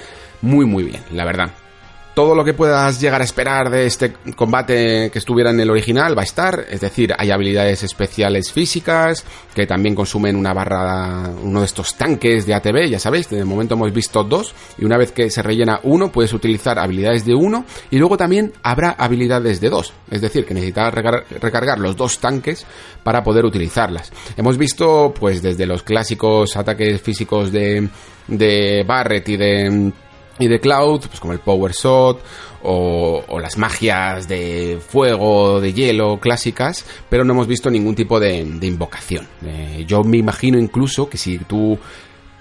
muy 0.41 0.65
muy 0.65 0.83
bien, 0.83 1.01
la 1.11 1.25
verdad 1.25 1.51
todo 2.17 2.33
lo 2.33 2.43
que 2.43 2.55
puedas 2.55 2.99
llegar 2.99 3.21
a 3.21 3.23
esperar 3.23 3.69
de 3.69 3.85
este 3.85 4.11
combate 4.35 5.11
que 5.11 5.19
estuviera 5.19 5.51
en 5.51 5.59
el 5.59 5.69
original 5.69 6.17
va 6.17 6.23
a 6.23 6.25
estar, 6.25 6.65
es 6.67 6.81
decir, 6.81 7.13
hay 7.15 7.29
habilidades 7.29 7.83
especiales 7.83 8.51
físicas 8.51 9.23
que 9.53 9.67
también 9.67 9.93
consumen 9.93 10.35
una 10.35 10.51
barra, 10.51 11.29
uno 11.43 11.59
de 11.59 11.67
estos 11.67 11.93
tanques 11.93 12.47
de 12.47 12.55
ATB, 12.55 12.89
ya 12.89 12.97
sabéis, 12.97 13.29
de 13.29 13.45
momento 13.45 13.75
hemos 13.75 13.93
visto 13.93 14.23
dos 14.23 14.55
y 14.79 14.85
una 14.85 14.97
vez 14.97 15.11
que 15.11 15.29
se 15.29 15.43
rellena 15.43 15.79
uno 15.83 16.11
puedes 16.11 16.33
utilizar 16.33 16.79
habilidades 16.79 17.23
de 17.23 17.35
uno 17.35 17.65
y 17.91 17.99
luego 17.99 18.17
también 18.17 18.51
habrá 18.63 18.95
habilidades 18.97 19.61
de 19.61 19.69
dos, 19.69 19.93
es 20.09 20.19
decir, 20.19 20.43
que 20.43 20.55
necesitas 20.55 20.91
recargar 20.91 21.77
los 21.77 21.95
dos 21.95 22.17
tanques 22.17 22.65
para 23.03 23.23
poder 23.23 23.45
utilizarlas. 23.45 24.11
Hemos 24.35 24.57
visto 24.57 25.13
pues 25.13 25.43
desde 25.43 25.67
los 25.67 25.83
clásicos 25.83 26.57
ataques 26.57 26.99
físicos 26.99 27.51
de, 27.51 27.87
de 28.27 28.83
Barret 28.87 29.29
y 29.29 29.37
de 29.37 29.91
y 30.39 30.47
de 30.47 30.59
Cloud, 30.59 31.01
pues 31.07 31.19
como 31.19 31.33
el 31.33 31.39
Power 31.39 31.71
Shot 31.71 32.21
o, 32.63 33.39
las 33.39 33.57
magias 33.57 34.27
de 34.27 34.79
fuego, 34.85 35.61
de 35.61 35.73
hielo 35.73 36.19
clásicas, 36.19 36.85
pero 37.09 37.23
no 37.23 37.33
hemos 37.33 37.47
visto 37.47 37.69
ningún 37.69 37.95
tipo 37.95 38.19
de, 38.19 38.39
invocación. 38.39 39.27
Eh, 39.45 39.85
yo 39.87 40.03
me 40.03 40.17
imagino 40.17 40.59
incluso 40.59 41.09
que 41.09 41.17
si 41.17 41.37
tú 41.39 41.77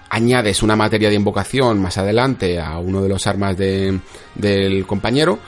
añades 0.08 0.62
una 0.62 0.76
materia 0.76 1.08
de 1.08 1.16
invocación 1.16 1.80
más 1.80 1.98
adelante 1.98 2.60
a 2.60 2.78
uno 2.78 3.02
de 3.02 3.08
los 3.08 3.26
armas 3.26 3.56
del 3.56 4.86
compañero, 4.86 5.38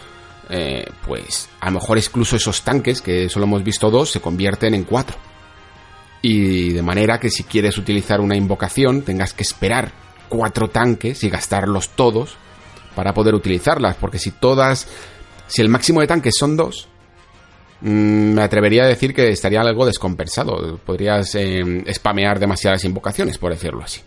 eh, 0.51 0.87
pues 1.07 1.49
a 1.61 1.67
lo 1.67 1.73
mejor 1.73 1.99
incluso 1.99 2.37
esos 2.37 2.63
tanques, 2.63 3.03
que 3.03 3.29
solo 3.29 3.45
hemos 3.47 3.63
visto 3.63 3.91
dos, 3.91 4.11
se 4.11 4.21
convierten 4.21 4.75
en 4.75 4.85
cuatro. 4.85 5.17
Y 6.21 6.71
de 6.71 6.83
manera 6.83 7.21
que 7.21 7.31
si 7.31 7.45
quieres 7.45 7.79
utilizar 7.79 8.21
una 8.21 8.37
invocación 8.37 9.03
tengas 9.03 9.33
que 9.33 9.45
esperar 9.45 9.93
cuatro 10.29 10.69
tanques 10.69 11.25
y 11.25 11.31
gastarlos 11.31 11.91
todos 11.91 12.37
para 12.95 13.15
poder 13.15 13.35
utilizarlas, 13.35 13.97
porque 13.97 14.19
si 14.19 14.33
todas, 14.33 14.89
si 15.47 15.63
el 15.63 15.69
máximo 15.69 16.01
de 16.01 16.07
tanques 16.07 16.35
son 16.37 16.57
dos, 16.57 16.89
mm, 17.81 18.35
me 18.35 18.43
atrevería 18.43 18.85
a 18.85 18.89
decir 18.89 19.15
que 19.15 19.29
estaría 19.29 19.61
algo 19.61 19.87
descompensado, 19.87 20.79
podrías 20.79 21.35
eh, 21.35 21.85
spamear 21.93 22.39
demasiadas 22.39 22.85
invocaciones, 22.85 23.39
por 23.39 23.53
decirlo 23.53 23.83
así. 23.85 24.01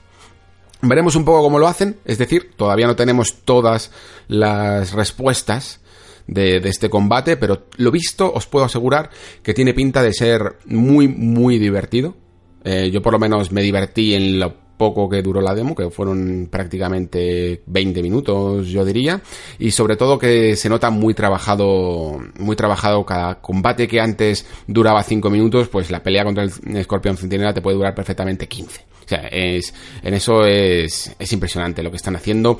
Veremos 0.81 1.15
un 1.15 1.25
poco 1.25 1.43
cómo 1.43 1.59
lo 1.59 1.67
hacen, 1.67 1.99
es 2.05 2.17
decir, 2.17 2.51
todavía 2.55 2.87
no 2.87 2.95
tenemos 2.95 3.43
todas 3.45 3.91
las 4.27 4.93
respuestas 4.93 5.79
de, 6.27 6.57
este 6.57 6.89
combate, 6.89 7.37
pero 7.37 7.67
lo 7.77 7.91
visto 7.91 8.31
os 8.33 8.47
puedo 8.47 8.65
asegurar 8.65 9.09
que 9.43 9.53
tiene 9.53 9.73
pinta 9.73 10.01
de 10.01 10.13
ser 10.13 10.57
muy, 10.65 11.07
muy 11.07 11.59
divertido. 11.59 12.15
Eh, 12.63 12.89
yo 12.91 13.01
por 13.01 13.13
lo 13.13 13.19
menos 13.19 13.51
me 13.51 13.61
divertí 13.61 14.13
en 14.15 14.39
lo 14.39 14.55
poco 14.81 15.07
que 15.07 15.21
duró 15.21 15.41
la 15.41 15.53
demo, 15.53 15.75
que 15.75 15.91
fueron 15.91 16.47
prácticamente 16.49 17.61
20 17.67 18.01
minutos, 18.01 18.67
yo 18.67 18.83
diría, 18.83 19.21
y 19.59 19.69
sobre 19.69 19.95
todo 19.95 20.17
que 20.17 20.55
se 20.55 20.69
nota 20.69 20.89
muy 20.89 21.13
trabajado, 21.13 22.17
muy 22.39 22.55
trabajado 22.55 23.05
cada 23.05 23.39
combate 23.41 23.87
que 23.87 24.01
antes 24.01 24.47
duraba 24.65 25.03
5 25.03 25.29
minutos, 25.29 25.67
pues 25.67 25.91
la 25.91 26.01
pelea 26.01 26.23
contra 26.23 26.45
el 26.45 26.51
escorpión 26.75 27.15
centinela 27.15 27.53
te 27.53 27.61
puede 27.61 27.77
durar 27.77 27.93
perfectamente 27.93 28.47
15. 28.47 28.81
O 29.05 29.07
sea, 29.07 29.27
es, 29.27 29.71
en 30.01 30.15
eso 30.15 30.47
es, 30.47 31.15
es 31.19 31.31
impresionante 31.31 31.83
lo 31.83 31.91
que 31.91 31.97
están 31.97 32.15
haciendo, 32.15 32.57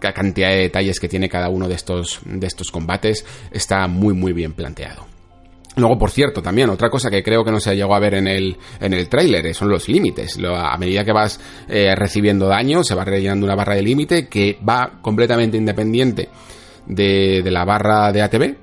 la 0.00 0.12
cantidad 0.12 0.50
de 0.50 0.58
detalles 0.58 1.00
que 1.00 1.08
tiene 1.08 1.28
cada 1.28 1.48
uno 1.48 1.66
de 1.66 1.74
estos, 1.74 2.20
de 2.24 2.46
estos 2.46 2.70
combates 2.70 3.24
está 3.50 3.88
muy 3.88 4.14
muy 4.14 4.32
bien 4.32 4.52
planteado. 4.52 5.13
Luego, 5.76 5.98
por 5.98 6.10
cierto, 6.10 6.40
también 6.40 6.70
otra 6.70 6.88
cosa 6.88 7.10
que 7.10 7.22
creo 7.22 7.44
que 7.44 7.50
no 7.50 7.58
se 7.58 7.74
llegó 7.74 7.94
a 7.94 7.98
ver 7.98 8.14
en 8.14 8.28
el, 8.28 8.56
en 8.80 8.94
el 8.94 9.08
tráiler 9.08 9.52
son 9.54 9.68
los 9.68 9.88
límites. 9.88 10.38
A 10.44 10.76
medida 10.78 11.04
que 11.04 11.12
vas 11.12 11.40
eh, 11.68 11.94
recibiendo 11.96 12.46
daño, 12.46 12.84
se 12.84 12.94
va 12.94 13.04
rellenando 13.04 13.46
una 13.46 13.56
barra 13.56 13.74
de 13.74 13.82
límite 13.82 14.28
que 14.28 14.58
va 14.66 14.98
completamente 15.02 15.56
independiente 15.56 16.28
de, 16.86 17.42
de 17.42 17.50
la 17.50 17.64
barra 17.64 18.12
de 18.12 18.22
ATB. 18.22 18.56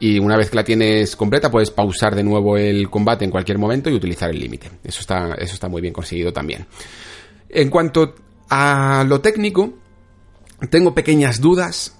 Y 0.00 0.18
una 0.18 0.36
vez 0.36 0.50
que 0.50 0.56
la 0.56 0.64
tienes 0.64 1.14
completa, 1.14 1.50
puedes 1.50 1.70
pausar 1.70 2.16
de 2.16 2.24
nuevo 2.24 2.56
el 2.56 2.88
combate 2.88 3.24
en 3.24 3.30
cualquier 3.30 3.58
momento 3.58 3.90
y 3.90 3.94
utilizar 3.94 4.30
el 4.30 4.40
límite. 4.40 4.70
Eso 4.82 5.00
está, 5.00 5.34
eso 5.34 5.54
está 5.54 5.68
muy 5.68 5.82
bien 5.82 5.92
conseguido 5.92 6.32
también. 6.32 6.66
En 7.48 7.68
cuanto 7.68 8.14
a 8.48 9.04
lo 9.06 9.20
técnico, 9.20 9.74
tengo 10.70 10.94
pequeñas 10.94 11.40
dudas 11.40 11.99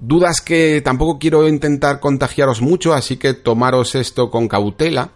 Dudas 0.00 0.40
que 0.40 0.80
tampoco 0.82 1.18
quiero 1.18 1.46
intentar 1.46 2.00
contagiaros 2.00 2.62
mucho, 2.62 2.94
así 2.94 3.16
que 3.16 3.34
tomaros 3.34 3.94
esto 3.94 4.30
con 4.30 4.48
cautela. 4.48 5.10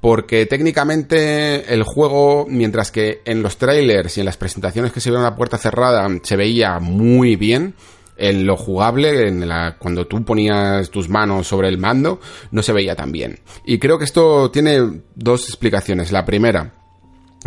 Porque 0.00 0.46
técnicamente 0.46 1.74
el 1.74 1.82
juego, 1.82 2.46
mientras 2.48 2.90
que 2.90 3.20
en 3.26 3.42
los 3.42 3.58
trailers 3.58 4.16
y 4.16 4.20
en 4.20 4.26
las 4.26 4.38
presentaciones 4.38 4.92
que 4.92 5.00
se 5.00 5.10
vieron 5.10 5.26
a 5.26 5.36
puerta 5.36 5.58
cerrada 5.58 6.08
se 6.22 6.36
veía 6.36 6.78
muy 6.78 7.36
bien, 7.36 7.74
en 8.20 8.46
lo 8.46 8.56
jugable, 8.56 9.28
en 9.28 9.48
la, 9.48 9.76
cuando 9.78 10.06
tú 10.06 10.22
ponías 10.24 10.90
tus 10.90 11.08
manos 11.08 11.46
sobre 11.46 11.68
el 11.68 11.78
mando, 11.78 12.20
no 12.50 12.62
se 12.62 12.72
veía 12.72 12.94
tan 12.94 13.12
bien. 13.12 13.40
Y 13.64 13.78
creo 13.78 13.98
que 13.98 14.04
esto 14.04 14.50
tiene 14.50 15.02
dos 15.14 15.48
explicaciones. 15.48 16.12
La 16.12 16.24
primera, 16.24 16.79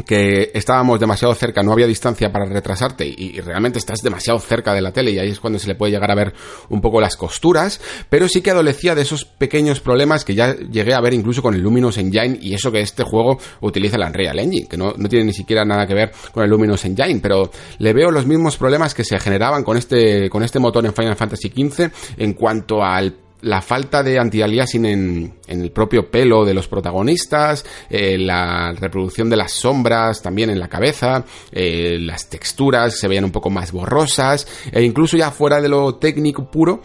que 0.06 0.50
estábamos 0.56 1.00
demasiado 1.00 1.36
cerca, 1.36 1.62
no 1.62 1.72
había 1.72 1.86
distancia 1.86 2.32
para 2.32 2.46
retrasarte 2.46 3.06
y, 3.06 3.40
realmente 3.42 3.78
estás 3.78 4.00
demasiado 4.02 4.40
cerca 4.40 4.74
de 4.74 4.82
la 4.82 4.92
tele 4.92 5.12
y 5.12 5.20
ahí 5.20 5.30
es 5.30 5.40
cuando 5.40 5.60
se 5.60 5.68
le 5.68 5.76
puede 5.76 5.92
llegar 5.92 6.10
a 6.10 6.16
ver 6.16 6.34
un 6.70 6.82
poco 6.82 7.00
las 7.00 7.16
costuras, 7.16 7.80
pero 8.10 8.28
sí 8.28 8.42
que 8.42 8.52
adolecía 8.52 8.96
de 8.96 9.04
esos 9.04 9.26
pequeños 9.26 9.82
problemas 9.82 10.26
que 10.26 10.34
ya 10.34 10.56
llegué 10.56 10.94
a 10.94 11.02
ver 11.02 11.14
incluso 11.14 11.42
con 11.42 11.54
el 11.54 11.62
Luminous 11.62 11.98
Engine 11.98 12.40
y 12.42 12.54
eso 12.54 12.72
que 12.72 12.82
este 12.82 13.04
juego 13.04 13.38
utiliza 13.62 13.98
la 13.98 14.08
Unreal 14.08 14.40
Engine, 14.40 14.68
que 14.68 14.78
no, 14.78 14.94
no 14.98 15.10
tiene 15.10 15.26
ni 15.26 15.34
siquiera 15.34 15.64
nada 15.66 15.86
que 15.86 15.94
ver 15.94 16.12
con 16.32 16.44
el 16.44 16.50
Luminous 16.50 16.86
Engine, 16.86 17.20
pero 17.22 17.52
le 17.78 17.94
veo 17.94 18.10
los 18.10 18.26
mismos 18.26 18.58
problemas 18.58 18.94
que 18.96 19.04
se 19.04 19.20
generaban 19.20 19.64
con 19.64 19.78
este, 19.78 20.30
con 20.30 20.44
este 20.44 20.60
motor 20.60 20.86
en 20.86 20.94
Final 20.94 21.16
Fantasy 21.16 21.50
XV 21.50 21.90
en 22.18 22.34
cuanto 22.34 22.82
al 22.82 23.23
la 23.44 23.62
falta 23.62 24.02
de 24.04 24.18
anti-aliasing 24.18 24.86
en, 24.86 25.34
el 25.48 25.72
propio 25.72 26.10
pelo 26.10 26.46
de 26.46 26.54
los 26.54 26.68
protagonistas, 26.68 27.66
eh, 27.90 28.18
la 28.18 28.72
reproducción 28.72 29.30
de 29.30 29.38
las 29.38 29.52
sombras 29.52 30.22
también 30.22 30.50
en 30.50 30.60
la 30.60 30.70
cabeza, 30.70 31.24
eh, 31.52 31.98
las 32.00 32.30
texturas 32.30 32.98
se 32.98 33.08
veían 33.08 33.26
un 33.26 33.32
poco 33.32 33.50
más 33.50 33.72
borrosas, 33.72 34.48
e 34.72 34.82
incluso 34.82 35.18
ya 35.18 35.32
fuera 35.32 35.62
de 35.62 35.70
lo 35.70 35.96
técnico 35.96 36.50
puro, 36.50 36.82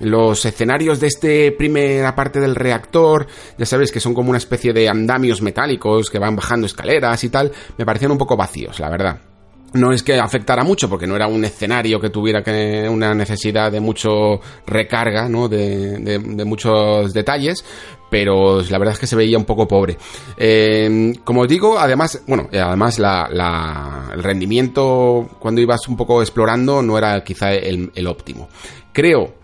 los 0.00 0.44
escenarios 0.44 1.00
de 1.00 1.06
este 1.06 1.52
primera 1.52 2.14
parte 2.14 2.40
del 2.40 2.54
reactor, 2.54 3.26
ya 3.56 3.66
sabéis 3.66 3.90
que 3.92 4.00
son 4.00 4.14
como 4.14 4.30
una 4.30 4.38
especie 4.38 4.72
de 4.72 4.88
andamios 4.88 5.40
metálicos 5.40 6.10
que 6.10 6.18
van 6.18 6.36
bajando 6.36 6.66
escaleras 6.66 7.24
y 7.24 7.30
tal, 7.30 7.52
me 7.78 7.86
parecían 7.86 8.12
un 8.12 8.18
poco 8.18 8.36
vacíos, 8.36 8.80
la 8.80 8.90
verdad 8.90 9.31
no 9.74 9.92
es 9.92 10.02
que 10.02 10.18
afectara 10.18 10.64
mucho 10.64 10.88
porque 10.88 11.06
no 11.06 11.16
era 11.16 11.26
un 11.26 11.44
escenario 11.44 12.00
que 12.00 12.10
tuviera 12.10 12.42
que 12.42 12.88
una 12.88 13.14
necesidad 13.14 13.72
de 13.72 13.80
mucho 13.80 14.40
recarga, 14.66 15.28
¿no? 15.28 15.48
De, 15.48 15.98
de, 15.98 16.44
muchos 16.44 17.12
detalles, 17.12 17.64
pero 18.10 18.60
la 18.62 18.78
verdad 18.78 18.94
es 18.94 18.98
que 18.98 19.06
se 19.06 19.16
veía 19.16 19.38
un 19.38 19.44
poco 19.44 19.66
pobre. 19.66 19.96
Eh, 20.36 21.14
como 21.24 21.46
digo, 21.46 21.78
además, 21.78 22.22
bueno, 22.26 22.48
además 22.52 22.98
la, 22.98 24.10
el 24.12 24.22
rendimiento 24.22 25.30
cuando 25.38 25.60
ibas 25.60 25.88
un 25.88 25.96
poco 25.96 26.20
explorando 26.20 26.82
no 26.82 26.98
era 26.98 27.22
quizá 27.24 27.52
el, 27.52 27.90
el 27.94 28.06
óptimo. 28.06 28.48
Creo 28.92 29.34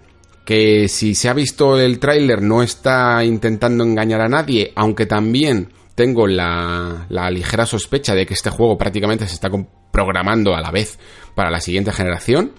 que 0.44 0.88
si 0.88 1.14
se 1.14 1.28
ha 1.28 1.34
visto 1.34 1.78
el 1.78 1.98
tráiler 1.98 2.40
no 2.40 2.62
está 2.62 3.22
intentando 3.24 3.84
engañar 3.84 4.22
a 4.22 4.28
nadie, 4.28 4.72
aunque 4.76 5.04
también 5.04 5.68
tengo 5.98 6.28
la, 6.28 7.08
ligera 7.28 7.66
sospecha 7.66 8.14
de 8.14 8.24
que 8.24 8.34
este 8.34 8.50
juego 8.50 8.78
prácticamente 8.78 9.26
se 9.26 9.34
está 9.34 9.50
programando 9.90 10.54
a 10.54 10.60
la 10.60 10.70
vez 10.70 10.96
para 11.34 11.50
la 11.50 11.60
siguiente 11.60 11.90
generación. 11.90 12.52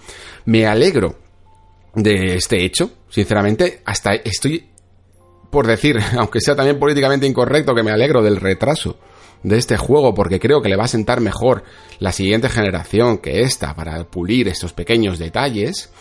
Me 0.44 0.68
alegro 0.68 1.18
de 1.96 2.36
este 2.36 2.66
hecho, 2.66 2.92
sinceramente, 3.08 3.82
hasta 3.86 4.12
estoy 4.14 4.68
por 5.52 5.68
decir, 5.68 6.02
aunque 6.18 6.42
sea 6.42 6.58
también 6.58 6.80
políticamente 6.80 7.28
incorrecto, 7.28 7.74
que 7.74 7.82
me 7.82 7.92
alegro 7.92 8.22
del 8.22 8.36
retraso 8.36 9.00
de 9.44 9.58
este 9.58 9.78
juego 9.78 10.14
porque 10.14 10.42
creo 10.42 10.62
que 10.62 10.68
le 10.68 10.76
va 10.76 10.84
a 10.84 10.90
sentar 10.90 11.22
mejor 11.22 11.64
la 12.00 12.12
siguiente 12.12 12.50
generación 12.50 13.20
que 13.20 13.40
esta 13.40 13.74
para 13.74 14.04
pulir 14.04 14.50
estos 14.50 14.74
pequeños 14.74 15.18
detalles. 15.18 15.92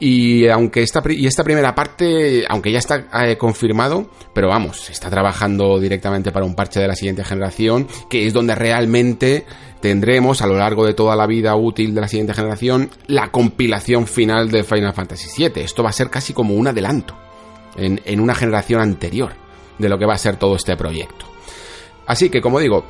Y 0.00 0.46
aunque 0.48 0.82
esta, 0.82 1.02
y 1.08 1.26
esta 1.26 1.42
primera 1.42 1.74
parte, 1.74 2.44
aunque 2.48 2.70
ya 2.70 2.78
está 2.78 3.08
eh, 3.24 3.36
confirmado, 3.36 4.08
pero 4.32 4.48
vamos, 4.48 4.80
se 4.82 4.92
está 4.92 5.10
trabajando 5.10 5.80
directamente 5.80 6.30
para 6.30 6.46
un 6.46 6.54
parche 6.54 6.78
de 6.78 6.86
la 6.86 6.94
siguiente 6.94 7.24
generación, 7.24 7.88
que 8.08 8.26
es 8.26 8.32
donde 8.32 8.54
realmente 8.54 9.44
tendremos 9.80 10.40
a 10.40 10.46
lo 10.46 10.56
largo 10.56 10.86
de 10.86 10.94
toda 10.94 11.16
la 11.16 11.26
vida 11.26 11.56
útil 11.56 11.94
de 11.94 12.00
la 12.00 12.08
siguiente 12.08 12.34
generación 12.34 12.90
la 13.06 13.30
compilación 13.30 14.06
final 14.06 14.50
de 14.50 14.62
Final 14.62 14.94
Fantasy 14.94 15.28
VII. 15.36 15.62
Esto 15.62 15.82
va 15.82 15.90
a 15.90 15.92
ser 15.92 16.10
casi 16.10 16.32
como 16.32 16.54
un 16.54 16.68
adelanto 16.68 17.16
en, 17.76 18.00
en 18.04 18.20
una 18.20 18.36
generación 18.36 18.80
anterior 18.80 19.32
de 19.78 19.88
lo 19.88 19.98
que 19.98 20.06
va 20.06 20.14
a 20.14 20.18
ser 20.18 20.36
todo 20.36 20.54
este 20.54 20.76
proyecto. 20.76 21.26
Así 22.06 22.30
que, 22.30 22.40
como 22.40 22.60
digo, 22.60 22.84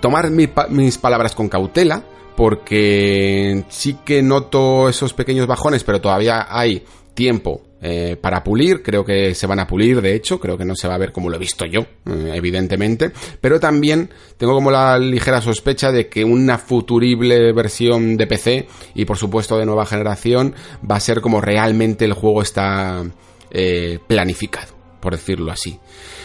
tomar 0.00 0.30
mis 0.30 0.98
palabras 0.98 1.34
con 1.34 1.48
cautela, 1.48 2.02
porque 2.36 3.64
sí 3.68 3.98
que 4.04 4.22
noto 4.22 4.88
esos 4.88 5.14
pequeños 5.14 5.46
bajones, 5.46 5.84
pero 5.84 6.00
todavía 6.00 6.46
hay 6.48 6.84
tiempo 7.14 7.62
eh, 7.86 8.16
para 8.18 8.42
pulir, 8.42 8.82
creo 8.82 9.04
que 9.04 9.34
se 9.34 9.46
van 9.46 9.60
a 9.60 9.66
pulir, 9.66 10.00
de 10.00 10.14
hecho, 10.14 10.40
creo 10.40 10.56
que 10.56 10.64
no 10.64 10.74
se 10.74 10.88
va 10.88 10.94
a 10.94 10.98
ver 10.98 11.12
como 11.12 11.28
lo 11.28 11.36
he 11.36 11.38
visto 11.38 11.66
yo, 11.66 11.82
eh, 11.82 12.32
evidentemente, 12.32 13.12
pero 13.42 13.60
también 13.60 14.08
tengo 14.38 14.54
como 14.54 14.70
la 14.70 14.98
ligera 14.98 15.42
sospecha 15.42 15.92
de 15.92 16.08
que 16.08 16.24
una 16.24 16.56
futurible 16.56 17.52
versión 17.52 18.16
de 18.16 18.26
PC 18.26 18.68
y 18.94 19.04
por 19.04 19.18
supuesto 19.18 19.58
de 19.58 19.66
nueva 19.66 19.84
generación 19.84 20.54
va 20.90 20.96
a 20.96 21.00
ser 21.00 21.20
como 21.20 21.42
realmente 21.42 22.06
el 22.06 22.14
juego 22.14 22.40
está 22.40 23.04
eh, 23.50 23.98
planificado, 24.06 24.74
por 25.00 25.12
decirlo 25.12 25.52
así. 25.52 25.78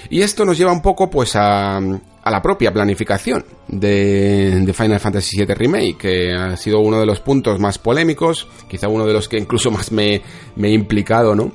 Y 0.09 0.21
esto 0.21 0.45
nos 0.45 0.57
lleva 0.57 0.71
un 0.71 0.81
poco 0.81 1.09
pues 1.09 1.35
a, 1.35 1.81
a 2.29 2.31
la 2.31 2.43
propia 2.43 2.71
planificación 2.71 3.43
de, 3.67 4.71
Final 4.71 4.99
Fantasy 4.99 5.37
VII 5.37 5.55
Remake, 5.55 5.97
que 5.97 6.31
ha 6.31 6.55
sido 6.57 6.79
uno 6.79 6.99
de 6.99 7.07
los 7.07 7.19
puntos 7.21 7.59
más 7.59 7.79
polémicos, 7.79 8.47
quizá 8.69 8.87
uno 8.87 9.07
de 9.07 9.13
los 9.13 9.27
que 9.27 9.39
incluso 9.39 9.71
más 9.71 9.91
me, 9.91 10.21
he 10.61 10.69
implicado, 10.69 11.33
¿no? 11.33 11.51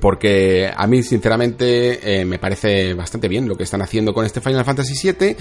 Porque 0.00 0.68
a 0.76 0.86
mí, 0.88 1.04
sinceramente, 1.04 2.20
eh, 2.20 2.24
me 2.24 2.40
parece 2.40 2.92
bastante 2.94 3.28
bien 3.28 3.48
lo 3.48 3.54
que 3.54 3.62
están 3.62 3.82
haciendo 3.82 4.12
con 4.12 4.26
este 4.26 4.40
Final 4.40 4.64
Fantasy 4.64 5.12
VII, 5.12 5.36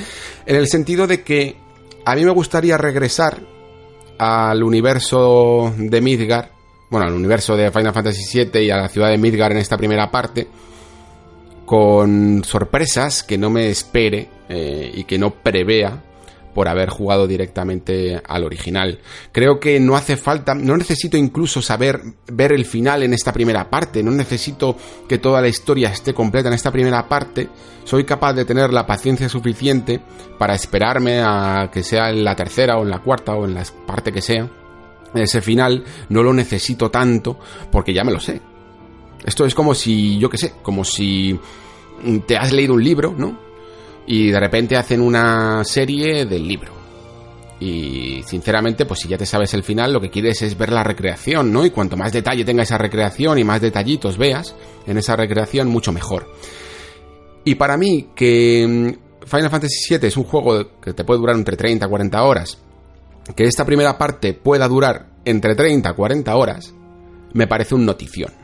en 0.46 0.56
el 0.56 0.68
sentido 0.68 1.08
de 1.08 1.24
que 1.24 1.56
a 2.06 2.16
mí 2.16 2.24
me 2.24 2.32
gustaría 2.32 2.78
regresar 2.78 3.42
al 4.20 4.62
universo 4.62 5.74
de 5.78 6.00
Midgar, 6.00 6.52
bueno, 6.92 7.08
al 7.08 7.14
universo 7.14 7.58
de 7.58 7.72
Final 7.72 7.94
Fantasy 7.94 8.46
VII 8.46 8.64
y 8.66 8.70
a 8.70 8.78
la 8.78 8.88
ciudad 8.88 9.10
de 9.10 9.18
Midgar 9.18 9.52
en 9.52 9.58
esta 9.58 9.78
primera 9.78 10.12
parte, 10.12 10.48
con 11.66 12.44
sorpresas 12.44 13.24
que 13.24 13.40
no 13.40 13.50
me 13.50 13.70
espere 13.70 14.39
eh, 14.50 14.92
y 14.94 15.04
que 15.06 15.18
no 15.18 15.32
prevea 15.32 16.04
por 16.54 16.68
haber 16.68 16.90
jugado 16.90 17.28
directamente 17.28 18.22
al 18.28 18.44
original. 18.44 19.00
Creo 19.32 19.60
que 19.60 19.80
no 19.80 19.96
hace 19.96 20.18
falta, 20.18 20.54
no 20.56 20.76
necesito 20.76 21.16
incluso 21.16 21.62
saber 21.62 22.02
ver 22.28 22.52
el 22.52 22.66
final 22.66 23.04
en 23.04 23.14
esta 23.14 23.32
primera 23.32 23.70
parte, 23.70 24.04
no 24.04 24.12
necesito 24.12 24.76
que 25.08 25.20
toda 25.20 25.42
la 25.42 25.48
historia 25.48 25.90
esté 25.90 26.14
completa 26.14 26.50
en 26.50 26.56
esta 26.56 26.72
primera 26.72 27.08
parte, 27.08 27.48
soy 27.84 28.04
capaz 28.04 28.34
de 28.34 28.46
tener 28.46 28.74
la 28.74 28.86
paciencia 28.86 29.30
suficiente 29.30 30.02
para 30.38 30.56
esperarme 30.56 31.22
a 31.22 31.70
que 31.72 31.84
sea 31.84 32.10
en 32.10 32.24
la 32.24 32.36
tercera 32.36 32.78
o 32.78 32.84
en 32.84 32.90
la 32.90 33.00
cuarta 33.00 33.36
o 33.36 33.46
en 33.46 33.54
la 33.54 33.64
parte 33.86 34.12
que 34.12 34.22
sea. 34.22 34.50
Ese 35.14 35.42
final 35.42 35.84
no 36.10 36.22
lo 36.22 36.34
necesito 36.34 36.92
tanto 36.92 37.40
porque 37.72 37.94
ya 37.94 38.04
me 38.04 38.12
lo 38.12 38.20
sé. 38.20 38.42
Esto 39.26 39.46
es 39.46 39.56
como 39.56 39.74
si, 39.74 40.20
yo 40.20 40.30
qué 40.30 40.38
sé, 40.38 40.54
como 40.62 40.84
si 40.84 41.40
te 42.28 42.38
has 42.38 42.52
leído 42.52 42.74
un 42.74 42.84
libro, 42.84 43.14
¿no? 43.18 43.49
Y 44.12 44.32
de 44.32 44.40
repente 44.40 44.76
hacen 44.76 45.02
una 45.02 45.64
serie 45.64 46.26
del 46.26 46.48
libro. 46.48 46.74
Y 47.60 48.24
sinceramente, 48.26 48.88
pues 48.88 49.02
si 49.02 49.08
ya 49.08 49.20
te 49.20 49.26
sabes 49.28 49.54
el 49.54 49.62
final, 49.62 49.94
lo 49.94 50.02
que 50.02 50.10
quieres 50.10 50.42
es 50.42 50.58
ver 50.58 50.72
la 50.72 50.84
recreación, 50.84 51.54
¿no? 51.54 51.64
Y 51.64 51.70
cuanto 51.70 51.96
más 51.96 52.12
detalle 52.12 52.44
tenga 52.44 52.64
esa 52.64 52.80
recreación 52.80 53.38
y 53.38 53.44
más 53.44 53.62
detallitos 53.62 54.18
veas 54.18 54.56
en 54.88 54.98
esa 54.98 55.16
recreación, 55.16 55.68
mucho 55.68 55.92
mejor. 55.92 56.26
Y 57.46 57.54
para 57.54 57.78
mí, 57.78 58.10
que 58.16 58.66
mm, 58.68 59.28
Final 59.28 59.52
Fantasy 59.52 59.94
VII 59.96 60.08
es 60.08 60.18
un 60.18 60.24
juego 60.24 60.80
que 60.82 60.94
te 60.94 61.04
puede 61.04 61.20
durar 61.20 61.36
entre 61.36 61.56
30 61.56 61.86
y 61.86 61.90
40 61.90 62.24
horas, 62.24 62.58
que 63.36 63.44
esta 63.44 63.64
primera 63.64 63.96
parte 63.96 64.34
pueda 64.34 64.68
durar 64.68 65.06
entre 65.24 65.54
30 65.54 65.88
y 65.88 65.94
40 65.94 66.36
horas, 66.36 66.74
me 67.34 67.46
parece 67.46 67.76
un 67.76 67.86
notición 67.86 68.39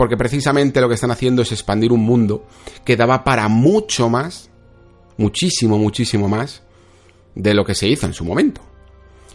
porque 0.00 0.16
precisamente 0.16 0.80
lo 0.80 0.88
que 0.88 0.94
están 0.94 1.10
haciendo 1.10 1.42
es 1.42 1.52
expandir 1.52 1.92
un 1.92 2.00
mundo 2.00 2.46
que 2.86 2.96
daba 2.96 3.22
para 3.22 3.48
mucho 3.48 4.08
más, 4.08 4.48
muchísimo, 5.18 5.76
muchísimo 5.76 6.26
más, 6.26 6.62
de 7.34 7.52
lo 7.52 7.66
que 7.66 7.74
se 7.74 7.86
hizo 7.86 8.06
en 8.06 8.14
su 8.14 8.24
momento. 8.24 8.62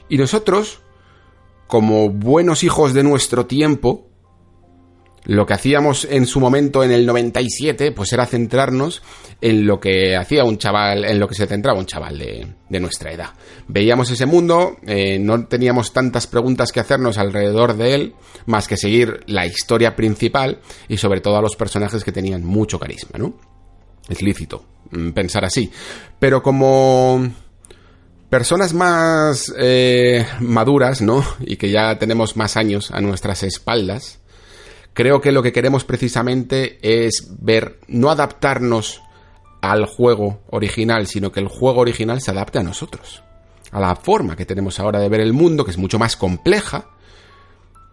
Y 0.09 0.17
nosotros, 0.17 0.81
como 1.67 2.09
buenos 2.09 2.63
hijos 2.63 2.95
de 2.95 3.03
nuestro 3.03 3.45
tiempo, 3.45 4.07
lo 5.25 5.45
que 5.45 5.53
hacíamos 5.53 6.05
en 6.09 6.25
su 6.25 6.39
momento 6.39 6.83
en 6.83 6.91
el 6.91 7.05
97, 7.05 7.91
pues 7.91 8.13
era 8.13 8.25
centrarnos 8.25 9.01
en 9.41 9.65
lo 9.65 9.79
que 9.79 10.15
hacía 10.15 10.43
un 10.43 10.57
chaval, 10.57 11.05
en 11.05 11.19
lo 11.19 11.27
que 11.27 11.35
se 11.35 11.47
centraba 11.47 11.79
un 11.79 11.85
chaval 11.85 12.17
de, 12.17 12.79
nuestra 12.79 13.11
edad. 13.11 13.29
Veíamos 13.67 14.11
ese 14.11 14.25
mundo, 14.25 14.77
eh, 14.85 15.17
no 15.19 15.45
teníamos 15.47 15.93
tantas 15.93 16.27
preguntas 16.27 16.71
que 16.71 16.79
hacernos 16.79 17.17
alrededor 17.17 17.75
de 17.75 17.95
él, 17.95 18.15
más 18.45 18.67
que 18.67 18.77
seguir 18.77 19.21
la 19.27 19.45
historia 19.45 19.95
principal 19.95 20.59
y 20.87 20.97
sobre 20.97 21.21
todo 21.21 21.37
a 21.37 21.41
los 21.41 21.55
personajes 21.55 22.03
que 22.03 22.11
tenían 22.11 22.43
mucho 22.43 22.79
carisma, 22.79 23.17
¿no? 23.17 23.37
Es 24.09 24.21
lícito 24.21 24.65
mm, 24.91 25.11
pensar 25.11 25.45
así. 25.45 25.71
Pero 26.19 26.43
como 26.43 27.27
personas 28.29 28.73
más 28.73 29.53
eh, 29.57 30.25
maduras, 30.39 31.01
¿no? 31.01 31.23
Y 31.39 31.57
que 31.57 31.71
ya 31.71 31.97
tenemos 31.97 32.35
más 32.35 32.57
años 32.57 32.91
a 32.91 33.01
nuestras 33.01 33.43
espaldas, 33.43 34.19
creo 34.95 35.21
que 35.21 35.33
lo 35.33 35.43
que 35.43 35.51
queremos 35.51 35.83
precisamente 35.83 36.79
es 36.81 37.27
ver, 37.39 37.79
no 37.87 38.09
adaptarnos 38.09 39.01
al 39.61 39.85
juego 39.85 40.39
original, 40.49 41.05
sino 41.05 41.31
que 41.31 41.41
el 41.41 41.49
juego 41.49 41.81
original 41.81 42.21
se 42.21 42.31
adapte 42.31 42.59
a 42.59 42.63
nosotros, 42.63 43.21
a 43.71 43.79
la 43.79 43.95
forma 43.95 44.35
que 44.35 44.45
tenemos 44.45 44.79
ahora 44.79 44.99
de 44.99 45.09
ver 45.09 45.19
el 45.19 45.33
mundo, 45.33 45.65
que 45.65 45.71
es 45.71 45.77
mucho 45.77 45.99
más 45.99 46.15
compleja. 46.15 46.91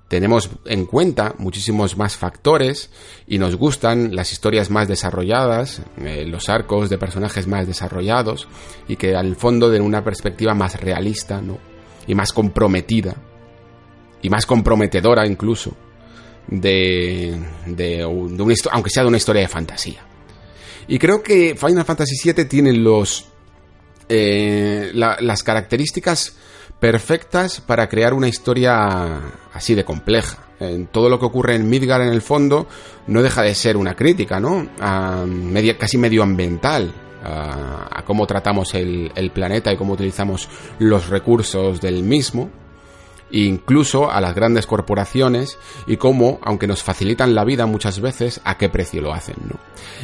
Tenemos 0.07 0.51
en 0.67 0.87
cuenta 0.87 1.35
muchísimos 1.39 1.97
más 1.97 2.17
factores 2.17 2.91
y 3.27 3.39
nos 3.39 3.57
gustan 3.57 4.15
las 4.15 4.31
historias 4.31 4.71
más 4.71 4.87
desarrolladas, 4.87 5.83
eh, 5.99 6.25
los 6.25 6.49
arcos 6.49 6.89
de 6.89 6.99
personajes 6.99 7.49
más 7.49 7.67
desarrollados 7.67 8.47
y 8.87 8.97
que 8.97 9.17
al 9.17 9.35
fondo 9.35 9.71
den 9.71 9.83
una 9.83 10.05
perspectiva 10.05 10.55
más 10.55 10.81
realista, 10.81 11.41
¿no? 11.41 11.59
Y 12.07 12.15
más 12.15 12.33
comprometida 12.33 13.17
y 14.21 14.31
más 14.31 14.47
comprometedora 14.47 15.27
incluso 15.27 15.75
de, 16.49 17.39
de, 17.67 18.05
una 18.05 18.55
aunque 18.71 18.91
sea 18.91 19.03
de 19.03 19.09
una 19.09 19.17
historia 19.17 19.43
de 19.43 19.49
fantasía. 19.49 20.05
Y 20.89 20.99
creo 20.99 21.23
que 21.23 21.55
Final 21.57 21.85
Fantasy 21.85 22.33
VII 22.33 22.45
tiene 22.47 22.73
los 22.73 23.27
eh, 24.09 24.91
las 24.95 25.43
características 25.43 26.37
perfectas 26.79 27.61
para 27.61 27.89
crear 27.89 28.13
una 28.13 28.29
historia 28.29 29.21
así 29.53 29.75
de 29.75 29.85
compleja. 29.85 30.39
En 30.59 30.87
todo 30.87 31.09
lo 31.09 31.19
que 31.19 31.27
ocurre 31.27 31.55
en 31.55 31.69
Midgar 31.69 32.03
en 32.03 32.09
el 32.09 32.23
fondo 32.23 32.67
no 33.07 33.23
deja 33.23 33.43
de 33.43 33.55
ser 33.55 33.77
una 33.77 33.95
crítica, 33.95 34.39
¿no? 34.39 34.69
A 34.81 35.25
media, 35.27 35.79
casi 35.79 35.97
medioambiental, 35.97 36.93
a, 37.25 38.03
cómo 38.05 38.27
tratamos 38.27 38.75
el, 38.75 39.31
planeta 39.33 39.73
y 39.73 39.77
cómo 39.77 39.95
utilizamos 39.95 40.49
los 40.79 41.09
recursos 41.09 41.81
del 41.81 42.03
mismo 42.03 42.51
incluso 43.33 44.11
a 44.11 44.21
las 44.21 44.35
grandes 44.35 44.67
corporaciones 44.67 45.59
y 45.87 45.97
cómo, 45.97 46.39
aunque 46.43 46.67
nos 46.67 46.83
facilitan 46.83 47.35
la 47.35 47.45
vida 47.45 47.67
muchas 47.67 48.01
veces, 48.01 48.41
a 48.45 48.59
qué 48.59 48.69
precio 48.69 49.01
lo 49.01 49.13
hacen. 49.13 49.37
¿no? 49.49 49.57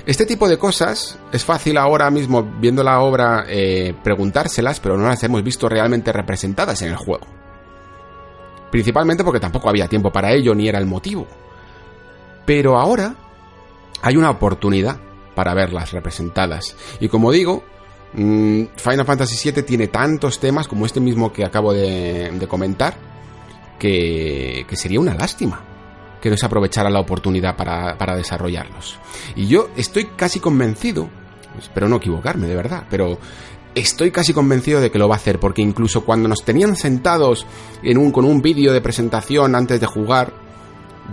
Este 0.06 0.26
tipo 0.26 0.48
de 0.48 0.58
cosas 0.58 1.18
es 1.30 1.44
fácil 1.44 1.76
ahora 1.76 2.10
mismo, 2.10 2.42
viendo 2.42 2.82
la 2.82 3.00
obra, 3.00 3.44
eh, 3.46 3.94
preguntárselas, 4.02 4.80
pero 4.80 4.96
no 4.96 5.06
las 5.06 5.22
hemos 5.22 5.42
visto 5.44 5.68
realmente 5.68 6.12
representadas 6.12 6.80
en 6.82 6.88
el 6.88 6.96
juego. 6.96 7.26
Principalmente 8.70 9.24
porque 9.24 9.40
tampoco 9.40 9.68
había 9.68 9.88
tiempo 9.88 10.10
para 10.10 10.32
ello 10.32 10.54
ni 10.54 10.68
era 10.68 10.78
el 10.78 10.86
motivo. 10.86 11.26
Pero 12.46 12.78
ahora 12.78 13.14
hay 14.02 14.16
una 14.16 14.30
oportunidad 14.30 14.98
para 15.34 15.54
verlas 15.54 15.92
representadas. 15.92 16.74
Y 16.98 17.08
como 17.08 17.30
digo, 17.30 17.62
mm, 18.14 18.64
Final 18.76 19.06
Fantasy 19.06 19.50
VII 19.50 19.62
tiene 19.62 19.88
tantos 19.88 20.40
temas 20.40 20.66
como 20.66 20.86
este 20.86 21.00
mismo 21.00 21.32
que 21.32 21.44
acabo 21.44 21.72
de 21.72 22.46
comentar, 22.48 23.07
que, 23.78 24.66
sería 24.72 25.00
una 25.00 25.14
lástima 25.14 25.60
que 26.20 26.30
no 26.30 26.36
se 26.36 26.46
aprovechara 26.46 26.90
la 26.90 27.00
oportunidad 27.00 27.56
para, 27.56 27.96
para 27.96 28.16
desarrollarlos. 28.16 28.98
Y 29.36 29.46
yo 29.46 29.70
estoy 29.76 30.06
casi 30.16 30.40
convencido, 30.40 31.08
espero 31.58 31.88
no 31.88 31.96
equivocarme 31.96 32.48
de 32.48 32.56
verdad, 32.56 32.84
pero 32.90 33.18
estoy 33.74 34.10
casi 34.10 34.32
convencido 34.32 34.80
de 34.80 34.90
que 34.90 34.98
lo 34.98 35.08
va 35.08 35.14
a 35.14 35.18
hacer, 35.18 35.38
porque 35.38 35.62
incluso 35.62 36.04
cuando 36.04 36.28
nos 36.28 36.44
tenían 36.44 36.76
sentados 36.76 37.46
en 37.82 37.98
un, 37.98 38.10
con 38.10 38.24
un 38.24 38.42
vídeo 38.42 38.72
de 38.72 38.80
presentación 38.80 39.54
antes 39.54 39.80
de 39.80 39.86
jugar, 39.86 40.32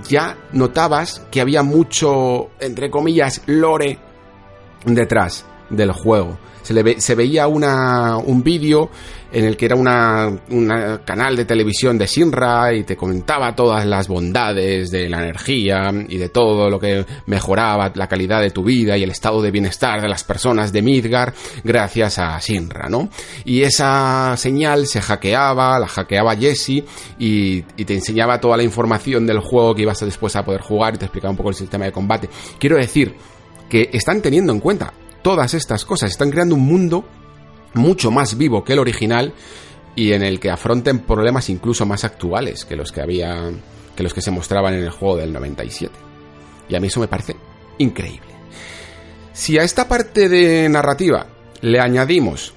ya 0.10 0.38
notabas 0.52 1.22
que 1.32 1.42
había 1.42 1.64
mucho, 1.64 2.50
entre 2.60 2.90
comillas, 2.90 3.42
lore 3.46 4.00
detrás 4.86 5.46
del 5.70 5.92
juego. 5.92 6.38
Se, 6.62 6.74
le 6.74 7.00
se 7.00 7.14
veía 7.14 7.48
una, 7.48 8.18
un 8.18 8.44
vídeo 8.44 8.90
en 9.32 9.44
el 9.44 9.58
que 9.58 9.66
era 9.66 9.76
una, 9.76 10.28
un 10.50 11.00
canal 11.04 11.36
de 11.36 11.46
televisión 11.46 11.98
de 11.98 12.08
Sinra 12.08 12.74
y 12.74 12.84
te 12.84 12.96
comentaba 12.96 13.54
todas 13.54 13.86
las 13.86 14.08
bondades 14.08 14.90
de 14.90 15.10
la 15.10 15.22
energía 15.22 15.92
y 16.08 16.18
de 16.18 16.30
todo 16.30 16.70
lo 16.70 16.80
que 16.80 17.06
mejoraba 17.26 17.92
la 17.96 18.08
calidad 18.08 18.42
de 18.42 18.52
tu 18.52 18.64
vida 18.64 18.98
y 18.98 19.04
el 19.04 19.12
estado 19.12 19.42
de 19.42 19.52
bienestar 19.52 20.02
de 20.02 20.08
las 20.08 20.24
personas 20.24 20.72
de 20.72 20.82
Midgar 20.82 21.34
gracias 21.64 22.18
a 22.18 22.40
Sinra, 22.40 22.88
¿no? 22.90 23.10
Y 23.44 23.64
esa 23.64 24.36
señal 24.38 24.88
se 24.88 25.02
hackeaba, 25.02 25.78
la 25.78 25.88
hackeaba 25.88 26.36
Jesse 26.36 26.84
y 27.20 27.62
te 27.62 27.94
enseñaba 27.94 28.40
toda 28.40 28.58
la 28.58 28.64
información 28.64 29.28
del 29.28 29.40
juego 29.40 29.76
que 29.76 29.82
ibas 29.82 30.00
después 30.00 30.36
a 30.36 30.46
poder 30.46 30.62
jugar 30.62 30.96
y 30.96 30.98
te 30.98 31.06
explicaba 31.06 31.32
un 31.32 31.38
poco 31.38 31.50
el 31.50 31.56
sistema 31.56 31.86
de 31.86 31.92
combate. 31.92 32.30
Quiero 32.58 32.78
decir 32.78 33.14
que 33.70 33.90
están 33.92 34.22
teniendo 34.22 34.54
en 34.54 34.62
cuenta 34.62 34.94
todas 35.26 35.56
estas 35.56 35.86
cosas. 35.86 36.12
Están 36.12 36.30
creando 36.30 36.54
un 36.54 36.62
mundo 36.62 37.04
mucho 37.74 38.12
más 38.12 38.38
vivo 38.38 38.64
que 38.64 38.74
el 38.74 38.80
original 38.80 39.34
y 39.96 40.14
en 40.14 40.22
el 40.22 40.40
que 40.40 40.52
afronten 40.52 41.00
problemas 41.00 41.50
incluso 41.50 41.84
más 41.88 42.04
actuales 42.04 42.64
que 42.64 42.76
los 42.76 42.92
que 42.92 43.02
había 43.02 43.50
que 43.96 44.04
los 44.04 44.14
que 44.14 44.22
se 44.22 44.30
mostraban 44.30 44.76
en 44.76 44.84
el 44.84 44.92
juego 44.92 45.18
del 45.18 45.34
97. 45.34 45.92
Y 46.70 46.76
a 46.76 46.80
mí 46.80 46.90
eso 46.90 47.00
me 47.00 47.08
parece 47.08 47.36
increíble. 47.80 48.30
Si 49.34 49.58
a 49.58 49.64
esta 49.64 49.88
parte 49.88 50.30
de 50.30 50.70
narrativa 50.70 51.26
le 51.62 51.80
añadimos 51.80 52.54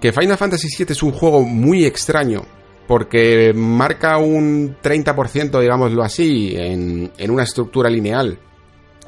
que 0.00 0.10
Final 0.10 0.38
Fantasy 0.38 0.68
VII 0.74 0.92
es 0.92 1.02
un 1.02 1.12
juego 1.12 1.42
muy 1.42 1.84
extraño 1.84 2.46
porque 2.86 3.52
marca 3.54 4.16
un 4.16 4.78
30%, 4.82 5.60
digámoslo 5.60 6.02
así, 6.02 6.54
en, 6.56 7.12
en 7.18 7.30
una 7.30 7.42
estructura 7.42 7.90
lineal 7.90 8.38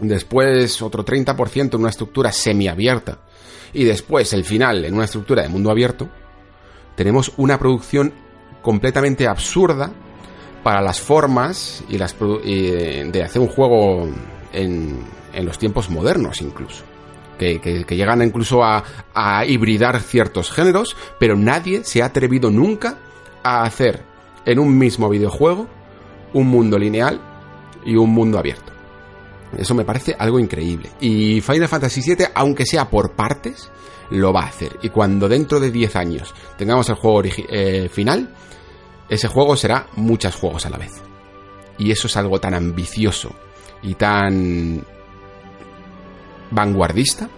después 0.01 0.81
otro 0.83 1.05
30% 1.05 1.75
en 1.75 1.81
una 1.81 1.91
estructura 1.91 2.33
semiabierta 2.33 3.19
y 3.73 3.85
después 3.85 4.33
el 4.33 4.45
final 4.45 4.85
en 4.85 4.95
una 4.95 5.05
estructura 5.05 5.43
de 5.43 5.49
mundo 5.49 5.71
abierto, 5.71 6.09
tenemos 6.97 7.33
una 7.37 7.59
producción 7.59 8.13
completamente 8.63 9.27
absurda 9.27 9.91
para 10.63 10.83
las 10.83 11.01
formas 11.01 11.85
y 11.89 11.99
las 11.99 12.17
de 12.19 13.23
hacer 13.25 13.41
un 13.41 13.49
juego 13.49 14.09
en, 14.53 15.05
en 15.33 15.47
los 15.47 15.59
tiempos 15.59 15.89
modernos 15.91 16.41
incluso. 16.41 16.85
Que, 17.39 17.61
que, 17.61 17.97
llegan 17.97 18.21
incluso 18.21 18.65
a, 18.65 18.83
a 19.15 19.47
hibridar 19.47 20.01
ciertos 20.01 20.51
géneros, 20.51 20.97
pero 21.21 21.37
nadie 21.37 21.85
se 21.85 22.03
ha 22.03 22.07
atrevido 22.07 22.51
nunca 22.51 22.99
a 23.45 23.63
hacer 23.63 24.03
en 24.45 24.59
un 24.59 24.77
mismo 24.77 25.09
videojuego 25.09 25.69
un 26.33 26.49
mundo 26.49 26.77
lineal 26.77 27.21
y 27.85 27.95
un 27.95 28.11
mundo 28.11 28.41
abierto. 28.41 28.68
Eso 29.57 29.75
me 29.75 29.85
parece 29.85 30.15
algo 30.19 30.39
increíble. 30.39 30.91
Y 31.01 31.41
Final 31.41 31.69
Fantasy 31.69 32.03
VII, 32.03 32.27
aunque 32.35 32.67
sea 32.67 32.91
por 32.91 33.13
partes, 33.13 33.71
lo 34.11 34.33
va 34.33 34.43
a 34.43 34.49
hacer. 34.49 34.79
Y 34.83 34.91
cuando 34.91 35.29
dentro 35.29 35.61
de 35.61 35.71
10 35.71 35.97
años 35.97 36.35
tengamos 36.57 36.89
el 36.89 36.97
juego 36.97 37.23
eh, 37.25 37.89
final, 37.89 38.35
ese 39.09 39.29
juego 39.29 39.57
será 39.57 39.87
muchos 39.97 40.35
juegos 40.35 40.67
a 40.67 40.71
la 40.71 40.79
vez. 40.79 40.93
Y 41.79 41.91
eso 41.91 42.09
es 42.09 42.17
algo 42.17 42.41
tan 42.41 42.55
ambicioso 42.55 43.35
y 43.83 43.95
tan 43.95 44.85
vanguardista 46.51 47.29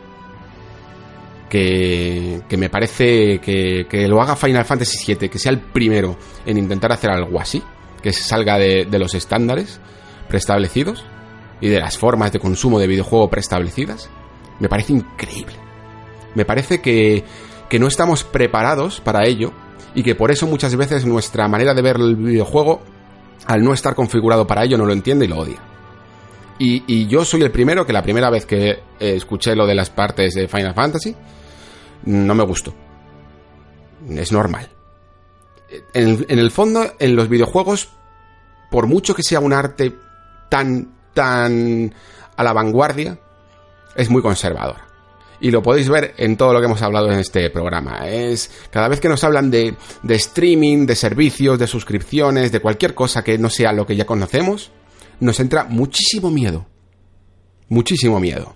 que, 1.49 2.43
que 2.49 2.57
me 2.57 2.71
parece 2.71 3.41
que, 3.41 3.87
que, 3.89 4.09
lo 4.09 4.23
haga 4.23 4.37
Final 4.37 4.65
Fantasy 4.65 5.15
VII, 5.15 5.29
que 5.29 5.39
sea 5.39 5.53
el 5.53 5.59
primero 5.61 6.17
en 6.47 6.57
intentar 6.57 6.93
hacer 6.93 7.11
algo 7.11 7.41
así, 7.41 7.63
que 8.03 8.13
se 8.13 8.23
salga 8.23 8.57
de, 8.57 8.87
de 8.87 8.99
los 8.99 9.15
estándares 9.15 9.81
preestablecidos 10.29 11.05
y 11.61 11.69
de 11.69 11.81
las 11.81 11.99
formas 11.99 12.33
de 12.33 12.41
consumo 12.41 12.79
de 12.79 12.87
videojuego 12.87 13.29
preestablecidas, 13.29 14.09
me 14.59 14.69
parece 14.69 14.93
increíble. 14.93 15.55
Me 16.35 16.45
parece 16.45 16.81
que, 16.81 17.25
que 17.69 17.79
no 17.79 17.87
estamos 17.87 18.25
preparados 18.25 19.01
para 19.01 19.27
ello 19.27 19.53
y 19.95 20.03
que 20.03 20.15
por 20.15 20.31
eso 20.31 20.47
muchas 20.47 20.77
veces 20.77 21.05
nuestra 21.05 21.49
manera 21.49 21.75
de 21.75 21.83
ver 21.83 21.97
el 21.97 22.17
videojuego, 22.17 22.81
al 23.47 23.63
no 23.63 23.73
estar 23.73 23.95
configurado 23.95 24.47
para 24.47 24.65
ello, 24.65 24.79
no 24.79 24.87
lo 24.87 24.93
entiende 24.93 25.25
y 25.25 25.29
lo 25.29 25.39
odia. 25.39 25.59
Y, 26.63 27.07
yo 27.07 27.25
soy 27.25 27.41
el 27.41 27.51
primero 27.51 27.87
que 27.87 27.95
la 27.95 28.03
primera 28.03 28.29
vez 28.29 28.45
que 28.45 28.71
eh, 28.71 28.81
escuché 28.99 29.57
lo 29.57 29.67
de 29.67 29.75
las 29.75 29.89
partes 29.89 30.35
de 30.35 30.47
Final 30.47 30.75
Fantasy, 30.75 31.17
no 32.05 32.35
me 32.35 32.45
gustó. 32.45 32.75
Es 34.11 34.31
normal. 34.31 34.69
En 35.95 36.39
el 36.39 36.51
fondo, 36.51 36.93
en 36.99 37.17
los 37.17 37.31
videojuegos, 37.31 37.89
por 38.71 38.87
mucho 38.87 39.15
que 39.15 39.23
sea 39.23 39.41
un 39.41 39.55
arte 39.55 39.97
tan 40.51 41.00
tan 41.15 41.93
a 42.37 42.45
la 42.45 42.53
vanguardia, 42.53 43.19
es 43.97 44.09
muy 44.11 44.23
conservadora. 44.23 44.87
Y 45.43 45.51
lo 45.51 45.63
podéis 45.63 45.89
ver 45.89 46.15
en 46.19 46.37
todo 46.37 46.53
lo 46.53 46.61
que 46.61 46.67
hemos 46.67 46.83
hablado 46.83 47.11
en 47.11 47.19
este 47.19 47.49
programa. 47.51 48.09
Es 48.09 48.51
cada 48.71 48.89
vez 48.89 49.01
que 49.01 49.09
nos 49.09 49.25
hablan 49.25 49.51
de, 49.51 49.75
de 50.03 50.15
streaming, 50.15 50.87
de 50.87 50.95
servicios, 50.95 51.59
de 51.59 51.67
suscripciones, 51.67 52.53
de 52.53 52.61
cualquier 52.61 52.95
cosa 52.95 53.25
que 53.25 53.39
no 53.39 53.49
sea 53.49 53.73
lo 53.73 53.87
que 53.87 53.97
ya 53.97 54.05
conocemos, 54.05 54.71
nos 55.21 55.41
entra 55.41 55.65
muchísimo 55.65 56.31
miedo. 56.31 56.67
Muchísimo 57.69 58.21
miedo. 58.21 58.55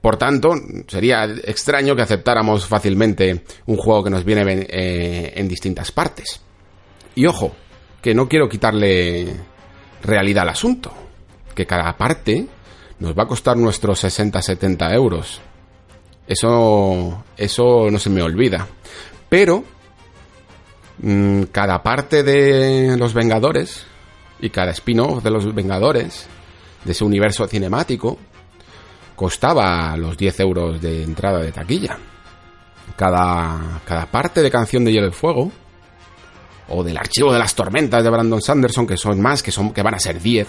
Por 0.00 0.18
tanto, 0.18 0.52
sería 0.88 1.24
extraño 1.24 1.96
que 1.96 2.02
aceptáramos 2.02 2.66
fácilmente 2.66 3.44
un 3.64 3.76
juego 3.78 4.04
que 4.04 4.10
nos 4.10 4.24
viene 4.24 4.66
eh, 4.68 5.32
en 5.36 5.48
distintas 5.48 5.90
partes. 5.90 6.40
Y 7.14 7.24
ojo, 7.24 7.54
que 8.02 8.14
no 8.14 8.28
quiero 8.28 8.48
quitarle 8.48 9.34
realidad 10.02 10.42
al 10.42 10.50
asunto 10.50 11.03
que 11.54 11.66
cada 11.66 11.96
parte 11.96 12.46
nos 12.98 13.16
va 13.16 13.24
a 13.24 13.28
costar 13.28 13.56
nuestros 13.56 14.04
60-70 14.04 14.94
euros. 14.94 15.40
Eso, 16.26 17.24
eso 17.36 17.90
no 17.90 17.98
se 17.98 18.10
me 18.10 18.22
olvida. 18.22 18.66
Pero 19.28 19.64
mmm, 20.98 21.42
cada 21.44 21.82
parte 21.82 22.22
de 22.22 22.96
los 22.96 23.14
Vengadores 23.14 23.86
y 24.40 24.50
cada 24.50 24.72
spin-off 24.72 25.22
de 25.22 25.30
los 25.30 25.54
Vengadores, 25.54 26.26
de 26.84 26.92
ese 26.92 27.04
universo 27.04 27.46
cinemático, 27.46 28.18
costaba 29.14 29.96
los 29.96 30.16
10 30.16 30.40
euros 30.40 30.80
de 30.80 31.02
entrada 31.02 31.38
de 31.38 31.52
taquilla. 31.52 31.98
Cada, 32.96 33.80
cada 33.84 34.06
parte 34.06 34.42
de 34.42 34.50
Canción 34.50 34.84
de 34.84 34.92
Hielo 34.92 35.08
y 35.08 35.12
Fuego, 35.12 35.50
o 36.68 36.82
del 36.82 36.96
Archivo 36.96 37.32
de 37.32 37.38
las 37.38 37.54
Tormentas 37.54 38.02
de 38.02 38.10
Brandon 38.10 38.40
Sanderson, 38.40 38.86
que 38.86 38.96
son 38.96 39.20
más, 39.20 39.42
que, 39.42 39.50
son, 39.50 39.72
que 39.72 39.82
van 39.82 39.94
a 39.94 39.98
ser 39.98 40.20
10, 40.20 40.48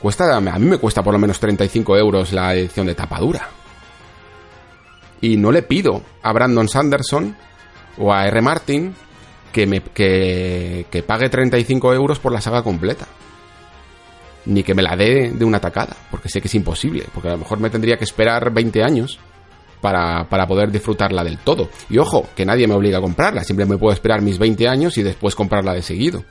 Cuesta, 0.00 0.36
a 0.36 0.40
mí 0.40 0.66
me 0.66 0.78
cuesta 0.78 1.02
por 1.02 1.12
lo 1.12 1.18
menos 1.18 1.40
35 1.40 1.96
euros 1.96 2.32
la 2.32 2.54
edición 2.54 2.86
de 2.86 2.94
tapadura. 2.94 3.48
Y 5.20 5.36
no 5.36 5.50
le 5.50 5.62
pido 5.62 6.02
a 6.22 6.32
Brandon 6.32 6.68
Sanderson 6.68 7.34
o 7.98 8.12
a 8.12 8.26
R. 8.26 8.42
Martin 8.42 8.94
que, 9.52 9.66
me, 9.66 9.80
que, 9.80 10.86
que 10.90 11.02
pague 11.02 11.30
35 11.30 11.94
euros 11.94 12.18
por 12.18 12.32
la 12.32 12.40
saga 12.40 12.62
completa. 12.62 13.06
Ni 14.44 14.62
que 14.62 14.74
me 14.74 14.82
la 14.82 14.94
dé 14.96 15.32
de 15.34 15.44
una 15.44 15.58
tacada, 15.58 15.96
porque 16.10 16.28
sé 16.28 16.40
que 16.40 16.46
es 16.48 16.54
imposible, 16.54 17.06
porque 17.12 17.28
a 17.28 17.32
lo 17.32 17.38
mejor 17.38 17.58
me 17.58 17.70
tendría 17.70 17.96
que 17.96 18.04
esperar 18.04 18.52
20 18.52 18.82
años 18.84 19.18
para, 19.80 20.28
para, 20.28 20.46
poder 20.46 20.70
disfrutarla 20.70 21.24
del 21.24 21.38
todo. 21.38 21.68
Y 21.90 21.98
ojo, 21.98 22.28
que 22.36 22.44
nadie 22.44 22.68
me 22.68 22.74
obliga 22.74 22.98
a 22.98 23.00
comprarla, 23.00 23.42
siempre 23.42 23.66
me 23.66 23.78
puedo 23.78 23.92
esperar 23.92 24.22
mis 24.22 24.38
20 24.38 24.68
años 24.68 24.98
y 24.98 25.02
después 25.02 25.34
comprarla 25.34 25.72
de 25.72 25.82
seguido. 25.82 26.22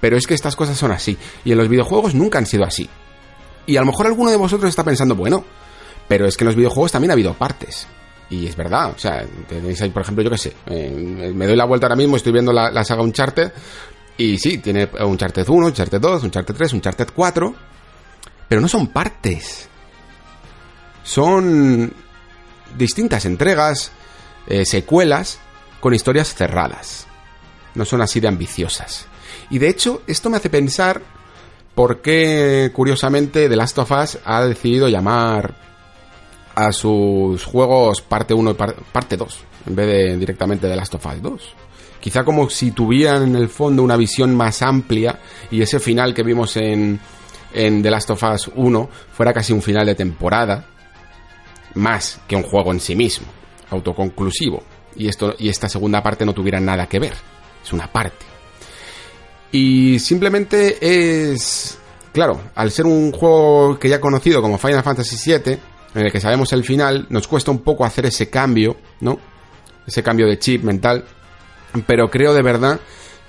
Pero 0.00 0.16
es 0.16 0.26
que 0.26 0.34
estas 0.34 0.56
cosas 0.56 0.76
son 0.76 0.92
así. 0.92 1.16
Y 1.44 1.52
en 1.52 1.58
los 1.58 1.68
videojuegos 1.68 2.14
nunca 2.14 2.38
han 2.38 2.46
sido 2.46 2.64
así. 2.64 2.88
Y 3.66 3.76
a 3.76 3.80
lo 3.80 3.86
mejor 3.86 4.06
alguno 4.06 4.30
de 4.30 4.36
vosotros 4.36 4.68
está 4.68 4.84
pensando, 4.84 5.14
bueno, 5.14 5.44
pero 6.08 6.26
es 6.26 6.36
que 6.36 6.44
en 6.44 6.46
los 6.46 6.56
videojuegos 6.56 6.92
también 6.92 7.10
ha 7.10 7.14
habido 7.14 7.34
partes. 7.34 7.86
Y 8.28 8.46
es 8.46 8.56
verdad, 8.56 8.92
o 8.94 8.98
sea, 8.98 9.24
tenéis 9.48 9.80
ahí, 9.82 9.90
por 9.90 10.02
ejemplo, 10.02 10.22
yo 10.24 10.30
qué 10.30 10.38
sé, 10.38 10.52
eh, 10.66 11.32
me 11.32 11.46
doy 11.46 11.54
la 11.54 11.64
vuelta 11.64 11.86
ahora 11.86 11.94
mismo, 11.94 12.16
estoy 12.16 12.32
viendo 12.32 12.52
la, 12.52 12.72
la 12.72 12.82
saga 12.82 13.02
Uncharted, 13.02 13.52
y 14.18 14.38
sí, 14.38 14.58
tiene 14.58 14.88
Uncharted 15.00 15.46
1, 15.48 15.66
Uncharted 15.66 16.00
2, 16.00 16.24
Uncharted 16.24 16.54
3, 16.54 16.72
Uncharted 16.72 17.08
4, 17.14 17.54
pero 18.48 18.60
no 18.60 18.68
son 18.68 18.88
partes. 18.88 19.68
Son 21.04 21.92
distintas 22.76 23.26
entregas, 23.26 23.92
eh, 24.46 24.64
secuelas, 24.64 25.38
con 25.80 25.94
historias 25.94 26.34
cerradas. 26.34 27.06
No 27.74 27.84
son 27.84 28.00
así 28.00 28.20
de 28.20 28.28
ambiciosas. 28.28 29.06
Y 29.50 29.58
de 29.58 29.68
hecho, 29.68 30.02
esto 30.06 30.30
me 30.30 30.36
hace 30.36 30.50
pensar 30.50 31.02
por 31.74 32.00
qué, 32.00 32.70
curiosamente, 32.72 33.48
The 33.48 33.56
Last 33.56 33.78
of 33.78 33.90
Us 33.90 34.18
ha 34.24 34.44
decidido 34.44 34.88
llamar 34.88 35.54
a 36.54 36.72
sus 36.72 37.44
juegos 37.44 38.00
parte 38.00 38.32
1 38.32 38.50
y 38.50 38.54
parte 38.92 39.16
2, 39.16 39.38
en 39.66 39.76
vez 39.76 39.86
de 39.86 40.16
directamente 40.16 40.66
The 40.66 40.74
Last 40.74 40.94
of 40.94 41.06
Us 41.06 41.22
2. 41.22 41.42
Quizá 42.00 42.24
como 42.24 42.48
si 42.48 42.70
tuvieran 42.70 43.24
en 43.24 43.36
el 43.36 43.48
fondo 43.48 43.82
una 43.82 43.96
visión 43.96 44.34
más 44.34 44.62
amplia 44.62 45.18
y 45.50 45.60
ese 45.60 45.78
final 45.78 46.14
que 46.14 46.22
vimos 46.22 46.56
en, 46.56 46.98
en 47.52 47.82
The 47.82 47.90
Last 47.90 48.10
of 48.10 48.22
Us 48.22 48.50
1 48.54 48.88
fuera 49.12 49.34
casi 49.34 49.52
un 49.52 49.60
final 49.60 49.84
de 49.86 49.94
temporada, 49.94 50.66
más 51.74 52.20
que 52.26 52.36
un 52.36 52.42
juego 52.42 52.72
en 52.72 52.80
sí 52.80 52.96
mismo, 52.96 53.26
autoconclusivo. 53.70 54.62
Y, 54.94 55.08
esto, 55.08 55.34
y 55.38 55.50
esta 55.50 55.68
segunda 55.68 56.02
parte 56.02 56.24
no 56.24 56.32
tuviera 56.32 56.58
nada 56.58 56.86
que 56.86 56.98
ver. 56.98 57.12
Es 57.62 57.72
una 57.72 57.86
parte. 57.92 58.35
Y 59.52 59.98
simplemente 59.98 60.78
es... 60.80 61.78
Claro, 62.12 62.40
al 62.54 62.70
ser 62.70 62.86
un 62.86 63.12
juego 63.12 63.78
que 63.78 63.88
ya 63.88 64.00
conocido 64.00 64.40
como 64.40 64.56
Final 64.58 64.82
Fantasy 64.82 65.16
VII, 65.30 65.58
en 65.94 66.02
el 66.02 66.10
que 66.10 66.20
sabemos 66.20 66.52
el 66.52 66.64
final, 66.64 67.06
nos 67.10 67.28
cuesta 67.28 67.50
un 67.50 67.58
poco 67.58 67.84
hacer 67.84 68.06
ese 68.06 68.30
cambio, 68.30 68.76
¿no? 69.00 69.18
Ese 69.86 70.02
cambio 70.02 70.26
de 70.26 70.38
chip 70.38 70.62
mental. 70.62 71.04
Pero 71.86 72.10
creo 72.10 72.32
de 72.32 72.42
verdad 72.42 72.80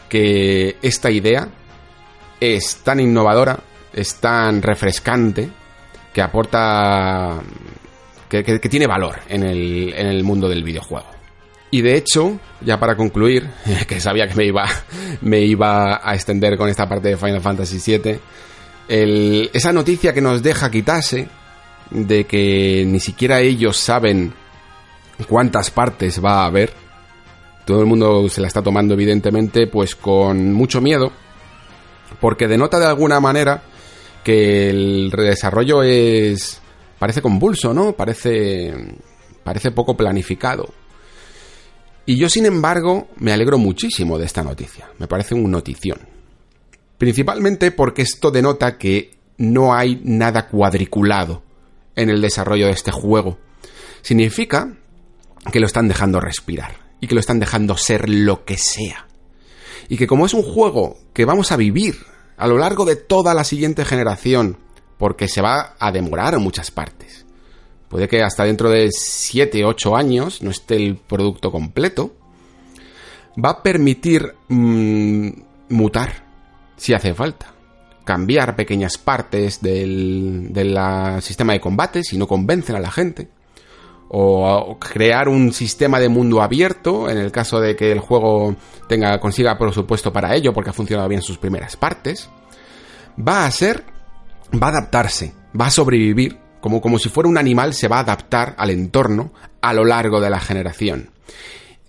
que 0.08 0.78
esta 0.82 1.12
idea 1.12 1.50
es 2.40 2.78
tan 2.78 3.00
innovadora, 3.00 3.60
es 3.92 4.16
tan 4.16 4.62
refrescante, 4.62 5.50
que 6.14 6.22
aporta. 6.22 7.42
que, 8.30 8.44
tiene 8.44 8.88
valor 8.88 9.20
en 9.28 9.44
el, 9.44 9.94
en 9.96 10.08
el 10.08 10.24
mundo 10.24 10.48
del 10.48 10.64
videojuego. 10.64 11.17
Y 11.70 11.82
de 11.82 11.98
hecho, 11.98 12.40
ya 12.62 12.80
para 12.80 12.96
concluir, 12.96 13.50
que 13.88 14.00
sabía 14.00 14.28
que 14.28 14.36
me 14.36 14.46
iba, 14.46 14.66
me 15.22 15.42
iba 15.42 16.02
a 16.04 16.16
extender 16.16 16.58
con 16.58 16.70
esta 16.70 16.88
parte 16.88 17.10
de 17.10 17.18
Final 17.18 17.42
Fantasy 17.42 17.98
VII, 17.98 18.20
esa 19.54 19.74
noticia 19.74 20.14
que 20.14 20.22
nos 20.22 20.42
deja 20.42 20.72
quitarse 20.72 21.28
de 21.90 22.26
que 22.26 22.86
ni 22.88 23.00
siquiera 23.00 23.42
ellos 23.42 23.78
saben 23.78 24.34
cuántas 25.28 25.72
partes 25.72 26.24
va 26.24 26.44
a 26.44 26.46
haber. 26.46 26.72
Todo 27.66 27.82
el 27.82 27.86
mundo 27.86 28.30
se 28.30 28.40
la 28.40 28.48
está 28.48 28.62
tomando 28.62 28.94
evidentemente 28.94 29.68
pues 29.68 29.96
con 29.96 30.54
mucho 30.54 30.80
miedo, 30.80 31.12
porque 32.22 32.48
denota 32.48 32.80
de 32.80 32.86
alguna 32.86 33.20
manera 33.20 33.62
que 34.24 34.70
el 34.70 35.12
redesarrollo 35.12 35.84
es 35.84 36.62
parece 36.98 37.22
convulso, 37.22 37.74
¿no? 37.74 37.94
Parece 37.94 38.74
parece 39.44 39.72
poco 39.72 39.98
planificado. 39.98 40.70
Y 42.10 42.16
yo, 42.16 42.30
sin 42.30 42.46
embargo, 42.46 43.10
me 43.18 43.34
alegro 43.34 43.58
muchísimo 43.58 44.18
de 44.18 44.26
esta 44.26 44.42
noticia. 44.42 44.90
Me 44.98 45.08
parece 45.08 45.36
un 45.36 45.52
notición. 45.52 46.00
Principalmente 46.98 47.72
porque 47.72 48.02
esto 48.02 48.32
denota 48.32 48.78
que 48.78 49.18
no 49.38 49.76
hay 49.76 50.00
nada 50.06 50.48
cuadriculado 50.48 51.44
en 51.98 52.10
el 52.10 52.22
desarrollo 52.22 52.68
de 52.68 52.72
este 52.72 52.92
juego. 52.92 53.38
Significa 54.02 54.78
que 55.52 55.60
lo 55.60 55.66
están 55.66 55.90
dejando 55.90 56.22
respirar 56.22 56.78
y 57.02 57.08
que 57.08 57.14
lo 57.14 57.20
están 57.20 57.42
dejando 57.42 57.76
ser 57.76 58.08
lo 58.08 58.46
que 58.46 58.58
sea. 58.58 59.06
Y 59.90 59.98
que 59.98 60.08
como 60.08 60.26
es 60.26 60.34
un 60.34 60.44
juego 60.44 60.98
que 61.12 61.26
vamos 61.26 61.52
a 61.52 61.58
vivir 61.58 61.98
a 62.38 62.48
lo 62.48 62.58
largo 62.58 62.86
de 62.86 62.96
toda 62.96 63.34
la 63.34 63.44
siguiente 63.44 63.84
generación, 63.84 64.58
porque 64.98 65.28
se 65.28 65.42
va 65.42 65.76
a 65.78 65.92
demorar 65.92 66.36
en 66.36 66.42
muchas 66.42 66.72
partes. 66.72 67.27
Puede 67.90 68.08
que 68.08 68.22
hasta 68.22 68.44
dentro 68.44 68.70
de 68.70 68.90
7, 68.92 69.64
8 69.64 69.96
años 69.96 70.42
no 70.42 70.52
esté 70.52 70.76
el 70.76 70.98
producto 70.98 71.52
completo. 71.52 72.12
Va 73.44 73.52
a 73.52 73.64
permitir 73.64 74.34
mm, 74.50 75.30
mutar 75.70 76.26
si 76.76 76.94
hace 76.94 77.14
falta 77.14 77.54
cambiar 78.08 78.56
pequeñas 78.56 78.98
partes 78.98 79.62
del, 79.62 80.50
sistema 81.22 81.52
de 81.52 81.60
combate 81.60 82.04
si 82.04 82.18
no 82.18 82.26
convencen 82.26 82.78
a 82.78 82.80
la 82.80 82.90
gente. 82.90 83.28
O 84.10 84.78
crear 84.80 85.28
un 85.28 85.52
sistema 85.52 86.00
de 86.00 86.08
mundo 86.08 86.42
abierto 86.42 87.10
en 87.10 87.18
el 87.18 87.30
caso 87.34 87.60
de 87.60 87.76
que 87.76 87.92
el 87.92 88.00
juego 88.00 88.56
tenga, 88.88 89.20
consiga 89.20 89.58
presupuesto 89.58 90.14
para 90.14 90.34
ello 90.34 90.54
porque 90.54 90.70
ha 90.70 90.74
funcionado 90.74 91.10
bien 91.10 91.22
sus 91.22 91.38
primeras 91.38 91.76
partes. 91.76 92.30
Va 93.20 93.46
a 93.46 93.52
ser, 93.52 93.84
va 94.54 94.68
a 94.68 94.70
adaptarse, 94.70 95.34
va 95.60 95.66
a 95.66 95.72
sobrevivir, 95.72 96.38
como, 96.68 96.82
como 96.82 97.00
si 97.00 97.08
fuera 97.08 97.30
un 97.30 97.38
animal 97.38 97.74
se 97.74 97.88
va 97.88 97.98
a 97.98 98.02
adaptar 98.02 98.54
al 98.58 98.72
entorno 98.72 99.32
a 99.62 99.74
lo 99.74 99.86
largo 99.86 100.20
de 100.20 100.30
la 100.30 100.42
generación. 100.42 101.12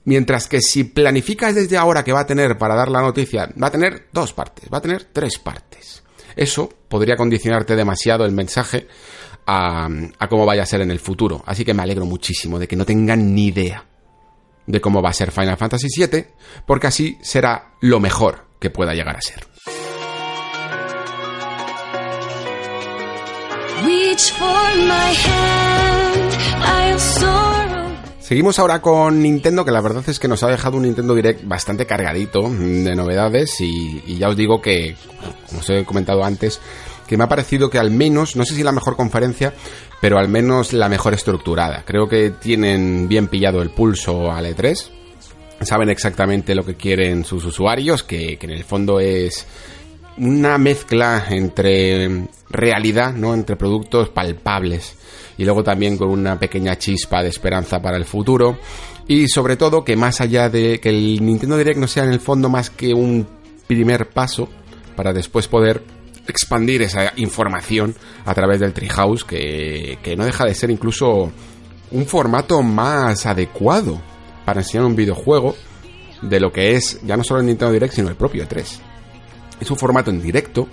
Mientras 0.04 0.46
que 0.46 0.60
si 0.60 0.84
planificas 0.84 1.56
desde 1.56 1.76
ahora 1.76 2.04
que 2.04 2.12
va 2.12 2.20
a 2.20 2.26
tener 2.26 2.56
para 2.56 2.76
dar 2.76 2.88
la 2.88 3.00
noticia, 3.00 3.50
va 3.60 3.66
a 3.66 3.72
tener 3.72 4.06
dos 4.12 4.32
partes, 4.32 4.68
va 4.72 4.78
a 4.78 4.80
tener 4.80 5.08
tres 5.12 5.40
partes. 5.40 6.04
Eso 6.36 6.72
podría 6.88 7.16
condicionarte 7.16 7.74
demasiado 7.74 8.24
el 8.24 8.30
mensaje 8.30 8.86
a, 9.48 9.88
cómo 10.30 10.46
vaya 10.46 10.62
a 10.62 10.66
ser 10.66 10.82
en 10.82 10.92
el 10.92 11.00
futuro. 11.00 11.42
Así 11.44 11.64
que 11.64 11.74
me 11.74 11.82
alegro 11.82 12.06
muchísimo 12.06 12.60
de 12.60 12.68
que 12.68 12.76
no 12.76 12.86
tengan 12.86 13.34
ni 13.34 13.46
idea 13.46 13.84
de 14.64 14.80
cómo 14.80 15.02
va 15.02 15.10
a 15.10 15.14
ser 15.14 15.32
Final 15.32 15.56
Fantasy 15.56 15.88
VII, 15.88 16.24
porque 16.64 16.86
así 16.86 17.18
será 17.20 17.72
lo 17.80 17.98
mejor 17.98 18.46
que 18.60 18.70
pueda 18.70 18.94
llegar 18.94 19.16
a 19.16 19.20
ser. 19.20 19.44
Seguimos 28.28 28.58
ahora 28.58 28.82
con 28.82 29.22
Nintendo, 29.22 29.64
que 29.64 29.70
la 29.70 29.80
verdad 29.80 30.04
es 30.06 30.18
que 30.18 30.28
nos 30.28 30.42
ha 30.42 30.48
dejado 30.48 30.76
un 30.76 30.82
Nintendo 30.82 31.14
Direct 31.14 31.44
bastante 31.44 31.86
cargadito 31.86 32.42
de 32.42 32.94
novedades 32.94 33.58
y, 33.60 34.18
ya 34.18 34.28
os 34.28 34.36
digo 34.36 34.60
que, 34.60 34.96
como 35.48 35.60
os 35.60 35.70
he 35.70 35.84
comentado 35.86 36.22
antes, 36.22 36.60
que 37.06 37.16
me 37.16 37.24
ha 37.24 37.28
parecido 37.28 37.70
que 37.70 37.78
al 37.78 37.90
menos, 37.90 38.36
no 38.36 38.44
sé 38.44 38.54
si 38.54 38.62
la 38.62 38.72
mejor 38.72 38.96
conferencia, 38.96 39.54
pero 40.02 40.18
al 40.18 40.28
menos 40.28 40.74
la 40.74 40.90
mejor 40.90 41.14
estructurada. 41.14 41.84
Creo 41.86 42.06
que 42.06 42.28
tienen 42.28 43.08
bien 43.08 43.28
pillado 43.28 43.62
el 43.62 43.70
pulso 43.70 44.30
al 44.30 44.44
E3, 44.44 44.90
saben 45.62 45.88
exactamente 45.88 46.54
lo 46.54 46.66
que 46.66 46.74
quieren 46.74 47.24
sus 47.24 47.46
usuarios, 47.46 48.02
que, 48.02 48.36
que 48.36 48.44
en 48.46 48.52
el 48.52 48.64
fondo 48.64 49.00
es 49.00 49.46
una 50.18 50.58
mezcla 50.58 51.24
entre 51.30 52.28
realidad, 52.50 53.14
¿no? 53.14 53.34
Entre 53.34 53.56
productos 53.56 54.08
palpables 54.10 54.96
y 55.36 55.44
luego 55.44 55.62
también 55.62 55.96
con 55.96 56.10
una 56.10 56.38
pequeña 56.38 56.76
chispa 56.76 57.22
de 57.22 57.28
esperanza 57.28 57.80
para 57.80 57.96
el 57.96 58.04
futuro. 58.04 58.58
Y 59.06 59.28
sobre 59.28 59.56
todo 59.56 59.84
que 59.84 59.96
más 59.96 60.20
allá 60.20 60.50
de 60.50 60.80
que 60.80 60.90
el 60.90 61.24
Nintendo 61.24 61.56
Direct 61.56 61.78
no 61.78 61.86
sea 61.86 62.04
en 62.04 62.12
el 62.12 62.20
fondo 62.20 62.48
más 62.48 62.70
que 62.70 62.92
un 62.92 63.26
primer 63.66 64.10
paso 64.10 64.48
para 64.96 65.12
después 65.12 65.48
poder 65.48 65.82
expandir 66.26 66.82
esa 66.82 67.12
información 67.16 67.94
a 68.26 68.34
través 68.34 68.60
del 68.60 68.74
Treehouse, 68.74 69.24
que, 69.24 69.98
que 70.02 70.16
no 70.16 70.26
deja 70.26 70.44
de 70.44 70.54
ser 70.54 70.70
incluso 70.70 71.32
un 71.90 72.06
formato 72.06 72.62
más 72.62 73.24
adecuado 73.24 73.98
para 74.44 74.60
enseñar 74.60 74.84
un 74.84 74.96
videojuego 74.96 75.54
de 76.20 76.40
lo 76.40 76.52
que 76.52 76.74
es 76.74 77.00
ya 77.06 77.16
no 77.16 77.24
solo 77.24 77.40
el 77.40 77.46
Nintendo 77.46 77.72
Direct, 77.72 77.94
sino 77.94 78.08
el 78.08 78.16
propio 78.16 78.46
E3. 78.46 78.87
Es 79.60 79.70
un 79.70 79.76
formato 79.76 80.10
en 80.10 80.20
directo, 80.20 80.68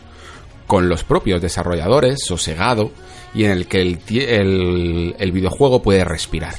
con 0.67 0.89
los 0.89 1.03
propios 1.03 1.41
desarrolladores, 1.41 2.19
sosegado, 2.25 2.91
y 3.33 3.43
en 3.43 3.51
el 3.51 3.67
que 3.67 3.81
el, 3.81 5.15
el, 5.17 5.31
videojuego 5.31 5.81
puede 5.81 6.03
respirar 6.03 6.55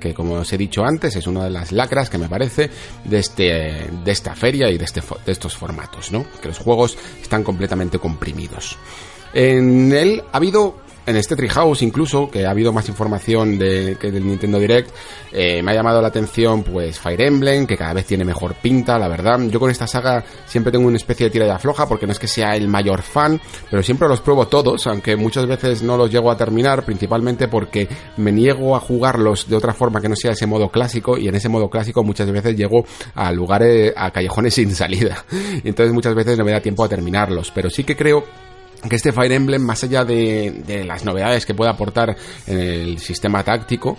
que 0.00 0.14
como 0.14 0.34
os 0.34 0.52
he 0.52 0.56
dicho 0.56 0.82
antes 0.82 1.14
es 1.14 1.26
una 1.26 1.44
de 1.44 1.50
las 1.50 1.72
lacras 1.72 2.08
que 2.08 2.16
me 2.16 2.28
parece 2.28 2.70
de, 3.04 3.18
este, 3.18 3.86
de 4.02 4.10
esta 4.10 4.34
feria 4.34 4.70
y 4.70 4.78
de, 4.78 4.84
este, 4.84 5.02
de 5.26 5.32
estos 5.32 5.54
formatos, 5.54 6.10
¿no? 6.10 6.24
Que 6.40 6.48
los 6.48 6.58
juegos 6.58 6.96
están 7.20 7.44
completamente 7.44 7.98
comprimidos. 7.98 8.78
En 9.34 9.92
él 9.92 10.22
ha 10.32 10.38
habido 10.38 10.78
en 11.10 11.16
este 11.16 11.36
Treehouse 11.36 11.82
incluso, 11.82 12.30
que 12.30 12.46
ha 12.46 12.50
habido 12.50 12.72
más 12.72 12.88
información 12.88 13.58
de, 13.58 13.96
que 14.00 14.10
del 14.10 14.26
Nintendo 14.26 14.58
Direct, 14.58 14.90
eh, 15.32 15.62
me 15.62 15.72
ha 15.72 15.74
llamado 15.74 16.00
la 16.00 16.08
atención 16.08 16.62
pues 16.62 16.98
Fire 16.98 17.20
Emblem, 17.20 17.66
que 17.66 17.76
cada 17.76 17.92
vez 17.92 18.06
tiene 18.06 18.24
mejor 18.24 18.54
pinta, 18.54 18.98
la 18.98 19.08
verdad. 19.08 19.38
Yo 19.48 19.60
con 19.60 19.70
esta 19.70 19.86
saga 19.86 20.24
siempre 20.46 20.72
tengo 20.72 20.86
una 20.86 20.96
especie 20.96 21.26
de 21.26 21.30
tira 21.30 21.44
de 21.44 21.52
afloja, 21.52 21.86
porque 21.86 22.06
no 22.06 22.12
es 22.12 22.18
que 22.18 22.28
sea 22.28 22.56
el 22.56 22.68
mayor 22.68 23.02
fan, 23.02 23.40
pero 23.70 23.82
siempre 23.82 24.08
los 24.08 24.20
pruebo 24.20 24.48
todos, 24.48 24.86
aunque 24.86 25.16
muchas 25.16 25.46
veces 25.46 25.82
no 25.82 25.96
los 25.96 26.10
llego 26.10 26.30
a 26.30 26.36
terminar, 26.36 26.84
principalmente 26.84 27.48
porque 27.48 27.88
me 28.16 28.32
niego 28.32 28.76
a 28.76 28.80
jugarlos 28.80 29.48
de 29.48 29.56
otra 29.56 29.74
forma 29.74 30.00
que 30.00 30.08
no 30.08 30.16
sea 30.16 30.32
ese 30.32 30.46
modo 30.46 30.70
clásico, 30.70 31.18
y 31.18 31.28
en 31.28 31.34
ese 31.34 31.48
modo 31.48 31.68
clásico 31.68 32.02
muchas 32.04 32.30
veces 32.30 32.56
llego 32.56 32.84
a 33.14 33.32
lugares, 33.32 33.92
a 33.96 34.10
callejones 34.10 34.54
sin 34.60 34.74
salida. 34.74 35.24
Y 35.62 35.68
entonces 35.68 35.92
muchas 35.92 36.14
veces 36.14 36.38
no 36.38 36.44
me 36.44 36.52
da 36.52 36.60
tiempo 36.60 36.84
a 36.84 36.88
terminarlos, 36.88 37.50
pero 37.50 37.68
sí 37.68 37.84
que 37.84 37.96
creo 37.96 38.24
que 38.88 38.96
este 38.96 39.12
Fire 39.12 39.32
Emblem, 39.32 39.62
más 39.62 39.82
allá 39.84 40.04
de, 40.04 40.84
las 40.86 41.04
novedades 41.04 41.46
que 41.46 41.54
puede 41.54 41.70
aportar 41.70 42.16
en 42.46 42.58
el 42.58 42.98
sistema 42.98 43.42
táctico, 43.42 43.98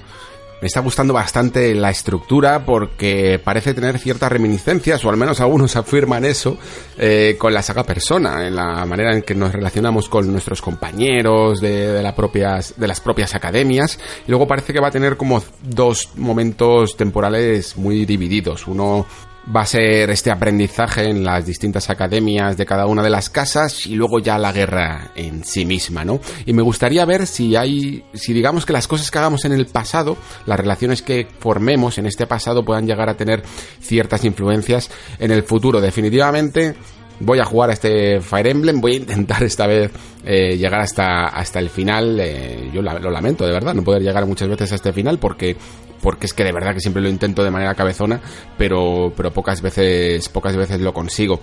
me 0.61 0.67
está 0.67 0.79
gustando 0.79 1.11
bastante 1.11 1.73
la 1.73 1.89
estructura 1.89 2.63
porque 2.63 3.41
parece 3.43 3.73
tener 3.73 3.97
ciertas 3.97 4.31
reminiscencias, 4.31 5.03
o 5.03 5.09
al 5.09 5.17
menos 5.17 5.41
algunos 5.41 5.75
afirman 5.75 6.23
eso, 6.23 6.57
eh, 6.97 7.35
con 7.39 7.51
la 7.53 7.63
saga 7.63 7.83
Persona, 7.83 8.45
en 8.45 8.55
la 8.55 8.85
manera 8.85 9.15
en 9.15 9.23
que 9.23 9.33
nos 9.33 9.51
relacionamos 9.51 10.07
con 10.07 10.31
nuestros 10.31 10.61
compañeros 10.61 11.61
de, 11.61 11.93
de, 11.93 12.13
propias, 12.13 12.75
de 12.77 12.87
las 12.87 13.01
propias 13.01 13.33
academias. 13.33 13.97
Y 14.27 14.29
luego 14.29 14.47
parece 14.47 14.71
que 14.71 14.79
va 14.79 14.89
a 14.89 14.91
tener 14.91 15.17
como 15.17 15.43
dos 15.63 16.09
momentos 16.15 16.95
temporales 16.95 17.75
muy 17.75 18.05
divididos. 18.05 18.67
Uno 18.67 19.07
va 19.53 19.61
a 19.61 19.65
ser 19.65 20.09
este 20.11 20.31
aprendizaje 20.31 21.09
en 21.09 21.23
las 21.23 21.45
distintas 21.45 21.89
academias 21.89 22.57
de 22.57 22.65
cada 22.65 22.85
una 22.85 23.01
de 23.01 23.09
las 23.09 23.30
casas 23.30 23.88
y 23.88 23.95
luego 23.95 24.19
ya 24.19 24.38
la 24.38 24.51
guerra 24.51 25.11
en 25.15 25.43
sí 25.43 25.65
misma, 25.65 26.05
¿no? 26.05 26.19
Y 26.45 26.53
me 26.53 26.61
gustaría 26.61 27.03
ver 27.05 27.26
si 27.26 27.55
hay, 27.55 28.03
si 28.13 28.34
digamos 28.34 28.65
que 28.65 28.73
las 28.73 28.88
cosas 28.88 29.09
que 29.09 29.18
hagamos 29.18 29.45
en 29.45 29.53
el 29.53 29.65
pasado, 29.65 30.18
las 30.45 30.59
relaciones 30.59 31.01
que 31.01 31.27
formemos 31.39 31.97
en 31.97 32.05
este 32.05 32.27
pasado 32.27 32.63
puedan 32.63 32.85
llegar 32.85 33.09
a 33.09 33.18
tener 33.18 33.43
ciertas 33.80 34.23
influencias 34.26 34.91
en 35.19 35.31
el 35.31 35.43
futuro. 35.43 35.81
Definitivamente 35.81 36.76
voy 37.19 37.39
a 37.39 37.45
jugar 37.45 37.69
a 37.69 37.73
este 37.73 38.19
Fire 38.22 38.47
Emblem, 38.47 38.81
voy 38.81 38.93
a 38.93 38.97
intentar 38.97 39.43
esta 39.43 39.68
vez 39.68 39.91
eh, 40.23 40.57
llegar 40.57 40.81
hasta, 40.81 41.27
hasta 41.27 41.59
el 41.59 41.69
final. 41.69 42.19
Eh, 42.19 42.69
yo 42.73 42.81
lo 42.81 43.11
lamento, 43.11 43.45
de 43.45 43.53
verdad, 43.53 43.73
no 43.73 43.84
poder 43.84 44.01
llegar 44.01 44.26
muchas 44.26 44.49
veces 44.49 44.72
a 44.72 44.76
este 44.76 44.93
final 44.93 45.18
porque 45.18 45.55
porque 46.02 46.26
es 46.26 46.34
que 46.34 46.44
de 46.44 46.52
verdad 46.52 46.73
que 46.73 46.82
siempre 46.82 47.02
lo 47.02 47.10
intento 47.10 47.44
de 47.44 47.52
manera 47.52 47.76
cabezona, 47.76 48.22
pero, 48.57 49.14
pero 49.15 49.32
pocas 49.32 49.61
veces, 49.61 50.28
pocas 50.30 50.56
veces 50.56 50.80
lo 50.82 50.94
consigo. 50.94 51.40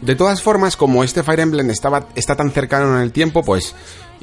De 0.00 0.16
todas 0.16 0.42
formas, 0.42 0.76
como 0.76 1.02
este 1.02 1.22
Fire 1.22 1.40
Emblem 1.40 1.70
estaba, 1.70 2.08
está 2.14 2.36
tan 2.36 2.50
cercano 2.50 2.96
en 2.96 3.02
el 3.02 3.12
tiempo, 3.12 3.42
pues 3.42 3.74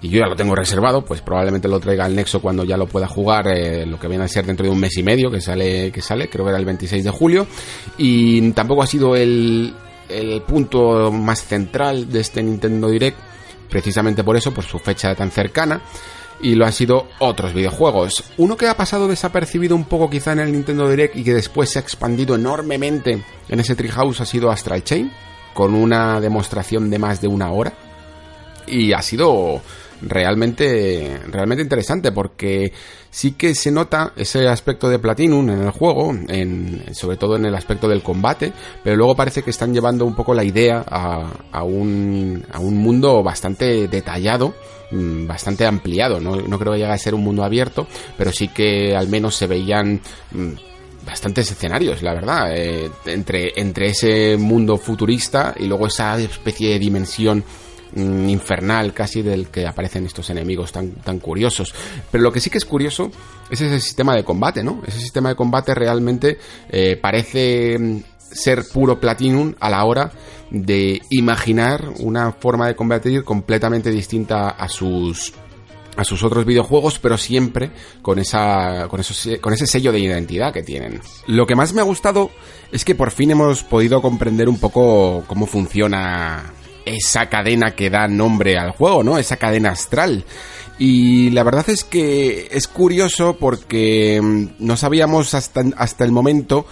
y 0.01 0.09
yo 0.09 0.19
ya 0.19 0.27
lo 0.27 0.35
tengo 0.35 0.55
reservado, 0.55 1.05
pues 1.05 1.21
probablemente 1.21 1.67
lo 1.67 1.79
traiga 1.79 2.05
al 2.05 2.15
Nexo 2.15 2.41
cuando 2.41 2.63
ya 2.63 2.75
lo 2.75 2.87
pueda 2.87 3.07
jugar, 3.07 3.47
eh, 3.47 3.85
lo 3.85 3.99
que 3.99 4.07
viene 4.07 4.23
a 4.23 4.27
ser 4.27 4.45
dentro 4.45 4.65
de 4.65 4.71
un 4.71 4.79
mes 4.79 4.97
y 4.97 5.03
medio 5.03 5.29
que 5.29 5.39
sale, 5.39 5.91
que 5.91 6.01
sale, 6.01 6.27
creo 6.27 6.43
que 6.43 6.49
era 6.49 6.59
el 6.59 6.65
26 6.65 7.03
de 7.03 7.11
julio, 7.11 7.45
y 7.97 8.51
tampoco 8.51 8.81
ha 8.81 8.87
sido 8.87 9.15
el, 9.15 9.73
el 10.09 10.41
punto 10.41 11.11
más 11.11 11.43
central 11.43 12.11
de 12.11 12.19
este 12.19 12.41
Nintendo 12.41 12.89
Direct, 12.89 13.17
precisamente 13.69 14.23
por 14.23 14.35
eso, 14.35 14.51
por 14.51 14.63
su 14.63 14.79
fecha 14.79 15.13
tan 15.13 15.29
cercana, 15.29 15.81
y 16.41 16.55
lo 16.55 16.65
han 16.65 16.73
sido 16.73 17.07
otros 17.19 17.53
videojuegos. 17.53 18.23
Uno 18.37 18.57
que 18.57 18.67
ha 18.67 18.77
pasado 18.77 19.07
desapercibido 19.07 19.75
un 19.75 19.85
poco 19.85 20.09
quizá 20.09 20.33
en 20.33 20.39
el 20.39 20.51
Nintendo 20.51 20.89
Direct 20.89 21.15
y 21.15 21.23
que 21.23 21.33
después 21.33 21.69
se 21.69 21.79
ha 21.79 21.81
expandido 21.81 22.35
enormemente 22.35 23.23
en 23.47 23.59
ese 23.59 23.75
Treehouse 23.75 24.21
ha 24.21 24.25
sido 24.25 24.49
Astral 24.49 24.83
Chain, 24.83 25.11
con 25.53 25.73
una 25.73 26.19
demostración 26.21 26.89
de 26.89 26.99
más 26.99 27.21
de 27.21 27.27
una 27.27 27.51
hora. 27.51 27.73
Y 28.67 28.93
ha 28.93 29.01
sido 29.01 29.61
realmente, 30.01 31.19
realmente 31.27 31.63
interesante 31.63 32.11
porque 32.11 32.73
sí 33.09 33.33
que 33.33 33.53
se 33.55 33.71
nota 33.71 34.13
ese 34.15 34.47
aspecto 34.47 34.89
de 34.89 34.99
Platinum 34.99 35.49
en 35.49 35.61
el 35.61 35.71
juego, 35.71 36.13
en, 36.27 36.83
sobre 36.93 37.17
todo 37.17 37.35
en 37.35 37.45
el 37.45 37.55
aspecto 37.55 37.87
del 37.87 38.03
combate, 38.03 38.53
pero 38.83 38.95
luego 38.95 39.15
parece 39.15 39.43
que 39.43 39.49
están 39.49 39.73
llevando 39.73 40.05
un 40.05 40.15
poco 40.15 40.33
la 40.33 40.43
idea 40.43 40.83
a, 40.87 41.29
a, 41.51 41.63
un, 41.63 42.45
a 42.51 42.59
un 42.59 42.77
mundo 42.77 43.21
bastante 43.23 43.87
detallado 43.87 44.53
mm, 44.91 45.27
bastante 45.27 45.65
ampliado, 45.65 46.19
no, 46.19 46.35
no 46.35 46.59
creo 46.59 46.73
que 46.73 46.79
llegue 46.79 46.91
a 46.91 46.97
ser 46.97 47.13
un 47.13 47.23
mundo 47.23 47.43
abierto, 47.43 47.87
pero 48.17 48.31
sí 48.31 48.47
que 48.47 48.95
al 48.95 49.07
menos 49.07 49.35
se 49.35 49.47
veían 49.47 50.01
mm, 50.31 50.53
bastantes 51.05 51.51
escenarios, 51.51 52.01
la 52.01 52.13
verdad, 52.13 52.55
eh, 52.55 52.89
entre, 53.05 53.51
entre 53.55 53.87
ese 53.87 54.37
mundo 54.37 54.77
futurista 54.77 55.53
y 55.57 55.65
luego 55.65 55.87
esa 55.87 56.19
especie 56.19 56.71
de 56.71 56.79
dimensión 56.79 57.43
Mm, 57.93 58.29
infernal 58.29 58.93
casi 58.93 59.21
del 59.21 59.47
que 59.47 59.67
aparecen 59.67 60.05
estos 60.05 60.29
enemigos 60.29 60.71
tan, 60.71 60.91
tan 60.91 61.19
curiosos. 61.19 61.73
Pero 62.09 62.23
lo 62.23 62.31
que 62.31 62.39
sí 62.39 62.49
que 62.49 62.57
es 62.57 62.63
curioso 62.63 63.11
es 63.49 63.59
ese 63.59 63.81
sistema 63.81 64.15
de 64.15 64.23
combate, 64.23 64.63
¿no? 64.63 64.81
Ese 64.87 64.99
sistema 64.99 65.27
de 65.27 65.35
combate 65.35 65.75
realmente 65.75 66.37
eh, 66.69 66.97
parece 67.01 67.77
mm, 67.77 67.99
ser 68.17 68.63
puro 68.71 68.97
Platinum 68.97 69.55
a 69.59 69.69
la 69.69 69.83
hora 69.83 70.09
de 70.49 71.01
imaginar 71.09 71.89
una 71.99 72.31
forma 72.31 72.67
de 72.67 72.75
combatir 72.75 73.25
completamente 73.25 73.91
distinta 73.91 74.49
a 74.49 74.69
sus 74.69 75.33
a 75.97 76.05
sus 76.05 76.23
otros 76.23 76.45
videojuegos, 76.45 76.99
pero 76.99 77.17
siempre 77.17 77.71
con 78.01 78.19
esa 78.19 78.87
con, 78.87 79.01
con 79.41 79.53
ese 79.53 79.67
sello 79.67 79.91
de 79.91 79.99
identidad 79.99 80.53
que 80.53 80.63
tienen. 80.63 81.01
Lo 81.27 81.45
que 81.45 81.55
más 81.55 81.73
me 81.73 81.81
ha 81.81 81.83
gustado 81.83 82.31
es 82.71 82.85
que 82.85 82.95
por 82.95 83.11
fin 83.11 83.31
hemos 83.31 83.63
podido 83.63 84.01
comprender 84.01 84.47
un 84.47 84.57
poco 84.57 85.25
cómo 85.27 85.45
funciona 85.45 86.53
esa 86.85 87.29
cadena 87.29 87.71
que 87.71 87.89
da 87.89 88.07
nombre 88.07 88.57
al 88.57 88.71
juego, 88.71 89.03
¿no? 89.03 89.17
Esa 89.17 89.37
cadena 89.37 89.71
astral. 89.71 90.25
Y 90.77 91.29
la 91.29 91.43
verdad 91.43 91.69
es 91.69 91.83
que 91.83 92.47
es 92.51 92.67
curioso 92.67 93.37
porque 93.39 94.19
mm, 94.21 94.45
no 94.59 94.77
sabíamos 94.77 95.33
hasta, 95.33 95.63
hasta 95.77 96.05
el 96.05 96.11
momento 96.11 96.65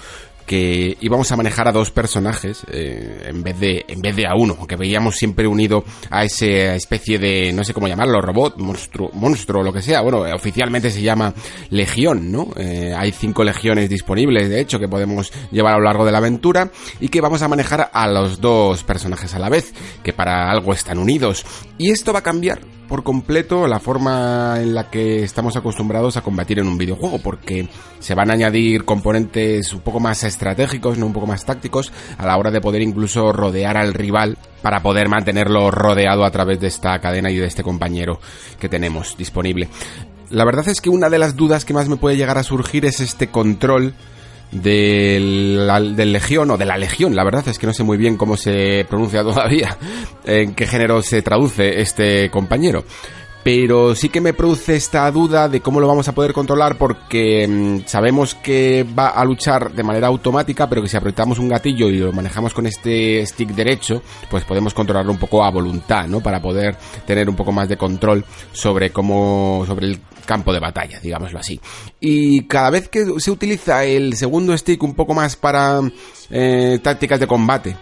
que 0.49 0.97
íbamos 1.01 1.31
a 1.31 1.35
manejar 1.35 1.67
a 1.67 1.71
dos 1.71 1.91
personajes 1.91 2.65
eh, 2.71 3.27
en 3.27 3.43
vez 3.43 3.59
de 3.59 3.85
en 3.87 4.01
vez 4.01 4.15
de 4.15 4.25
a 4.25 4.33
uno, 4.35 4.65
que 4.65 4.77
veíamos 4.77 5.15
siempre 5.15 5.45
unido 5.45 5.83
a 6.09 6.23
esa 6.23 6.73
especie 6.73 7.19
de 7.19 7.53
no 7.53 7.63
sé 7.63 7.71
cómo 7.71 7.87
llamarlo, 7.87 8.19
robot, 8.19 8.57
monstruo, 8.57 9.11
monstruo, 9.13 9.61
lo 9.61 9.71
que 9.71 9.83
sea. 9.83 10.01
Bueno, 10.01 10.21
oficialmente 10.33 10.89
se 10.89 11.03
llama 11.03 11.35
Legión, 11.69 12.31
¿no? 12.31 12.47
Eh, 12.55 12.95
hay 12.97 13.11
cinco 13.11 13.43
legiones 13.43 13.87
disponibles, 13.91 14.49
de 14.49 14.59
hecho, 14.59 14.79
que 14.79 14.87
podemos 14.87 15.31
llevar 15.51 15.75
a 15.75 15.77
lo 15.77 15.83
largo 15.83 16.03
de 16.03 16.13
la 16.13 16.17
aventura 16.17 16.71
y 16.99 17.09
que 17.09 17.21
vamos 17.21 17.43
a 17.43 17.47
manejar 17.47 17.91
a 17.93 18.07
los 18.07 18.41
dos 18.41 18.83
personajes 18.83 19.35
a 19.35 19.39
la 19.39 19.49
vez, 19.49 19.71
que 20.01 20.13
para 20.13 20.49
algo 20.49 20.73
están 20.73 20.97
unidos. 20.97 21.45
Y 21.77 21.91
esto 21.91 22.11
va 22.11 22.19
a 22.19 22.23
cambiar 22.23 22.59
por 22.89 23.03
completo 23.03 23.67
la 23.67 23.79
forma 23.79 24.55
en 24.59 24.73
la 24.73 24.89
que 24.89 25.23
estamos 25.23 25.55
acostumbrados 25.55 26.17
a 26.17 26.21
combatir 26.21 26.57
en 26.57 26.67
un 26.67 26.77
videojuego, 26.77 27.19
porque 27.19 27.69
se 27.99 28.15
van 28.15 28.31
a 28.31 28.33
añadir 28.33 28.83
componentes 28.83 29.71
un 29.73 29.81
poco 29.81 29.99
más 29.99 30.23
estratégicos, 30.39 30.97
no 30.97 31.05
un 31.05 31.13
poco 31.13 31.27
más 31.27 31.43
tácticos, 31.43 31.91
a 32.17 32.25
la 32.25 32.37
hora 32.37 32.49
de 32.49 32.61
poder 32.61 32.81
incluso 32.81 33.33
rodear 33.33 33.75
al 33.75 33.93
rival 33.93 34.37
para 34.61 34.81
poder 34.81 35.09
mantenerlo 35.09 35.69
rodeado 35.69 36.23
a 36.23 36.31
través 36.31 36.61
de 36.61 36.67
esta 36.67 36.97
cadena 36.99 37.29
y 37.29 37.35
de 37.35 37.45
este 37.45 37.61
compañero 37.61 38.21
que 38.57 38.69
tenemos 38.69 39.17
disponible. 39.17 39.67
La 40.29 40.45
verdad 40.45 40.67
es 40.69 40.79
que 40.79 40.89
una 40.89 41.09
de 41.09 41.19
las 41.19 41.35
dudas 41.35 41.65
que 41.65 41.73
más 41.73 41.89
me 41.89 41.97
puede 41.97 42.15
llegar 42.15 42.37
a 42.37 42.43
surgir 42.43 42.85
es 42.85 43.01
este 43.01 43.27
control 43.27 43.93
del, 44.51 45.69
del 45.95 46.13
Legión 46.13 46.51
o 46.51 46.57
de 46.57 46.65
la 46.65 46.77
Legión, 46.77 47.15
la 47.15 47.25
verdad 47.25 47.47
es 47.47 47.59
que 47.59 47.67
no 47.67 47.73
sé 47.73 47.83
muy 47.83 47.97
bien 47.97 48.15
cómo 48.15 48.37
se 48.37 48.85
pronuncia 48.87 49.23
todavía, 49.23 49.77
en 50.23 50.55
qué 50.55 50.65
género 50.67 51.01
se 51.01 51.21
traduce 51.21 51.81
este 51.81 52.29
compañero. 52.29 52.85
Pero 53.51 53.95
sí 53.95 54.09
que 54.09 54.21
me 54.21 54.35
produce 54.35 54.75
esta 54.75 55.09
duda 55.09 55.49
de 55.49 55.59
cómo 55.59 55.79
lo 55.79 55.87
vamos 55.87 56.07
a 56.07 56.11
poder 56.11 56.33
controlar 56.33 56.77
porque 56.77 57.47
mm, 57.47 57.87
sabemos 57.87 58.35
que 58.35 58.85
va 58.87 59.07
a 59.07 59.25
luchar 59.25 59.71
de 59.71 59.81
manera 59.81 60.05
automática, 60.05 60.69
pero 60.69 60.83
que 60.83 60.87
si 60.87 60.95
apretamos 60.95 61.39
un 61.39 61.49
gatillo 61.49 61.89
y 61.89 61.97
lo 61.97 62.13
manejamos 62.13 62.53
con 62.53 62.67
este 62.67 63.25
stick 63.25 63.49
derecho, 63.49 64.03
pues 64.29 64.43
podemos 64.43 64.75
controlarlo 64.75 65.11
un 65.11 65.17
poco 65.17 65.43
a 65.43 65.49
voluntad, 65.49 66.05
¿no? 66.05 66.19
Para 66.19 66.39
poder 66.39 66.77
tener 67.07 67.27
un 67.27 67.35
poco 67.35 67.51
más 67.51 67.67
de 67.67 67.75
control 67.75 68.23
sobre 68.51 68.91
cómo, 68.91 69.63
sobre 69.65 69.87
el 69.87 69.99
campo 70.27 70.53
de 70.53 70.59
batalla, 70.59 70.99
digámoslo 70.99 71.39
así. 71.39 71.59
Y 71.99 72.43
cada 72.43 72.69
vez 72.69 72.87
que 72.87 73.03
se 73.17 73.31
utiliza 73.31 73.83
el 73.83 74.13
segundo 74.13 74.55
stick 74.55 74.83
un 74.83 74.93
poco 74.93 75.15
más 75.15 75.35
para 75.35 75.81
eh, 76.29 76.77
tácticas 76.83 77.19
de 77.19 77.25
combate, 77.25 77.75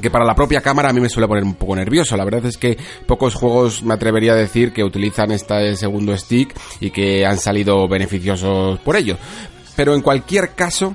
que 0.00 0.10
para 0.10 0.24
la 0.24 0.34
propia 0.34 0.60
cámara 0.60 0.90
a 0.90 0.92
mí 0.92 1.00
me 1.00 1.08
suele 1.08 1.28
poner 1.28 1.44
un 1.44 1.54
poco 1.54 1.76
nervioso. 1.76 2.16
La 2.16 2.24
verdad 2.24 2.44
es 2.46 2.56
que 2.56 2.76
pocos 3.06 3.34
juegos 3.34 3.82
me 3.82 3.94
atrevería 3.94 4.32
a 4.32 4.36
decir 4.36 4.72
que 4.72 4.84
utilizan 4.84 5.32
este 5.32 5.76
segundo 5.76 6.16
stick 6.16 6.54
y 6.80 6.90
que 6.90 7.26
han 7.26 7.38
salido 7.38 7.88
beneficiosos 7.88 8.78
por 8.80 8.96
ello. 8.96 9.16
Pero 9.74 9.94
en 9.94 10.02
cualquier 10.02 10.54
caso, 10.54 10.94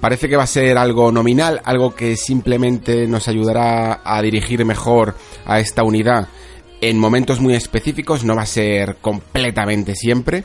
parece 0.00 0.28
que 0.28 0.36
va 0.36 0.44
a 0.44 0.48
ser 0.48 0.78
algo 0.78 1.10
nominal, 1.10 1.60
algo 1.64 1.94
que 1.94 2.16
simplemente 2.16 3.06
nos 3.06 3.28
ayudará 3.28 4.00
a 4.04 4.22
dirigir 4.22 4.64
mejor 4.64 5.16
a 5.46 5.60
esta 5.60 5.82
unidad 5.82 6.28
en 6.80 6.98
momentos 6.98 7.40
muy 7.40 7.54
específicos, 7.54 8.24
no 8.24 8.36
va 8.36 8.42
a 8.42 8.46
ser 8.46 8.96
completamente 9.00 9.94
siempre 9.94 10.44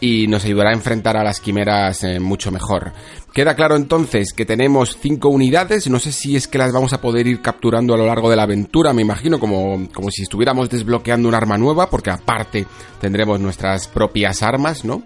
y 0.00 0.26
nos 0.26 0.44
ayudará 0.44 0.70
a 0.70 0.74
enfrentar 0.74 1.16
a 1.16 1.24
las 1.24 1.40
quimeras 1.40 2.04
eh, 2.04 2.20
mucho 2.20 2.50
mejor. 2.50 2.92
Queda 3.32 3.54
claro 3.54 3.76
entonces 3.76 4.32
que 4.32 4.46
tenemos 4.46 4.98
cinco 5.00 5.28
unidades, 5.28 5.88
no 5.88 5.98
sé 5.98 6.12
si 6.12 6.36
es 6.36 6.48
que 6.48 6.58
las 6.58 6.72
vamos 6.72 6.92
a 6.92 7.00
poder 7.00 7.26
ir 7.26 7.40
capturando 7.42 7.94
a 7.94 7.98
lo 7.98 8.06
largo 8.06 8.30
de 8.30 8.36
la 8.36 8.44
aventura, 8.44 8.92
me 8.92 9.02
imagino 9.02 9.38
como, 9.38 9.88
como 9.92 10.10
si 10.10 10.22
estuviéramos 10.22 10.70
desbloqueando 10.70 11.28
un 11.28 11.34
arma 11.34 11.58
nueva, 11.58 11.90
porque 11.90 12.10
aparte 12.10 12.66
tendremos 13.00 13.40
nuestras 13.40 13.88
propias 13.88 14.42
armas, 14.42 14.84
¿no? 14.84 15.02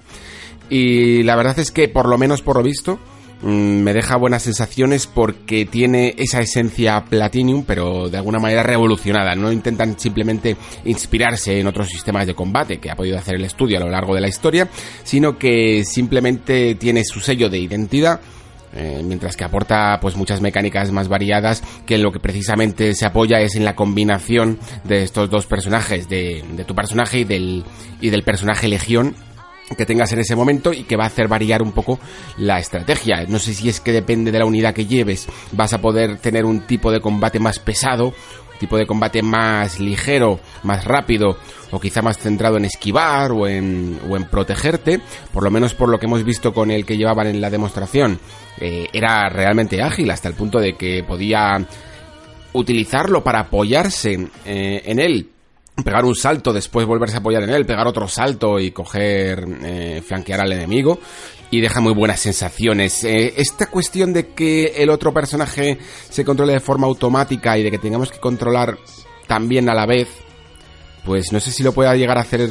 Y 0.69 1.25
la 1.25 1.35
verdad 1.35 1.59
es 1.59 1.73
que 1.73 1.89
por 1.89 2.09
lo 2.09 2.17
menos 2.19 2.43
por 2.43 2.57
lo 2.57 2.63
visto, 2.63 3.01
me 3.43 3.93
deja 3.93 4.17
buenas 4.17 4.43
sensaciones 4.43 5.07
porque 5.07 5.65
tiene 5.65 6.15
esa 6.19 6.41
esencia 6.41 7.05
Platinum, 7.09 7.65
pero 7.65 8.09
de 8.09 8.19
alguna 8.19 8.39
manera 8.39 8.63
revolucionada. 8.63 9.35
No 9.35 9.51
intentan 9.51 9.99
simplemente 9.99 10.57
inspirarse 10.85 11.59
en 11.59 11.67
otros 11.67 11.89
sistemas 11.89 12.27
de 12.27 12.35
combate 12.35 12.79
que 12.79 12.91
ha 12.91 12.97
podido 12.97 13.19
hacer 13.19 13.37
el 13.37 13.45
estudio 13.45 13.79
a 13.79 13.81
lo 13.81 13.89
largo 13.89 14.15
de 14.15 14.21
la 14.21 14.29
historia, 14.29 14.69
sino 15.05 15.39
que 15.39 15.85
simplemente 15.85 16.75
tiene 16.75 17.05
su 17.05 17.21
sello 17.21 17.49
de 17.49 17.59
identidad. 17.59 18.21
Eh, 18.73 19.03
mientras 19.05 19.37
que 19.37 19.43
aporta 19.43 19.99
pues 20.01 20.15
muchas 20.15 20.41
mecánicas 20.41 20.93
más 20.93 21.09
variadas 21.09 21.61
que 21.87 21.99
lo 21.99 22.13
que 22.13 22.21
precisamente 22.21 22.95
se 22.95 23.05
apoya 23.05 23.41
es 23.41 23.57
en 23.57 23.65
la 23.65 23.75
combinación 23.75 24.61
de 24.85 25.03
estos 25.03 25.29
dos 25.29 25.47
personajes 25.47 26.09
de, 26.09 26.45
de 26.53 26.65
tu 26.65 26.73
personaje 26.73 27.19
y 27.19 27.25
del 27.25 27.65
y 28.01 28.11
del 28.11 28.23
personaje 28.23 28.69
legión 28.69 29.17
que 29.77 29.87
tengas 29.87 30.13
en 30.13 30.21
ese 30.21 30.37
momento 30.37 30.73
y 30.73 30.85
que 30.85 30.97
va 30.97 31.05
a 31.05 31.09
hacer 31.09 31.29
variar 31.29 31.63
un 31.63 31.73
poco 31.73 31.99
la 32.37 32.59
estrategia. 32.59 33.25
No 33.29 33.39
sé 33.39 33.55
si 33.55 33.69
es 33.69 33.81
que 33.81 33.93
depende 33.93 34.33
de 34.33 34.39
la 34.39 34.47
unidad 34.47 34.75
que 34.75 34.87
lleves, 34.87 35.29
vas 35.53 35.73
a 35.73 35.81
poder 35.81 36.19
tener 36.19 36.45
un 36.45 36.67
tipo 36.67 36.91
de 36.91 37.01
combate 37.01 37.39
más 37.39 37.59
pesado, 37.59 38.13
tipo 38.59 38.77
de 38.77 38.87
combate 38.87 39.23
más 39.23 39.81
ligero, 39.81 40.39
más 40.65 40.85
rápido 40.85 41.39
o 41.71 41.81
quizá 41.81 42.03
más 42.03 42.19
centrado 42.19 42.59
en 42.59 42.67
esquivar 42.67 43.33
o 43.33 43.49
en, 43.49 43.99
o 44.09 44.17
en 44.17 44.25
protegerte, 44.25 45.01
por 45.33 45.43
lo 45.43 45.51
menos 45.51 45.75
por 45.75 45.89
lo 45.89 45.99
que 45.99 46.07
hemos 46.07 46.25
visto 46.25 46.53
con 46.53 46.71
el 46.71 46.85
que 46.85 46.97
llevaban 46.97 47.29
en 47.29 47.41
la 47.41 47.49
demostración, 47.49 48.21
eh, 48.59 48.89
era 48.93 49.29
realmente 49.31 49.83
ágil 49.83 50.11
hasta 50.11 50.29
el 50.29 50.35
punto 50.35 50.59
de 50.59 50.75
que 50.75 51.03
podía 51.03 51.65
utilizarlo 52.53 53.25
para 53.25 53.41
apoyarse 53.41 54.29
eh, 54.45 54.83
en 54.85 54.99
él 54.99 55.31
pegar 55.85 56.05
un 56.05 56.15
salto, 56.15 56.53
después 56.53 56.87
volverse 56.87 57.17
a 57.17 57.21
apoyar 57.21 57.43
en 57.43 57.51
él, 57.51 57.67
pegar 57.67 57.87
otro 57.87 58.09
salto 58.09 58.59
y 58.59 58.71
coger, 58.71 59.47
eh, 59.63 60.03
flanquear 60.07 60.41
al 60.41 60.53
enemigo. 60.53 60.99
Y 61.53 61.61
deja 61.61 61.81
muy 61.81 61.93
buenas 61.93 62.21
sensaciones. 62.21 63.03
Eh, 63.03 63.35
esta 63.37 63.67
cuestión 63.67 64.13
de 64.13 64.29
que 64.29 64.67
el 64.77 64.89
otro 64.89 65.13
personaje 65.13 65.79
se 66.09 66.25
controle 66.25 66.53
de 66.53 66.61
forma 66.61 66.87
automática 66.87 67.59
y 67.59 67.65
de 67.65 67.71
que 67.73 67.79
tengamos 67.79 68.13
que 68.13 68.21
controlar 68.21 68.79
también 69.27 69.69
a 69.69 69.75
la 69.75 69.85
vez, 69.85 70.09
pues 71.05 71.33
no 71.33 71.41
sé 71.41 71.51
si 71.51 71.65
lo 71.65 71.73
pueda 71.73 71.97
llegar 71.97 72.19
a 72.19 72.23
hacer 72.23 72.49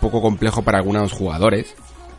poco 0.00 0.22
complejo 0.22 0.62
para 0.62 0.78
algunos 0.78 1.12
jugadores. 1.12 1.74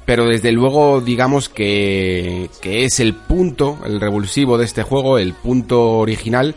Pero 0.05 0.25
desde 0.25 0.51
luego 0.51 0.99
digamos 0.99 1.47
que, 1.47 2.49
que 2.61 2.83
es 2.83 2.99
el 2.99 3.13
punto, 3.13 3.77
el 3.85 4.01
revulsivo 4.01 4.57
de 4.57 4.65
este 4.65 4.83
juego, 4.83 5.17
el 5.17 5.33
punto 5.33 5.99
original 5.99 6.55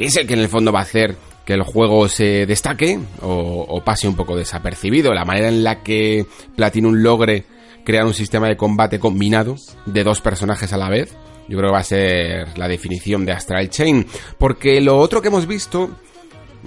que 0.00 0.06
es 0.06 0.16
el 0.16 0.26
que 0.26 0.32
en 0.32 0.40
el 0.40 0.48
fondo 0.48 0.72
va 0.72 0.78
a 0.78 0.84
hacer 0.84 1.14
que 1.44 1.54
el 1.54 1.62
juego 1.62 2.08
se 2.08 2.46
destaque 2.46 2.98
o, 3.22 3.82
pase 3.84 4.08
un 4.08 4.16
poco 4.16 4.36
desapercibido. 4.36 5.12
La 5.14 5.24
manera 5.24 5.48
en 5.48 5.64
la 5.64 5.82
que 5.82 6.26
Platinum 6.56 6.94
logre 6.94 7.44
crear 7.84 8.04
un 8.04 8.14
sistema 8.14 8.48
de 8.48 8.56
combate 8.56 8.98
combinado 8.98 9.56
de 9.86 10.04
dos 10.04 10.20
personajes 10.20 10.72
a 10.72 10.76
la 10.76 10.88
vez, 10.88 11.16
yo 11.48 11.58
creo 11.58 11.70
que 11.70 11.74
va 11.74 11.80
a 11.80 11.84
ser 11.84 12.58
la 12.58 12.68
definición 12.68 13.24
de 13.24 13.32
Astral 13.32 13.70
Chain. 13.70 14.06
Porque 14.38 14.80
lo 14.80 14.98
otro 14.98 15.22
que 15.22 15.28
hemos 15.28 15.46
visto 15.46 15.90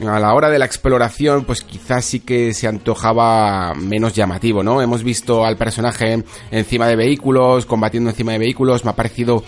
a 0.02 0.20
la 0.20 0.34
hora 0.34 0.50
de 0.50 0.60
la 0.60 0.66
exploración, 0.66 1.46
pues 1.46 1.62
quizás 1.62 2.04
sí 2.04 2.20
que 2.20 2.54
se 2.54 2.68
antojaba 2.68 3.74
menos 3.76 4.14
llamativo, 4.14 4.64
¿no? 4.64 4.82
Hemos 4.82 5.04
visto 5.04 5.46
al 5.46 5.56
personaje 5.56 6.24
encima 6.52 6.88
de 6.88 6.96
vehículos, 6.96 7.66
combatiendo 7.66 8.10
encima 8.10 8.32
de 8.34 8.40
vehículos, 8.40 8.84
me 8.84 8.92
ha 8.92 8.96
parecido 8.96 9.44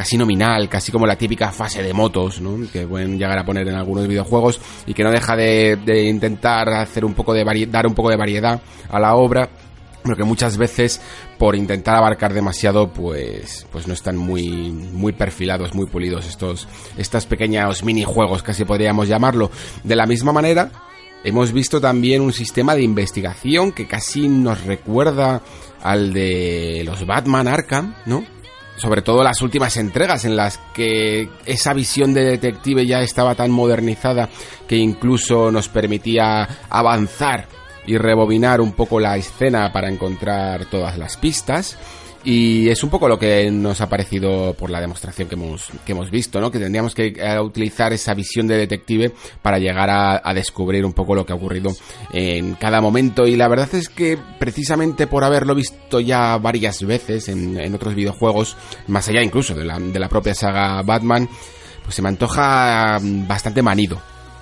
casi 0.00 0.16
nominal, 0.16 0.66
casi 0.70 0.90
como 0.90 1.06
la 1.06 1.14
típica 1.14 1.52
fase 1.52 1.82
de 1.82 1.92
motos, 1.92 2.40
¿no? 2.40 2.56
Que 2.72 2.86
pueden 2.86 3.18
llegar 3.18 3.38
a 3.38 3.44
poner 3.44 3.68
en 3.68 3.74
algunos 3.74 4.08
videojuegos 4.08 4.58
y 4.86 4.94
que 4.94 5.04
no 5.04 5.10
deja 5.10 5.36
de, 5.36 5.76
intentar 6.08 6.70
hacer 6.70 7.04
un 7.04 7.12
poco 7.12 7.34
de 7.34 7.44
dar 7.66 7.86
un 7.86 7.94
poco 7.94 8.08
de 8.08 8.16
variedad 8.16 8.62
a 8.88 8.98
la 8.98 9.14
obra 9.14 9.50
pero 10.02 10.16
que 10.16 10.24
muchas 10.24 10.56
veces 10.56 11.02
por 11.38 11.54
intentar 11.54 11.96
abarcar 11.96 12.32
demasiado 12.32 12.90
pues 12.90 13.66
pues 13.70 13.86
no 13.86 13.92
están 13.92 14.16
muy 14.16 14.72
muy 14.72 15.12
perfilados 15.12 15.74
muy 15.74 15.84
pulidos 15.84 16.26
estos 16.26 16.66
estos 16.96 17.26
pequeños 17.26 17.84
minijuegos 17.84 18.42
casi 18.42 18.64
podríamos 18.64 19.06
llamarlo 19.06 19.50
de 19.84 19.96
la 19.96 20.06
misma 20.06 20.32
manera 20.32 20.70
hemos 21.22 21.52
visto 21.52 21.78
también 21.78 22.22
un 22.22 22.32
sistema 22.32 22.74
de 22.74 22.82
investigación 22.82 23.72
que 23.72 23.86
casi 23.86 24.28
nos 24.28 24.64
recuerda 24.64 25.42
al 25.82 26.14
de 26.14 26.84
los 26.86 27.04
Batman 27.04 27.46
Arkham 27.48 27.94
no 28.06 28.39
sobre 28.80 29.02
todo 29.02 29.22
las 29.22 29.42
últimas 29.42 29.76
entregas 29.76 30.24
en 30.24 30.36
las 30.36 30.58
que 30.72 31.28
esa 31.44 31.74
visión 31.74 32.14
de 32.14 32.24
detective 32.24 32.86
ya 32.86 33.00
estaba 33.02 33.34
tan 33.34 33.50
modernizada 33.50 34.28
que 34.66 34.76
incluso 34.76 35.50
nos 35.50 35.68
permitía 35.68 36.48
avanzar 36.70 37.46
y 37.86 37.98
rebobinar 37.98 38.60
un 38.60 38.72
poco 38.72 38.98
la 38.98 39.16
escena 39.16 39.72
para 39.72 39.88
encontrar 39.88 40.66
todas 40.66 40.96
las 40.96 41.16
pistas. 41.16 41.76
Y 42.22 42.68
es 42.68 42.84
un 42.84 42.90
poco 42.90 43.08
lo 43.08 43.18
que 43.18 43.50
nos 43.50 43.80
ha 43.80 43.88
parecido 43.88 44.52
por 44.54 44.68
la 44.68 44.80
demostración 44.80 45.26
que 45.26 45.36
hemos, 45.36 45.68
que 45.86 45.92
hemos 45.92 46.10
visto, 46.10 46.38
¿no? 46.38 46.50
Que 46.50 46.58
tendríamos 46.58 46.94
que 46.94 47.14
eh, 47.16 47.40
utilizar 47.40 47.94
esa 47.94 48.12
visión 48.12 48.46
de 48.46 48.58
detective 48.58 49.12
para 49.40 49.58
llegar 49.58 49.88
a, 49.90 50.34
descubrir 50.34 50.84
un 50.84 50.92
poco 50.92 51.14
lo 51.14 51.24
que 51.24 51.32
ha 51.32 51.36
ocurrido 51.36 51.74
en 52.12 52.54
cada 52.54 52.80
momento. 52.80 53.26
Y 53.26 53.36
la 53.36 53.48
verdad 53.48 53.74
es 53.74 53.88
que 53.88 54.18
precisamente 54.38 55.06
por 55.06 55.24
haberlo 55.24 55.54
visto 55.54 56.00
ya 56.00 56.36
varias 56.36 56.82
veces 56.82 57.28
en, 57.28 57.58
en 57.58 57.74
otros 57.74 57.94
videojuegos, 57.94 58.56
más 58.86 59.08
allá 59.08 59.22
incluso 59.22 59.54
de 59.54 59.64
la, 59.64 59.78
de 59.78 59.98
la 59.98 60.08
propia 60.08 60.34
saga 60.34 60.82
Batman, 60.82 61.28
pues 61.82 61.94
se 61.94 62.02
me 62.02 62.10
antoja 62.10 62.98
bastante 63.00 63.62
manido 63.62 64.00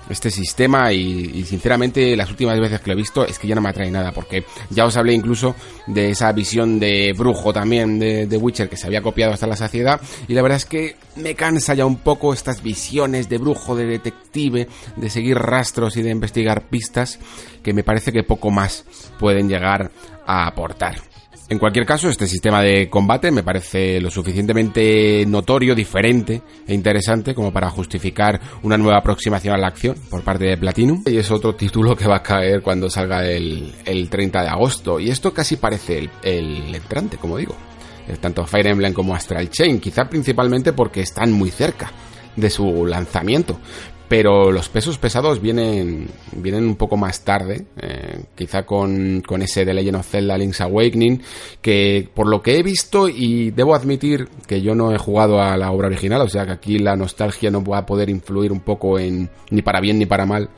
este 0.09 0.31
sistema 0.31 0.91
y, 0.91 1.43
sinceramente 1.43 2.15
las 2.15 2.29
últimas 2.29 2.59
veces 2.59 2.81
que 2.81 2.87
lo 2.87 2.93
he 2.93 2.97
visto 2.97 3.25
es 3.25 3.39
que 3.39 3.47
ya 3.47 3.55
no 3.55 3.61
me 3.61 3.69
atrae 3.69 3.91
nada 3.91 4.11
porque 4.11 4.43
ya 4.69 4.85
os 4.85 4.97
hablé 4.97 5.13
incluso 5.13 5.55
de 5.87 6.09
esa 6.09 6.31
visión 6.31 6.79
de 6.79 7.13
brujo 7.17 7.53
también 7.53 7.99
de, 7.99 8.25
de 8.25 8.37
Witcher 8.37 8.69
que 8.69 8.77
se 8.77 8.87
había 8.87 9.01
copiado 9.01 9.33
hasta 9.33 9.47
la 9.47 9.55
saciedad 9.55 10.01
y 10.27 10.33
la 10.33 10.41
verdad 10.41 10.57
es 10.57 10.65
que 10.65 10.95
me 11.15 11.35
cansa 11.35 11.73
ya 11.73 11.85
un 11.85 11.97
poco 11.97 12.33
estas 12.33 12.63
visiones 12.63 13.29
de 13.29 13.37
brujo, 13.37 13.75
de 13.75 13.85
detective, 13.85 14.67
de 14.95 15.09
seguir 15.09 15.37
rastros 15.37 15.97
y 15.97 16.01
de 16.01 16.09
investigar 16.09 16.67
pistas 16.69 17.19
que 17.63 17.73
me 17.73 17.83
parece 17.83 18.11
que 18.11 18.23
poco 18.23 18.51
más 18.51 18.85
pueden 19.19 19.49
llegar 19.49 19.91
a 20.25 20.47
aportar. 20.47 21.08
En 21.49 21.57
cualquier 21.57 21.83
caso, 21.83 22.09
este 22.09 22.27
sistema 22.27 22.61
de 22.61 22.91
combate 22.91 23.31
me 23.31 23.41
parece 23.41 23.99
lo 23.99 24.11
suficientemente 24.11 25.25
notorio, 25.25 25.73
diferente 25.73 26.43
e 26.67 26.75
interesante 26.75 27.33
como 27.33 27.51
para 27.51 27.71
justificar 27.71 28.39
una 28.61 28.77
nueva 28.77 28.99
aproximación 28.99 29.55
a 29.55 29.57
la 29.57 29.65
acción 29.65 29.95
por 30.11 30.23
parte 30.23 30.45
de 30.45 30.57
Platinum. 30.57 31.01
Y 31.07 31.17
es 31.17 31.31
otro 31.31 31.55
título 31.55 31.95
que 31.95 32.07
va 32.07 32.17
a 32.17 32.23
caer 32.23 32.61
cuando 32.61 32.87
salga 32.87 33.25
el, 33.25 33.73
30 33.83 34.43
de 34.43 34.47
agosto. 34.47 34.99
Y 34.99 35.09
esto 35.09 35.33
casi 35.33 35.55
parece 35.55 35.97
el, 35.97 36.11
el 36.21 36.75
entrante, 36.75 37.17
como 37.17 37.37
digo. 37.37 37.55
Tanto 38.21 38.45
Fire 38.45 38.67
Emblem 38.67 38.93
como 38.93 39.15
Astral 39.15 39.49
Chain, 39.49 39.79
quizá 39.79 40.05
principalmente 40.05 40.73
porque 40.73 41.01
están 41.01 41.31
muy 41.31 41.49
cerca 41.49 41.91
de 42.35 42.49
su 42.51 42.85
lanzamiento 42.85 43.59
pero 44.09 44.51
los 44.51 44.69
pesos 44.69 44.97
pesados 44.97 45.39
vienen, 45.39 46.09
vienen 46.31 46.65
un 46.65 46.75
poco 46.75 46.97
más 46.97 47.23
tarde, 47.23 47.67
eh, 47.79 48.23
quizá 48.35 48.65
con, 48.65 49.21
con 49.21 49.43
ese 49.43 49.63
de 49.63 49.73
Legend 49.73 49.97
of 49.97 50.07
Zelda 50.07 50.35
Link's 50.35 50.61
Awakening, 50.61 51.21
que 51.61 52.09
por 52.11 52.27
lo 52.27 52.41
que 52.41 52.57
he 52.57 52.63
visto, 52.63 53.07
y 53.07 53.51
debo 53.51 53.75
admitir 53.75 54.27
que 54.47 54.61
yo 54.61 54.73
no 54.73 54.91
he 54.91 54.97
jugado 54.97 55.39
a 55.39 55.55
la 55.57 55.71
obra 55.71 55.87
original, 55.87 56.21
o 56.21 56.27
sea 56.29 56.47
que 56.47 56.53
aquí 56.53 56.79
la 56.79 56.95
nostalgia 56.95 57.51
no 57.51 57.63
va 57.63 57.77
a 57.77 57.85
poder 57.85 58.09
influir 58.09 58.51
un 58.51 58.61
poco 58.61 58.97
en, 58.97 59.29
ni 59.51 59.61
para 59.61 59.79
bien 59.79 59.99
ni 59.99 60.07
para 60.07 60.25
mal, 60.25 60.49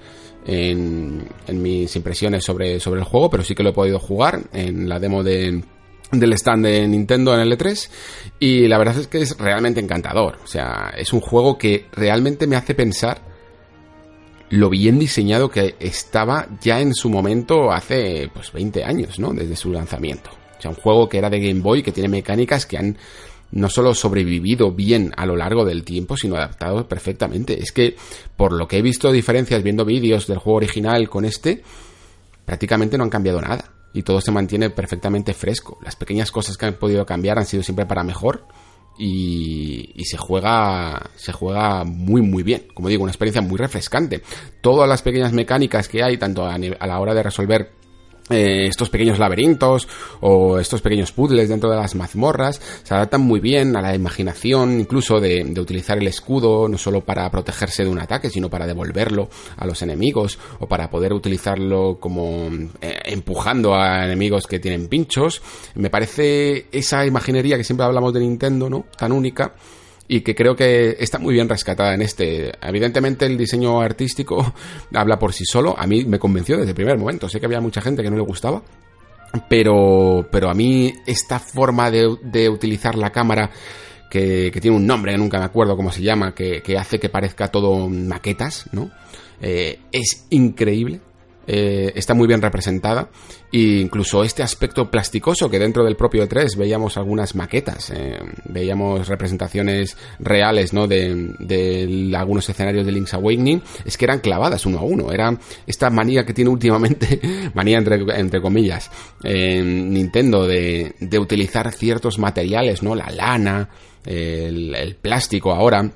en, 0.46 1.28
mis 1.52 1.94
impresiones 1.94 2.46
sobre, 2.46 2.80
sobre 2.80 3.02
el 3.02 3.06
juego, 3.06 3.30
pero 3.30 3.44
sí 3.44 3.54
que 3.54 3.64
lo 3.64 3.72
he 3.72 3.74
podido 3.74 4.00
jugar 4.00 4.44
en 4.54 4.88
la 4.88 4.98
demo 4.98 5.24
de 5.24 5.62
del 6.12 6.34
stand 6.34 6.66
de 6.66 6.88
Nintendo 6.90 7.34
en 7.34 7.40
el 7.40 7.58
E3 7.58 7.90
y 8.38 8.68
la 8.68 8.78
verdad 8.78 9.00
es 9.00 9.08
que 9.08 9.22
es 9.22 9.38
realmente 9.38 9.80
encantador. 9.80 10.40
O 10.44 10.48
sea, 10.48 10.94
es 10.98 11.14
un 11.14 11.22
juego 11.22 11.58
que 11.58 11.86
realmente 11.94 12.48
me 12.48 12.58
hace 12.58 12.76
pensar 12.76 13.31
lo 14.52 14.70
bien 14.70 15.00
diseñado 15.00 15.50
que 15.50 15.76
estaba 15.80 16.48
ya 16.62 16.82
en 16.82 16.94
su 16.94 17.10
momento 17.10 17.72
hace 17.72 18.30
pues 18.34 18.52
20 18.52 18.84
años, 18.84 19.18
¿no? 19.18 19.34
Desde 19.34 19.56
su 19.56 19.72
lanzamiento. 19.72 20.30
O 20.58 20.62
sea, 20.62 20.72
un 20.72 20.76
juego 20.76 21.08
que 21.08 21.18
era 21.18 21.30
de 21.30 21.40
Game 21.40 21.62
Boy, 21.62 21.82
que 21.82 21.94
tiene 21.94 22.10
mecánicas 22.10 22.66
que 22.66 22.78
han 22.78 22.98
no 23.52 23.70
solo 23.70 23.94
sobrevivido 23.94 24.72
bien 24.72 25.14
a 25.16 25.26
lo 25.26 25.36
largo 25.36 25.66
del 25.66 25.84
tiempo, 25.84 26.18
sino 26.18 26.36
adaptado 26.36 26.88
perfectamente. 26.88 27.62
Es 27.62 27.72
que, 27.72 27.96
por 28.36 28.52
lo 28.52 28.68
que 28.68 28.78
he 28.78 28.82
visto 28.82 29.12
diferencias 29.12 29.64
viendo 29.64 29.86
vídeos 29.86 30.28
del 30.28 30.38
juego 30.38 30.58
original 30.58 31.10
con 31.10 31.24
este, 31.26 31.64
prácticamente 32.46 32.98
no 32.98 33.06
han 33.06 33.10
cambiado 33.10 33.42
nada. 33.42 33.72
Y 33.94 34.04
todo 34.04 34.20
se 34.20 34.32
mantiene 34.32 34.70
perfectamente 34.70 35.34
fresco. 35.34 35.80
Las 35.84 35.96
pequeñas 35.96 36.32
cosas 36.32 36.58
que 36.58 36.66
han 36.66 36.76
podido 36.76 37.06
cambiar 37.06 37.40
han 37.40 37.46
sido 37.46 37.64
siempre 37.64 37.86
para 37.86 38.04
mejor 38.04 38.46
y, 38.98 39.94
se 40.04 40.18
juega 40.18 41.10
se 41.16 41.32
juega 41.32 41.84
muy 41.84 42.22
muy 42.22 42.44
bien. 42.44 42.68
Como 42.74 42.90
digo 42.90 43.04
una 43.04 43.12
experiencia 43.12 43.42
muy 43.42 43.58
refrescante. 43.58 44.22
Todas 44.62 44.88
las 44.88 45.02
pequeñas 45.02 45.34
mecánicas 45.34 45.88
que 45.88 46.04
hay 46.04 46.18
tanto 46.18 46.46
a, 46.46 46.56
a 46.56 46.88
la 46.88 47.00
hora 47.00 47.14
de 47.14 47.24
resolver 47.24 47.81
eh, 48.32 48.68
estos 48.68 48.90
pequeños 48.90 49.20
laberintos 49.20 49.88
o 50.22 50.60
estos 50.60 50.82
pequeños 50.82 51.12
puzzles 51.12 51.50
dentro 51.50 51.70
de 51.70 51.78
las 51.78 51.96
mazmorras 51.96 52.62
se 52.84 52.94
adaptan 52.94 53.22
muy 53.22 53.40
bien 53.40 53.76
a 53.76 53.82
la 53.82 53.96
imaginación 53.96 54.80
incluso 54.80 55.20
de, 55.20 55.54
utilizar 55.60 55.98
el 55.98 56.08
escudo 56.08 56.68
no 56.68 56.78
solo 56.78 57.02
para 57.02 57.30
protegerse 57.30 57.84
de 57.84 57.90
un 57.90 58.00
ataque 58.00 58.30
sino 58.30 58.50
para 58.50 58.66
devolverlo 58.66 59.30
a 59.58 59.66
los 59.66 59.82
enemigos 59.82 60.40
o 60.60 60.68
para 60.68 60.90
poder 60.90 61.14
utilizarlo 61.14 61.98
como 62.00 62.50
eh, 62.82 63.00
empujando 63.06 63.76
a 63.76 64.06
enemigos 64.06 64.48
que 64.48 64.60
tienen 64.60 64.88
pinchos. 64.88 65.42
Me 65.76 65.90
parece 65.90 66.68
esa 66.72 67.06
imaginería 67.06 67.58
que 67.58 67.64
siempre 67.64 67.86
hablamos 67.86 68.14
de 68.14 68.22
Nintendo 68.22 68.70
no 68.70 68.86
tan 68.98 69.12
única 69.12 69.54
y 70.12 70.22
que 70.22 70.36
creo 70.36 70.58
que 70.58 70.98
está 71.00 71.20
muy 71.20 71.36
bien 71.36 71.48
rescatada 71.48 71.94
en 71.94 72.02
este. 72.02 72.52
Evidentemente 72.62 73.26
el 73.26 73.38
diseño 73.38 73.80
artístico 73.80 74.54
habla 74.94 75.18
por 75.18 75.32
sí 75.32 75.46
solo, 75.46 75.74
a 75.78 75.88
mí 75.88 76.04
me 76.04 76.20
convenció 76.20 76.58
desde 76.58 76.72
el 76.72 76.76
primer 76.76 76.98
momento, 76.98 77.30
sé 77.30 77.40
que 77.40 77.46
había 77.46 77.62
mucha 77.62 77.80
gente 77.80 78.04
que 78.04 78.10
no 78.10 78.18
le 78.18 78.24
gustaba, 78.24 78.62
pero, 79.48 80.28
pero 80.30 80.50
a 80.50 80.54
mí 80.54 80.94
esta 81.08 81.40
forma 81.40 81.90
de, 81.90 82.50
utilizar 82.50 82.96
la 82.96 83.12
cámara 83.12 83.52
que, 84.10 84.52
tiene 84.62 84.76
un 84.76 84.86
nombre, 84.86 85.18
nunca 85.18 85.40
me 85.40 85.46
acuerdo 85.46 85.78
cómo 85.78 85.94
se 85.94 86.02
llama, 86.02 86.36
que, 86.36 86.62
hace 86.78 87.00
que 87.00 87.08
parezca 87.08 87.48
todo 87.48 87.88
maquetas, 87.88 88.66
¿no? 88.74 88.92
Eh, 89.40 89.80
es 89.94 90.28
increíble 90.30 91.00
eh, 91.48 91.92
está 91.96 92.14
muy 92.14 92.28
bien 92.28 92.42
representada. 92.42 93.10
E 93.52 93.82
incluso 93.82 94.24
este 94.24 94.44
aspecto 94.44 94.90
plasticoso 94.90 95.50
que 95.50 95.60
dentro 95.60 95.84
del 95.84 95.98
propio 95.98 96.24
E3 96.28 96.56
veíamos 96.56 96.96
algunas 96.98 97.36
maquetas, 97.36 97.90
eh, 97.90 98.18
veíamos 98.46 99.08
representaciones 99.08 99.98
reales 100.20 100.72
¿no? 100.72 100.88
de, 100.88 102.14
algunos 102.16 102.48
escenarios 102.48 102.86
de 102.86 102.92
Link's 102.94 103.14
Awakening, 103.14 103.62
es 103.84 103.98
que 103.98 104.06
eran 104.06 104.20
clavadas 104.20 104.66
uno 104.66 104.80
a 104.80 104.84
uno. 104.84 105.12
Era 105.12 105.38
esta 105.68 105.90
manía 105.90 106.26
que 106.26 106.34
tiene 106.34 106.50
últimamente, 106.50 107.20
manía 107.54 107.78
entre, 107.80 108.42
comillas, 108.42 108.90
en 109.24 109.94
Nintendo 109.94 110.48
de, 110.48 110.96
de 111.00 111.20
utilizar 111.20 111.72
ciertos 111.74 112.20
materiales, 112.20 112.82
¿no? 112.84 112.96
La 112.96 113.10
lana, 113.10 113.70
el 114.06 114.96
plástico 115.00 115.52
ahora 115.52 115.92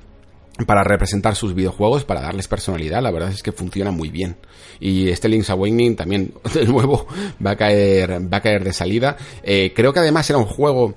para 0.64 0.84
representar 0.84 1.36
sus 1.36 1.54
videojuegos, 1.54 2.04
para 2.04 2.22
darles 2.22 2.48
personalidad, 2.48 3.02
la 3.02 3.10
verdad 3.10 3.30
es 3.30 3.42
que 3.42 3.52
funciona 3.52 3.90
muy 3.90 4.08
bien. 4.08 4.36
Y 4.80 5.08
este 5.08 5.28
Link's 5.28 5.50
Awakening 5.50 5.96
también, 5.96 6.32
de 6.54 6.64
nuevo, 6.64 7.06
va 7.44 7.52
a 7.52 7.56
caer, 7.56 8.32
va 8.32 8.38
a 8.38 8.42
caer 8.42 8.64
de 8.64 8.72
salida. 8.72 9.16
Eh, 9.42 9.72
creo 9.74 9.92
que 9.92 10.00
además 10.00 10.28
era 10.30 10.38
un 10.38 10.46
juego 10.46 10.94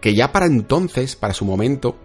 que 0.00 0.14
ya 0.14 0.30
para 0.30 0.46
entonces, 0.46 1.16
para 1.16 1.32
su 1.32 1.44
momento, 1.44 1.96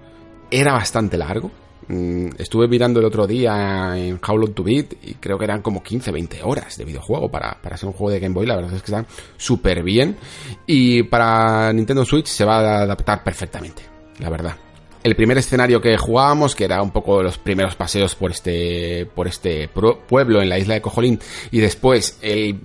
era 0.49 0.73
bastante 0.73 1.17
largo. 1.17 1.51
Mm, 1.88 2.30
estuve 2.38 2.69
mirando 2.69 3.01
el 3.01 3.05
otro 3.05 3.27
día 3.27 3.93
en 3.97 4.19
How 4.25 4.38
Long 4.38 4.53
to 4.53 4.63
Beat 4.63 4.93
y 5.03 5.15
creo 5.15 5.38
que 5.38 5.43
eran 5.43 5.61
como 5.61 5.84
15-20 5.84 6.39
horas 6.43 6.77
de 6.77 6.85
videojuego 6.85 7.30
para, 7.30 7.59
para 7.61 7.75
ser 7.75 7.88
un 7.88 7.93
juego 7.93 8.11
de 8.11 8.21
Game 8.21 8.34
Boy. 8.34 8.45
La 8.45 8.55
verdad 8.55 8.73
es 8.73 8.81
que 8.81 8.91
están 8.91 9.05
súper 9.35 9.84
bien. 9.84 10.15
Y 10.65 11.03
para 11.03 11.73
Nintendo 11.73 12.05
Switch 12.05 12.27
se 12.27 12.45
va 12.45 12.59
a 12.59 12.81
adaptar 12.84 13.23
perfectamente, 13.23 13.84
la 14.19 14.30
verdad. 14.30 14.62
El 15.03 15.15
primer 15.15 15.38
escenario 15.38 15.81
que 15.81 15.97
jugábamos, 15.97 16.55
que 16.55 16.63
era 16.65 16.81
un 16.81 16.91
poco 16.91 17.21
los 17.21 17.38
primeros 17.38 17.75
paseos 17.75 18.15
por 18.15 18.31
este, 18.31 19.05
por 19.13 19.27
este 19.27 19.67
pueblo 19.67 20.41
en 20.41 20.49
la 20.49 20.57
isla 20.57 20.75
de 20.75 20.81
Cojolín, 20.81 21.19
y 21.51 21.59
después 21.59 22.17
el, 22.21 22.59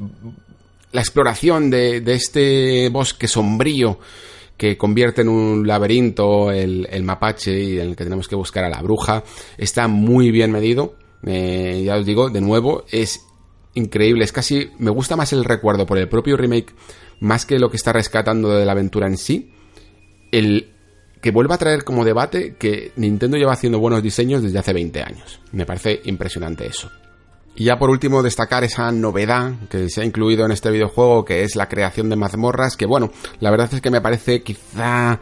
la 0.92 1.00
exploración 1.00 1.70
de, 1.70 2.02
este 2.06 2.88
bosque 2.90 3.28
sombrío 3.28 3.98
que 4.56 4.76
convierte 4.76 5.22
en 5.22 5.28
un 5.28 5.66
laberinto 5.66 6.50
el, 6.50 6.88
el, 6.90 7.02
mapache 7.04 7.60
y 7.60 7.78
en 7.78 7.90
el 7.90 7.96
que 7.96 8.04
tenemos 8.04 8.26
que 8.26 8.34
buscar 8.34 8.64
a 8.64 8.68
la 8.68 8.82
bruja, 8.82 9.22
está 9.56 9.86
muy 9.86 10.30
bien 10.30 10.50
medido. 10.50 10.96
Eh, 11.24 11.82
ya 11.84 11.96
os 11.96 12.06
digo, 12.06 12.30
de 12.30 12.40
nuevo, 12.40 12.84
es 12.90 13.20
increíble. 13.74 14.24
Es 14.24 14.32
casi. 14.32 14.70
Me 14.78 14.90
gusta 14.90 15.16
más 15.16 15.32
el 15.32 15.44
recuerdo 15.44 15.86
por 15.86 15.98
el 15.98 16.08
propio 16.08 16.36
remake, 16.36 16.74
más 17.20 17.46
que 17.46 17.58
lo 17.58 17.70
que 17.70 17.76
está 17.76 17.92
rescatando 17.92 18.50
de 18.50 18.64
la 18.64 18.72
aventura 18.72 19.06
en 19.06 19.16
sí. 19.16 19.52
El 20.32 20.72
que 21.20 21.30
vuelva 21.30 21.56
a 21.56 21.58
traer 21.58 21.84
como 21.84 22.04
debate 22.04 22.54
que 22.56 22.92
Nintendo 22.96 23.36
lleva 23.36 23.52
haciendo 23.52 23.80
buenos 23.80 24.02
diseños 24.02 24.42
desde 24.42 24.58
hace 24.58 24.72
20 24.72 25.02
años. 25.02 25.40
Me 25.52 25.66
parece 25.66 26.00
impresionante 26.04 26.66
eso. 26.66 26.90
Y 27.56 27.64
ya 27.64 27.76
por 27.76 27.90
último 27.90 28.22
destacar 28.22 28.62
esa 28.62 28.92
novedad 28.92 29.52
que 29.68 29.88
se 29.88 30.00
ha 30.00 30.04
incluido 30.04 30.44
en 30.44 30.52
este 30.52 30.70
videojuego, 30.70 31.24
que 31.24 31.42
es 31.42 31.56
la 31.56 31.68
creación 31.68 32.08
de 32.08 32.14
mazmorras, 32.14 32.76
que 32.76 32.86
bueno, 32.86 33.10
la 33.40 33.50
verdad 33.50 33.68
es 33.72 33.80
que 33.80 33.90
me 33.90 34.00
parece 34.00 34.42
quizá 34.42 35.18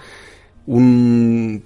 un, 0.66 1.64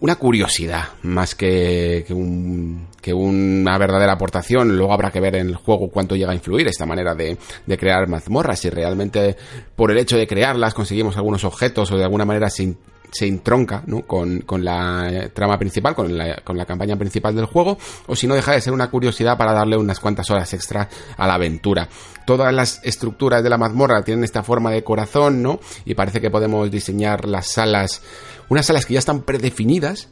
una 0.00 0.16
curiosidad 0.16 0.88
más 1.02 1.36
que, 1.36 2.04
que, 2.08 2.12
un, 2.12 2.88
que, 3.00 3.14
una 3.14 3.78
verdadera 3.78 4.14
aportación. 4.14 4.76
Luego 4.76 4.92
habrá 4.92 5.12
que 5.12 5.20
ver 5.20 5.36
en 5.36 5.46
el 5.46 5.54
juego 5.54 5.90
cuánto 5.90 6.16
llega 6.16 6.32
a 6.32 6.34
influir 6.34 6.66
esta 6.66 6.86
manera 6.86 7.14
de, 7.14 7.38
de, 7.66 7.78
crear 7.78 8.08
mazmorras. 8.08 8.58
Si 8.58 8.68
realmente 8.68 9.36
por 9.76 9.92
el 9.92 9.98
hecho 9.98 10.16
de 10.16 10.26
crearlas 10.26 10.74
conseguimos 10.74 11.16
algunos 11.18 11.44
objetos 11.44 11.92
o 11.92 11.96
de 11.96 12.02
alguna 12.02 12.24
manera 12.24 12.50
se, 12.50 12.74
se 13.10 13.26
entronca 13.26 13.82
¿no? 13.86 14.02
con, 14.02 14.40
con, 14.40 14.64
la 14.64 15.30
trama 15.32 15.58
principal, 15.58 15.94
con 15.94 16.16
la, 16.16 16.36
con 16.44 16.56
la 16.56 16.64
campaña 16.64 16.96
principal 16.96 17.34
del 17.34 17.46
juego, 17.46 17.78
o 18.06 18.16
si 18.16 18.26
no 18.26 18.34
deja 18.34 18.52
de 18.52 18.60
ser 18.60 18.72
una 18.72 18.90
curiosidad 18.90 19.36
para 19.36 19.52
darle 19.52 19.76
unas 19.76 20.00
cuantas 20.00 20.30
horas 20.30 20.52
extra 20.54 20.88
a 21.16 21.26
la 21.26 21.34
aventura. 21.34 21.88
Todas 22.24 22.52
las 22.52 22.80
estructuras 22.84 23.42
de 23.42 23.50
la 23.50 23.58
mazmorra 23.58 24.02
tienen 24.02 24.24
esta 24.24 24.42
forma 24.42 24.70
de 24.70 24.84
corazón, 24.84 25.42
¿no? 25.42 25.60
Y 25.84 25.94
parece 25.94 26.20
que 26.20 26.30
podemos 26.30 26.70
diseñar 26.70 27.26
las 27.26 27.48
salas, 27.48 28.02
unas 28.48 28.66
salas 28.66 28.86
que 28.86 28.94
ya 28.94 29.00
están 29.00 29.22
predefinidas 29.22 30.08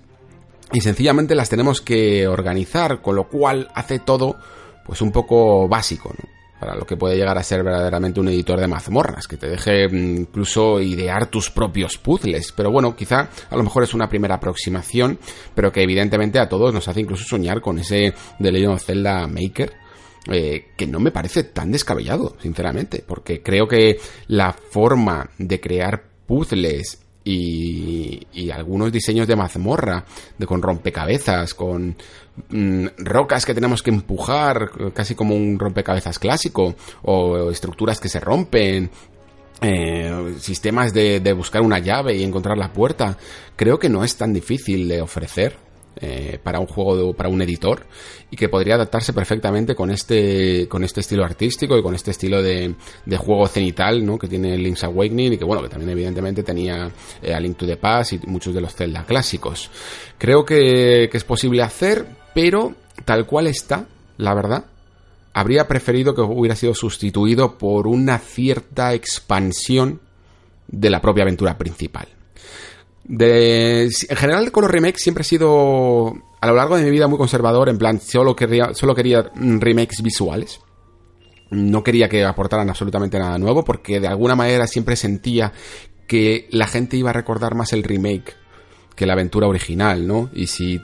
y 0.72 0.80
sencillamente 0.80 1.34
las 1.34 1.48
tenemos 1.48 1.80
que 1.80 2.26
organizar, 2.26 3.00
con 3.00 3.16
lo 3.16 3.28
cual 3.28 3.70
hace 3.74 3.98
todo 3.98 4.36
pues 4.84 5.02
un 5.02 5.12
poco 5.12 5.68
básico, 5.68 6.12
¿no? 6.18 6.38
Para 6.59 6.74
lo 6.74 6.85
que 6.85 6.97
puede 6.97 7.16
llegar 7.16 7.39
a 7.39 7.43
ser 7.43 7.62
verdaderamente 7.62 8.20
un 8.20 8.28
editor 8.28 8.60
de 8.60 8.66
mazmorras, 8.66 9.26
que 9.26 9.36
te 9.36 9.48
deje 9.48 9.89
mm, 9.89 10.16
incluso 10.18 10.80
idear 10.80 11.26
tus 11.26 11.51
propios 11.51 11.98
puzzles. 11.98 12.52
Pero 12.52 12.70
bueno, 12.70 12.97
quizá 12.97 13.28
a 13.51 13.56
lo 13.56 13.62
mejor 13.62 13.85
es 13.85 13.94
una 13.94 14.09
primera 14.09 14.36
aproximación, 14.36 15.18
pero 15.55 15.72
que 15.72 15.82
evidentemente 15.82 16.39
a 16.39 16.48
todos 16.48 16.72
nos 16.72 16.89
hace 16.89 17.01
incluso 17.01 17.24
soñar 17.24 17.60
con 17.60 17.78
ese 17.78 18.14
de 18.39 18.52
Legend 18.52 18.74
of 18.74 18.85
Zelda 18.85 19.26
Maker. 19.26 19.72
Eh, 20.30 20.72
que 20.76 20.86
no 20.86 21.01
me 21.01 21.10
parece 21.10 21.44
tan 21.44 21.70
descabellado, 21.70 22.36
sinceramente, 22.43 23.02
porque 23.06 23.40
creo 23.43 23.66
que 23.66 23.98
la 24.26 24.52
forma 24.52 25.30
de 25.39 25.59
crear 25.59 26.05
puzzles 26.26 26.98
y, 27.30 28.26
y, 28.32 28.50
algunos 28.50 28.90
diseños 28.90 29.28
de 29.28 29.36
mazmorra, 29.36 30.02
de 30.38 30.46
con 30.46 30.62
rompecabezas, 30.62 31.52
con 31.52 31.94
mm, 32.48 32.86
rocas 32.96 33.44
que 33.44 33.52
tenemos 33.52 33.82
que 33.82 33.90
empujar, 33.90 34.70
casi 34.94 35.14
como 35.14 35.34
un 35.34 35.59
rompecabezas 35.59 36.18
clásico, 36.18 36.74
o 37.02 37.50
estructuras 37.50 38.00
que 38.00 38.09
se 38.09 38.18
rompen, 38.18 38.90
eh, 39.60 40.36
sistemas 40.38 40.94
de, 40.94 41.20
de 41.20 41.32
buscar 41.34 41.60
una 41.60 41.80
llave 41.80 42.16
y 42.16 42.24
encontrar 42.24 42.56
la 42.56 42.72
puerta, 42.72 43.18
creo 43.56 43.78
que 43.78 43.90
no 43.90 44.05
es 44.05 44.16
tan 44.16 44.32
difícil 44.32 44.88
de 44.88 45.02
ofrecer 45.02 45.68
eh, 46.00 46.38
para 46.42 46.60
un 46.60 46.66
juego, 46.66 47.12
para 47.12 47.28
un 47.28 47.42
editor, 47.42 47.84
y 48.30 48.36
que 48.36 48.48
podría 48.48 48.76
adaptarse 48.76 49.12
perfectamente 49.12 49.74
con 49.74 49.90
este, 49.90 50.68
con 50.68 50.84
este 50.84 51.00
estilo 51.00 51.24
artístico 51.24 51.76
y 51.76 51.82
con 51.82 51.94
este 51.94 52.12
estilo 52.12 52.42
de, 52.42 52.74
juego 53.16 53.46
cenital, 53.48 54.04
¿no? 54.04 54.18
Que 54.18 54.28
tiene 54.28 54.56
Link's 54.56 54.84
Awakening 54.84 55.34
y 55.34 55.38
que, 55.38 55.44
bueno, 55.44 55.62
que 55.62 55.68
también 55.68 55.90
evidentemente 55.90 56.42
tenía 56.42 56.90
eh, 57.22 57.34
a 57.34 57.40
Link 57.40 57.56
to 57.56 57.66
the 57.66 57.76
Past 57.76 58.12
y 58.12 58.20
muchos 58.26 58.54
de 58.54 58.60
los 58.60 58.74
Zelda 58.74 59.04
clásicos. 59.04 59.70
Creo 60.18 60.44
que 60.44 61.10
es 61.12 61.24
posible 61.24 61.62
hacer, 61.62 62.06
pero 62.34 62.74
tal 63.04 63.26
cual 63.26 63.46
está, 63.46 63.86
la 64.16 64.34
verdad, 64.34 64.66
habría 65.32 65.68
preferido 65.68 66.14
que 66.14 66.20
hubiera 66.20 66.56
sido 66.56 66.74
sustituido 66.74 67.58
por 67.58 67.86
una 67.86 68.18
cierta 68.18 68.94
expansión 68.94 70.00
de 70.68 70.90
la 70.90 71.00
propia 71.00 71.22
aventura 71.22 71.56
principal. 71.56 72.08
De, 73.09 73.85
en 73.85 74.16
general 74.16 74.52
con 74.52 74.62
los 74.62 74.70
remakes 74.70 75.02
siempre 75.02 75.22
he 75.22 75.24
sido 75.24 76.14
a 76.40 76.47
lo 76.47 76.55
largo 76.55 76.76
de 76.76 76.85
mi 76.85 76.90
vida 76.90 77.09
muy 77.09 77.18
conservador, 77.18 77.68
en 77.68 77.78
plan, 77.78 78.01
solo 78.01 78.36
quería, 78.36 78.74
solo 78.74 78.94
quería 78.94 79.30
remakes 79.35 80.02
visuales. 80.02 80.60
No 81.51 81.82
quería 81.82 82.09
que 82.09 82.24
aportaran 82.24 82.68
absolutamente 82.68 83.18
nada 83.18 83.39
nuevo 83.39 83.64
porque 83.64 84.01
de 84.01 84.09
alguna 84.09 84.35
manera 84.36 84.66
siempre 84.66 84.97
sentía 84.97 85.52
que 86.06 86.47
la 86.51 86.66
gente 86.66 86.97
iba 86.97 87.10
a 87.10 87.14
recordar 87.14 87.55
más 87.55 87.72
el 87.72 87.82
remake 87.82 88.35
que 88.94 89.06
la 89.06 89.14
aventura 89.14 89.47
original, 89.47 90.06
¿no? 90.06 90.28
Y 90.35 90.48
si, 90.48 90.80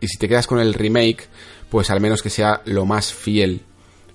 y 0.00 0.08
si 0.08 0.18
te 0.18 0.28
quedas 0.28 0.46
con 0.46 0.60
el 0.60 0.74
remake, 0.74 1.28
pues 1.70 1.90
al 1.90 2.00
menos 2.00 2.22
que 2.22 2.30
sea 2.30 2.60
lo 2.66 2.84
más 2.84 3.12
fiel 3.12 3.62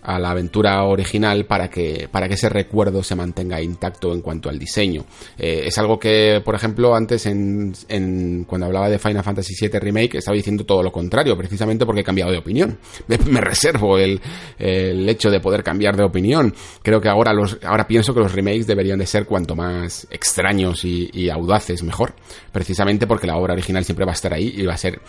a 0.04 0.20
la 0.20 0.32
aventura 0.32 0.84
original 0.84 1.46
para 1.46 1.70
que, 1.70 2.08
para 2.12 2.28
que 2.28 2.34
ese 2.36 2.50
recuerdo 2.50 3.04
se 3.04 3.16
mantenga 3.16 3.62
intacto 3.62 4.14
en 4.14 4.22
cuanto 4.22 4.50
al 4.50 4.58
diseño. 4.58 5.06
Eh, 5.38 5.64
es 5.66 5.78
algo 5.78 6.00
que, 6.00 6.42
por 6.44 6.56
ejemplo, 6.56 6.96
antes 6.96 7.26
en, 7.26 7.74
en, 7.88 8.46
cuando 8.46 8.68
hablaba 8.68 8.90
de 8.90 9.00
Final 9.00 9.24
Fantasy 9.24 9.54
VII 9.60 9.80
Remake 9.80 10.18
estaba 10.18 10.36
diciendo 10.36 10.66
todo 10.66 10.84
lo 10.84 10.92
contrario, 10.92 11.38
precisamente 11.38 11.86
porque 11.86 12.02
he 12.02 12.04
cambiado 12.04 12.32
de 12.32 12.38
opinión. 12.38 12.78
Me, 13.08 13.42
reservo 13.42 13.98
el, 13.98 14.20
el, 14.58 15.08
hecho 15.08 15.30
de 15.30 15.40
poder 15.40 15.64
cambiar 15.64 15.96
de 15.96 16.04
opinión. 16.04 16.54
Creo 16.82 17.02
que 17.02 17.10
ahora, 17.10 17.34
los, 17.34 17.58
ahora 17.64 17.88
pienso 17.88 18.14
que 18.14 18.20
los 18.20 18.34
remakes 18.34 18.68
deberían 18.68 19.00
de 19.00 19.06
ser 19.06 19.26
cuanto 19.26 19.56
más 19.56 20.08
extraños 20.10 20.84
y, 20.86 21.10
y 21.14 21.30
audaces 21.30 21.84
mejor, 21.84 22.14
precisamente 22.52 23.08
porque 23.08 23.28
la 23.28 23.38
obra 23.38 23.54
original 23.54 23.84
siempre 23.84 24.06
va 24.06 24.12
a 24.12 24.16
estar 24.16 24.34
ahí 24.34 24.54
y 24.58 24.66
va 24.66 24.74
a 24.74 24.78
ser 24.78 25.02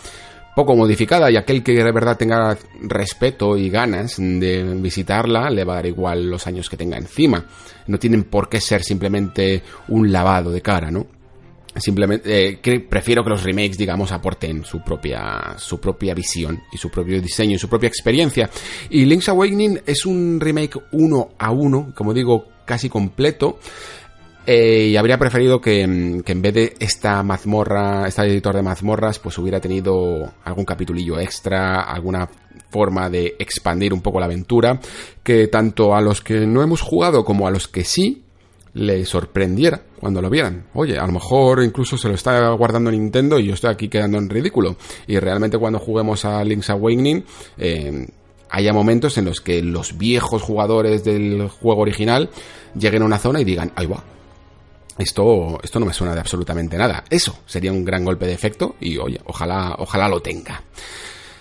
poco 0.55 0.75
modificada 0.75 1.31
y 1.31 1.37
aquel 1.37 1.63
que 1.63 1.73
de 1.73 1.91
verdad 1.91 2.17
tenga 2.17 2.57
respeto 2.81 3.57
y 3.57 3.69
ganas 3.69 4.17
de 4.17 4.63
visitarla 4.75 5.49
le 5.49 5.63
va 5.63 5.73
a 5.73 5.75
dar 5.77 5.85
igual 5.87 6.29
los 6.29 6.45
años 6.47 6.69
que 6.69 6.77
tenga 6.77 6.97
encima. 6.97 7.45
No 7.87 7.97
tienen 7.97 8.23
por 8.23 8.49
qué 8.49 8.61
ser 8.61 8.83
simplemente 8.83 9.63
un 9.87 10.11
lavado 10.11 10.51
de 10.51 10.61
cara, 10.61 10.91
¿no? 10.91 11.07
Simplemente 11.75 12.59
eh, 12.61 12.79
prefiero 12.87 13.23
que 13.23 13.31
los 13.31 13.43
remakes, 13.43 13.77
digamos, 13.77 14.11
aporten 14.11 14.63
su 14.63 14.81
propia 14.81 15.55
su 15.57 15.79
propia 15.79 16.13
visión 16.13 16.61
y 16.71 16.77
su 16.77 16.91
propio 16.91 17.19
diseño 17.19 17.55
y 17.55 17.59
su 17.59 17.67
propia 17.67 17.87
experiencia. 17.87 18.49
Y 18.91 19.05
Link's 19.05 19.29
Awakening 19.29 19.81
es 19.85 20.05
un 20.05 20.39
remake 20.39 20.79
uno 20.91 21.29
a 21.39 21.49
uno, 21.49 21.91
como 21.95 22.13
digo, 22.13 22.45
casi 22.65 22.89
completo. 22.89 23.59
Eh, 24.45 24.87
y 24.91 24.97
habría 24.97 25.17
preferido 25.17 25.61
que, 25.61 25.87
mm, 25.87 26.21
que, 26.21 26.31
en 26.33 26.41
vez 26.41 26.53
de 26.53 26.73
esta 26.79 27.23
mazmorra, 27.23 28.07
este 28.07 28.23
editor 28.23 28.55
de 28.55 28.61
mazmorras, 28.61 29.19
pues 29.19 29.37
hubiera 29.37 29.59
tenido 29.59 30.33
algún 30.43 30.65
capitulillo 30.65 31.19
extra, 31.19 31.81
alguna 31.81 32.27
forma 32.69 33.09
de 33.09 33.35
expandir 33.39 33.93
un 33.93 34.01
poco 34.01 34.19
la 34.19 34.25
aventura, 34.25 34.79
que 35.21 35.47
tanto 35.47 35.95
a 35.95 36.01
los 36.01 36.21
que 36.21 36.45
no 36.45 36.61
hemos 36.61 36.81
jugado 36.81 37.23
como 37.23 37.47
a 37.47 37.51
los 37.51 37.67
que 37.67 37.83
sí, 37.83 38.23
le 38.73 39.05
sorprendiera 39.05 39.81
cuando 39.99 40.21
lo 40.21 40.29
vieran. 40.29 40.65
Oye, 40.73 40.97
a 40.97 41.05
lo 41.05 41.13
mejor 41.13 41.63
incluso 41.63 41.97
se 41.97 42.07
lo 42.07 42.15
está 42.15 42.49
guardando 42.51 42.91
Nintendo 42.91 43.39
y 43.39 43.45
yo 43.45 43.53
estoy 43.53 43.71
aquí 43.71 43.87
quedando 43.87 44.17
en 44.17 44.29
ridículo. 44.29 44.75
Y 45.07 45.19
realmente 45.19 45.57
cuando 45.57 45.79
juguemos 45.79 46.25
a 46.25 46.43
Link's 46.43 46.69
Awakening, 46.71 47.23
eh, 47.57 48.07
haya 48.49 48.73
momentos 48.73 49.17
en 49.17 49.25
los 49.25 49.41
que 49.41 49.61
los 49.61 49.97
viejos 49.97 50.41
jugadores 50.41 51.03
del 51.03 51.47
juego 51.49 51.81
original 51.81 52.29
lleguen 52.77 53.03
a 53.03 53.05
una 53.05 53.19
zona 53.19 53.41
y 53.41 53.43
digan, 53.43 53.71
ahí 53.75 53.85
va, 53.85 54.03
esto, 54.97 55.59
esto 55.63 55.79
no 55.79 55.85
me 55.85 55.93
suena 55.93 56.13
de 56.13 56.19
absolutamente 56.19 56.77
nada. 56.77 57.03
Eso 57.09 57.39
sería 57.45 57.71
un 57.71 57.83
gran 57.83 58.05
golpe 58.05 58.25
de 58.25 58.33
efecto 58.33 58.75
y 58.79 58.97
oye, 58.97 59.19
ojalá, 59.25 59.75
ojalá 59.79 60.07
lo 60.07 60.21
tenga. 60.21 60.63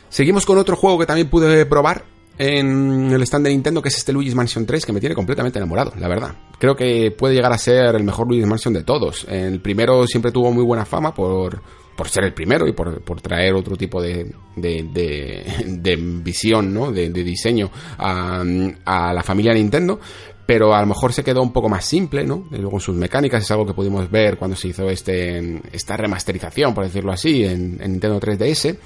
Seguimos 0.08 0.44
con 0.44 0.58
otro 0.58 0.76
juego 0.76 0.98
que 0.98 1.06
también 1.06 1.28
pude 1.28 1.64
probar 1.66 2.04
en 2.38 3.12
el 3.12 3.22
stand 3.22 3.46
de 3.46 3.50
Nintendo, 3.50 3.82
que 3.82 3.88
es 3.88 3.98
este 3.98 4.12
Luigi's 4.12 4.34
Mansion 4.34 4.66
3, 4.66 4.86
que 4.86 4.92
me 4.92 5.00
tiene 5.00 5.14
completamente 5.14 5.58
enamorado, 5.58 5.92
la 5.98 6.08
verdad. 6.08 6.34
Creo 6.58 6.74
que 6.74 7.10
puede 7.10 7.34
llegar 7.34 7.52
a 7.52 7.58
ser 7.58 7.94
el 7.94 8.04
mejor 8.04 8.26
Luigi's 8.26 8.46
Mansion 8.46 8.74
de 8.74 8.84
todos. 8.84 9.26
El 9.28 9.60
primero 9.60 10.06
siempre 10.06 10.32
tuvo 10.32 10.50
muy 10.50 10.64
buena 10.64 10.84
fama 10.84 11.14
por, 11.14 11.62
por 11.96 12.08
ser 12.08 12.24
el 12.24 12.32
primero 12.32 12.66
y 12.66 12.72
por, 12.72 13.02
por 13.02 13.20
traer 13.20 13.54
otro 13.54 13.76
tipo 13.76 14.00
de, 14.00 14.34
de, 14.56 14.88
de, 14.92 15.66
de 15.66 15.96
visión, 15.96 16.72
¿no? 16.72 16.90
De, 16.90 17.10
diseño 17.10 17.70
a, 17.98 18.42
la 19.14 19.22
familia 19.22 19.52
Nintendo 19.52 20.00
pero 20.46 20.74
a 20.74 20.80
lo 20.80 20.86
mejor 20.86 21.12
se 21.12 21.24
quedó 21.24 21.42
un 21.42 21.52
poco 21.52 21.68
más 21.68 21.84
simple, 21.84 22.24
¿no? 22.24 22.46
Luego 22.50 22.80
sus 22.80 22.96
mecánicas 22.96 23.42
es 23.42 23.50
algo 23.50 23.66
que 23.66 23.74
pudimos 23.74 24.10
ver 24.10 24.36
cuando 24.38 24.56
se 24.56 24.68
hizo 24.68 24.88
este, 24.88 25.60
esta 25.72 25.96
remasterización, 25.96 26.74
por 26.74 26.84
decirlo 26.84 27.12
así, 27.12 27.44
en, 27.44 27.78
en 27.80 27.92
Nintendo 27.92 28.20
3DS. 28.20 28.76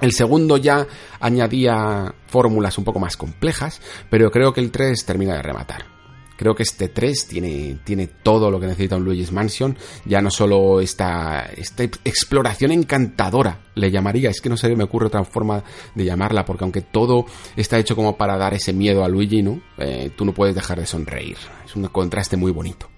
El 0.00 0.12
segundo 0.12 0.56
ya 0.56 0.86
añadía 1.20 2.14
fórmulas 2.26 2.78
un 2.78 2.84
poco 2.84 3.00
más 3.00 3.16
complejas, 3.16 3.80
pero 4.10 4.30
creo 4.30 4.52
que 4.52 4.60
el 4.60 4.70
3 4.70 5.04
termina 5.04 5.34
de 5.34 5.42
rematar. 5.42 5.97
Creo 6.38 6.54
que 6.54 6.62
este 6.62 6.86
3 6.86 7.26
tiene, 7.26 7.78
tiene 7.82 8.06
todo 8.06 8.48
lo 8.48 8.60
que 8.60 8.68
necesita 8.68 8.94
un 8.94 9.04
Luigi's 9.04 9.32
Mansion. 9.32 9.76
Ya 10.04 10.22
no 10.22 10.30
solo 10.30 10.80
esta, 10.80 11.46
esta 11.46 11.82
exploración 11.82 12.70
encantadora, 12.70 13.62
le 13.74 13.90
llamaría. 13.90 14.30
Es 14.30 14.40
que 14.40 14.48
no 14.48 14.56
sé, 14.56 14.72
me 14.76 14.84
ocurre 14.84 15.08
otra 15.08 15.24
forma 15.24 15.64
de 15.96 16.04
llamarla, 16.04 16.44
porque 16.44 16.62
aunque 16.62 16.82
todo 16.82 17.26
está 17.56 17.76
hecho 17.76 17.96
como 17.96 18.16
para 18.16 18.36
dar 18.36 18.54
ese 18.54 18.72
miedo 18.72 19.02
a 19.02 19.08
Luigi, 19.08 19.42
¿no? 19.42 19.60
Eh, 19.78 20.12
tú 20.16 20.24
no 20.24 20.32
puedes 20.32 20.54
dejar 20.54 20.78
de 20.78 20.86
sonreír. 20.86 21.36
Es 21.66 21.74
un 21.74 21.84
contraste 21.88 22.36
muy 22.36 22.52
bonito. 22.52 22.88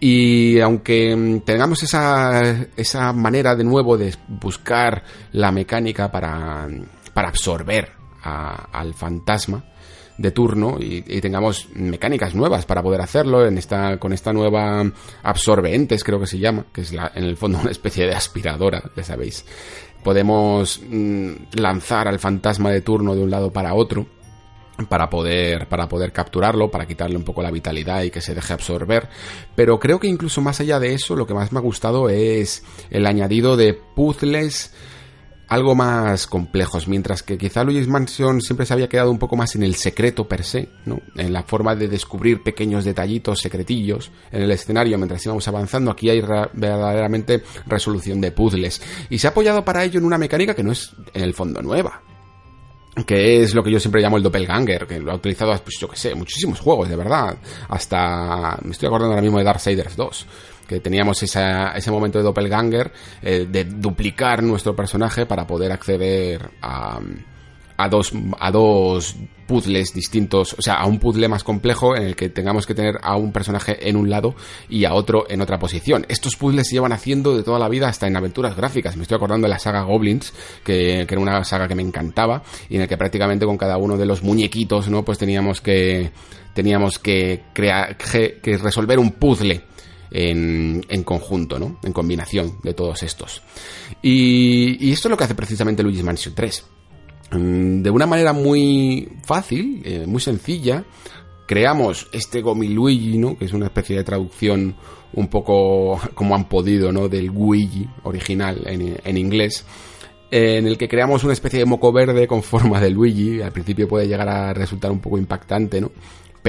Y 0.00 0.58
aunque 0.60 1.14
mm, 1.14 1.40
tengamos 1.40 1.82
esa, 1.82 2.68
esa 2.74 3.12
manera 3.12 3.54
de 3.54 3.64
nuevo 3.64 3.98
de 3.98 4.14
buscar 4.28 5.04
la 5.32 5.52
mecánica 5.52 6.10
para, 6.10 6.66
para 7.12 7.28
absorber 7.28 7.92
al 8.22 8.94
fantasma, 8.94 9.62
de 10.18 10.32
turno 10.32 10.76
y, 10.80 11.02
tengamos 11.20 11.68
mecánicas 11.74 12.34
nuevas 12.34 12.66
para 12.66 12.82
poder 12.82 13.00
hacerlo 13.00 13.46
en 13.46 13.56
esta, 13.56 13.98
con 13.98 14.12
esta 14.12 14.32
nueva 14.32 14.84
absorbentes, 15.22 16.04
creo 16.04 16.20
que 16.20 16.26
se 16.26 16.38
llama, 16.38 16.66
que 16.72 16.82
es 16.82 16.92
la, 16.92 17.10
en 17.14 17.24
el 17.24 17.36
fondo 17.36 17.58
una 17.62 17.70
especie 17.70 18.06
de 18.06 18.14
aspiradora, 18.14 18.82
ya 18.94 19.04
sabéis. 19.04 19.44
Podemos 20.02 20.80
mm, 20.88 21.32
lanzar 21.54 22.08
al 22.08 22.18
fantasma 22.18 22.70
de 22.70 22.82
turno 22.82 23.14
de 23.14 23.22
un 23.22 23.30
lado 23.30 23.52
para 23.52 23.74
otro 23.74 24.06
para 24.88 25.10
poder 25.10 25.66
para 25.68 25.88
poder 25.88 26.12
capturarlo, 26.12 26.70
para 26.70 26.86
quitarle 26.86 27.16
un 27.16 27.24
poco 27.24 27.42
la 27.42 27.50
vitalidad 27.50 28.02
y 28.02 28.10
que 28.10 28.20
se 28.20 28.34
deje 28.34 28.52
absorber, 28.52 29.08
pero 29.56 29.80
creo 29.80 29.98
que 29.98 30.06
incluso 30.06 30.40
más 30.40 30.60
allá 30.60 30.78
de 30.78 30.94
eso, 30.94 31.16
lo 31.16 31.26
que 31.26 31.34
más 31.34 31.50
me 31.50 31.58
ha 31.58 31.62
gustado 31.62 32.08
es 32.08 32.62
el 32.90 33.06
añadido 33.06 33.56
de 33.56 33.74
puzzles 33.74 34.72
algo 35.48 35.74
más 35.74 36.26
complejos, 36.26 36.88
mientras 36.88 37.22
que 37.22 37.38
quizá 37.38 37.64
Luigi's 37.64 37.88
Mansion 37.88 38.40
siempre 38.40 38.66
se 38.66 38.74
había 38.74 38.88
quedado 38.88 39.10
un 39.10 39.18
poco 39.18 39.36
más 39.36 39.54
en 39.56 39.62
el 39.62 39.74
secreto 39.74 40.28
per 40.28 40.44
se, 40.44 40.68
¿no? 40.84 41.00
En 41.16 41.32
la 41.32 41.42
forma 41.42 41.74
de 41.74 41.88
descubrir 41.88 42.42
pequeños 42.42 42.84
detallitos, 42.84 43.40
secretillos 43.40 44.10
en 44.30 44.42
el 44.42 44.50
escenario 44.50 44.98
mientras 44.98 45.24
íbamos 45.24 45.48
avanzando, 45.48 45.90
aquí 45.90 46.10
hay 46.10 46.20
verdaderamente 46.20 47.42
resolución 47.66 48.20
de 48.20 48.30
puzzles. 48.30 48.82
Y 49.08 49.18
se 49.18 49.26
ha 49.26 49.30
apoyado 49.30 49.64
para 49.64 49.84
ello 49.84 49.98
en 49.98 50.04
una 50.04 50.18
mecánica 50.18 50.54
que 50.54 50.62
no 50.62 50.72
es 50.72 50.92
en 51.14 51.22
el 51.22 51.32
fondo 51.32 51.62
nueva, 51.62 52.02
que 53.06 53.42
es 53.42 53.54
lo 53.54 53.62
que 53.62 53.70
yo 53.70 53.80
siempre 53.80 54.02
llamo 54.02 54.18
el 54.18 54.22
doppelganger, 54.22 54.86
que 54.86 54.98
lo 54.98 55.12
ha 55.12 55.14
utilizado, 55.14 55.56
pues 55.62 55.78
yo 55.80 55.88
que 55.88 55.96
sé, 55.96 56.14
muchísimos 56.14 56.60
juegos, 56.60 56.90
de 56.90 56.96
verdad. 56.96 57.38
Hasta, 57.68 58.58
me 58.62 58.72
estoy 58.72 58.88
acordando 58.88 59.12
ahora 59.12 59.22
mismo 59.22 59.38
de 59.38 59.44
Darksiders 59.44 59.96
2 59.96 60.26
que 60.68 60.80
teníamos 60.80 61.20
ese 61.22 61.90
momento 61.90 62.18
de 62.18 62.24
doppelganger, 62.24 62.92
eh, 63.22 63.46
de 63.50 63.64
duplicar 63.64 64.42
nuestro 64.42 64.76
personaje 64.76 65.26
para 65.26 65.46
poder 65.46 65.72
acceder 65.72 66.50
a, 66.60 67.00
a 67.78 67.88
dos, 67.88 68.12
a 68.38 68.50
dos 68.50 69.16
puzzles 69.46 69.94
distintos, 69.94 70.54
o 70.58 70.60
sea, 70.60 70.74
a 70.74 70.86
un 70.86 70.98
puzzle 70.98 71.26
más 71.26 71.42
complejo 71.42 71.96
en 71.96 72.02
el 72.02 72.16
que 72.16 72.28
tengamos 72.28 72.66
que 72.66 72.74
tener 72.74 72.98
a 73.02 73.16
un 73.16 73.32
personaje 73.32 73.88
en 73.88 73.96
un 73.96 74.10
lado 74.10 74.34
y 74.68 74.84
a 74.84 74.92
otro 74.92 75.24
en 75.30 75.40
otra 75.40 75.58
posición. 75.58 76.04
Estos 76.10 76.36
puzzles 76.36 76.68
se 76.68 76.74
llevan 76.74 76.92
haciendo 76.92 77.34
de 77.34 77.42
toda 77.42 77.58
la 77.58 77.70
vida 77.70 77.88
hasta 77.88 78.06
en 78.06 78.16
aventuras 78.16 78.54
gráficas. 78.54 78.96
Me 78.96 79.02
estoy 79.02 79.16
acordando 79.16 79.46
de 79.46 79.50
la 79.50 79.58
saga 79.58 79.82
Goblins, 79.82 80.34
que, 80.62 81.06
que 81.08 81.14
era 81.14 81.20
una 81.20 81.42
saga 81.44 81.66
que 81.66 81.74
me 81.74 81.82
encantaba 81.82 82.42
y 82.68 82.76
en 82.76 82.82
el 82.82 82.88
que 82.88 82.98
prácticamente 82.98 83.46
con 83.46 83.56
cada 83.56 83.78
uno 83.78 83.96
de 83.96 84.04
los 84.04 84.22
muñequitos, 84.22 84.90
¿no? 84.90 85.02
Pues 85.02 85.16
teníamos 85.16 85.62
que 85.62 86.10
teníamos 86.52 86.98
que 86.98 87.44
crear 87.54 87.96
que 87.96 88.58
resolver 88.60 88.98
un 88.98 89.12
puzzle 89.12 89.67
en, 90.10 90.82
conjunto, 91.04 91.58
¿no? 91.58 91.78
En 91.82 91.92
combinación 91.92 92.58
de 92.62 92.74
todos 92.74 93.02
estos. 93.02 93.42
Y, 94.02 94.90
esto 94.92 95.08
es 95.08 95.10
lo 95.10 95.16
que 95.16 95.24
hace 95.24 95.34
precisamente 95.34 95.82
Luigi's 95.82 96.04
Mansion 96.04 96.34
3. 96.34 96.64
Mm, 97.32 97.82
de 97.82 97.90
una 97.90 98.06
manera 98.06 98.32
muy 98.32 99.08
fácil, 99.24 99.82
eh, 99.84 100.04
muy 100.06 100.20
sencilla, 100.20 100.84
creamos 101.46 102.08
este 102.12 102.42
Gomi 102.42 102.68
Luigi, 102.68 103.18
¿no? 103.18 103.36
Que 103.36 103.46
es 103.46 103.52
una 103.52 103.66
especie 103.66 103.96
de 103.96 104.04
traducción 104.04 104.76
un 105.12 105.28
poco 105.28 106.00
como 106.14 106.34
han 106.34 106.48
podido, 106.48 106.92
¿no? 106.92 107.08
Del 107.08 107.26
Luigi 107.26 107.88
original 108.02 108.62
en, 108.66 108.98
en 109.04 109.16
inglés 109.16 109.64
en 110.30 110.66
el 110.66 110.76
que 110.76 110.88
creamos 110.88 111.24
una 111.24 111.32
especie 111.32 111.60
de 111.60 111.64
moco 111.64 111.92
verde 111.92 112.26
con 112.26 112.42
forma 112.42 112.80
de 112.80 112.90
Luigi. 112.90 113.40
Al 113.40 113.52
principio 113.52 113.88
puede 113.88 114.06
llegar 114.06 114.28
a 114.28 114.52
resultar 114.52 114.90
un 114.90 115.00
poco 115.00 115.18
impactante, 115.18 115.80
¿no? 115.80 115.90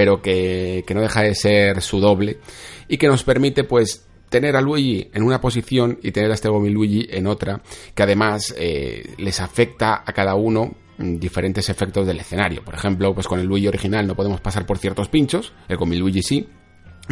Pero 0.00 0.22
que, 0.22 0.82
que 0.86 0.94
no 0.94 1.02
deja 1.02 1.20
de 1.20 1.34
ser 1.34 1.82
su 1.82 2.00
doble 2.00 2.38
y 2.88 2.96
que 2.96 3.06
nos 3.06 3.22
permite 3.22 3.64
pues 3.64 4.06
tener 4.30 4.56
a 4.56 4.62
Luigi 4.62 5.10
en 5.12 5.22
una 5.22 5.42
posición 5.42 5.98
y 6.02 6.10
tener 6.10 6.30
a 6.30 6.34
este 6.34 6.48
Gomi 6.48 6.70
Luigi 6.70 7.06
en 7.10 7.26
otra, 7.26 7.60
que 7.94 8.02
además 8.02 8.54
eh, 8.56 9.14
les 9.18 9.40
afecta 9.40 10.02
a 10.06 10.12
cada 10.14 10.36
uno 10.36 10.72
diferentes 10.96 11.68
efectos 11.68 12.06
del 12.06 12.20
escenario. 12.20 12.64
Por 12.64 12.74
ejemplo, 12.74 13.12
pues 13.12 13.28
con 13.28 13.40
el 13.40 13.46
Luigi 13.46 13.68
original 13.68 14.06
no 14.06 14.14
podemos 14.14 14.40
pasar 14.40 14.64
por 14.64 14.78
ciertos 14.78 15.10
pinchos, 15.10 15.52
el 15.68 15.76
Gomi 15.76 15.96
Luigi 15.96 16.22
sí, 16.22 16.48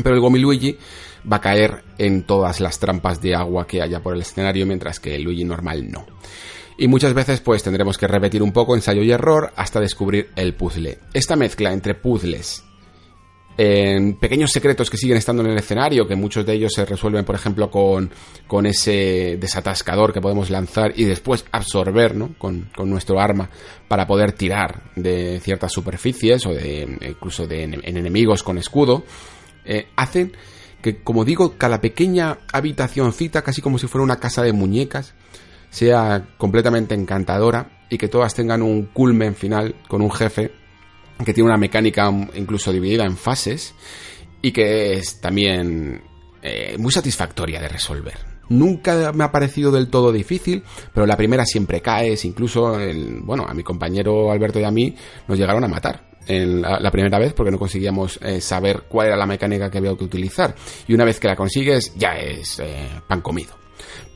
pero 0.03 0.15
el 0.15 0.23
Gomi 0.23 0.39
Luigi 0.39 0.79
va 1.31 1.37
a 1.37 1.43
caer 1.43 1.85
en 1.99 2.23
todas 2.23 2.59
las 2.61 2.79
trampas 2.79 3.21
de 3.21 3.35
agua 3.35 3.67
que 3.67 3.83
haya 3.83 4.01
por 4.01 4.15
el 4.15 4.23
escenario, 4.23 4.65
mientras 4.65 4.99
que 4.99 5.15
el 5.15 5.25
Luigi 5.25 5.45
normal 5.45 5.91
no. 5.91 6.07
Y 6.79 6.87
muchas 6.87 7.13
veces 7.13 7.41
pues 7.41 7.63
tendremos 7.63 7.99
que 7.99 8.07
repetir 8.07 8.43
un 8.43 8.53
poco 8.53 8.75
ensayo 8.75 9.03
y 9.03 9.11
error 9.11 9.53
hasta 9.57 9.81
descubrir 9.81 10.31
el 10.37 10.55
puzzle. 10.55 10.99
Esta 11.13 11.35
mezcla 11.35 11.73
entre 11.73 11.95
puzzles 11.95 12.65
en 13.61 14.15
pequeños 14.15 14.53
secretos 14.53 14.89
que 14.89 14.97
siguen 14.97 15.17
estando 15.17 15.43
en 15.43 15.51
el 15.51 15.59
escenario, 15.59 16.07
que 16.07 16.15
muchos 16.15 16.47
de 16.47 16.55
ellos 16.55 16.73
se 16.73 16.85
resuelven, 16.85 17.25
por 17.25 17.35
ejemplo, 17.35 17.69
con, 17.73 18.09
con 18.47 18.67
ese 18.67 19.37
desatascador 19.41 20.13
que 20.13 20.21
podemos 20.21 20.49
lanzar 20.49 20.93
y 20.95 21.05
después 21.05 21.45
absorber 21.51 22.15
¿no? 22.15 22.35
con, 22.39 22.71
con 22.77 22.89
nuestro 22.89 23.21
arma 23.21 23.51
para 23.89 24.07
poder 24.07 24.31
tirar 24.31 24.93
de 24.95 25.41
ciertas 25.43 25.73
superficies 25.73 26.47
o 26.47 26.55
de 26.55 26.99
incluso 27.09 27.49
de 27.49 27.65
en 27.65 27.97
enemigos 27.97 28.45
con 28.45 28.59
escudo, 28.59 29.03
eh, 29.65 29.89
hacen 29.97 30.37
que, 30.81 31.03
como 31.03 31.25
digo, 31.25 31.59
cada 31.59 31.81
pequeña 31.81 32.39
habitacioncita, 32.53 33.43
casi 33.43 33.61
como 33.61 33.79
si 33.79 33.89
fuera 33.89 34.05
una 34.05 34.21
casa 34.21 34.45
de 34.45 34.53
muñecas, 34.53 35.15
sea 35.71 36.29
completamente 36.39 36.95
encantadora 36.95 37.71
y 37.91 37.99
que 37.99 38.07
todas 38.07 38.35
tengan 38.35 38.63
un 38.63 38.85
culmen 38.85 39.35
final 39.35 39.75
con 39.89 40.01
un 40.01 40.13
jefe 40.13 40.53
que 41.25 41.35
tiene 41.35 41.49
una 41.49 41.59
mecánica 41.59 42.11
incluso 42.35 42.73
dividida 42.73 43.05
en 43.05 43.17
fases 43.17 43.75
y 44.41 44.53
que 44.53 44.95
es 44.95 45.21
también 45.21 46.03
eh, 46.43 46.77
muy 46.79 46.93
satisfactoria 46.93 47.61
de 47.61 47.69
resolver. 47.69 48.15
Nunca 48.51 49.13
me 49.13 49.25
ha 49.25 49.33
parecido 49.33 49.71
del 49.71 49.89
todo 49.89 50.11
difícil, 50.11 50.63
pero 50.95 51.07
la 51.07 51.17
primera 51.17 51.45
siempre 51.45 51.83
caes, 51.83 52.25
incluso, 52.25 52.81
el, 52.81 53.21
bueno, 53.21 53.45
a 53.47 53.53
mi 53.53 53.63
compañero 53.63 54.31
Alberto 54.33 54.59
y 54.59 54.65
a 54.65 54.71
mí 54.71 54.95
nos 55.27 55.39
llegaron 55.39 55.65
a 55.65 55.69
matar 55.69 56.09
en 56.27 56.63
la, 56.63 56.91
primera 56.91 57.19
vez 57.19 57.33
porque 57.33 57.51
no 57.51 57.59
conseguíamos 57.59 58.19
eh, 58.23 58.41
saber 58.41 58.85
cuál 58.89 59.09
era 59.09 59.17
la 59.17 59.27
mecánica 59.27 59.71
que 59.71 59.79
había 59.79 59.95
que 59.97 60.05
utilizar. 60.05 60.55
Y 60.87 60.95
una 60.95 61.05
vez 61.05 61.21
que 61.21 61.29
la 61.29 61.37
consigues, 61.37 61.95
ya 61.97 62.17
es 62.17 62.61
eh, 62.61 62.89
pan 63.07 63.21
comido. 63.21 63.55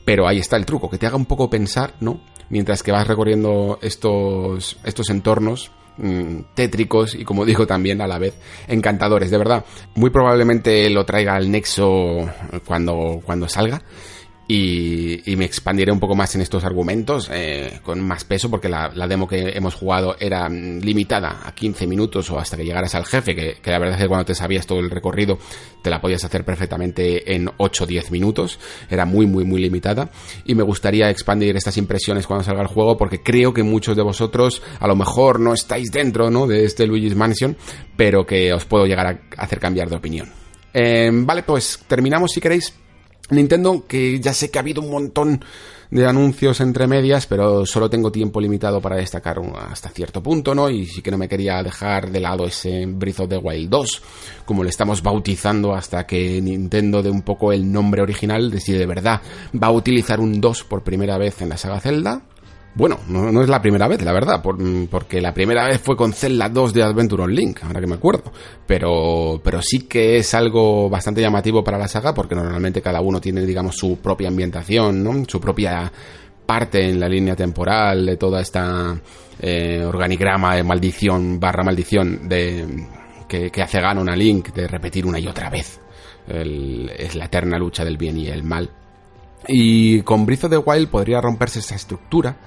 Pero 0.05 0.27
ahí 0.27 0.39
está 0.39 0.57
el 0.57 0.65
truco, 0.65 0.89
que 0.89 0.97
te 0.97 1.05
haga 1.05 1.15
un 1.15 1.25
poco 1.25 1.49
pensar, 1.49 1.95
¿no? 1.99 2.21
Mientras 2.49 2.81
que 2.83 2.91
vas 2.91 3.07
recorriendo 3.07 3.79
estos, 3.81 4.77
estos 4.83 5.09
entornos 5.09 5.71
Mm, 5.95 6.39
tétricos 6.55 7.13
y 7.13 7.23
como 7.23 7.45
digo 7.45 7.67
también 7.67 8.01
a 8.01 8.07
la 8.07 8.17
vez 8.17 8.33
encantadores, 8.67 9.29
de 9.29 9.37
verdad. 9.37 9.63
Muy 9.95 10.09
probablemente 10.09 10.89
lo 10.89 11.05
traiga 11.05 11.35
al 11.35 11.51
Nexo 11.51 12.27
cuando, 12.65 13.21
cuando 13.23 13.47
salga 13.47 13.81
y, 14.47 15.35
me 15.37 15.45
expandiré 15.45 15.91
un 15.91 15.99
poco 15.99 16.15
más 16.15 16.35
en 16.35 16.41
estos 16.41 16.65
argumentos 16.65 17.29
eh, 17.31 17.79
con 17.81 18.01
más 18.01 18.25
peso 18.25 18.49
porque 18.49 18.67
la, 18.67 18.89
demo 19.07 19.27
que 19.27 19.49
hemos 19.55 19.73
jugado 19.73 20.15
era 20.19 20.49
mm, 20.49 20.79
limitada 20.79 21.41
a 21.45 21.55
15 21.55 21.87
minutos 21.87 22.29
o 22.29 22.37
hasta 22.37 22.57
que 22.57 22.65
llegaras 22.65 22.93
al 22.95 23.05
jefe 23.05 23.35
que, 23.35 23.71
la 23.71 23.79
verdad 23.79 23.95
es 23.95 24.01
que 24.01 24.07
cuando 24.07 24.25
te 24.25 24.35
sabías 24.35 24.67
todo 24.67 24.79
el 24.79 24.89
recorrido 24.89 25.39
te 25.81 25.89
la 25.89 26.01
podías 26.01 26.23
hacer 26.25 26.43
perfectamente 26.43 27.33
en 27.33 27.49
8 27.57 27.83
o 27.83 27.87
10 27.87 28.11
minutos. 28.11 28.59
Era 28.89 29.05
muy 29.05 29.25
muy 29.25 29.43
muy 29.43 29.61
limitada. 29.61 30.09
Y 30.45 30.55
me 30.55 30.63
gustaría 30.63 31.09
expandir 31.09 31.55
estas 31.55 31.77
impresiones 31.77 32.27
cuando 32.27 32.43
salga 32.43 32.61
el 32.61 32.67
juego 32.67 32.97
porque 32.97 33.21
creo 33.21 33.53
que 33.53 33.63
muchos 33.63 33.95
de 33.95 34.03
vosotros 34.03 34.61
a 34.79 34.87
lo 34.87 34.95
mejor 34.95 35.39
no 35.39 35.53
estáis 35.53 35.89
dentro 35.91 36.29
¿no? 36.29 36.47
de 36.47 36.65
este 36.65 36.85
Luigi's 36.85 37.15
Mansion 37.15 37.55
pero 37.95 38.25
que 38.25 38.53
os 38.53 38.65
puedo 38.65 38.85
llegar 38.85 39.07
a 39.07 39.19
hacer 39.37 39.59
cambiar 39.59 39.89
de 39.89 39.95
opinión. 39.95 40.31
Eh, 40.73 41.11
vale 41.13 41.43
pues 41.43 41.79
terminamos 41.87 42.31
si 42.31 42.41
queréis 42.41 42.73
Nintendo, 43.29 43.85
que 43.87 44.19
ya 44.19 44.33
sé 44.33 44.51
que 44.51 44.59
ha 44.59 44.61
habido 44.61 44.81
un 44.81 44.91
montón 44.91 45.43
de 45.89 46.07
anuncios 46.07 46.59
entre 46.59 46.87
medias, 46.87 47.27
pero 47.27 47.65
solo 47.67 47.89
tengo 47.89 48.11
tiempo 48.11 48.41
limitado 48.41 48.81
para 48.81 48.95
destacar 48.95 49.39
hasta 49.69 49.89
cierto 49.89 50.23
punto, 50.23 50.55
¿no? 50.55 50.69
Y 50.69 50.87
sí 50.87 51.01
que 51.01 51.11
no 51.11 51.19
me 51.19 51.29
quería 51.29 51.61
dejar 51.61 52.11
de 52.11 52.19
lado 52.19 52.45
ese 52.45 52.85
Breath 52.87 53.21
of 53.21 53.29
the 53.29 53.37
Wild 53.37 53.69
2, 53.69 54.01
como 54.43 54.63
le 54.63 54.71
estamos 54.71 55.03
bautizando 55.03 55.73
hasta 55.73 56.07
que 56.07 56.41
Nintendo 56.41 57.03
dé 57.03 57.11
un 57.11 57.21
poco 57.21 57.53
el 57.53 57.71
nombre 57.71 58.01
original 58.01 58.49
de 58.49 58.59
si 58.59 58.73
de 58.73 58.87
verdad 58.87 59.21
va 59.61 59.67
a 59.67 59.71
utilizar 59.71 60.19
un 60.19 60.41
2 60.41 60.63
por 60.63 60.83
primera 60.83 61.17
vez 61.19 61.41
en 61.41 61.49
la 61.49 61.57
saga 61.57 61.79
Zelda, 61.79 62.23
bueno, 62.75 62.99
no, 63.07 63.41
es 63.41 63.49
la 63.49 63.61
primera 63.61 63.87
vez, 63.87 64.01
la 64.01 64.13
verdad, 64.13 64.41
porque 64.41 65.21
la 65.21 65.33
primera 65.33 65.67
vez 65.67 65.79
fue 65.79 65.95
con 65.95 66.11
Zelda 66.11 66.49
2 66.49 66.73
de 66.73 66.83
Adventure 66.83 67.23
on 67.23 67.35
Link, 67.35 67.63
ahora 67.63 67.79
que 67.79 67.85
me 67.85 67.95
acuerdo. 67.95 68.31
Pero, 68.65 69.39
pero 69.43 69.61
sí 69.61 69.81
que 69.81 70.17
es 70.17 70.33
algo 70.33 70.89
bastante 70.89 71.21
llamativo 71.21 71.63
para 71.63 71.77
la 71.77 71.87
saga, 71.87 72.13
porque 72.15 72.33
normalmente 72.33 72.81
cada 72.81 72.99
uno 73.01 73.21
tiene, 73.21 73.45
digamos, 73.45 73.75
su 73.75 73.97
propia 73.97 74.29
ambientación, 74.29 75.03
¿no? 75.03 75.23
Su 75.27 75.39
propia 75.39 75.91
parte 76.47 76.89
en 76.89 76.99
la 76.99 77.07
línea 77.07 77.35
temporal 77.35 78.07
de 78.07 78.17
toda 78.17 78.41
esta 78.41 78.99
eh, 79.39 79.83
organigrama 79.85 80.55
de 80.55 80.63
maldición 80.63 81.39
barra 81.39 81.63
maldición 81.63 82.27
de 82.27 82.87
que, 83.27 83.61
hace 83.61 83.79
Ganon 83.79 84.09
a 84.09 84.15
Link 84.15 84.51
de 84.53 84.67
repetir 84.67 85.05
una 85.05 85.19
y 85.19 85.27
otra 85.27 85.49
vez. 85.49 85.79
es 86.27 87.15
la 87.15 87.25
eterna 87.25 87.57
lucha 87.57 87.85
del 87.85 87.97
bien 87.97 88.17
y 88.17 88.27
el 88.27 88.43
mal. 88.43 88.69
Y 89.47 90.01
con 90.01 90.25
Breath 90.25 90.45
of 90.45 90.51
the 90.51 90.57
Wild 90.57 90.89
podría 90.89 91.21
romperse 91.21 91.59
esa 91.59 91.75
estructura, 91.75 92.37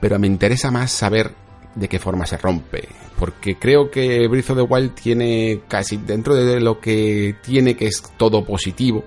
pero 0.00 0.18
me 0.18 0.26
interesa 0.26 0.70
más 0.70 0.90
saber 0.92 1.34
de 1.74 1.88
qué 1.88 1.98
forma 1.98 2.26
se 2.26 2.36
rompe. 2.36 2.88
Porque 3.18 3.58
creo 3.58 3.90
que 3.90 4.26
Breath 4.28 4.50
of 4.50 4.56
the 4.56 4.62
Wild 4.62 4.94
tiene 4.94 5.62
casi 5.68 5.96
dentro 5.98 6.34
de 6.34 6.60
lo 6.60 6.80
que 6.80 7.36
tiene 7.42 7.76
que 7.76 7.86
es 7.86 8.02
todo 8.16 8.44
positivo, 8.44 9.04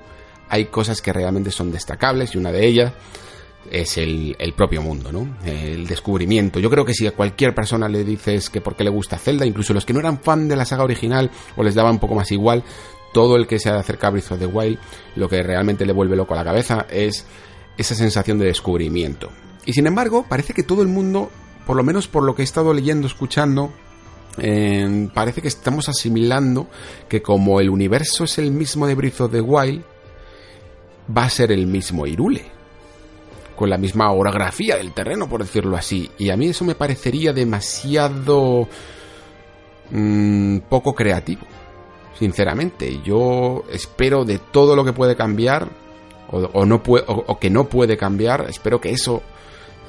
hay 0.50 0.66
cosas 0.66 1.02
que 1.02 1.12
realmente 1.12 1.50
son 1.50 1.72
destacables 1.72 2.36
y 2.36 2.38
una 2.38 2.52
de 2.52 2.68
ellas 2.68 2.94
es 3.72 3.98
el, 3.98 4.36
propio 4.56 4.84
mundo, 4.84 5.12
¿no? 5.12 5.38
El 5.46 5.88
descubrimiento. 5.88 6.60
Yo 6.60 6.70
creo 6.70 6.86
que 6.86 6.94
si 6.94 7.08
a 7.08 7.12
cualquier 7.12 7.56
persona 7.56 7.88
le 7.88 8.04
dices 8.04 8.52
que 8.52 8.62
por 8.62 8.76
qué 8.76 8.84
le 8.84 8.92
gusta 8.92 9.18
Zelda, 9.18 9.48
incluso 9.48 9.74
los 9.74 9.84
que 9.84 9.94
no 9.94 10.00
eran 10.00 10.20
fan 10.20 10.48
de 10.48 10.56
la 10.56 10.66
saga 10.66 10.84
original 10.84 11.32
o 11.56 11.64
les 11.64 11.74
daba 11.74 11.90
un 11.90 11.98
poco 11.98 12.14
más 12.14 12.32
igual, 12.32 12.64
todo 13.14 13.38
el 13.38 13.48
que 13.48 13.60
se 13.60 13.70
acerca 13.70 14.08
a 14.08 14.10
Breath 14.10 14.32
of 14.34 14.40
the 14.40 14.46
Wild, 14.46 14.78
lo 15.16 15.30
que 15.30 15.42
realmente 15.42 15.86
le 15.86 15.94
vuelve 15.94 16.16
loco 16.16 16.34
a 16.34 16.38
la 16.38 16.44
cabeza 16.44 16.86
es 16.90 17.26
esa 17.78 17.96
sensación 17.96 18.38
de 18.40 18.48
descubrimiento. 18.48 19.30
Y 19.66 19.74
sin 19.74 19.88
embargo, 19.88 20.26
parece 20.28 20.54
que 20.54 20.64
todo 20.64 20.82
el 20.82 20.90
mundo, 20.90 21.32
por 21.66 21.78
lo 21.78 21.84
menos 21.84 22.08
por 22.08 22.24
lo 22.24 22.36
que 22.36 22.42
he 22.42 22.46
estado 22.46 22.74
leyendo, 22.74 23.08
escuchando, 23.08 23.72
eh, 24.38 25.10
parece 25.14 25.42
que 25.42 25.48
estamos 25.48 25.88
asimilando 25.88 26.68
que 27.08 27.22
como 27.22 27.60
el 27.60 27.70
universo 27.70 28.26
es 28.26 28.38
el 28.40 28.52
mismo 28.52 28.88
de 28.88 28.96
Breath 28.96 29.22
of 29.22 29.32
the 29.32 29.42
Wild, 29.42 29.84
va 31.16 31.26
a 31.26 31.30
ser 31.30 31.52
el 31.52 31.68
mismo 31.68 32.06
Irule 32.08 32.52
con 33.56 33.70
la 33.70 33.78
misma 33.78 34.12
orografía 34.12 34.78
del 34.78 34.94
terreno, 34.94 35.30
por 35.30 35.42
decirlo 35.42 35.78
así. 35.78 36.10
Y 36.18 36.30
a 36.30 36.38
mí 36.38 36.48
eso 36.48 36.66
me 36.66 36.76
parecería 36.76 37.34
demasiado 37.34 38.68
mm, 39.92 40.58
poco 40.70 40.96
creativo, 40.96 41.44
sinceramente. 42.18 43.02
Yo 43.04 43.64
espero 43.72 44.26
de 44.26 44.40
todo 44.40 44.76
lo 44.76 44.86
que 44.86 44.94
puede 44.94 45.16
cambiar, 45.16 45.68
o, 46.32 46.66
no 46.66 46.82
puede, 46.82 47.06
o, 47.08 47.38
que 47.38 47.50
no 47.50 47.66
puede 47.66 47.96
cambiar, 47.96 48.48
espero 48.50 48.82
que 48.82 48.92
eso 48.92 49.22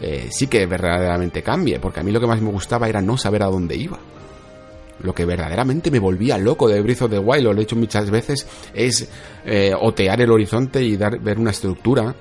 eh, 0.00 0.28
sí 0.30 0.46
que 0.46 0.66
verdaderamente 0.66 1.42
cambie, 1.42 1.78
porque 1.78 2.00
a 2.00 2.02
mí 2.02 2.12
lo 2.12 2.20
que 2.20 2.26
más 2.26 2.40
me 2.40 2.50
gustaba 2.50 2.88
era 2.88 3.00
no 3.00 3.16
saber 3.16 3.42
a 3.42 3.46
dónde 3.46 3.76
iba. 3.76 3.98
Lo 5.00 5.14
que 5.14 5.24
verdaderamente 5.24 5.90
me 5.90 5.98
volvía 5.98 6.38
loco 6.38 6.68
de 6.68 6.80
Breath 6.80 7.02
of 7.02 7.10
the 7.10 7.18
Wild, 7.18 7.44
lo 7.44 7.60
he 7.60 7.62
hecho 7.62 7.76
muchas 7.76 8.10
veces, 8.10 8.46
es 8.74 9.08
eh, 9.44 9.72
otear 9.78 10.20
el 10.20 10.30
horizonte 10.30 10.82
y 10.82 10.96
dar, 10.96 11.18
ver 11.18 11.38
una 11.38 11.50
estructura 11.50 12.14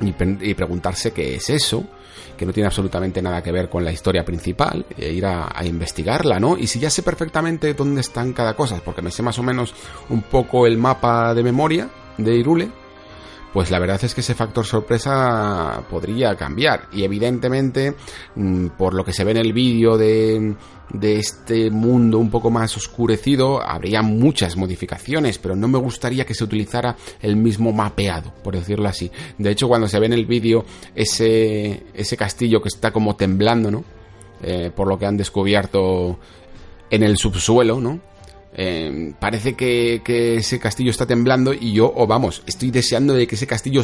y, 0.00 0.54
preguntarse 0.54 1.12
qué 1.12 1.36
es 1.36 1.50
eso, 1.50 1.84
que 2.36 2.46
no 2.46 2.52
tiene 2.52 2.66
absolutamente 2.66 3.22
nada 3.22 3.42
que 3.42 3.52
ver 3.52 3.68
con 3.68 3.84
la 3.84 3.92
historia 3.92 4.24
principal, 4.24 4.84
e 4.96 5.12
ir 5.12 5.26
a, 5.26 5.50
investigarla, 5.64 6.38
¿no? 6.38 6.56
Y 6.56 6.66
si 6.66 6.78
ya 6.78 6.90
sé 6.90 7.02
perfectamente 7.02 7.74
dónde 7.74 8.00
están 8.00 8.32
cada 8.32 8.54
cosa, 8.54 8.80
porque 8.84 9.02
me 9.02 9.10
sé 9.10 9.22
más 9.22 9.38
o 9.38 9.42
menos 9.42 9.74
un 10.08 10.22
poco 10.22 10.66
el 10.66 10.78
mapa 10.78 11.34
de 11.34 11.42
memoria 11.42 11.88
de 12.18 12.36
Irule, 12.36 12.70
pues 13.52 13.70
la 13.70 13.78
verdad 13.78 13.98
es 14.04 14.14
que 14.14 14.20
ese 14.20 14.34
factor 14.34 14.66
sorpresa 14.66 15.82
podría 15.88 16.34
cambiar. 16.36 16.88
Y 16.92 17.04
evidentemente, 17.04 17.94
mm, 18.34 18.66
por 18.76 18.92
lo 18.92 19.02
que 19.02 19.14
se 19.14 19.24
ve 19.24 19.30
en 19.30 19.38
el 19.38 19.54
vídeo 19.54 19.96
de, 19.96 20.54
de 20.90 21.18
este 21.18 21.70
mundo 21.70 22.18
un 22.18 22.30
poco 22.30 22.50
más 22.50 22.76
oscurecido, 22.76 23.60
habría 23.60 24.02
muchas 24.02 24.56
modificaciones, 24.56 25.38
pero 25.38 25.56
no 25.56 25.68
me 25.68 25.78
gustaría 25.78 26.24
que 26.24 26.34
se 26.34 26.44
utilizara 26.44 26.96
el 27.20 27.36
mismo 27.36 27.72
mapeado, 27.72 28.32
por 28.42 28.54
decirlo 28.54 28.88
así. 28.88 29.10
De 29.38 29.50
hecho, 29.50 29.68
cuando 29.68 29.88
se 29.88 29.98
ve 29.98 30.06
en 30.06 30.12
el 30.12 30.26
vídeo 30.26 30.64
ese, 30.94 31.84
ese 31.94 32.16
castillo 32.16 32.62
que 32.62 32.68
está 32.68 32.92
como 32.92 33.16
temblando, 33.16 33.70
¿no? 33.70 33.84
Eh, 34.42 34.70
por 34.74 34.86
lo 34.86 34.98
que 34.98 35.06
han 35.06 35.16
descubierto 35.16 36.18
en 36.90 37.02
el 37.02 37.16
subsuelo, 37.16 37.80
¿no? 37.80 38.00
Eh, 38.58 39.12
parece 39.18 39.54
que, 39.54 40.00
ese 40.36 40.58
castillo 40.58 40.90
está 40.90 41.06
temblando 41.06 41.52
y 41.52 41.72
yo, 41.72 41.92
o 41.94 42.06
vamos, 42.06 42.42
estoy 42.46 42.70
deseando 42.70 43.14
de 43.14 43.26
que 43.26 43.34
ese 43.34 43.46
castillo 43.46 43.82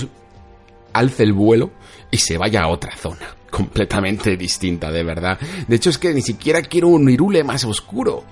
alce 0.92 1.22
el 1.22 1.32
vuelo 1.32 1.70
y 2.10 2.18
se 2.18 2.38
vaya 2.38 2.62
a 2.62 2.68
otra 2.68 2.96
zona, 2.96 3.36
completamente 3.52 4.36
distinta, 4.36 4.90
de 4.90 5.04
verdad. 5.04 5.38
De 5.68 5.76
hecho 5.76 5.90
es 5.90 5.98
que 5.98 6.12
ni 6.14 6.22
siquiera 6.22 6.62
quiero 6.62 6.88
un 6.88 7.08
Irule 7.08 7.44
más 7.44 7.64
oscuro, 7.64 8.24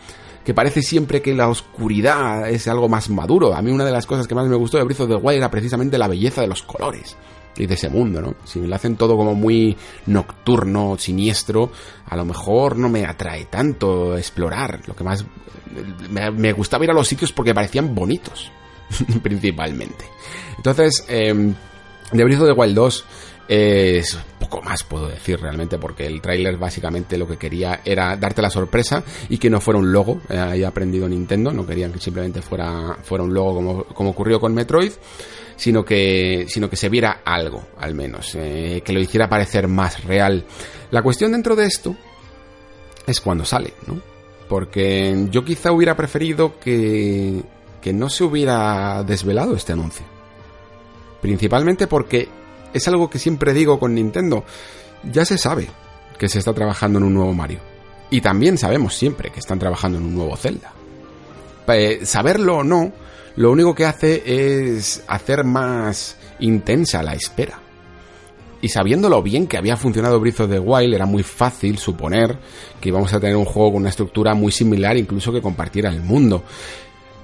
que 0.44 0.54
parece 0.54 0.82
siempre 0.82 1.20
que 1.20 1.34
la 1.34 1.48
oscuridad 1.48 2.48
es 2.48 2.66
algo 2.66 2.88
más 2.88 3.10
maduro. 3.10 3.54
A 3.54 3.60
mí 3.62 3.70
una 3.70 3.84
de 3.84 3.92
las 3.92 4.06
cosas 4.06 4.26
que 4.26 4.34
más 4.34 4.48
me 4.48 4.56
gustó 4.56 4.78
de 4.78 4.84
Breath 4.84 5.00
of 5.00 5.08
the 5.08 5.16
Wild 5.16 5.36
era 5.36 5.50
precisamente 5.50 5.98
la 5.98 6.08
belleza 6.08 6.40
de 6.40 6.48
los 6.48 6.62
colores 6.62 7.16
y 7.56 7.66
de 7.66 7.74
ese 7.74 7.90
mundo, 7.90 8.22
¿no? 8.22 8.34
Si 8.44 8.58
me 8.58 8.66
lo 8.66 8.74
hacen 8.74 8.96
todo 8.96 9.16
como 9.16 9.34
muy 9.34 9.76
nocturno, 10.06 10.96
siniestro, 10.98 11.70
a 12.06 12.16
lo 12.16 12.24
mejor 12.24 12.76
no 12.76 12.88
me 12.88 13.04
atrae 13.04 13.44
tanto 13.44 14.16
explorar. 14.16 14.80
Lo 14.86 14.96
que 14.96 15.04
más 15.04 15.26
me, 16.08 16.52
gustaba 16.52 16.84
ir 16.84 16.90
a 16.90 16.94
los 16.94 17.06
sitios 17.06 17.32
porque 17.32 17.52
parecían 17.52 17.94
bonitos, 17.94 18.50
principalmente. 19.22 20.06
Entonces, 20.56 21.04
eh, 21.08 21.52
de 22.12 22.24
Breath 22.24 22.40
de 22.40 22.52
Wild 22.52 22.74
2 22.74 23.04
es 23.52 24.16
poco 24.38 24.62
más 24.62 24.84
puedo 24.84 25.08
decir 25.08 25.40
realmente 25.40 25.76
porque 25.76 26.06
el 26.06 26.20
tráiler 26.20 26.56
básicamente 26.56 27.18
lo 27.18 27.26
que 27.26 27.36
quería 27.36 27.80
era 27.84 28.16
darte 28.16 28.40
la 28.42 28.50
sorpresa 28.50 29.02
y 29.28 29.38
que 29.38 29.50
no 29.50 29.60
fuera 29.60 29.80
un 29.80 29.90
logo 29.90 30.20
eh, 30.28 30.38
ahí 30.38 30.62
ha 30.62 30.68
aprendido 30.68 31.08
Nintendo 31.08 31.52
no 31.52 31.66
querían 31.66 31.92
que 31.92 31.98
simplemente 31.98 32.42
fuera 32.42 32.96
fuera 33.02 33.24
un 33.24 33.34
logo 33.34 33.54
como, 33.56 33.84
como 33.84 34.10
ocurrió 34.10 34.38
con 34.38 34.54
Metroid 34.54 34.92
sino 35.60 35.84
que, 35.84 36.46
sino 36.48 36.70
que 36.70 36.76
se 36.76 36.88
viera 36.88 37.20
algo, 37.22 37.62
al 37.76 37.94
menos, 37.94 38.34
eh, 38.34 38.80
que 38.82 38.94
lo 38.94 39.00
hiciera 39.00 39.28
parecer 39.28 39.68
más 39.68 40.02
real. 40.04 40.46
La 40.90 41.02
cuestión 41.02 41.32
dentro 41.32 41.54
de 41.54 41.66
esto 41.66 41.94
es 43.06 43.20
cuando 43.20 43.44
sale, 43.44 43.74
¿no? 43.86 44.00
Porque 44.48 45.26
yo 45.30 45.44
quizá 45.44 45.70
hubiera 45.70 45.94
preferido 45.96 46.58
que, 46.58 47.42
que 47.82 47.92
no 47.92 48.08
se 48.08 48.24
hubiera 48.24 49.02
desvelado 49.02 49.54
este 49.54 49.74
anuncio. 49.74 50.06
Principalmente 51.20 51.86
porque 51.86 52.30
es 52.72 52.88
algo 52.88 53.10
que 53.10 53.18
siempre 53.18 53.52
digo 53.52 53.78
con 53.78 53.94
Nintendo. 53.94 54.44
Ya 55.10 55.24
se 55.24 55.38
sabe 55.38 55.68
que 56.18 56.28
se 56.28 56.38
está 56.38 56.52
trabajando 56.52 56.98
en 56.98 57.04
un 57.06 57.14
nuevo 57.14 57.32
Mario. 57.32 57.60
Y 58.10 58.20
también 58.20 58.58
sabemos 58.58 58.94
siempre 58.94 59.30
que 59.30 59.40
están 59.40 59.58
trabajando 59.58 59.98
en 59.98 60.04
un 60.04 60.14
nuevo 60.14 60.36
Zelda. 60.36 60.72
Eh, 61.68 62.04
saberlo 62.04 62.58
o 62.58 62.64
no, 62.64 62.92
lo 63.36 63.52
único 63.52 63.74
que 63.74 63.84
hace 63.84 64.22
es 64.76 65.04
hacer 65.06 65.44
más 65.44 66.16
intensa 66.40 67.02
la 67.02 67.14
espera. 67.14 67.60
Y 68.62 68.68
sabiendo 68.68 69.08
lo 69.08 69.22
bien 69.22 69.46
que 69.46 69.56
había 69.56 69.76
funcionado 69.76 70.20
Breath 70.20 70.40
of 70.40 70.50
the 70.50 70.58
Wild, 70.58 70.92
era 70.92 71.06
muy 71.06 71.22
fácil 71.22 71.78
suponer 71.78 72.36
que 72.80 72.90
íbamos 72.90 73.12
a 73.14 73.20
tener 73.20 73.36
un 73.36 73.46
juego 73.46 73.72
con 73.72 73.82
una 73.82 73.88
estructura 73.88 74.34
muy 74.34 74.52
similar, 74.52 74.96
incluso 74.98 75.32
que 75.32 75.40
compartiera 75.40 75.88
el 75.88 76.02
mundo. 76.02 76.42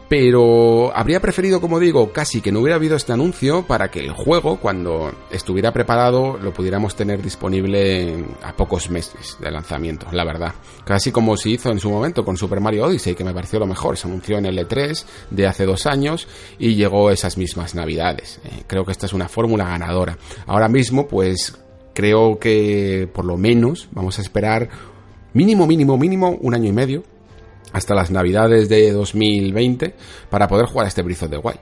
Pero 0.09 0.97
habría 0.97 1.21
preferido, 1.21 1.61
como 1.61 1.81
digo, 1.81 2.13
casi 2.13 2.41
que 2.41 2.53
no 2.53 2.61
hubiera 2.61 2.77
habido 2.77 2.95
este 2.95 3.13
anuncio 3.13 3.67
para 3.67 3.91
que 3.91 3.99
el 3.99 4.13
juego, 4.13 4.59
cuando 4.61 5.13
estuviera 5.33 5.73
preparado, 5.73 6.39
lo 6.41 6.53
pudiéramos 6.53 6.95
tener 6.95 7.21
disponible 7.21 8.25
a 8.43 8.53
pocos 8.53 8.89
meses 8.89 9.37
de 9.41 9.51
lanzamiento, 9.51 10.07
la 10.13 10.25
verdad. 10.25 10.55
Casi 10.85 11.11
como 11.11 11.37
se 11.37 11.51
hizo 11.51 11.73
en 11.73 11.81
su 11.81 11.91
momento 11.91 12.25
con 12.25 12.37
Super 12.37 12.61
Mario 12.61 12.85
Odyssey, 12.85 13.17
que 13.17 13.25
me 13.25 13.35
pareció 13.35 13.59
lo 13.59 13.67
mejor. 13.67 13.97
Se 13.97 14.07
anunció 14.07 14.39
en 14.39 14.47
el 14.47 14.59
E3 14.59 15.05
de 15.31 15.47
hace 15.49 15.67
dos 15.67 15.87
años 15.87 16.29
y 16.57 16.77
llegó 16.77 17.11
esas 17.11 17.37
mismas 17.37 17.75
navidades. 17.75 18.41
Eh, 18.45 18.63
creo 18.69 18.85
que 18.85 18.93
esta 18.93 19.07
es 19.07 19.13
una 19.13 19.29
fórmula 19.29 19.65
ganadora. 19.65 20.19
Ahora 20.47 20.69
mismo, 20.69 21.09
pues 21.09 21.59
creo 21.95 22.39
que 22.39 23.09
por 23.13 23.25
lo 23.25 23.37
menos 23.37 23.89
vamos 23.91 24.21
a 24.21 24.23
esperar 24.23 24.69
mínimo, 25.33 25.67
mínimo, 25.67 25.99
mínimo 25.99 26.39
un 26.41 26.55
año 26.55 26.69
y 26.69 26.73
medio 26.73 27.16
hasta 27.73 27.95
las 27.95 28.11
navidades 28.11 28.69
de 28.69 28.93
2020 28.93 29.95
para 30.31 30.49
poder 30.49 30.67
jugar 30.67 30.87
a 30.87 30.89
este 30.89 31.03
Breath 31.03 31.23
de 31.23 31.39
Wild. 31.39 31.61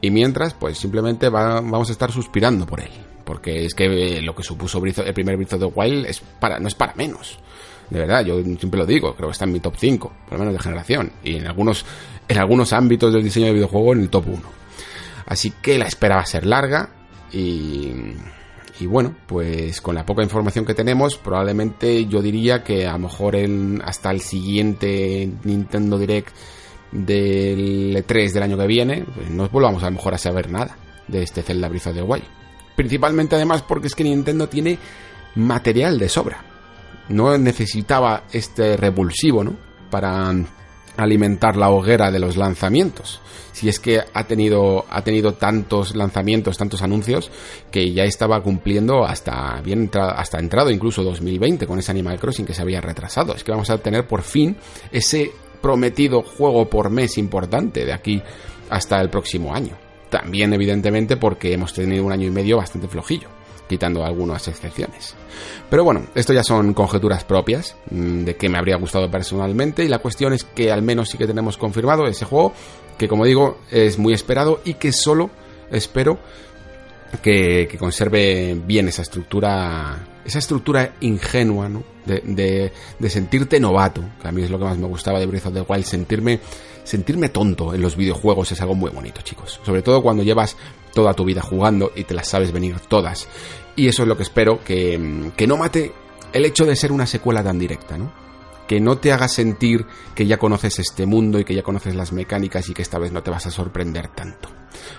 Y 0.00 0.10
mientras, 0.10 0.54
pues 0.54 0.78
simplemente 0.78 1.28
vamos 1.28 1.88
a 1.88 1.92
estar 1.92 2.12
suspirando 2.12 2.66
por 2.66 2.80
él. 2.80 2.90
Porque 3.24 3.64
es 3.64 3.74
que 3.74 4.18
eh, 4.18 4.22
lo 4.22 4.34
que 4.34 4.42
supuso 4.42 4.82
el 4.84 5.14
primer 5.14 5.36
Breath 5.36 5.52
de 5.52 5.66
Wild 5.66 6.06
es 6.06 6.20
para, 6.20 6.58
no 6.58 6.68
es 6.68 6.74
para 6.74 6.94
menos. 6.94 7.38
De 7.88 8.00
verdad, 8.00 8.24
yo 8.24 8.42
siempre 8.42 8.78
lo 8.78 8.86
digo, 8.86 9.14
creo 9.14 9.28
que 9.28 9.32
está 9.32 9.44
en 9.44 9.52
mi 9.52 9.60
top 9.60 9.74
5, 9.76 10.12
por 10.24 10.32
lo 10.32 10.38
menos 10.38 10.54
de 10.54 10.60
generación. 10.60 11.12
Y 11.22 11.36
en 11.36 11.46
algunos, 11.46 11.84
en 12.28 12.38
algunos 12.38 12.72
ámbitos 12.72 13.12
del 13.12 13.22
diseño 13.22 13.46
de 13.46 13.52
videojuego 13.52 13.92
en 13.92 14.00
el 14.00 14.10
top 14.10 14.28
1. 14.28 14.40
Así 15.26 15.52
que 15.62 15.78
la 15.78 15.86
espera 15.86 16.16
va 16.16 16.22
a 16.22 16.26
ser 16.26 16.44
larga 16.44 16.90
y 17.32 17.92
y 18.80 18.86
bueno, 18.86 19.14
pues 19.26 19.80
con 19.80 19.94
la 19.94 20.04
poca 20.04 20.22
información 20.22 20.64
que 20.64 20.74
tenemos, 20.74 21.16
probablemente 21.16 22.06
yo 22.06 22.20
diría 22.20 22.64
que 22.64 22.86
a 22.86 22.92
lo 22.92 23.00
mejor 23.00 23.36
hasta 23.84 24.10
el 24.10 24.20
siguiente 24.20 25.30
Nintendo 25.44 25.96
Direct 25.96 26.34
del 26.90 27.96
E3 27.96 28.32
del 28.32 28.42
año 28.42 28.56
que 28.56 28.66
viene, 28.66 29.04
pues 29.14 29.30
no 29.30 29.48
volvamos 29.48 29.82
a 29.82 29.86
lo 29.86 29.92
mejor 29.92 30.14
a 30.14 30.18
saber 30.18 30.50
nada 30.50 30.76
de 31.06 31.22
este 31.22 31.42
Zelda 31.42 31.68
Breath 31.68 31.88
of 31.88 31.94
the. 31.94 32.22
Principalmente 32.74 33.36
además 33.36 33.62
porque 33.62 33.86
es 33.86 33.94
que 33.94 34.04
Nintendo 34.04 34.48
tiene 34.48 34.78
material 35.36 35.98
de 35.98 36.08
sobra. 36.08 36.44
No 37.08 37.36
necesitaba 37.38 38.24
este 38.32 38.76
revulsivo, 38.76 39.44
¿no? 39.44 39.56
Para 39.90 40.32
alimentar 40.96 41.56
la 41.56 41.70
hoguera 41.70 42.10
de 42.10 42.18
los 42.18 42.36
lanzamientos. 42.36 43.20
Si 43.52 43.68
es 43.68 43.78
que 43.78 44.00
ha 44.12 44.24
tenido, 44.24 44.84
ha 44.90 45.02
tenido 45.02 45.34
tantos 45.34 45.94
lanzamientos, 45.94 46.58
tantos 46.58 46.82
anuncios, 46.82 47.30
que 47.70 47.92
ya 47.92 48.04
estaba 48.04 48.42
cumpliendo 48.42 49.04
hasta 49.04 49.60
bien 49.62 49.90
hasta 49.94 50.38
entrado 50.38 50.70
incluso 50.70 51.02
2020 51.04 51.66
con 51.66 51.78
ese 51.78 51.92
Animal 51.92 52.18
Crossing 52.18 52.46
que 52.46 52.54
se 52.54 52.62
había 52.62 52.80
retrasado. 52.80 53.34
Es 53.34 53.44
que 53.44 53.52
vamos 53.52 53.70
a 53.70 53.78
tener 53.78 54.06
por 54.06 54.22
fin 54.22 54.56
ese 54.90 55.30
prometido 55.62 56.22
juego 56.22 56.68
por 56.68 56.90
mes 56.90 57.16
importante 57.16 57.84
de 57.84 57.92
aquí 57.92 58.20
hasta 58.70 59.00
el 59.00 59.08
próximo 59.08 59.54
año. 59.54 59.76
También, 60.10 60.52
evidentemente, 60.52 61.16
porque 61.16 61.52
hemos 61.52 61.72
tenido 61.72 62.04
un 62.04 62.12
año 62.12 62.26
y 62.26 62.30
medio 62.30 62.56
bastante 62.56 62.88
flojillo, 62.88 63.28
quitando 63.68 64.04
algunas 64.04 64.46
excepciones. 64.48 65.14
Pero 65.70 65.84
bueno, 65.84 66.06
esto 66.14 66.32
ya 66.32 66.42
son 66.42 66.74
conjeturas 66.74 67.24
propias 67.24 67.76
mm, 67.90 68.24
de 68.24 68.36
que 68.36 68.48
me 68.48 68.58
habría 68.58 68.76
gustado 68.76 69.10
personalmente 69.10 69.84
y 69.84 69.88
la 69.88 69.98
cuestión 69.98 70.32
es 70.32 70.44
que 70.44 70.70
al 70.70 70.82
menos 70.82 71.08
sí 71.08 71.18
que 71.18 71.26
tenemos 71.26 71.56
confirmado 71.56 72.06
ese 72.06 72.24
juego 72.24 72.52
que 72.98 73.08
como 73.08 73.24
digo 73.24 73.58
es 73.70 73.98
muy 73.98 74.12
esperado 74.12 74.60
y 74.64 74.74
que 74.74 74.92
solo 74.92 75.30
espero 75.70 76.18
que, 77.22 77.68
conserve 77.78 78.60
bien 78.66 78.88
esa 78.88 79.02
estructura 79.02 80.06
esa 80.24 80.38
estructura 80.38 80.94
ingenua, 81.00 81.68
¿no? 81.68 81.84
De, 82.06 82.72
de, 82.98 83.10
sentirte 83.10 83.60
novato, 83.60 84.02
que 84.20 84.28
a 84.28 84.32
mí 84.32 84.42
es 84.42 84.50
lo 84.50 84.58
que 84.58 84.64
más 84.64 84.78
me 84.78 84.86
gustaba 84.86 85.18
de 85.18 85.26
Breath 85.26 85.46
of 85.46 85.54
the 85.54 85.60
Wild, 85.60 85.84
sentirme, 85.84 86.40
sentirme 86.82 87.28
tonto 87.28 87.74
en 87.74 87.82
los 87.82 87.94
videojuegos 87.94 88.50
es 88.52 88.60
algo 88.62 88.74
muy 88.74 88.90
bonito, 88.90 89.20
chicos. 89.20 89.60
Sobre 89.62 89.82
todo 89.82 90.02
cuando 90.02 90.22
llevas 90.22 90.56
toda 90.94 91.14
tu 91.14 91.24
vida 91.24 91.42
jugando 91.42 91.92
y 91.94 92.04
te 92.04 92.14
las 92.14 92.28
sabes 92.28 92.52
venir 92.52 92.80
todas. 92.80 93.28
Y 93.76 93.88
eso 93.88 94.02
es 94.02 94.08
lo 94.08 94.16
que 94.16 94.22
espero, 94.22 94.62
que, 94.64 95.32
que 95.36 95.46
no 95.46 95.56
mate 95.56 95.92
el 96.32 96.44
hecho 96.44 96.64
de 96.64 96.76
ser 96.76 96.92
una 96.92 97.06
secuela 97.06 97.42
tan 97.42 97.58
directa, 97.58 97.98
¿no? 97.98 98.12
Que 98.66 98.80
no 98.80 98.96
te 98.98 99.12
haga 99.12 99.28
sentir 99.28 99.86
que 100.14 100.26
ya 100.26 100.38
conoces 100.38 100.78
este 100.78 101.04
mundo 101.04 101.38
y 101.38 101.44
que 101.44 101.54
ya 101.54 101.62
conoces 101.62 101.94
las 101.94 102.12
mecánicas 102.12 102.68
y 102.68 102.74
que 102.74 102.82
esta 102.82 102.98
vez 102.98 103.12
no 103.12 103.22
te 103.22 103.30
vas 103.30 103.46
a 103.46 103.50
sorprender 103.50 104.08
tanto. 104.08 104.48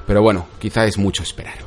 Pero 0.05 0.21
bueno, 0.21 0.47
quizá 0.59 0.85
es 0.85 0.97
mucho 0.97 1.23
esperar. 1.23 1.57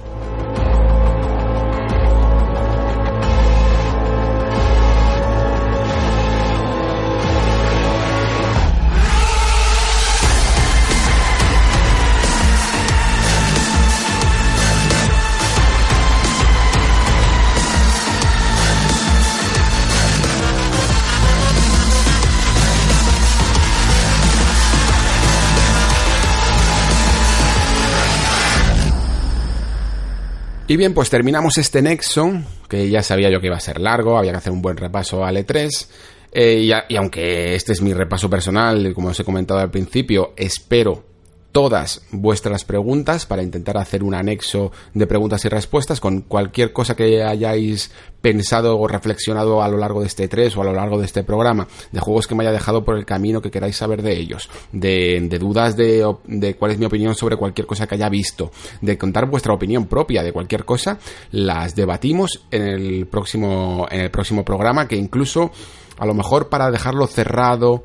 Y 30.71 30.77
bien, 30.77 30.93
pues 30.93 31.09
terminamos 31.09 31.57
este 31.57 31.81
nexo, 31.81 32.31
que 32.69 32.91
ya 32.91 33.03
sabía 33.03 33.31
yo 33.31 33.41
que 33.41 33.47
iba 33.47 33.57
a 33.57 33.61
ser 33.61 33.81
largo, 33.81 34.19
había 34.19 34.33
que 34.33 34.37
hacer 34.37 34.53
un 34.53 34.61
buen 34.61 34.77
repaso 34.77 35.25
al 35.25 35.39
E3. 35.39 35.89
Eh, 36.31 36.61
y, 36.61 36.93
y, 36.93 36.97
aunque 36.99 37.55
este 37.55 37.73
es 37.73 37.81
mi 37.81 37.95
repaso 37.95 38.29
personal, 38.29 38.93
como 38.93 39.09
os 39.09 39.19
he 39.19 39.25
comentado 39.25 39.61
al 39.61 39.71
principio, 39.71 40.35
espero 40.37 41.05
todas 41.53 42.03
vuestras 42.11 42.65
preguntas 42.65 43.27
para 43.27 43.43
intentar 43.43 43.79
hacer 43.79 44.03
un 44.03 44.15
anexo 44.15 44.71
de 44.95 45.07
preguntas 45.07 45.45
y 45.45 45.49
respuestas 45.49 46.01
con 46.01 46.21
cualquier 46.21 46.73
cosa 46.73 46.95
que 46.95 47.23
hayáis 47.23 47.91
pensado 48.21 48.79
o 48.79 48.87
reflexionado 48.87 49.63
a 49.63 49.69
lo 49.69 49.79
largo 49.79 50.01
de 50.01 50.09
este 50.09 50.29
3 50.29 50.57
o 50.57 50.63
a 50.63 50.65
lo 50.65 50.73
largo 50.73 50.99
de 50.99 51.07
este 51.07 51.23
programa, 51.23 51.67
de 51.93 52.01
juegos 52.01 52.27
que 52.27 52.35
me 52.35 52.45
haya 52.45 52.53
dejado 52.53 52.85
por 52.85 52.99
el 52.99 53.07
camino 53.07 53.41
que 53.41 53.51
queráis 53.51 53.77
saber 53.77 54.03
de 54.03 54.19
ellos, 54.19 54.51
de, 54.73 55.21
dudas 55.41 55.77
de, 55.77 56.15
de, 56.27 56.57
cuál 56.57 56.73
es 56.73 56.79
mi 56.79 56.87
opinión 56.87 57.15
sobre 57.15 57.37
cualquier 57.37 57.67
cosa 57.67 57.87
que 57.87 57.95
haya 57.95 58.09
visto, 58.09 58.51
de 58.81 58.99
contar 58.99 59.27
vuestra 59.27 59.55
opinión 59.55 59.87
propia 59.87 60.23
de 60.23 60.33
cualquier 60.33 60.65
cosa, 60.65 60.99
las 61.31 61.75
debatimos 61.75 62.45
en 62.51 62.63
el 62.63 63.07
próximo, 63.07 63.87
en 63.91 64.03
el 64.03 64.11
próximo 64.11 64.45
programa 64.45 64.89
que 64.89 64.97
incluso 64.97 65.51
a 65.99 66.07
lo 66.07 66.15
mejor 66.15 66.49
para 66.49 66.71
dejarlo 66.71 67.07
cerrado 67.07 67.85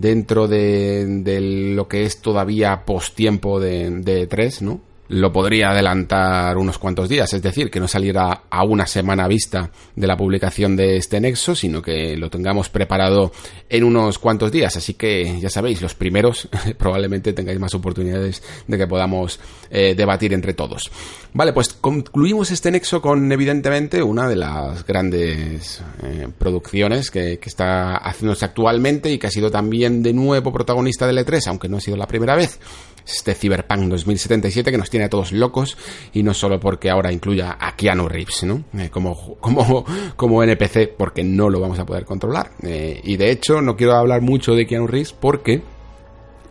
dentro 0.00 0.48
de, 0.48 1.72
lo 1.74 1.88
que 1.88 2.04
es 2.04 2.18
todavía 2.18 2.84
post 2.84 3.14
tiempo 3.14 3.60
de, 3.60 3.90
de 3.90 4.26
3, 4.26 4.62
¿no? 4.62 4.80
Lo 5.08 5.32
podría 5.32 5.70
adelantar 5.70 6.56
unos 6.56 6.78
cuantos 6.78 7.08
días, 7.08 7.32
es 7.32 7.42
decir, 7.42 7.70
que 7.70 7.80
no 7.80 7.88
saliera 7.88 8.44
a 8.48 8.64
una 8.64 8.86
semana 8.86 9.28
vista 9.28 9.70
de 9.94 10.06
la 10.06 10.16
publicación 10.16 10.76
de 10.76 10.96
este 10.96 11.20
nexo, 11.20 11.54
sino 11.54 11.82
que 11.82 12.16
lo 12.16 12.30
tengamos 12.30 12.68
preparado 12.68 13.32
en 13.68 13.84
unos 13.84 14.18
cuantos 14.18 14.50
días. 14.50 14.76
Así 14.76 14.94
que 14.94 15.38
ya 15.40 15.50
sabéis, 15.50 15.82
los 15.82 15.94
primeros 15.94 16.48
probablemente 16.78 17.32
tengáis 17.32 17.58
más 17.58 17.74
oportunidades 17.74 18.42
de 18.66 18.78
que 18.78 18.86
podamos 18.86 19.38
eh, 19.70 19.94
debatir 19.94 20.32
entre 20.32 20.54
todos. 20.54 20.90
Vale, 21.32 21.52
pues 21.52 21.74
concluimos 21.74 22.50
este 22.50 22.70
nexo 22.70 23.02
con 23.02 23.30
evidentemente 23.30 24.02
una 24.02 24.28
de 24.28 24.36
las 24.36 24.86
grandes 24.86 25.82
eh, 26.02 26.28
producciones 26.38 27.10
que, 27.10 27.38
que 27.38 27.48
está 27.48 27.96
haciéndose 27.96 28.44
actualmente 28.44 29.10
y 29.10 29.18
que 29.18 29.26
ha 29.26 29.30
sido 29.30 29.50
también 29.50 30.02
de 30.02 30.12
nuevo 30.12 30.52
protagonista 30.52 31.06
del 31.06 31.18
E3, 31.18 31.48
aunque 31.48 31.68
no 31.68 31.76
ha 31.76 31.80
sido 31.80 31.96
la 31.96 32.06
primera 32.06 32.36
vez 32.36 32.58
este 33.06 33.34
Cyberpunk 33.34 33.82
2077 33.88 34.70
que 34.70 34.78
nos 34.78 34.90
tiene 34.90 35.06
a 35.06 35.10
todos 35.10 35.32
locos 35.32 35.76
y 36.12 36.22
no 36.22 36.34
solo 36.34 36.58
porque 36.58 36.90
ahora 36.90 37.12
incluya 37.12 37.56
a 37.60 37.76
Keanu 37.76 38.08
Reeves, 38.08 38.44
¿no? 38.44 38.64
Eh, 38.78 38.88
como, 38.90 39.36
como, 39.40 39.84
como 40.16 40.42
NPC, 40.42 40.94
porque 40.96 41.22
no 41.22 41.50
lo 41.50 41.60
vamos 41.60 41.78
a 41.78 41.86
poder 41.86 42.04
controlar. 42.04 42.52
Eh, 42.62 43.00
y 43.04 43.16
de 43.16 43.30
hecho 43.30 43.60
no 43.60 43.76
quiero 43.76 43.94
hablar 43.94 44.22
mucho 44.22 44.54
de 44.54 44.66
Keanu 44.66 44.86
Reeves 44.86 45.12
porque 45.12 45.62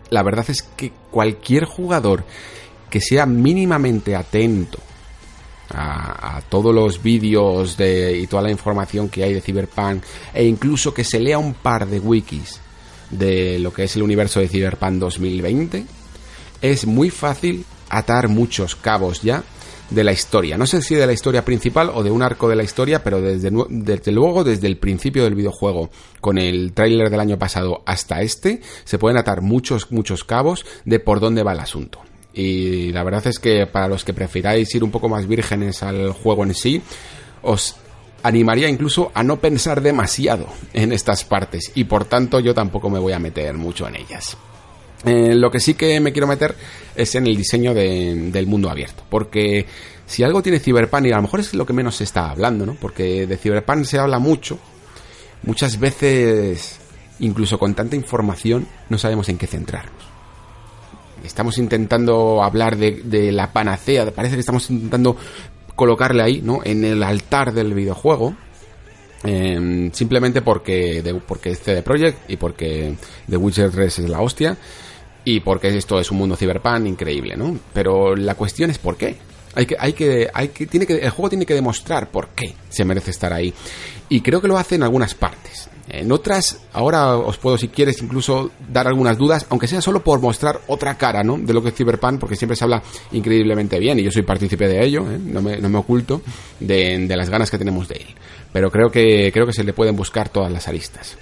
la 0.10 0.24
verdad 0.24 0.46
es 0.50 0.62
que 0.62 0.92
cualquier 1.12 1.66
jugador 1.66 2.24
que 2.90 3.02
sea 3.02 3.26
mínimamente 3.26 4.16
atento 4.16 4.78
a, 5.72 6.38
a, 6.38 6.42
todos 6.42 6.74
los 6.76 7.02
vídeos 7.02 7.78
de, 7.78 8.20
y 8.20 8.28
toda 8.28 8.44
la 8.44 8.52
información 8.52 9.10
que 9.10 9.24
hay 9.24 9.34
de 9.34 9.42
Cyberpunk 9.42 10.04
e 10.32 10.46
incluso 10.46 10.94
que 10.94 11.04
se 11.04 11.20
lea 11.20 11.40
un 11.40 11.56
par 11.56 11.88
de 11.88 12.00
wikis 12.00 12.60
de 13.10 13.58
lo 13.58 13.74
que 13.74 13.86
es 13.86 13.96
el 13.96 14.04
universo 14.04 14.40
de 14.40 14.48
Cyberpunk 14.48 14.94
2020 15.00 15.86
es 16.64 16.88
muy 16.88 17.12
fácil 17.12 17.66
atar 17.90 18.30
muchos 18.30 18.76
cabos 18.76 19.22
ya 19.22 19.44
de 19.90 20.04
la 20.04 20.14
historia. 20.14 20.58
No 20.58 20.66
sé 20.66 20.82
si 20.82 20.96
de 20.96 21.06
la 21.06 21.14
historia 21.14 21.46
principal 21.46 21.92
o 21.94 22.02
de 22.02 22.10
un 22.10 22.24
arco 22.24 22.50
de 22.50 22.56
la 22.56 22.64
historia, 22.64 23.04
pero 23.04 23.22
desde, 23.22 23.52
luego 24.12 24.44
desde 24.44 24.68
el 24.68 24.78
principio 24.78 25.26
del 25.26 25.36
videojuego, 25.36 25.92
con 26.22 26.38
el 26.38 26.72
tráiler 26.74 27.10
del 27.10 27.20
año 27.20 27.38
pasado 27.38 27.84
hasta 27.86 28.22
este, 28.22 28.62
se 28.86 28.98
pueden 28.98 29.18
atar 29.18 29.42
muchos, 29.42 29.92
muchos 29.92 30.24
cabos 30.24 30.66
de 30.86 31.00
por 31.00 31.20
dónde 31.20 31.44
va 31.44 31.52
el 31.52 31.60
asunto. 31.60 32.00
Y 32.34 32.92
la 32.94 33.04
verdad 33.04 33.28
es 33.28 33.40
que 33.40 33.68
para 33.68 33.90
los 33.90 34.06
que 34.06 34.14
prefiráis 34.14 34.74
ir 34.74 34.84
un 34.84 34.90
poco 34.90 35.10
más 35.10 35.28
vírgenes 35.28 35.84
al 35.84 36.14
juego 36.14 36.44
en 36.44 36.56
sí, 36.56 36.82
os 37.44 37.76
animaría 38.24 38.70
incluso 38.70 39.12
a 39.14 39.22
no 39.22 39.40
pensar 39.40 39.82
demasiado 39.82 40.48
en 40.72 40.94
estas 40.94 41.26
partes 41.26 41.74
y 41.76 41.84
por 41.84 42.06
tanto 42.06 42.40
yo 42.40 42.54
tampoco 42.54 42.90
me 42.90 42.98
voy 42.98 43.12
a 43.12 43.20
meter 43.20 43.54
mucho 43.56 43.86
en 43.86 43.98
ellas. 43.98 44.38
Eh, 45.06 45.36
lo 45.36 45.52
que 45.52 45.60
sí 45.60 45.74
que 45.74 46.00
me 46.00 46.14
quiero 46.14 46.28
meter 46.28 46.56
es 46.96 47.16
en 47.16 47.28
el 47.28 47.36
diseño 47.36 47.74
del 47.74 48.48
mundo 48.48 48.70
abierto, 48.70 49.04
porque 49.10 49.66
si 50.06 50.24
algo 50.24 50.42
tiene 50.42 50.60
Cyberpunk, 50.60 51.06
y 51.08 51.12
a 51.12 51.18
lo 51.18 51.24
mejor 51.24 51.42
es 51.42 51.54
lo 51.54 51.66
que 51.66 51.74
menos 51.74 51.98
se 51.98 52.06
está 52.06 52.30
hablando, 52.30 52.66
¿no? 52.66 52.76
Porque 52.76 53.28
de 53.28 53.38
Cyberpunk 53.38 53.84
se 53.84 54.00
habla 54.00 54.20
mucho, 54.20 54.60
muchas 55.44 55.80
veces, 55.80 56.80
incluso 57.20 57.60
con 57.60 57.74
tanta 57.74 57.96
información, 57.96 58.68
no 58.90 58.98
sabemos 58.98 59.28
en 59.30 59.38
qué 59.38 59.48
centrarnos. 59.48 60.04
Estamos 61.24 61.58
intentando 61.58 62.44
hablar 62.44 62.78
de, 62.78 63.32
la 63.32 63.52
panacea, 63.52 64.10
parece 64.12 64.36
que 64.36 64.42
estamos 64.42 64.70
intentando 64.70 65.18
colocarle 65.76 66.24
ahí, 66.24 66.42
¿no? 66.42 66.60
En 66.64 66.86
el 66.86 67.02
altar 67.02 67.54
del 67.54 67.74
videojuego, 67.74 68.36
em, 69.24 69.92
simplemente 69.92 70.42
porque, 70.42 71.22
porque 71.28 71.52
es 71.52 71.60
CD 71.60 71.82
Projekt 71.82 72.30
y 72.30 72.38
porque 72.38 72.96
The 73.30 73.38
Witcher 73.38 73.72
3 73.72 74.00
es 74.00 74.10
la 74.10 74.22
hostia 74.22 74.58
y 75.26 75.40
porque 75.40 75.70
esto 75.70 76.00
es 76.00 76.12
un 76.12 76.18
mundo 76.18 76.36
cyberpunk 76.36 76.86
increíble, 76.86 77.36
¿no? 77.38 77.58
Pero 77.74 78.16
la 78.16 78.36
cuestión 78.36 78.70
es 78.70 78.78
por 78.78 78.98
qué. 78.98 79.16
Hay 79.56 79.66
que, 79.66 79.76
hay 79.80 79.94
que, 79.94 80.30
hay 80.34 80.48
que, 80.50 80.66
tiene 80.66 80.88
que, 80.88 80.96
el 80.96 81.10
juego 81.12 81.30
tiene 81.30 81.46
que 81.46 81.54
demostrar 81.54 82.10
por 82.10 82.30
qué 82.30 82.56
se 82.70 82.84
merece 82.86 83.12
estar 83.12 83.32
ahí. 83.32 83.54
Y 84.10 84.22
creo 84.22 84.42
que 84.42 84.48
lo 84.48 84.58
hace 84.58 84.76
en 84.76 84.84
algunas 84.84 85.14
partes. 85.14 85.70
En 85.90 86.12
otras, 86.12 86.62
ahora 86.72 87.18
os 87.18 87.38
puedo, 87.38 87.58
si 87.58 87.68
quieres, 87.68 88.02
incluso 88.02 88.52
dar 88.72 88.88
algunas 88.88 89.18
dudas, 89.18 89.46
aunque 89.50 89.68
sea 89.68 89.82
solo 89.82 90.02
por 90.02 90.22
mostrar 90.22 90.62
otra 90.68 90.98
cara, 90.98 91.24
¿no? 91.24 91.38
De 91.38 91.54
lo 91.54 91.62
que 91.62 91.70
es 91.70 91.76
Cyberpunk, 91.76 92.20
porque 92.20 92.36
siempre 92.36 92.56
se 92.56 92.64
habla 92.64 92.82
increíblemente 93.12 93.80
bien, 93.80 94.00
y 94.00 94.04
yo 94.04 94.12
soy 94.12 94.24
partícipe 94.24 94.68
de 94.68 94.84
ello, 94.84 95.02
¿eh? 95.12 95.20
no, 95.20 95.42
me, 95.42 95.58
no, 95.58 95.70
me, 95.70 95.78
oculto 95.78 96.22
de, 96.60 97.06
de 97.06 97.18
las 97.18 97.30
ganas 97.30 97.52
que 97.52 97.58
tenemos 97.58 97.88
de 97.90 97.96
él. 97.96 98.08
Pero 98.54 98.72
creo 98.72 98.90
que, 98.90 99.30
creo 99.34 99.46
que 99.46 99.54
se 99.54 99.64
le 99.64 99.74
pueden 99.74 99.96
buscar 99.96 100.30
todas 100.30 100.52
las 100.52 100.68
aristas. 100.68 101.18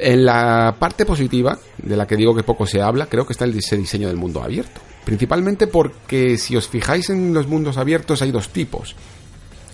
En 0.00 0.24
la 0.24 0.76
parte 0.78 1.04
positiva, 1.04 1.58
de 1.76 1.96
la 1.96 2.06
que 2.06 2.16
digo 2.16 2.34
que 2.34 2.44
poco 2.44 2.66
se 2.66 2.80
habla, 2.80 3.06
creo 3.06 3.26
que 3.26 3.32
está 3.32 3.44
el 3.44 3.52
diseño 3.52 4.06
del 4.06 4.16
mundo 4.16 4.42
abierto. 4.42 4.80
Principalmente 5.04 5.66
porque 5.66 6.38
si 6.38 6.54
os 6.54 6.68
fijáis 6.68 7.10
en 7.10 7.34
los 7.34 7.48
mundos 7.48 7.78
abiertos 7.78 8.22
hay 8.22 8.30
dos 8.30 8.50
tipos. 8.50 8.94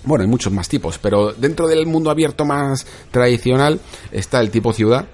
Bueno, 0.05 0.23
hay 0.23 0.31
muchos 0.31 0.53
más 0.53 0.69
tipos, 0.69 0.99
pero 0.99 1.33
dentro 1.33 1.67
del 1.67 1.87
mundo 1.87 2.11
abierto 2.11 2.47
más 2.47 2.87
tradicional 3.11 3.81
está 4.13 4.41
el 4.41 4.51
tipo 4.51 4.73
ciudad 4.73 5.07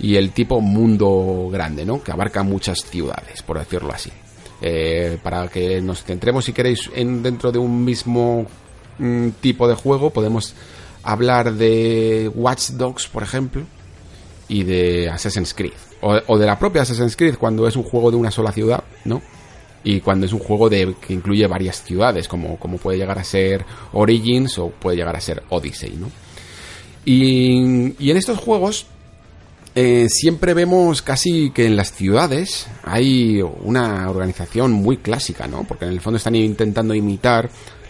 y 0.00 0.16
el 0.16 0.32
tipo 0.32 0.60
mundo 0.60 1.48
grande, 1.52 1.84
¿no? 1.84 2.02
Que 2.02 2.10
abarca 2.10 2.42
muchas 2.42 2.84
ciudades, 2.84 3.42
por 3.42 3.58
decirlo 3.58 3.92
así. 3.92 4.10
Eh, 4.60 5.18
para 5.22 5.46
que 5.48 5.80
nos 5.80 6.02
centremos, 6.02 6.44
si 6.44 6.52
queréis, 6.52 6.90
en 6.94 7.22
dentro 7.22 7.52
de 7.52 7.58
un 7.58 7.84
mismo 7.84 8.46
mm, 8.98 9.28
tipo 9.40 9.68
de 9.68 9.74
juego, 9.74 10.10
podemos 10.10 10.54
hablar 11.04 11.52
de 11.54 12.30
Watch 12.34 12.70
Dogs, 12.70 13.06
por 13.06 13.22
ejemplo, 13.22 13.64
y 14.48 14.64
de 14.64 15.08
Assassin's 15.08 15.54
Creed. 15.54 15.72
o, 16.00 16.38
de 16.38 16.46
la 16.46 16.58
propia 16.58 16.82
Assassin's 16.82 17.16
Creed 17.16 17.36
cuando 17.36 17.66
es 17.66 17.76
un 17.76 17.82
juego 17.82 18.10
de 18.10 18.16
una 18.16 18.30
sola 18.30 18.52
ciudad, 18.52 18.82
¿no? 19.04 19.20
Y 19.84 20.00
cuando 20.00 20.26
es 20.26 20.32
un 20.32 20.40
juego 20.40 20.68
de, 20.68 20.94
que 21.00 21.12
incluye 21.12 21.46
varias 21.46 21.82
ciudades, 21.82 22.28
como, 22.28 22.58
como 22.58 22.78
puede 22.78 22.98
llegar 22.98 23.18
a 23.18 23.24
ser 23.24 23.64
Origins 23.92 24.58
o 24.58 24.70
puede 24.70 24.96
llegar 24.96 25.16
a 25.16 25.20
ser 25.20 25.42
Odyssey, 25.48 25.96
¿no? 25.96 26.10
Y, 27.04 27.94
y 27.98 28.10
en 28.10 28.16
estos 28.16 28.38
juegos 28.38 28.86
eh, 29.74 30.08
siempre 30.08 30.54
vemos 30.54 31.02
casi 31.02 31.50
que 31.50 31.66
en 31.66 31.76
las 31.76 31.92
ciudades 31.92 32.66
hay 32.82 33.40
una 33.42 34.10
organización 34.10 34.72
muy 34.72 34.96
clásica, 34.96 35.46
¿no? 35.46 35.62
Porque 35.62 35.84
en 35.84 35.92
el 35.92 36.00
fondo 36.00 36.16
están 36.16 36.34
intentando 36.34 36.94
imitar 36.94 37.48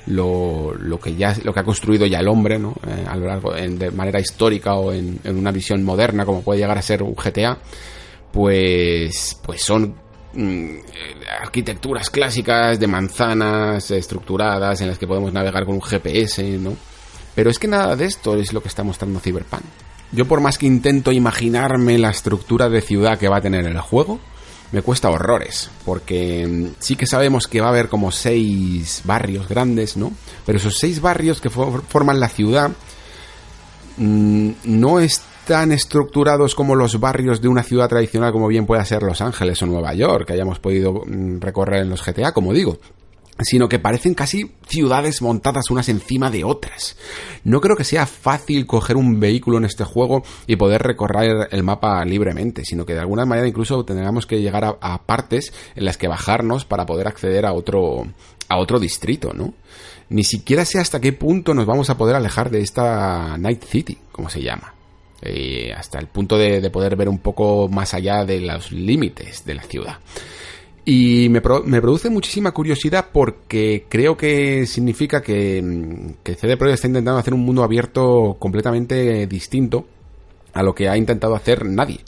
lo, 0.09 0.75
lo 0.75 0.99
que 0.99 1.15
ya 1.15 1.37
lo 1.45 1.53
que 1.53 1.61
ha 1.61 1.65
construido 1.65 2.07
ya 2.07 2.21
el 2.21 2.29
hombre, 2.29 2.59
¿no? 2.59 2.75
Eh, 2.87 3.05
a 3.07 3.17
lo 3.17 3.27
largo 3.27 3.53
de 3.53 3.91
manera 3.91 4.21
histórica 4.21 4.75
o 4.75 4.93
en, 4.93 5.21
una 5.25 5.53
visión 5.53 5.83
moderna, 5.85 6.25
como 6.25 6.43
puede 6.43 6.61
llegar 6.61 6.79
a 6.79 6.83
ser 6.83 7.03
un 7.03 7.15
GTA, 7.15 7.59
pues 8.33 9.39
pues 9.45 9.63
son 9.63 9.95
mm, 10.33 10.77
arquitecturas 11.43 12.11
clásicas 12.11 12.81
de 12.81 12.87
manzanas 12.87 13.91
estructuradas 13.91 14.81
en 14.81 14.89
las 14.89 14.99
que 14.99 15.07
podemos 15.07 15.33
navegar 15.33 15.65
con 15.65 15.75
un 15.75 15.83
GPS, 15.83 16.43
¿no? 16.59 16.75
Pero 17.35 17.51
es 17.51 17.59
que 17.59 17.69
nada 17.69 17.95
de 17.95 18.07
esto 18.07 18.37
es 18.37 18.53
lo 18.53 18.63
que 18.63 18.69
está 18.69 18.83
mostrando 18.83 19.21
Cyberpunk. 19.21 19.63
Yo 20.11 20.25
por 20.27 20.41
más 20.41 20.57
que 20.57 20.67
intento 20.67 21.13
imaginarme 21.13 21.99
la 21.99 22.11
estructura 22.11 22.69
de 22.71 22.81
ciudad 22.81 23.19
que 23.19 23.29
va 23.29 23.37
a 23.37 23.43
tener 23.43 23.67
el 23.67 23.79
juego, 23.79 24.19
me 24.73 24.83
cuesta 24.83 25.11
horrores, 25.11 25.71
porque 25.85 26.47
mm, 26.47 26.75
sí 26.79 26.97
que 26.97 27.07
sabemos 27.07 27.47
que 27.47 27.61
va 27.61 27.69
a 27.69 27.71
haber 27.71 27.89
como 27.89 28.13
seis 28.13 29.03
barrios 29.05 29.49
grandes, 29.49 29.97
¿no? 29.97 30.13
Pero 30.45 30.59
esos 30.59 30.79
seis 30.79 31.01
barrios 31.01 31.41
que 31.41 31.51
forman 31.51 32.21
la 32.21 32.29
ciudad 32.29 32.71
mm, 33.97 34.51
no 34.65 35.01
están 35.01 35.73
estructurados 35.73 36.55
como 36.55 36.75
los 36.75 37.01
barrios 37.01 37.41
de 37.41 37.49
una 37.49 37.63
ciudad 37.63 37.89
tradicional 37.89 38.33
como 38.33 38.49
bien 38.49 38.67
pueda 38.67 38.85
ser 38.85 39.03
Los 39.03 39.21
Ángeles 39.23 39.63
o 39.63 39.67
Nueva 39.67 39.95
York, 39.95 40.27
que 40.27 40.35
hayamos 40.35 40.59
podido 40.59 41.03
mm, 41.07 41.41
recorrer 41.41 41.83
en 41.83 41.91
los 41.91 42.05
GTA, 42.05 42.33
como 42.33 42.53
digo 42.53 42.79
sino 43.41 43.69
que 43.69 43.79
parecen 43.79 44.15
casi 44.15 44.53
ciudades 44.67 45.23
montadas 45.23 45.71
unas 45.71 45.89
encima 45.89 46.31
de 46.31 46.45
otras. 46.45 46.97
No 47.45 47.61
creo 47.61 47.77
que 47.77 47.85
sea 47.85 48.07
fácil 48.07 48.67
coger 48.67 48.97
un 48.97 49.21
vehículo 49.21 49.59
en 49.59 49.65
este 49.65 49.85
juego 49.85 50.23
y 50.47 50.57
poder 50.57 50.83
recorrer 50.83 51.49
el 51.51 51.63
mapa 51.63 52.05
libremente, 52.05 52.65
sino 52.65 52.85
que 52.85 52.95
de 52.95 53.01
alguna 53.01 53.27
manera 53.27 53.47
incluso 53.47 53.85
tendríamos 53.85 54.27
que 54.27 54.41
llegar 54.41 54.79
a, 54.81 55.03
partes 55.07 55.53
en 55.77 55.85
las 55.85 55.97
que 55.97 56.09
bajarnos 56.09 56.65
para 56.65 56.87
poder 56.87 57.07
acceder 57.07 57.47
a 57.47 57.53
otro 57.53 58.07
a 58.49 58.57
otro 58.57 58.81
distrito, 58.81 59.33
¿no? 59.35 59.53
Ni 60.09 60.25
siquiera 60.25 60.65
sé 60.65 60.79
hasta 60.79 61.01
qué 61.01 61.13
punto 61.13 61.53
nos 61.53 61.67
vamos 61.67 61.91
a 61.91 61.99
poder 61.99 62.17
alejar 62.17 62.51
de 62.51 62.63
esta 62.63 63.37
Night 63.37 63.63
City, 63.65 63.99
como 64.11 64.31
se 64.31 64.43
llama. 64.43 64.75
Eh, 65.21 65.73
hasta 65.77 65.99
el 65.99 66.07
punto 66.07 66.39
de 66.39 66.71
poder 66.71 66.97
ver 66.97 67.11
un 67.11 67.19
poco 67.19 67.69
más 67.69 67.93
allá 67.93 68.25
de 68.25 68.41
los 68.41 68.73
límites 68.73 69.45
de 69.45 69.55
la 69.55 69.63
ciudad. 69.63 69.99
Y 70.91 71.29
me, 71.29 71.43
produce 71.43 72.09
muchísima 72.09 72.53
curiosidad 72.53 73.09
porque 73.13 73.85
creo 73.91 74.17
que 74.17 74.65
significa 74.65 75.21
que, 75.21 75.61
mm, 75.61 76.23
que 76.23 76.35
CD 76.35 76.57
Projekt 76.57 76.77
está 76.77 76.87
intentando 76.87 77.19
hacer 77.19 77.35
un 77.35 77.45
mundo 77.45 77.63
abierto 77.63 78.39
completamente 78.39 79.27
distinto 79.27 79.87
a 80.55 80.63
lo 80.63 80.75
que 80.75 80.89
ha 80.89 80.97
intentado 80.97 81.35
hacer 81.35 81.67
nadie. 81.67 82.01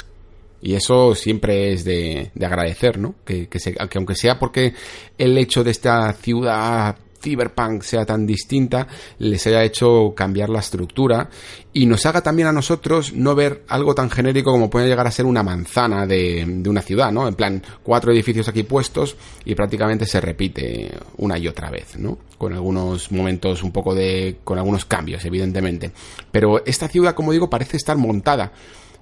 Y 0.62 0.76
eso 0.76 1.14
siempre 1.14 1.74
es 1.74 1.84
de, 1.84 2.30
agradecer, 2.40 2.98
¿no? 2.98 3.16
Que, 3.22 3.48
que, 3.48 3.58
que, 3.58 3.98
aunque 3.98 4.14
sea 4.14 4.38
porque 4.38 4.72
el 5.18 5.36
hecho 5.36 5.62
de 5.62 5.72
esta 5.72 6.10
ciudad 6.14 6.96
Cyberpunk 7.20 7.82
sea 7.82 8.04
tan 8.04 8.26
distinta, 8.26 8.86
les 9.18 9.46
haya 9.46 9.62
hecho 9.64 10.14
cambiar 10.14 10.48
la 10.48 10.60
estructura 10.60 11.28
y 11.72 11.86
nos 11.86 12.04
haga 12.06 12.22
también 12.22 12.48
a 12.48 12.52
nosotros 12.52 13.12
no 13.12 13.34
ver 13.34 13.64
algo 13.68 13.94
tan 13.94 14.10
genérico 14.10 14.50
como 14.50 14.70
puede 14.70 14.88
llegar 14.88 15.06
a 15.06 15.10
ser 15.10 15.26
una 15.26 15.42
manzana 15.42 16.06
de, 16.06 16.44
de 16.46 16.68
una 16.68 16.82
ciudad, 16.82 17.12
¿no? 17.12 17.28
En 17.28 17.34
plan, 17.34 17.62
cuatro 17.82 18.12
edificios 18.12 18.48
aquí 18.48 18.62
puestos 18.62 19.16
y 19.44 19.54
prácticamente 19.54 20.06
se 20.06 20.20
repite 20.20 20.90
una 21.18 21.38
y 21.38 21.46
otra 21.48 21.70
vez, 21.70 21.96
¿no? 21.98 22.18
Con 22.38 22.52
algunos 22.52 23.12
momentos 23.12 23.62
un 23.62 23.72
poco 23.72 23.94
de... 23.94 24.38
con 24.44 24.58
algunos 24.58 24.84
cambios, 24.84 25.24
evidentemente. 25.24 25.92
Pero 26.32 26.64
esta 26.64 26.88
ciudad, 26.88 27.14
como 27.14 27.32
digo, 27.32 27.50
parece 27.50 27.76
estar 27.76 27.96
montada. 27.96 28.52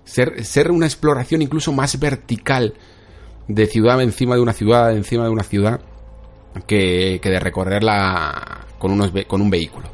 Ser, 0.05 0.45
ser 0.45 0.71
una 0.71 0.87
exploración 0.87 1.43
incluso 1.43 1.73
más 1.73 1.99
vertical 2.01 2.75
de 3.47 3.67
ciudad 3.67 4.01
encima 4.03 4.35
de 4.35 4.41
una 4.41 4.53
ciudad, 4.53 4.95
encima 4.95 5.25
de 5.25 5.31
una 5.31 5.43
ciudad 5.43 5.81
que, 6.67 7.21
de 7.23 7.41
recorrerla 7.41 8.67
con, 8.79 8.93
unos, 8.93 9.13
con 9.27 9.41
un 9.41 9.51
vehículo. 9.51 9.89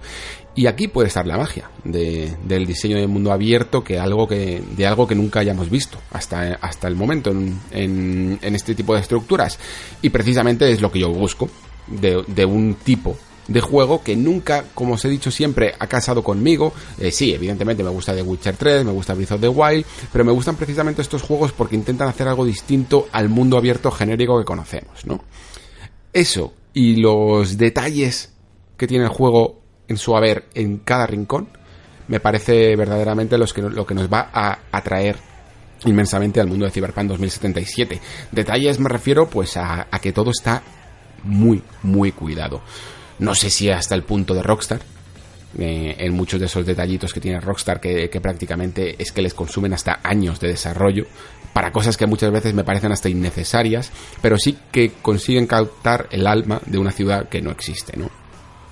Y 0.56 0.66
aquí 0.66 0.86
puede 0.86 1.09
estar 1.09 1.26
la 1.26 1.36
magia 1.36 1.68
del 1.82 2.66
diseño 2.66 2.97
de 2.97 3.09
mundo 3.09 3.32
abierto, 3.32 3.82
que 3.82 3.98
algo 3.98 4.28
que, 4.28 4.62
de 4.76 4.86
algo 4.86 5.06
que 5.06 5.16
nunca 5.16 5.40
hayamos 5.40 5.68
visto 5.68 5.98
hasta, 6.12 6.55
hasta 6.60 6.86
el 6.86 6.94
momento 6.94 7.32
en, 7.72 8.39
este 8.40 8.76
tipo 8.76 8.94
de 8.94 9.01
estructuras. 9.01 9.59
Y 10.01 10.10
precisamente 10.10 10.70
es 10.70 10.81
lo 10.81 10.93
que 10.93 11.01
yo 11.01 11.10
busco 11.10 11.51
de, 11.89 12.44
un 12.44 12.74
tipo 12.74 13.16
de 13.48 13.60
juego 13.60 14.05
que 14.05 14.14
nunca, 14.14 14.64
como 14.74 14.94
os 14.94 15.05
he 15.05 15.09
dicho 15.09 15.32
siempre, 15.32 15.74
ha 15.76 15.89
casado 15.89 16.22
conmigo. 16.22 16.72
Eh, 17.01 17.10
sí, 17.10 17.35
evidentemente 17.35 17.82
me 17.82 17.90
gusta 17.90 18.14
The 18.14 18.22
Witcher 18.22 18.56
3, 18.56 18.85
me 18.85 18.93
gusta 18.93 19.14
Breath 19.14 19.32
of 19.32 19.40
the 19.40 19.48
Wild, 19.48 19.85
pero 20.12 20.24
me 20.24 20.31
gustan 20.31 20.55
precisamente 20.55 21.02
estos 21.02 21.22
juegos 21.22 21.51
porque 21.51 21.74
intentan 21.74 22.06
hacer 22.06 22.28
algo 22.28 22.44
distinto 22.44 23.09
al 23.10 23.28
mundo 23.28 23.59
abierto 23.59 23.90
genérico 23.90 24.39
que 24.39 24.44
conocemos, 24.44 25.05
¿no? 25.05 25.20
Eso 26.15 26.55
y 26.73 26.97
los 26.97 27.59
detalles 27.59 28.32
que 28.77 28.86
tiene 28.86 29.05
el 29.05 29.11
juego 29.11 29.61
en 29.89 29.99
su 29.99 30.16
haber 30.16 30.47
en 30.55 30.78
cada 30.78 31.07
rincón, 31.07 31.49
me 32.09 32.20
parece 32.20 32.74
verdaderamente 32.77 33.36
los 33.36 33.53
que, 33.53 33.62
lo 33.62 33.85
que 33.85 33.95
nos 33.95 34.09
va 34.09 34.31
a 34.32 34.59
atraer 34.73 35.16
inmensamente 35.85 36.41
al 36.41 36.47
mundo 36.47 36.65
de 36.65 36.70
Cyberpunk 36.70 37.09
2077. 37.09 38.01
Detalles 38.32 38.78
me 38.78 38.89
refiero 38.89 39.28
pues 39.28 39.57
a, 39.57 39.86
que 40.01 40.12
todo 40.12 40.31
está 40.31 40.62
muy, 41.24 41.62
muy 41.82 42.12
cuidado. 42.12 42.62
No 43.19 43.35
sé 43.35 43.51
si 43.51 43.70
hasta 43.70 43.95
el 43.95 44.05
punto 44.05 44.35
de 44.35 44.43
Rockstar, 44.43 44.81
eh, 45.59 45.97
en 45.99 46.15
muchos 46.15 46.41
de 46.41 46.47
esos 46.47 46.66
detallitos 46.66 47.12
que 47.12 47.20
tiene 47.20 47.41
Rockstar, 47.41 47.81
que, 47.81 48.11
que, 48.11 48.20
prácticamente 48.20 48.97
es 49.01 49.12
que 49.12 49.23
les 49.23 49.35
consumen 49.35 49.73
hasta 49.73 50.01
años 50.03 50.41
de 50.41 50.49
desarrollo, 50.49 51.07
para 51.55 51.72
cosas 51.72 51.97
que 51.97 52.06
muchas 52.06 52.31
veces 52.32 52.52
me 52.52 52.64
parecen 52.64 52.93
hasta 52.93 53.09
innecesarias, 53.09 53.90
pero 54.20 54.36
sí 54.36 54.59
que 54.70 54.93
consiguen 55.01 55.47
captar 55.47 56.09
el 56.10 56.26
alma 56.26 56.60
de 56.66 56.78
una 56.78 56.90
ciudad 56.90 57.28
que 57.28 57.40
no 57.40 57.52
existe, 57.52 57.97
¿no? 57.97 58.10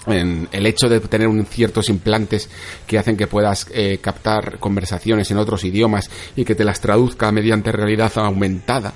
En 0.04 0.48
el 0.50 0.66
hecho 0.66 0.88
de 0.88 0.98
tener 0.98 1.28
un 1.28 1.46
ciertos 1.46 1.88
implantes 1.88 2.50
que 2.88 2.98
hacen 2.98 3.16
que 3.16 3.28
puedas 3.28 3.68
eh, 3.72 3.98
captar 4.02 4.58
conversaciones 4.58 5.30
en 5.30 5.38
otros 5.38 5.62
idiomas 5.62 6.10
y 6.34 6.44
que 6.44 6.56
te 6.56 6.64
las 6.64 6.80
traduzca 6.80 7.30
mediante 7.30 7.70
realidad 7.70 8.10
aumentada, 8.16 8.92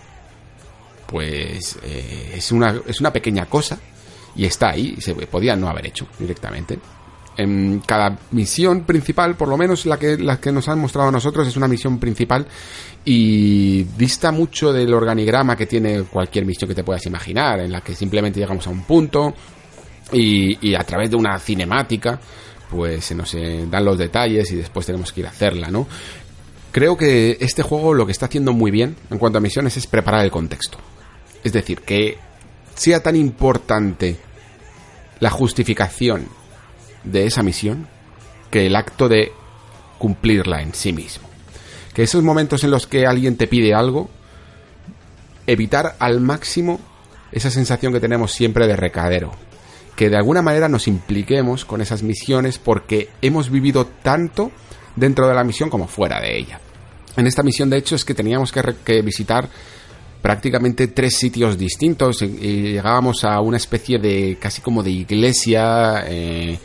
pues 1.06 1.78
eh, 1.84 2.32
es, 2.34 2.50
una, 2.50 2.80
es 2.88 3.00
una 3.00 3.12
pequeña 3.12 3.46
cosa 3.46 3.78
y 4.34 4.46
está 4.46 4.70
ahí, 4.70 4.96
se 5.00 5.14
podía 5.14 5.54
no 5.54 5.68
haber 5.68 5.86
hecho 5.86 6.08
directamente 6.18 6.76
en 7.36 7.80
cada 7.86 8.18
misión 8.30 8.82
principal, 8.84 9.36
por 9.36 9.48
lo 9.48 9.56
menos 9.56 9.86
la 9.86 9.98
que, 9.98 10.16
la 10.16 10.40
que 10.40 10.52
nos 10.52 10.68
han 10.68 10.78
mostrado 10.78 11.08
a 11.08 11.12
nosotros, 11.12 11.46
es 11.46 11.56
una 11.56 11.68
misión 11.68 11.98
principal 11.98 12.46
y 13.04 13.84
dista 13.84 14.32
mucho 14.32 14.72
del 14.72 14.92
organigrama 14.92 15.56
que 15.56 15.66
tiene 15.66 16.02
cualquier 16.04 16.44
misión 16.44 16.68
que 16.68 16.74
te 16.74 16.84
puedas 16.84 17.04
imaginar, 17.06 17.60
en 17.60 17.72
la 17.72 17.80
que 17.80 17.94
simplemente 17.94 18.40
llegamos 18.40 18.66
a 18.66 18.70
un 18.70 18.82
punto 18.82 19.34
y, 20.12 20.74
a 20.74 20.82
través 20.84 21.10
de 21.10 21.16
una 21.16 21.38
cinemática, 21.38 22.18
pues 22.70 23.04
se 23.04 23.14
nos 23.14 23.34
eh, 23.34 23.66
dan 23.70 23.84
los 23.84 23.98
detalles 23.98 24.50
y 24.52 24.56
después 24.56 24.86
tenemos 24.86 25.12
que 25.12 25.20
ir 25.20 25.26
a 25.26 25.30
hacerla, 25.30 25.68
¿no? 25.68 25.86
Creo 26.72 26.96
que 26.96 27.38
este 27.40 27.62
juego 27.62 27.94
lo 27.94 28.04
que 28.06 28.12
está 28.12 28.26
haciendo 28.26 28.52
muy 28.52 28.70
bien 28.70 28.96
en 29.10 29.18
cuanto 29.18 29.38
a 29.38 29.40
misiones 29.40 29.76
es 29.76 29.86
preparar 29.86 30.24
el 30.24 30.30
contexto. 30.30 30.78
Es 31.42 31.52
decir, 31.52 31.80
que 31.80 32.18
sea 32.74 33.02
tan 33.02 33.16
importante 33.16 34.16
la 35.20 35.30
justificación 35.30 36.28
de 37.06 37.26
esa 37.26 37.42
misión 37.42 37.88
que 38.50 38.66
el 38.66 38.76
acto 38.76 39.08
de 39.08 39.32
cumplirla 39.98 40.62
en 40.62 40.74
sí 40.74 40.92
mismo. 40.92 41.28
Que 41.94 42.02
esos 42.02 42.22
momentos 42.22 42.62
en 42.64 42.70
los 42.70 42.86
que 42.86 43.06
alguien 43.06 43.36
te 43.36 43.46
pide 43.46 43.74
algo, 43.74 44.10
evitar 45.46 45.96
al 45.98 46.20
máximo 46.20 46.80
esa 47.32 47.50
sensación 47.50 47.92
que 47.92 48.00
tenemos 48.00 48.32
siempre 48.32 48.66
de 48.66 48.76
recadero. 48.76 49.32
Que 49.96 50.10
de 50.10 50.16
alguna 50.16 50.42
manera 50.42 50.68
nos 50.68 50.88
impliquemos 50.88 51.64
con 51.64 51.80
esas 51.80 52.02
misiones 52.02 52.58
porque 52.58 53.08
hemos 53.22 53.50
vivido 53.50 53.86
tanto 53.86 54.52
dentro 54.94 55.26
de 55.26 55.34
la 55.34 55.44
misión 55.44 55.70
como 55.70 55.86
fuera 55.86 56.20
de 56.20 56.38
ella. 56.38 56.60
En 57.16 57.26
esta 57.26 57.42
misión, 57.42 57.70
de 57.70 57.78
hecho, 57.78 57.96
es 57.96 58.04
que 58.04 58.14
teníamos 58.14 58.52
que, 58.52 59.02
visitar 59.02 59.48
prácticamente 60.20 60.88
tres 60.88 61.16
sitios 61.16 61.56
distintos 61.56 62.20
y 62.20 62.26
llegábamos 62.72 63.24
a 63.24 63.40
una 63.40 63.56
especie 63.56 63.98
de 63.98 64.36
casi 64.40 64.60
como 64.60 64.82
de 64.82 64.90
iglesia 64.90 66.04
eh, 66.06 66.58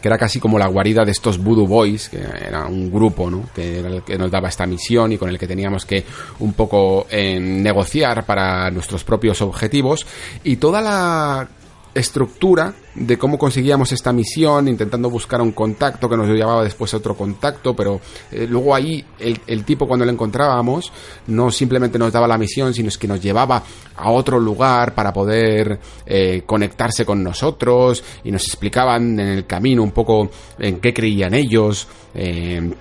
que 0.00 0.08
era 0.08 0.18
casi 0.18 0.38
como 0.38 0.58
la 0.58 0.66
guarida 0.66 1.04
de 1.04 1.12
estos 1.12 1.38
Voodoo 1.38 1.66
Boys, 1.66 2.08
que 2.08 2.18
era 2.18 2.66
un 2.66 2.90
grupo, 2.90 3.30
¿no? 3.30 3.48
Que 3.54 3.78
era 3.78 3.88
el 3.88 4.02
que 4.02 4.18
nos 4.18 4.30
daba 4.30 4.48
esta 4.48 4.66
misión 4.66 5.12
y 5.12 5.18
con 5.18 5.28
el 5.28 5.38
que 5.38 5.46
teníamos 5.46 5.84
que 5.84 6.04
un 6.40 6.52
poco 6.52 7.06
eh, 7.10 7.38
negociar 7.40 8.24
para 8.24 8.70
nuestros 8.70 9.04
propios 9.04 9.40
objetivos. 9.42 10.06
Y 10.44 10.56
toda 10.56 10.80
la 10.80 11.48
estructura 11.96 12.74
de 12.94 13.16
cómo 13.16 13.38
conseguíamos 13.38 13.90
esta 13.92 14.12
misión, 14.12 14.68
intentando 14.68 15.08
buscar 15.08 15.40
un 15.40 15.52
contacto 15.52 16.08
que 16.08 16.16
nos 16.16 16.28
llevaba 16.28 16.62
después 16.62 16.92
a 16.92 16.98
otro 16.98 17.16
contacto, 17.16 17.74
pero 17.74 18.00
eh, 18.30 18.46
luego 18.48 18.74
ahí 18.74 19.02
el, 19.18 19.64
tipo 19.64 19.86
cuando 19.86 20.04
lo 20.04 20.12
encontrábamos 20.12 20.92
no 21.28 21.50
simplemente 21.50 21.98
nos 21.98 22.12
daba 22.12 22.28
la 22.28 22.36
misión, 22.36 22.74
sino 22.74 22.88
es 22.88 22.98
que 22.98 23.08
nos 23.08 23.20
llevaba 23.20 23.62
a 23.96 24.10
otro 24.10 24.38
lugar 24.38 24.94
para 24.94 25.12
poder 25.12 25.80
eh, 26.04 26.42
conectarse 26.44 27.06
con 27.06 27.22
nosotros 27.22 28.04
y 28.24 28.30
nos 28.30 28.44
explicaban 28.44 29.18
en 29.18 29.28
el 29.28 29.46
camino 29.46 29.82
un 29.82 29.92
poco 29.92 30.30
en 30.58 30.80
qué 30.80 30.92
creían 30.92 31.32
ellos. 31.32 31.88
Eh, 32.14 32.74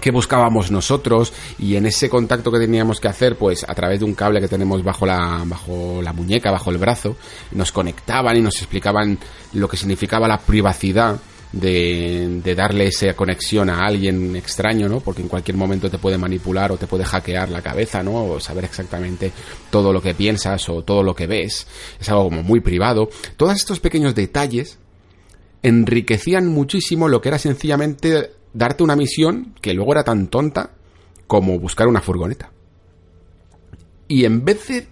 que 0.00 0.10
buscábamos 0.10 0.70
nosotros 0.70 1.32
y 1.58 1.76
en 1.76 1.86
ese 1.86 2.10
contacto 2.10 2.52
que 2.52 2.58
teníamos 2.58 3.00
que 3.00 3.08
hacer 3.08 3.36
pues 3.36 3.64
a 3.66 3.74
través 3.74 4.00
de 4.00 4.04
un 4.04 4.14
cable 4.14 4.40
que 4.40 4.48
tenemos 4.48 4.84
bajo 4.84 5.06
la 5.06 5.42
bajo 5.46 6.00
la 6.02 6.12
muñeca 6.12 6.50
bajo 6.50 6.70
el 6.70 6.78
brazo 6.78 7.16
nos 7.52 7.72
conectaban 7.72 8.36
y 8.36 8.42
nos 8.42 8.58
explicaban 8.58 9.18
lo 9.54 9.68
que 9.68 9.76
significaba 9.76 10.28
la 10.28 10.38
privacidad 10.38 11.18
de, 11.52 12.40
de, 12.44 12.54
darle 12.54 12.88
esa 12.88 13.14
conexión 13.14 13.70
a 13.70 13.86
alguien 13.86 14.36
extraño, 14.36 14.86
¿no? 14.86 15.00
Porque 15.00 15.22
en 15.22 15.28
cualquier 15.28 15.56
momento 15.56 15.90
te 15.90 15.96
puede 15.96 16.18
manipular 16.18 16.70
o 16.72 16.76
te 16.76 16.86
puede 16.86 17.04
hackear 17.04 17.48
la 17.48 17.62
cabeza, 17.62 18.02
¿no? 18.02 18.24
O 18.24 18.38
saber 18.38 18.64
exactamente 18.64 19.32
todo 19.70 19.90
lo 19.90 20.02
que 20.02 20.14
piensas 20.14 20.68
o 20.68 20.82
todo 20.82 21.02
lo 21.02 21.14
que 21.14 21.26
ves. 21.26 21.66
Es 21.98 22.08
algo 22.10 22.24
como 22.24 22.42
muy 22.42 22.60
privado. 22.60 23.08
Todos 23.38 23.56
estos 23.56 23.80
pequeños 23.80 24.14
detalles 24.14 24.78
enriquecían 25.62 26.46
muchísimo 26.46 27.08
lo 27.08 27.20
que 27.20 27.28
era 27.28 27.38
sencillamente 27.38 28.32
darte 28.58 28.82
una 28.82 28.96
misión 28.96 29.54
que 29.62 29.72
luego 29.72 29.92
era 29.92 30.04
tan 30.04 30.26
tonta 30.26 30.72
como 31.26 31.58
buscar 31.58 31.86
una 31.86 32.00
furgoneta. 32.00 32.50
Y 34.08 34.24
en 34.24 34.44
vez 34.44 34.66
de 34.66 34.86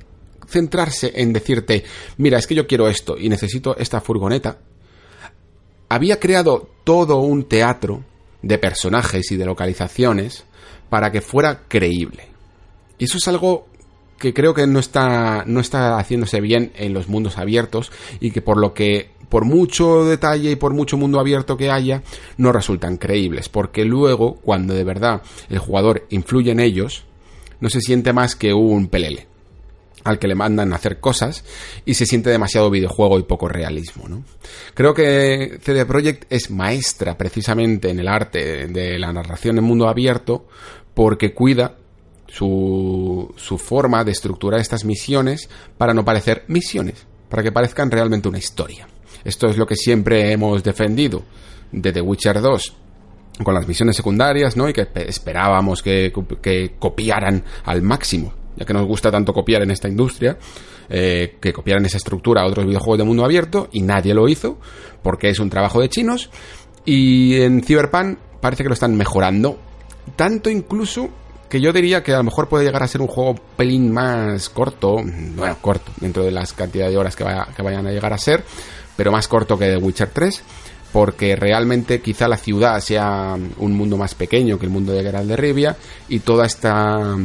centrarse 0.47 1.13
en 1.17 1.33
decirte, 1.33 1.85
mira, 2.17 2.39
es 2.39 2.47
que 2.47 2.55
yo 2.55 2.67
quiero 2.67 2.89
esto 2.89 3.19
y 3.19 3.29
necesito 3.29 3.77
esta 3.77 4.01
furgoneta, 4.01 4.59
había 5.89 6.21
creado 6.21 6.71
todo 6.85 7.19
un 7.19 7.49
teatro 7.49 8.05
de 8.43 8.59
personajes 8.59 9.33
y 9.33 9.37
de 9.37 9.47
localizaciones 9.47 10.45
para 10.89 11.11
que 11.11 11.21
fuera 11.21 11.63
creíble. 11.67 12.29
Y 12.99 13.05
eso 13.05 13.19
es 13.19 13.27
algo 13.27 13.67
que 14.19 14.33
creo 14.33 14.55
que 14.55 14.67
no 14.67 14.79
está, 14.79 15.43
no 15.47 15.61
está 15.61 15.99
haciéndose 15.99 16.41
bien 16.41 16.73
en 16.77 16.95
los 16.95 17.09
mundos 17.09 17.37
abiertos 17.37 17.91
y 18.21 18.31
que 18.31 18.43
por 18.43 18.59
lo 18.59 18.73
que 18.73 19.11
por 19.28 19.44
mucho 19.44 20.05
detalle 20.05 20.53
y 20.53 20.57
por 20.57 20.74
mucho 20.74 20.97
mundo 20.97 21.20
abierto 21.20 21.57
que 21.57 21.70
haya, 21.70 22.03
no 22.36 22.53
resultan 22.53 22.97
creíbles, 22.97 23.48
porque 23.48 23.85
luego, 23.85 24.36
cuando 24.36 24.74
de 24.74 24.85
verdad 24.85 25.23
el 25.48 25.59
jugador 25.59 26.07
influye 26.11 26.53
en 26.53 26.61
ellos, 26.61 27.05
no 27.61 27.70
se 27.70 27.81
siente 27.81 28.12
más 28.12 28.36
que 28.36 28.53
un 28.53 28.89
pelele 28.89 29.27
al 30.05 30.19
que 30.20 30.28
le 30.28 30.35
mandan 30.36 30.73
hacer 30.73 31.01
cosas 31.01 31.44
y 31.85 31.94
se 31.94 32.07
siente 32.07 32.31
demasiado 32.31 32.70
videojuego 32.70 33.19
y 33.19 33.24
poco 33.24 33.48
realismo. 33.48 34.05
Creo 34.73 34.94
que 34.94 35.59
CD 35.61 35.85
Projekt 35.85 36.27
es 36.31 36.51
maestra 36.51 37.19
precisamente 37.19 37.90
en 37.90 37.98
el 37.98 38.07
arte 38.07 38.69
de 38.69 38.98
la 38.98 39.12
narración 39.12 39.59
en 39.59 39.65
mundo 39.65 39.89
abierto 39.89 40.47
porque 40.94 41.35
cuida 41.35 41.77
su 42.28 43.35
forma 43.59 44.05
de 44.05 44.12
estructurar 44.12 44.61
estas 44.61 44.85
misiones 44.85 45.48
para 45.77 45.93
no 45.93 46.05
parecer 46.05 46.44
misiones, 46.47 47.05
para 47.28 47.43
que 47.43 47.51
parezcan 47.51 47.90
realmente 47.90 48.28
una 48.28 48.39
historia. 48.39 48.86
Esto 49.27 49.48
es 49.48 49.57
lo 49.57 49.66
que 49.66 49.74
siempre 49.74 50.31
hemos 50.31 50.62
defendido 50.62 51.24
de 51.73 51.93
The 51.93 52.01
Witcher 52.01 52.40
2 52.40 52.73
con 53.43 53.55
las 53.55 53.66
misiones 53.66 53.97
secundarias, 53.97 54.57
¿no? 54.57 54.69
Y 54.69 54.73
que 54.73 54.86
esperábamos 54.94 55.82
que, 55.82 56.12
copiaran 56.78 57.43
al 57.65 57.82
máximo, 57.82 58.32
ya 58.57 58.65
que 58.65 58.73
nos 58.73 58.86
gusta 58.86 59.11
tanto 59.11 59.32
copiar 59.32 59.62
en 59.62 59.73
esta 59.73 59.89
industria, 59.89 60.39
eh, 60.89 61.39
que 61.40 61.53
copiaran 61.53 61.85
esa 61.85 61.97
estructura 61.97 62.43
a 62.43 62.47
otros 62.47 62.66
videojuegos 62.66 62.98
de 62.98 63.05
mundo 63.05 63.24
abierto, 63.24 63.69
y 63.73 63.82
nadie 63.82 64.15
lo 64.15 64.28
hizo, 64.28 64.59
porque 65.03 65.28
es 65.28 65.40
un 65.40 65.51
trabajo 65.51 65.81
de 65.81 65.89
chinos, 65.89 66.31
y 66.85 67.40
en 67.40 67.65
Cyberpunk 67.65 68.19
parece 68.40 68.62
que 68.62 68.69
lo 68.69 68.74
están 68.74 68.94
mejorando, 68.94 69.59
tanto 70.15 70.51
incluso 70.51 71.11
que 71.51 71.61
yo 71.61 71.73
diría 71.73 72.05
que 72.05 72.12
a 72.12 72.19
lo 72.19 72.24
mejor 72.24 72.48
puede 72.48 72.65
llegar 72.65 72.85
a 72.85 72.89
ser 72.89 73.01
un 73.01 73.09
juego 73.09 73.35
pelín 73.57 73.93
más 73.93 74.48
corto, 74.48 74.97
bueno, 75.35 75.57
corto, 75.61 75.90
dentro 76.01 76.23
de 76.23 76.31
las 76.31 76.53
cantidades 76.53 76.93
de 76.93 76.98
horas 76.98 77.16
que, 77.16 77.24
que 77.57 77.62
vayan 77.62 77.86
a 77.86 77.90
llegar 77.90 78.12
a 78.12 78.19
ser, 78.19 78.44
pero 78.97 79.12
más 79.12 79.28
corto 79.28 79.59
que 79.59 79.66
The 79.66 79.77
Witcher 79.77 80.10
3, 80.12 80.43
porque 80.93 81.36
realmente 81.36 82.01
quizá 82.01 82.28
la 82.28 82.39
ciudad 82.39 82.81
sea 82.81 83.36
un 83.59 83.73
mundo 83.73 83.97
más 83.97 84.14
pequeño 84.14 84.59
que 84.59 84.66
el 84.66 84.73
mundo 84.73 84.93
de 84.93 85.02
Geralt 85.02 85.28
de 85.28 85.36
Rivia 85.36 85.77
y 86.09 86.20
toda 86.20 86.47
esta 86.47 87.16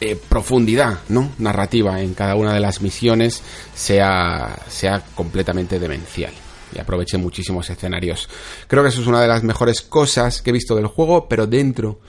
eh, 0.00 0.18
profundidad 0.28 0.98
¿no? 1.08 1.30
narrativa 1.38 2.00
en 2.02 2.14
cada 2.14 2.34
una 2.34 2.52
de 2.52 2.60
las 2.60 2.82
misiones 2.82 3.42
sea, 3.74 4.58
sea 4.68 5.02
completamente 5.14 5.78
demencial 5.78 6.32
y 6.74 6.78
aproveche 6.78 7.16
muchísimos 7.16 7.70
escenarios. 7.70 8.28
Creo 8.66 8.82
que 8.82 8.88
eso 8.88 9.00
es 9.00 9.06
una 9.06 9.22
de 9.22 9.28
las 9.28 9.42
mejores 9.44 9.80
cosas 9.80 10.42
que 10.42 10.50
he 10.50 10.52
visto 10.52 10.74
del 10.74 10.88
juego, 10.88 11.28
pero 11.28 11.46
dentro 11.46 12.00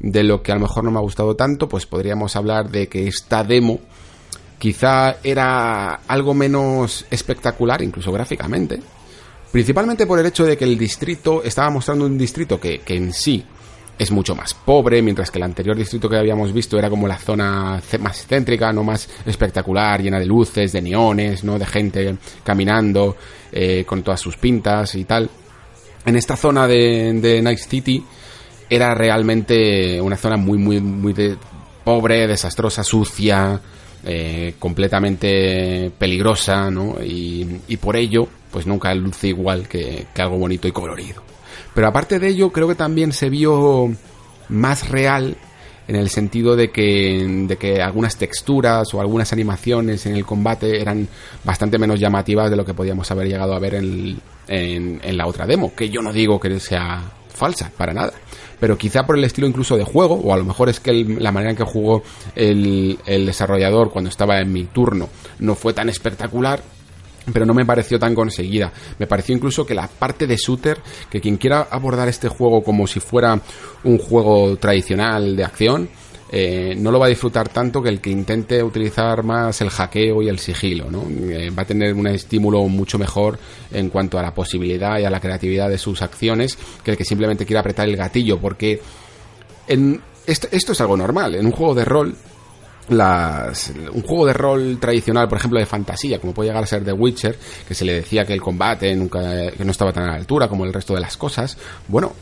de 0.00 0.24
lo 0.24 0.42
que 0.42 0.52
a 0.52 0.56
lo 0.56 0.62
mejor 0.62 0.84
no 0.84 0.90
me 0.90 0.98
ha 0.98 1.02
gustado 1.02 1.36
tanto, 1.36 1.68
pues 1.68 1.86
podríamos 1.86 2.34
hablar 2.34 2.70
de 2.70 2.88
que 2.88 3.06
esta 3.06 3.44
demo 3.44 3.80
quizá 4.64 5.16
era 5.22 6.00
algo 6.08 6.32
menos 6.32 7.04
espectacular, 7.10 7.82
incluso 7.82 8.10
gráficamente. 8.10 8.80
Principalmente 9.52 10.06
por 10.06 10.18
el 10.18 10.24
hecho 10.24 10.46
de 10.46 10.56
que 10.56 10.64
el 10.64 10.78
distrito 10.78 11.44
estaba 11.44 11.68
mostrando 11.68 12.06
un 12.06 12.16
distrito 12.16 12.58
que, 12.58 12.80
en 12.86 13.12
sí 13.12 13.44
es 13.98 14.10
mucho 14.10 14.34
más 14.34 14.54
pobre, 14.54 15.02
mientras 15.02 15.30
que 15.30 15.36
el 15.36 15.42
anterior 15.42 15.76
distrito 15.76 16.08
que 16.08 16.16
habíamos 16.16 16.50
visto 16.54 16.78
era 16.78 16.88
como 16.88 17.06
la 17.06 17.18
zona 17.18 17.78
más 18.00 18.26
céntrica, 18.26 18.72
no 18.72 18.82
más 18.82 19.06
espectacular, 19.26 20.00
llena 20.00 20.18
de 20.18 20.24
luces, 20.24 20.72
de 20.72 20.80
neones, 20.80 21.44
no 21.44 21.58
de 21.58 21.66
gente 21.66 22.16
caminando 22.42 23.18
eh, 23.52 23.84
con 23.86 24.02
todas 24.02 24.18
sus 24.18 24.38
pintas 24.38 24.94
y 24.94 25.04
tal. 25.04 25.28
En 26.06 26.16
esta 26.16 26.38
zona 26.38 26.66
de, 26.66 27.12
de 27.20 27.42
Night 27.42 27.58
City 27.58 28.02
era 28.70 28.94
realmente 28.94 30.00
una 30.00 30.16
zona 30.16 30.38
muy, 30.38 30.56
muy, 30.56 30.80
muy 30.80 31.36
pobre, 31.84 32.26
desastrosa, 32.26 32.82
sucia, 32.82 33.60
eh, 34.06 34.54
completamente 34.58 35.90
peligrosa, 35.98 36.70
¿no? 36.70 36.96
Y, 37.02 37.76
por 37.80 37.96
ello, 37.96 38.28
pues 38.50 38.66
nunca 38.66 38.94
luce 38.94 39.28
igual 39.28 39.66
que, 39.66 40.06
algo 40.18 40.36
bonito 40.36 40.68
y 40.68 40.72
colorido. 40.72 41.22
Pero 41.74 41.88
aparte 41.88 42.18
de 42.18 42.28
ello, 42.28 42.50
creo 42.50 42.68
que 42.68 42.74
también 42.74 43.12
se 43.12 43.30
vio 43.30 43.94
más 44.48 44.90
real 44.90 45.36
en 45.88 45.96
el 45.96 46.10
sentido 46.10 46.54
de 46.54 46.70
que, 46.70 47.46
de 47.46 47.56
que 47.56 47.80
algunas 47.80 48.16
texturas 48.16 48.92
o 48.92 49.00
algunas 49.00 49.32
animaciones 49.32 50.04
en 50.06 50.16
el 50.16 50.24
combate 50.24 50.80
eran 50.80 51.08
bastante 51.42 51.78
menos 51.78 51.98
llamativas 51.98 52.50
de 52.50 52.56
lo 52.56 52.64
que 52.64 52.74
podíamos 52.74 53.10
haber 53.10 53.28
llegado 53.28 53.54
a 53.54 53.58
ver 53.58 53.74
en, 53.74 54.20
en 54.46 55.16
la 55.16 55.26
otra 55.26 55.46
demo, 55.46 55.74
que 55.74 55.88
yo 55.88 56.02
no 56.02 56.12
digo 56.12 56.38
que 56.38 56.60
sea 56.60 57.02
falsa, 57.28 57.70
para 57.76 57.92
nada 57.92 58.12
pero 58.64 58.78
quizá 58.78 59.04
por 59.04 59.18
el 59.18 59.24
estilo 59.24 59.46
incluso 59.46 59.76
de 59.76 59.84
juego, 59.84 60.14
o 60.14 60.32
a 60.32 60.38
lo 60.38 60.44
mejor 60.46 60.70
es 60.70 60.80
que 60.80 60.90
la 60.90 61.30
manera 61.30 61.50
en 61.50 61.56
que 61.58 61.64
jugó 61.64 62.02
el, 62.34 62.98
el 63.04 63.26
desarrollador 63.26 63.90
cuando 63.90 64.08
estaba 64.08 64.40
en 64.40 64.50
mi 64.50 64.64
turno 64.64 65.10
no 65.40 65.54
fue 65.54 65.74
tan 65.74 65.90
espectacular, 65.90 66.62
pero 67.30 67.44
no 67.44 67.52
me 67.52 67.66
pareció 67.66 67.98
tan 67.98 68.14
conseguida. 68.14 68.72
Me 68.98 69.06
pareció 69.06 69.36
incluso 69.36 69.66
que 69.66 69.74
la 69.74 69.86
parte 69.86 70.26
de 70.26 70.38
shooter, 70.38 70.78
que 71.10 71.20
quien 71.20 71.36
quiera 71.36 71.68
abordar 71.70 72.08
este 72.08 72.28
juego 72.28 72.62
como 72.62 72.86
si 72.86 73.00
fuera 73.00 73.38
un 73.82 73.98
juego 73.98 74.56
tradicional 74.56 75.36
de 75.36 75.44
acción, 75.44 75.90
eh, 76.36 76.74
no 76.76 76.90
lo 76.90 76.98
va 76.98 77.06
a 77.06 77.10
disfrutar 77.10 77.48
tanto 77.48 77.80
que 77.80 77.88
el 77.88 78.00
que 78.00 78.10
intente 78.10 78.60
utilizar 78.60 79.22
más 79.22 79.60
el 79.60 79.70
hackeo 79.70 80.20
y 80.20 80.28
el 80.28 80.40
sigilo, 80.40 80.90
¿no? 80.90 81.04
Eh, 81.30 81.50
va 81.50 81.62
a 81.62 81.64
tener 81.64 81.94
un 81.94 82.08
estímulo 82.08 82.66
mucho 82.66 82.98
mejor 82.98 83.38
en 83.70 83.88
cuanto 83.88 84.18
a 84.18 84.22
la 84.22 84.34
posibilidad 84.34 84.98
y 84.98 85.04
a 85.04 85.10
la 85.10 85.20
creatividad 85.20 85.68
de 85.68 85.78
sus 85.78 86.02
acciones 86.02 86.58
que 86.82 86.90
el 86.90 86.96
que 86.96 87.04
simplemente 87.04 87.46
quiera 87.46 87.60
apretar 87.60 87.88
el 87.88 87.96
gatillo, 87.96 88.40
porque 88.40 88.82
en 89.68 90.00
esto, 90.26 90.48
esto 90.50 90.72
es 90.72 90.80
algo 90.80 90.96
normal. 90.96 91.36
En 91.36 91.46
un 91.46 91.52
juego 91.52 91.72
de 91.72 91.84
rol 91.84 92.16
las, 92.88 93.72
un 93.92 94.02
juego 94.02 94.26
de 94.26 94.32
rol 94.32 94.78
tradicional, 94.80 95.28
por 95.28 95.38
ejemplo, 95.38 95.60
de 95.60 95.66
fantasía, 95.66 96.18
como 96.18 96.34
puede 96.34 96.48
llegar 96.48 96.64
a 96.64 96.66
ser 96.66 96.84
The 96.84 96.94
Witcher, 96.94 97.38
que 97.68 97.76
se 97.76 97.84
le 97.84 97.92
decía 97.94 98.24
que 98.24 98.32
el 98.32 98.40
combate 98.40 98.92
nunca, 98.96 99.52
que 99.52 99.64
no 99.64 99.70
estaba 99.70 99.92
tan 99.92 100.02
a 100.02 100.08
la 100.08 100.16
altura 100.16 100.48
como 100.48 100.64
el 100.64 100.72
resto 100.72 100.94
de 100.94 101.00
las 101.00 101.16
cosas, 101.16 101.56
bueno, 101.86 102.12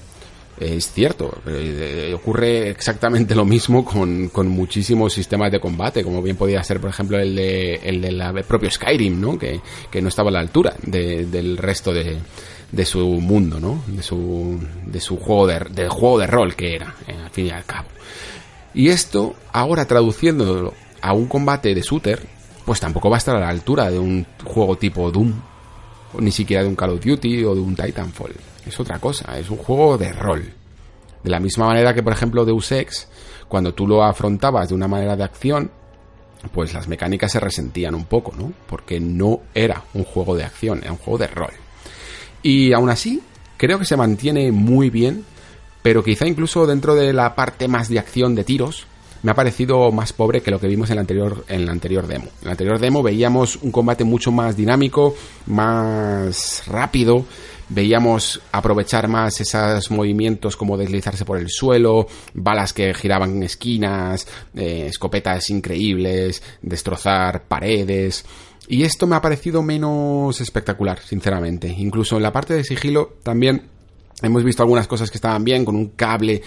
es 0.62 0.92
cierto, 0.92 1.42
eh, 1.46 2.12
ocurre 2.14 2.70
exactamente 2.70 3.34
lo 3.34 3.44
mismo 3.44 3.84
con, 3.84 4.28
con, 4.28 4.48
muchísimos 4.48 5.12
sistemas 5.12 5.50
de 5.50 5.60
combate, 5.60 6.04
como 6.04 6.22
bien 6.22 6.36
podía 6.36 6.62
ser, 6.62 6.80
por 6.80 6.90
ejemplo, 6.90 7.18
el 7.18 7.34
de, 7.34 7.74
el 7.76 8.00
de 8.00 8.12
la, 8.12 8.32
propio 8.42 8.70
Skyrim, 8.70 9.20
¿no? 9.20 9.38
Que, 9.38 9.60
no 10.00 10.08
estaba 10.08 10.30
a 10.30 10.32
la 10.32 10.40
altura 10.40 10.74
del 10.82 11.56
resto 11.56 11.92
de, 11.92 12.18
de 12.70 12.84
su 12.84 13.06
mundo, 13.20 13.60
¿no? 13.60 13.82
De 13.86 14.02
su, 14.02 14.58
de 14.86 15.00
su 15.00 15.16
juego 15.16 15.46
de, 15.46 15.60
del 15.70 15.88
juego 15.88 16.18
de 16.18 16.26
rol 16.26 16.54
que 16.54 16.74
era, 16.76 16.94
eh, 17.06 17.14
al 17.24 17.30
fin 17.30 17.46
y 17.46 17.50
al 17.50 17.64
cabo. 17.64 17.88
Y 18.74 18.88
esto, 18.88 19.34
ahora 19.52 19.84
traduciéndolo 19.84 20.72
a 21.00 21.12
un 21.12 21.26
combate 21.26 21.74
de 21.74 21.82
shooter, 21.82 22.20
pues 22.64 22.80
tampoco 22.80 23.10
va 23.10 23.16
a 23.16 23.18
estar 23.18 23.36
a 23.36 23.40
la 23.40 23.48
altura 23.48 23.90
de 23.90 23.98
un 23.98 24.26
juego 24.44 24.76
tipo 24.76 25.10
Doom, 25.10 25.32
o 26.14 26.20
ni 26.20 26.30
siquiera 26.30 26.62
de 26.62 26.68
un 26.68 26.76
Call 26.76 26.90
of 26.90 27.04
Duty 27.04 27.44
o 27.44 27.54
de 27.54 27.60
un 27.60 27.74
Titanfall 27.74 28.51
es 28.66 28.78
otra 28.80 28.98
cosa, 28.98 29.38
es 29.38 29.50
un 29.50 29.58
juego 29.58 29.98
de 29.98 30.12
rol. 30.12 30.52
De 31.22 31.30
la 31.30 31.40
misma 31.40 31.66
manera 31.66 31.94
que, 31.94 32.02
por 32.02 32.12
ejemplo, 32.12 32.44
Deus 32.44 32.72
Ex, 32.72 33.08
cuando 33.48 33.74
tú 33.74 33.86
lo 33.86 34.02
afrontabas 34.02 34.68
de 34.68 34.74
una 34.74 34.88
manera 34.88 35.16
de 35.16 35.24
acción, 35.24 35.70
pues 36.52 36.74
las 36.74 36.88
mecánicas 36.88 37.32
se 37.32 37.40
resentían 37.40 37.94
un 37.94 38.06
poco, 38.06 38.32
¿no? 38.36 38.52
Porque 38.66 38.98
no 38.98 39.40
era 39.54 39.84
un 39.94 40.04
juego 40.04 40.34
de 40.34 40.44
acción, 40.44 40.80
era 40.82 40.92
un 40.92 40.98
juego 40.98 41.18
de 41.18 41.28
rol. 41.28 41.52
Y 42.42 42.72
aún 42.72 42.90
así, 42.90 43.22
creo 43.56 43.78
que 43.78 43.84
se 43.84 43.96
mantiene 43.96 44.50
muy 44.50 44.90
bien, 44.90 45.24
pero 45.82 46.02
quizá 46.02 46.26
incluso 46.26 46.66
dentro 46.66 46.94
de 46.94 47.12
la 47.12 47.34
parte 47.34 47.68
más 47.68 47.88
de 47.88 48.00
acción 48.00 48.34
de 48.34 48.44
tiros, 48.44 48.86
me 49.22 49.30
ha 49.30 49.34
parecido 49.34 49.92
más 49.92 50.12
pobre 50.12 50.42
que 50.42 50.50
lo 50.50 50.58
que 50.58 50.66
vimos 50.66 50.90
en 50.90 50.96
la 50.96 51.02
anterior, 51.02 51.44
en 51.48 51.64
la 51.64 51.72
anterior 51.72 52.06
demo. 52.08 52.24
En 52.40 52.46
la 52.46 52.50
anterior 52.52 52.80
demo 52.80 53.02
veíamos 53.04 53.56
un 53.62 53.70
combate 53.70 54.02
mucho 54.02 54.32
más 54.32 54.56
dinámico, 54.56 55.14
más 55.46 56.64
rápido, 56.66 57.24
veíamos 57.72 58.40
aprovechar 58.52 59.08
más 59.08 59.40
esos 59.40 59.90
movimientos 59.90 60.56
como 60.56 60.76
deslizarse 60.76 61.24
por 61.24 61.38
el 61.38 61.48
suelo, 61.48 62.06
balas 62.34 62.72
que 62.72 62.92
giraban 62.94 63.36
en 63.36 63.42
esquinas, 63.44 64.26
eh, 64.54 64.86
escopetas 64.88 65.48
increíbles, 65.50 66.42
destrozar 66.60 67.44
paredes. 67.44 68.24
Y 68.68 68.84
esto 68.84 69.06
me 69.06 69.16
ha 69.16 69.20
parecido 69.20 69.62
menos 69.62 70.40
espectacular, 70.40 71.00
sinceramente. 71.00 71.68
Incluso 71.68 72.16
en 72.16 72.22
la 72.22 72.32
parte 72.32 72.54
de 72.54 72.64
sigilo 72.64 73.14
también 73.22 73.68
hemos 74.22 74.44
visto 74.44 74.62
algunas 74.62 74.86
cosas 74.86 75.10
que 75.10 75.18
estaban 75.18 75.42
bien, 75.42 75.64
con 75.64 75.74
un 75.74 75.90
cable 75.90 76.42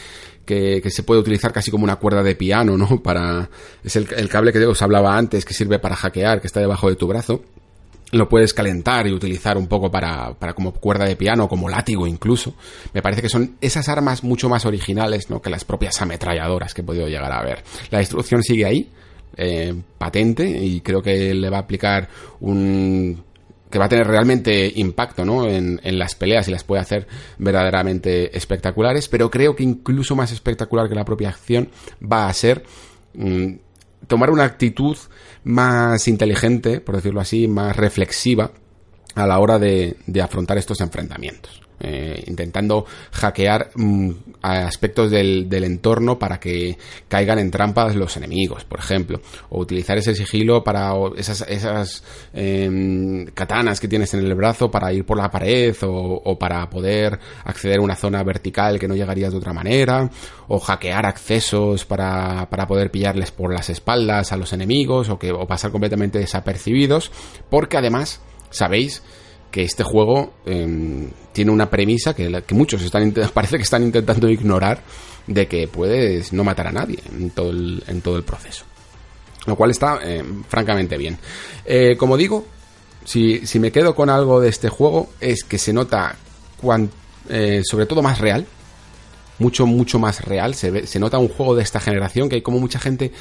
que, 0.45 0.81
se 0.89 1.03
puede 1.03 1.21
utilizar 1.21 1.51
casi 1.51 1.71
como 1.71 1.83
una 1.83 1.97
cuerda 1.97 2.23
de 2.23 2.35
piano, 2.35 2.77
¿no? 2.77 3.01
Para. 3.03 3.49
Es 3.83 3.95
el, 3.95 4.07
el 4.15 4.29
cable 4.29 4.53
que 4.53 4.65
os 4.65 4.81
hablaba 4.81 5.17
antes, 5.17 5.43
que 5.43 5.53
sirve 5.53 5.79
para 5.79 5.95
hackear, 5.95 6.39
que 6.39 6.47
está 6.47 6.59
debajo 6.59 6.87
de 6.87 6.95
tu 6.95 7.07
brazo 7.07 7.41
lo 8.15 8.29
puedes 8.29 8.53
calentar 8.53 9.07
y 9.07 9.13
utilizar 9.13 9.57
un 9.57 9.67
poco 9.67 9.91
para, 9.91 10.33
para 10.33 10.53
como 10.53 10.71
cuerda 10.71 11.05
de 11.05 11.15
piano, 11.15 11.47
como 11.47 11.69
látigo 11.69 12.07
incluso. 12.07 12.55
Me 12.93 13.01
parece 13.01 13.21
que 13.21 13.29
son 13.29 13.57
esas 13.61 13.89
armas 13.89 14.23
mucho 14.23 14.49
más 14.49 14.65
originales 14.65 15.29
¿no? 15.29 15.41
que 15.41 15.49
las 15.49 15.65
propias 15.65 16.01
ametralladoras 16.01 16.73
que 16.73 16.81
he 16.81 16.83
podido 16.83 17.07
llegar 17.07 17.31
a 17.31 17.43
ver. 17.43 17.63
La 17.91 17.99
destrucción 17.99 18.41
sigue 18.43 18.65
ahí, 18.65 18.89
eh, 19.37 19.73
patente, 19.97 20.47
y 20.47 20.81
creo 20.81 21.01
que 21.01 21.33
le 21.33 21.49
va 21.49 21.57
a 21.57 21.61
aplicar 21.61 22.07
un 22.39 23.23
que 23.69 23.79
va 23.79 23.85
a 23.85 23.89
tener 23.89 24.07
realmente 24.07 24.71
impacto 24.75 25.25
¿no? 25.25 25.49
en, 25.49 25.81
en, 25.83 25.99
las 25.99 26.15
peleas 26.15 26.47
y 26.47 26.51
las 26.51 26.63
puede 26.63 26.81
hacer 26.81 27.07
verdaderamente 27.39 28.37
espectaculares, 28.37 29.09
pero 29.09 29.29
creo 29.29 29.53
que 29.53 29.63
incluso 29.63 30.15
más 30.15 30.31
espectacular 30.31 30.87
que 30.87 30.95
la 30.95 31.03
propia 31.03 31.29
acción 31.29 31.69
va 32.01 32.29
a 32.29 32.33
ser 32.33 32.63
mm, 33.15 33.55
tomar 34.07 34.29
una 34.29 34.45
actitud 34.45 34.95
más 35.45 36.07
inteligente, 36.07 36.81
por 36.81 36.95
decirlo 36.97 37.21
así, 37.21 37.47
más 37.47 37.75
reflexiva 37.77 38.51
a 39.13 39.25
la 39.25 39.39
hora 39.39 39.57
de, 39.57 39.95
de 40.05 40.21
afrontar 40.21 40.57
estos 40.57 40.81
enfrentamientos. 40.81 41.64
Eh, 41.77 42.23
intentando 42.27 42.85
hackear 43.11 43.71
mm, 43.75 44.09
aspectos 44.41 45.11
del, 45.11 45.51
entorno 45.51 46.17
para 46.17 46.39
que 46.39 46.77
caigan 47.09 47.37
en 47.37 47.51
trampas 47.51 47.97
los 47.97 48.15
enemigos, 48.15 48.63
por 48.63 48.79
ejemplo, 48.79 49.19
o 49.49 49.59
utilizar 49.59 49.97
ese 49.97 50.15
sigilo 50.15 50.63
para 50.63 50.93
esas, 51.17 51.41
esas 51.49 52.01
eh, 52.33 53.25
katanas 53.33 53.81
que 53.81 53.89
tienes 53.89 54.13
en 54.13 54.21
el 54.21 54.33
brazo 54.35 54.71
para 54.71 54.93
ir 54.93 55.05
por 55.05 55.17
la 55.17 55.29
pared 55.29 55.75
o, 55.83 56.21
o, 56.23 56.39
para 56.39 56.69
poder 56.69 57.19
acceder 57.43 57.79
a 57.79 57.81
una 57.81 57.97
zona 57.97 58.23
vertical 58.23 58.79
que 58.79 58.87
no 58.87 58.95
llegarías 58.95 59.33
de 59.33 59.39
otra 59.39 59.51
manera, 59.51 60.09
o 60.47 60.59
hackear 60.59 61.05
accesos 61.05 61.83
para, 61.83 62.49
para 62.49 62.67
poder 62.67 62.89
pillarles 62.89 63.31
por 63.31 63.53
las 63.53 63.69
espaldas 63.69 64.31
a 64.31 64.37
los 64.37 64.53
enemigos 64.53 65.09
o, 65.09 65.19
que, 65.19 65.33
o 65.33 65.45
pasar 65.45 65.71
completamente 65.71 66.19
desapercibidos, 66.19 67.11
porque 67.49 67.75
además, 67.77 68.21
sabéis, 68.49 69.03
que 69.55 69.63
este 69.63 69.85
juego 69.85 70.33
eh, 70.45 71.07
tiene 71.31 71.49
una 71.49 71.69
premisa 71.69 72.13
que, 72.13 72.43
muchos 72.49 72.81
están 72.81 73.13
parece 73.33 73.55
que 73.55 73.63
están 73.63 73.83
intentando 73.83 74.29
ignorar 74.29 74.81
de 75.27 75.47
que 75.47 75.69
puedes 75.69 76.33
no 76.33 76.43
matar 76.43 76.67
a 76.67 76.73
nadie 76.73 76.99
en 77.09 77.29
todo 77.29 77.51
el, 77.51 77.81
en 77.87 78.01
todo 78.01 78.17
el 78.17 78.23
proceso. 78.23 78.65
Lo 79.45 79.55
cual 79.55 79.71
está 79.71 79.99
eh, 80.03 80.21
francamente 80.49 80.97
bien. 80.97 81.17
Eh, 81.63 81.95
como 81.95 82.17
digo, 82.17 82.45
si, 83.05 83.47
si, 83.47 83.59
me 83.59 83.71
quedo 83.71 83.95
con 83.95 84.09
algo 84.09 84.41
de 84.41 84.49
este 84.49 84.67
juego 84.67 85.07
es 85.21 85.45
que 85.45 85.57
se 85.57 85.71
nota 85.71 86.17
eh, 87.29 87.61
sobre 87.63 87.85
todo 87.85 88.01
más 88.01 88.19
real 88.19 88.45
mucho, 89.39 89.65
mucho 89.65 89.99
más 89.99 90.23
real. 90.23 90.55
Se, 90.55 90.71
ve, 90.71 90.87
se 90.87 90.99
nota 90.99 91.17
un 91.17 91.27
juego 91.27 91.55
de 91.55 91.63
esta 91.63 91.79
generación 91.79 92.29
que 92.29 92.35
hay 92.35 92.41
como 92.41 92.59
mucha 92.59 92.79
gente. 92.79 93.11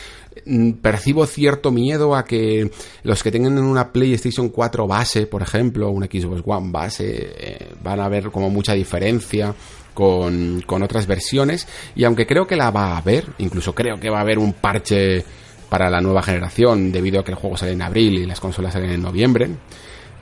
Mm, 0.47 0.73
percibo 0.73 1.27
cierto 1.27 1.71
miedo 1.71 2.15
a 2.15 2.25
que 2.25 2.71
los 3.03 3.23
que 3.23 3.31
tengan 3.31 3.59
una 3.59 3.93
PlayStation 3.93 4.49
4 4.49 4.87
base, 4.87 5.27
por 5.27 5.43
ejemplo, 5.43 5.91
una 5.91 6.07
Xbox 6.07 6.43
One 6.45 6.71
base, 6.71 7.05
eh, 7.07 7.69
van 7.83 8.01
a 8.01 8.09
ver 8.09 8.31
como 8.31 8.51
mucha 8.51 8.75
diferencia. 8.75 9.55
Con, 9.95 10.61
con 10.67 10.83
otras 10.83 11.07
versiones 11.07 11.69
y 11.95 12.03
aunque 12.03 12.27
creo 12.27 12.49
que 12.49 12.57
la 12.57 12.73
va 12.73 12.95
a 12.95 12.97
haber 12.97 13.27
incluso 13.39 13.77
creo 13.77 14.01
que 14.01 14.11
va 14.11 14.19
a 14.19 14.23
haber 14.23 14.41
un 14.41 14.53
parche 14.53 15.25
para 15.69 15.89
la 15.89 16.01
nueva 16.01 16.21
generación 16.21 16.91
debido 16.91 17.21
a 17.21 17.25
que 17.25 17.31
el 17.31 17.37
juego 17.37 17.57
sale 17.57 17.75
en 17.75 17.83
abril 17.83 18.19
y 18.19 18.27
las 18.27 18.41
consolas 18.41 18.73
salen 18.73 18.91
en 18.91 19.01
noviembre 19.01 19.51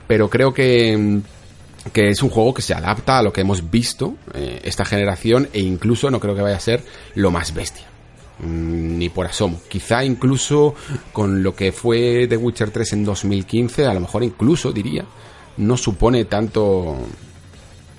pero 0.05 0.29
creo 0.29 0.53
que 0.53 1.21
que 1.91 2.09
es 2.09 2.23
un 2.23 2.29
juego 2.29 2.53
que 2.53 2.61
se 2.61 2.73
adapta 2.73 3.17
a 3.17 3.23
lo 3.23 3.33
que 3.33 3.41
hemos 3.41 3.69
visto 3.69 4.15
eh, 4.33 4.61
esta 4.63 4.85
generación 4.85 5.49
e 5.51 5.59
incluso 5.59 6.09
no 6.09 6.19
creo 6.19 6.35
que 6.35 6.41
vaya 6.41 6.55
a 6.55 6.61
ser 6.61 6.83
lo 7.15 7.31
más 7.31 7.53
bestia. 7.53 7.85
Mm, 8.39 8.97
ni 8.97 9.09
por 9.09 9.25
asomo. 9.25 9.61
Quizá 9.67 10.03
incluso 10.03 10.75
con 11.11 11.43
lo 11.43 11.55
que 11.55 11.71
fue 11.71 12.27
The 12.27 12.37
Witcher 12.37 12.71
3 12.71 12.93
en 12.93 13.05
2015, 13.05 13.85
a 13.85 13.93
lo 13.93 13.99
mejor 13.99 14.23
incluso 14.23 14.71
diría, 14.71 15.05
no 15.57 15.77
supone 15.77 16.25
tanto 16.25 16.97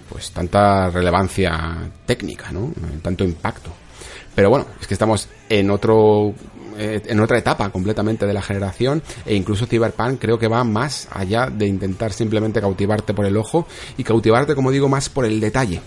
pues 0.09 0.31
tanta 0.31 0.91
relevancia 0.91 1.91
técnica, 2.07 2.53
¿no? 2.53 2.73
Tanto 3.03 3.25
impacto. 3.25 3.71
Pero 4.35 4.51
bueno, 4.51 4.67
es 4.81 4.87
que 4.87 4.95
estamos 4.95 5.29
en 5.49 5.71
otro 5.71 6.35
eh, 6.77 7.03
en 7.07 7.21
otra 7.21 7.39
etapa 7.39 7.71
completamente 7.71 8.27
de 8.27 8.33
la 8.33 8.43
generación 8.43 9.03
e 9.25 9.35
incluso 9.35 9.67
Cyberpunk 9.67 10.21
creo 10.21 10.39
que 10.39 10.49
va 10.49 10.65
más 10.65 11.09
allá 11.11 11.49
de 11.51 11.67
intentar 11.67 12.13
simplemente 12.13 12.61
cautivarte 12.61 13.15
por 13.15 13.27
el 13.27 13.37
ojo 13.37 13.67
y 13.97 14.05
cautivarte, 14.05 14.55
como 14.55 14.71
digo, 14.71 14.89
más 14.89 15.09
por 15.09 15.25
el 15.25 15.41
detalle. 15.41 15.81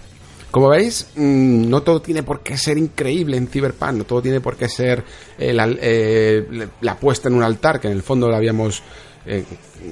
Como 0.49 0.69
veis, 0.69 1.07
mm, 1.15 1.69
no 1.69 1.81
todo 1.84 2.01
tiene 2.01 2.23
por 2.23 2.41
qué 2.41 2.57
ser 2.57 2.77
increíble 2.77 3.38
en 3.38 3.47
Cyberpunk, 3.47 3.93
no 3.93 4.03
todo 4.05 4.22
tiene 4.22 4.39
por 4.39 4.55
qué 4.55 4.69
ser 4.69 5.03
eh, 5.38 5.53
la, 5.53 5.68
eh, 5.69 6.69
la, 6.81 6.95
puesta 6.97 7.27
en 7.27 7.35
un 7.35 7.43
altar, 7.43 7.80
que 7.81 7.88
en 7.88 7.93
el 7.93 8.01
fondo 8.01 8.30
la 8.30 8.38
habíamos 8.38 8.81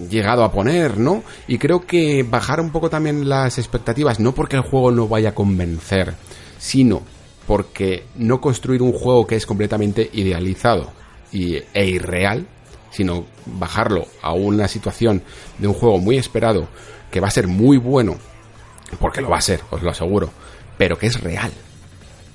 llegado 0.09 0.45
a 0.45 0.51
poner, 0.53 0.97
¿no? 0.97 1.21
Y 1.45 1.57
creo 1.57 1.85
que 1.85 2.23
bajar 2.23 2.61
un 2.61 2.71
poco 2.71 2.89
también 2.89 3.27
las 3.27 3.57
expectativas, 3.57 4.17
no 4.17 4.33
porque 4.33 4.55
el 4.55 4.61
juego 4.61 4.91
no 4.91 5.09
vaya 5.09 5.31
a 5.31 5.35
convencer, 5.35 6.13
sino 6.57 7.01
porque 7.47 8.05
no 8.15 8.41
construir 8.41 8.81
un 8.81 8.93
juego 8.93 9.27
que 9.27 9.35
es 9.35 9.45
completamente 9.45 10.09
idealizado 10.13 10.91
y, 11.31 11.57
e 11.73 11.85
irreal, 11.85 12.47
sino 12.91 13.25
bajarlo 13.45 14.07
a 14.21 14.33
una 14.33 14.67
situación 14.67 15.21
de 15.59 15.67
un 15.67 15.73
juego 15.73 15.97
muy 15.99 16.17
esperado, 16.17 16.67
que 17.11 17.19
va 17.19 17.27
a 17.27 17.31
ser 17.31 17.47
muy 17.47 17.77
bueno, 17.77 18.15
porque 18.99 19.21
lo 19.21 19.29
va 19.29 19.37
a 19.37 19.41
ser, 19.41 19.61
os 19.71 19.81
lo 19.81 19.91
aseguro, 19.91 20.29
pero 20.77 20.97
que 20.97 21.07
es 21.07 21.21
real, 21.21 21.51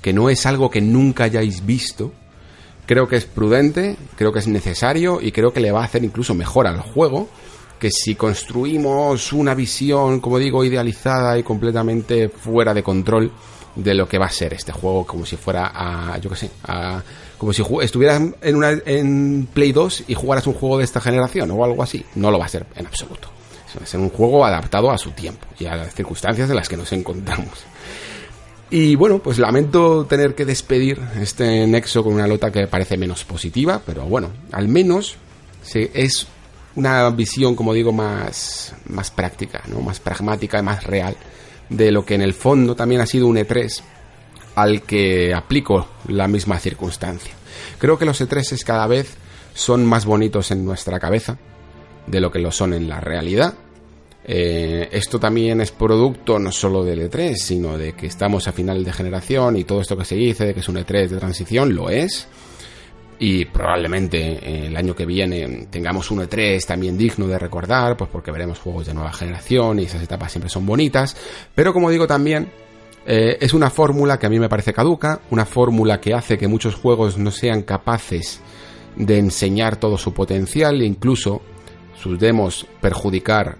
que 0.01 0.13
no 0.13 0.29
es 0.29 0.45
algo 0.45 0.69
que 0.69 0.81
nunca 0.81 1.25
hayáis 1.25 1.65
visto, 1.65 2.11
creo 2.85 3.07
que 3.07 3.15
es 3.15 3.25
prudente, 3.25 3.97
creo 4.15 4.31
que 4.31 4.39
es 4.39 4.47
necesario 4.47 5.19
y 5.21 5.31
creo 5.31 5.51
que 5.51 5.59
le 5.59 5.71
va 5.71 5.81
a 5.81 5.85
hacer 5.85 6.03
incluso 6.03 6.33
mejor 6.33 6.67
al 6.67 6.81
juego 6.81 7.29
que 7.81 7.89
si 7.89 8.13
construimos 8.13 9.33
una 9.33 9.55
visión, 9.55 10.19
como 10.19 10.37
digo, 10.37 10.63
idealizada 10.63 11.39
y 11.39 11.43
completamente 11.43 12.29
fuera 12.29 12.75
de 12.75 12.83
control, 12.83 13.31
de 13.75 13.93
lo 13.93 14.07
que 14.07 14.17
va 14.17 14.25
a 14.25 14.31
ser 14.31 14.53
este 14.53 14.71
juego, 14.71 15.05
como 15.05 15.25
si 15.25 15.37
fuera 15.37 15.71
a, 15.73 16.17
yo 16.17 16.29
qué 16.29 16.35
sé, 16.35 16.51
a, 16.63 17.01
como 17.37 17.53
si 17.53 17.63
estuvieras 17.81 18.21
en, 18.41 18.55
una, 18.55 18.71
en 18.85 19.47
Play 19.51 19.71
2 19.71 20.05
y 20.07 20.13
jugaras 20.13 20.45
un 20.47 20.53
juego 20.53 20.77
de 20.77 20.83
esta 20.83 21.01
generación 21.01 21.49
o 21.51 21.63
algo 21.63 21.81
así. 21.81 22.05
No 22.15 22.31
lo 22.31 22.37
va 22.37 22.45
a 22.45 22.49
ser 22.49 22.65
en 22.75 22.85
absoluto. 22.85 23.29
Va 23.79 23.83
a 23.83 23.87
ser 23.87 23.99
un 23.99 24.09
juego 24.09 24.45
adaptado 24.45 24.91
a 24.91 24.97
su 24.97 25.11
tiempo 25.11 25.47
y 25.57 25.65
a 25.65 25.75
las 25.75 25.95
circunstancias 25.95 26.49
en 26.49 26.55
las 26.55 26.67
que 26.67 26.77
nos 26.77 26.91
encontramos. 26.91 27.59
Y 28.69 28.95
bueno, 28.95 29.19
pues 29.19 29.37
lamento 29.37 30.05
tener 30.05 30.33
que 30.33 30.45
despedir 30.45 30.99
este 31.19 31.67
Nexo 31.67 32.03
con 32.03 32.13
una 32.13 32.27
nota 32.27 32.51
que 32.51 32.67
parece 32.67 32.95
menos 32.95 33.25
positiva, 33.25 33.81
pero 33.85 34.05
bueno, 34.05 34.29
al 34.51 34.67
menos 34.67 35.17
es 35.73 36.27
una 36.75 37.09
visión, 37.09 37.55
como 37.55 37.73
digo, 37.73 37.91
más, 37.91 38.73
más 38.87 39.11
práctica, 39.11 39.61
¿no? 39.67 39.81
más 39.81 39.99
pragmática 39.99 40.59
y 40.59 40.63
más 40.63 40.83
real 40.85 41.17
de 41.71 41.91
lo 41.91 42.05
que 42.05 42.15
en 42.15 42.21
el 42.21 42.33
fondo 42.33 42.75
también 42.75 43.01
ha 43.01 43.05
sido 43.05 43.27
un 43.27 43.37
E3 43.37 43.81
al 44.55 44.83
que 44.83 45.33
aplico 45.33 45.87
la 46.07 46.27
misma 46.27 46.59
circunstancia. 46.59 47.33
Creo 47.79 47.97
que 47.97 48.05
los 48.05 48.21
E3 48.21 48.63
cada 48.63 48.85
vez 48.85 49.15
son 49.53 49.85
más 49.85 50.05
bonitos 50.05 50.51
en 50.51 50.65
nuestra 50.65 50.99
cabeza 50.99 51.37
de 52.05 52.19
lo 52.19 52.31
que 52.31 52.39
lo 52.39 52.51
son 52.51 52.73
en 52.73 52.89
la 52.89 52.99
realidad. 52.99 53.53
Eh, 54.23 54.89
esto 54.91 55.19
también 55.19 55.61
es 55.61 55.71
producto 55.71 56.37
no 56.37 56.51
solo 56.51 56.83
del 56.83 57.09
E3, 57.09 57.35
sino 57.35 57.77
de 57.77 57.93
que 57.93 58.07
estamos 58.07 58.47
a 58.47 58.51
final 58.51 58.83
de 58.83 58.93
generación 58.93 59.57
y 59.57 59.63
todo 59.63 59.81
esto 59.81 59.97
que 59.97 60.05
se 60.05 60.15
dice 60.15 60.45
de 60.45 60.53
que 60.53 60.59
es 60.59 60.69
un 60.69 60.75
E3 60.75 61.07
de 61.07 61.17
transición, 61.17 61.73
lo 61.73 61.89
es 61.89 62.27
y 63.23 63.45
probablemente 63.45 64.17
eh, 64.17 64.65
el 64.65 64.75
año 64.75 64.95
que 64.95 65.05
viene 65.05 65.67
tengamos 65.69 66.09
un 66.09 66.21
E3 66.21 66.65
también 66.65 66.97
digno 66.97 67.27
de 67.27 67.37
recordar, 67.37 67.95
pues 67.95 68.09
porque 68.11 68.31
veremos 68.31 68.57
juegos 68.57 68.87
de 68.87 68.95
nueva 68.95 69.13
generación 69.13 69.79
y 69.79 69.83
esas 69.83 70.01
etapas 70.01 70.31
siempre 70.31 70.49
son 70.49 70.65
bonitas, 70.65 71.15
pero 71.53 71.71
como 71.71 71.91
digo 71.91 72.07
también 72.07 72.49
eh, 73.05 73.37
es 73.39 73.53
una 73.53 73.69
fórmula 73.69 74.17
que 74.17 74.25
a 74.25 74.29
mí 74.29 74.39
me 74.39 74.49
parece 74.49 74.73
caduca, 74.73 75.21
una 75.29 75.45
fórmula 75.45 76.01
que 76.01 76.15
hace 76.15 76.35
que 76.35 76.47
muchos 76.47 76.73
juegos 76.73 77.19
no 77.19 77.29
sean 77.29 77.61
capaces 77.61 78.41
de 78.95 79.19
enseñar 79.19 79.75
todo 79.75 79.99
su 79.99 80.15
potencial 80.15 80.81
e 80.81 80.85
incluso 80.85 81.43
sus 81.93 82.17
demos 82.17 82.65
perjudicar 82.81 83.59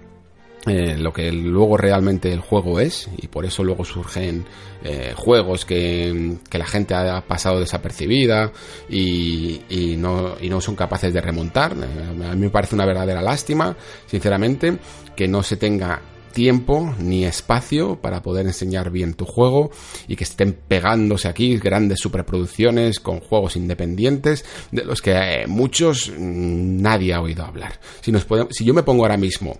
eh, 0.67 0.95
lo 0.95 1.11
que 1.11 1.31
luego 1.31 1.75
realmente 1.75 2.31
el 2.31 2.39
juego 2.39 2.79
es 2.79 3.09
y 3.17 3.27
por 3.27 3.45
eso 3.45 3.63
luego 3.63 3.83
surgen 3.83 4.45
eh, 4.83 5.13
juegos 5.15 5.65
que, 5.65 6.37
la 6.51 6.67
gente 6.67 6.93
ha 6.93 7.25
pasado 7.25 7.59
desapercibida 7.59 8.51
y, 8.87 9.61
y, 9.69 9.95
no, 9.97 10.35
y 10.39 10.49
no 10.49 10.61
son 10.61 10.75
capaces 10.75 11.13
de 11.13 11.21
remontar. 11.21 11.73
Eh, 11.73 12.25
a 12.25 12.35
mí 12.35 12.41
me 12.41 12.49
parece 12.51 12.75
una 12.75 12.85
verdadera 12.85 13.23
lástima, 13.23 13.75
sinceramente, 14.05 14.77
que 15.15 15.27
no 15.27 15.41
se 15.41 15.57
tenga 15.57 15.99
tiempo 16.31 16.95
ni 16.99 17.25
espacio 17.25 17.99
para 17.99 18.21
poder 18.21 18.45
enseñar 18.45 18.91
bien 18.91 19.15
tu 19.15 19.25
juego 19.25 19.71
y 20.07 20.15
que 20.15 20.23
estén 20.23 20.53
pegándose 20.53 21.27
aquí 21.27 21.57
grandes 21.57 21.99
superproducciones 21.99 22.99
con 22.99 23.19
juegos 23.19 23.55
independientes 23.55 24.45
de 24.71 24.85
los 24.85 25.01
que 25.01 25.45
muchos 25.47 26.09
mm, 26.09 26.81
nadie 26.81 27.13
ha 27.13 27.21
oído 27.21 27.43
hablar. 27.43 27.79
Si, 28.01 28.11
nos 28.11 28.27
si 28.51 28.63
yo 28.63 28.75
me 28.75 28.83
pongo 28.83 29.03
ahora 29.03 29.17
mismo 29.17 29.57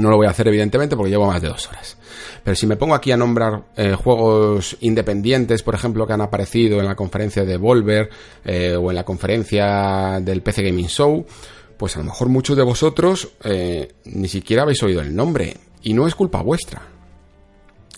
no 0.00 0.10
lo 0.10 0.16
voy 0.16 0.26
a 0.26 0.30
hacer 0.30 0.48
evidentemente 0.48 0.96
porque 0.96 1.10
llevo 1.10 1.26
más 1.26 1.40
de 1.40 1.48
dos 1.48 1.68
horas. 1.68 1.96
Pero 2.42 2.54
si 2.54 2.66
me 2.66 2.76
pongo 2.76 2.94
aquí 2.94 3.12
a 3.12 3.16
nombrar 3.16 3.64
eh, 3.76 3.94
juegos 3.94 4.76
independientes, 4.80 5.62
por 5.62 5.74
ejemplo, 5.74 6.06
que 6.06 6.12
han 6.12 6.20
aparecido 6.20 6.80
en 6.80 6.86
la 6.86 6.96
conferencia 6.96 7.44
de 7.44 7.56
Volver 7.56 8.10
eh, 8.44 8.74
o 8.74 8.90
en 8.90 8.96
la 8.96 9.04
conferencia 9.04 10.20
del 10.20 10.42
PC 10.42 10.62
Gaming 10.62 10.88
Show, 10.88 11.26
pues 11.76 11.96
a 11.96 12.00
lo 12.00 12.06
mejor 12.06 12.28
muchos 12.28 12.56
de 12.56 12.62
vosotros 12.62 13.28
ni 14.04 14.28
siquiera 14.28 14.62
habéis 14.62 14.82
oído 14.82 15.00
el 15.00 15.14
nombre. 15.14 15.56
Y 15.82 15.94
no 15.94 16.06
es 16.06 16.14
culpa 16.14 16.42
vuestra. 16.42 16.82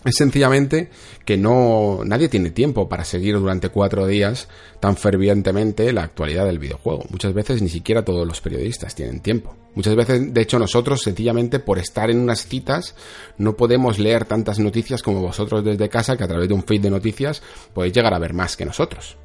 Es 0.05 0.17
sencillamente 0.17 0.91
que 1.25 1.37
no 1.37 2.01
nadie 2.05 2.29
tiene 2.29 2.51
tiempo 2.51 2.89
para 2.89 3.05
seguir 3.05 3.39
durante 3.39 3.69
cuatro 3.69 4.07
días 4.07 4.49
tan 4.81 4.97
fervientemente 4.97 5.93
la 5.93 6.03
actualidad 6.03 6.45
del 6.45 6.59
videojuego. 6.59 7.05
Muchas 7.11 7.33
veces 7.35 7.63
ni 7.63 7.69
siquiera 7.69 8.05
todos 8.05 8.27
los 8.27 8.41
periodistas 8.41 8.97
tienen 8.97 9.21
tiempo. 9.21 9.57
Muchas 9.75 9.95
veces, 9.95 10.35
de 10.35 10.41
hecho, 10.41 10.59
nosotros 10.59 11.03
sencillamente 11.03 11.61
por 11.61 11.79
estar 11.79 12.11
en 12.11 12.19
unas 12.19 12.45
citas 12.47 12.95
no 13.39 13.57
podemos 13.57 13.99
leer 13.99 14.25
tantas 14.25 14.59
noticias 14.59 15.03
como 15.03 15.21
vosotros 15.21 15.65
desde 15.65 15.89
casa, 15.89 16.17
que 16.17 16.25
a 16.25 16.29
través 16.29 16.49
de 16.49 16.55
un 16.55 16.65
feed 16.65 16.83
de 16.83 16.91
noticias 16.91 17.43
podéis 17.73 17.95
llegar 17.95 18.13
a 18.13 18.19
ver 18.19 18.35
más 18.35 18.57
que 18.57 18.67
nosotros. 18.67 19.17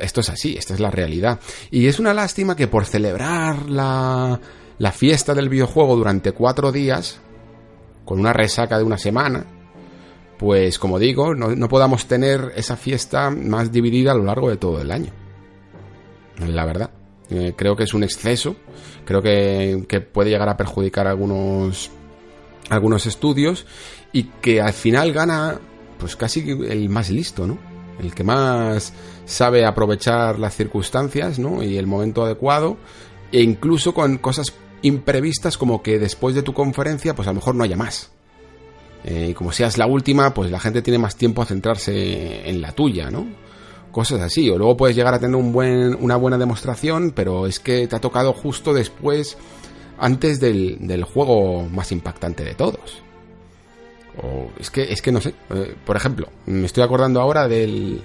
Esto 0.00 0.20
es 0.20 0.28
así, 0.28 0.56
esta 0.56 0.74
es 0.74 0.80
la 0.80 0.90
realidad. 0.90 1.40
Y 1.70 1.86
es 1.86 1.98
una 1.98 2.12
lástima 2.12 2.54
que 2.54 2.66
por 2.68 2.84
celebrar 2.84 3.68
la, 3.68 4.40
la 4.78 4.92
fiesta 4.92 5.34
del 5.34 5.48
videojuego 5.48 5.96
durante 5.96 6.32
cuatro 6.32 6.70
días, 6.70 7.20
con 8.04 8.20
una 8.20 8.32
resaca 8.32 8.76
de 8.78 8.84
una 8.84 8.98
semana, 8.98 9.46
pues 10.40 10.78
como 10.78 10.98
digo, 10.98 11.34
no, 11.34 11.68
podamos 11.68 12.06
tener 12.06 12.54
esa 12.56 12.74
fiesta 12.74 13.28
más 13.30 13.70
dividida 13.70 14.12
a 14.12 14.14
lo 14.14 14.24
largo 14.24 14.48
de 14.48 14.56
todo 14.56 14.80
el 14.80 14.90
año. 14.90 15.12
La 16.38 16.64
verdad. 16.64 16.88
Eh, 17.28 17.52
creo 17.54 17.76
que 17.76 17.84
es 17.84 17.92
un 17.92 18.04
exceso. 18.04 18.56
Creo 19.04 19.20
que, 19.20 19.84
que, 19.86 20.00
puede 20.00 20.30
llegar 20.30 20.48
a 20.48 20.56
perjudicar 20.56 21.06
algunos, 21.06 21.90
algunos 22.70 23.04
estudios. 23.04 23.66
Y 24.14 24.30
que 24.40 24.62
al 24.62 24.72
final 24.72 25.12
gana, 25.12 25.60
pues 25.98 26.16
casi 26.16 26.40
el 26.66 26.88
más 26.88 27.10
listo, 27.10 27.46
¿no? 27.46 27.58
El 28.00 28.14
que 28.14 28.24
más 28.24 28.94
sabe 29.26 29.66
aprovechar 29.66 30.38
las 30.38 30.56
circunstancias, 30.56 31.38
¿no? 31.38 31.62
Y 31.62 31.76
el 31.76 31.86
momento 31.86 32.24
adecuado. 32.24 32.78
E 33.30 33.42
incluso 33.42 33.92
con 33.92 34.16
cosas 34.16 34.54
imprevistas 34.80 35.58
como 35.58 35.82
que 35.82 35.98
después 35.98 36.34
de 36.34 36.42
tu 36.42 36.54
conferencia 36.54 37.14
pues 37.14 37.28
a 37.28 37.32
lo 37.32 37.34
mejor 37.34 37.56
no 37.56 37.62
haya 37.62 37.76
más. 37.76 38.10
Eh, 39.04 39.28
y 39.30 39.34
como 39.34 39.52
seas 39.52 39.78
la 39.78 39.86
última, 39.86 40.34
pues 40.34 40.50
la 40.50 40.60
gente 40.60 40.82
tiene 40.82 40.98
más 40.98 41.16
tiempo 41.16 41.42
a 41.42 41.46
centrarse 41.46 42.48
en 42.48 42.60
la 42.60 42.72
tuya, 42.72 43.10
¿no? 43.10 43.26
Cosas 43.92 44.20
así. 44.20 44.48
O 44.50 44.58
luego 44.58 44.76
puedes 44.76 44.96
llegar 44.96 45.14
a 45.14 45.18
tener 45.18 45.36
un 45.36 45.52
buen, 45.52 45.96
una 46.00 46.16
buena 46.16 46.38
demostración, 46.38 47.12
pero 47.14 47.46
es 47.46 47.58
que 47.58 47.86
te 47.86 47.96
ha 47.96 48.00
tocado 48.00 48.32
justo 48.32 48.74
después, 48.74 49.38
antes 49.98 50.40
del, 50.40 50.78
del 50.86 51.04
juego 51.04 51.68
más 51.68 51.92
impactante 51.92 52.44
de 52.44 52.54
todos. 52.54 53.02
O 54.22 54.50
es 54.58 54.70
que, 54.70 54.92
es 54.92 55.00
que 55.00 55.12
no 55.12 55.20
sé. 55.20 55.34
Eh, 55.50 55.74
por 55.84 55.96
ejemplo, 55.96 56.28
me 56.46 56.66
estoy 56.66 56.82
acordando 56.82 57.20
ahora 57.20 57.48
del, 57.48 58.02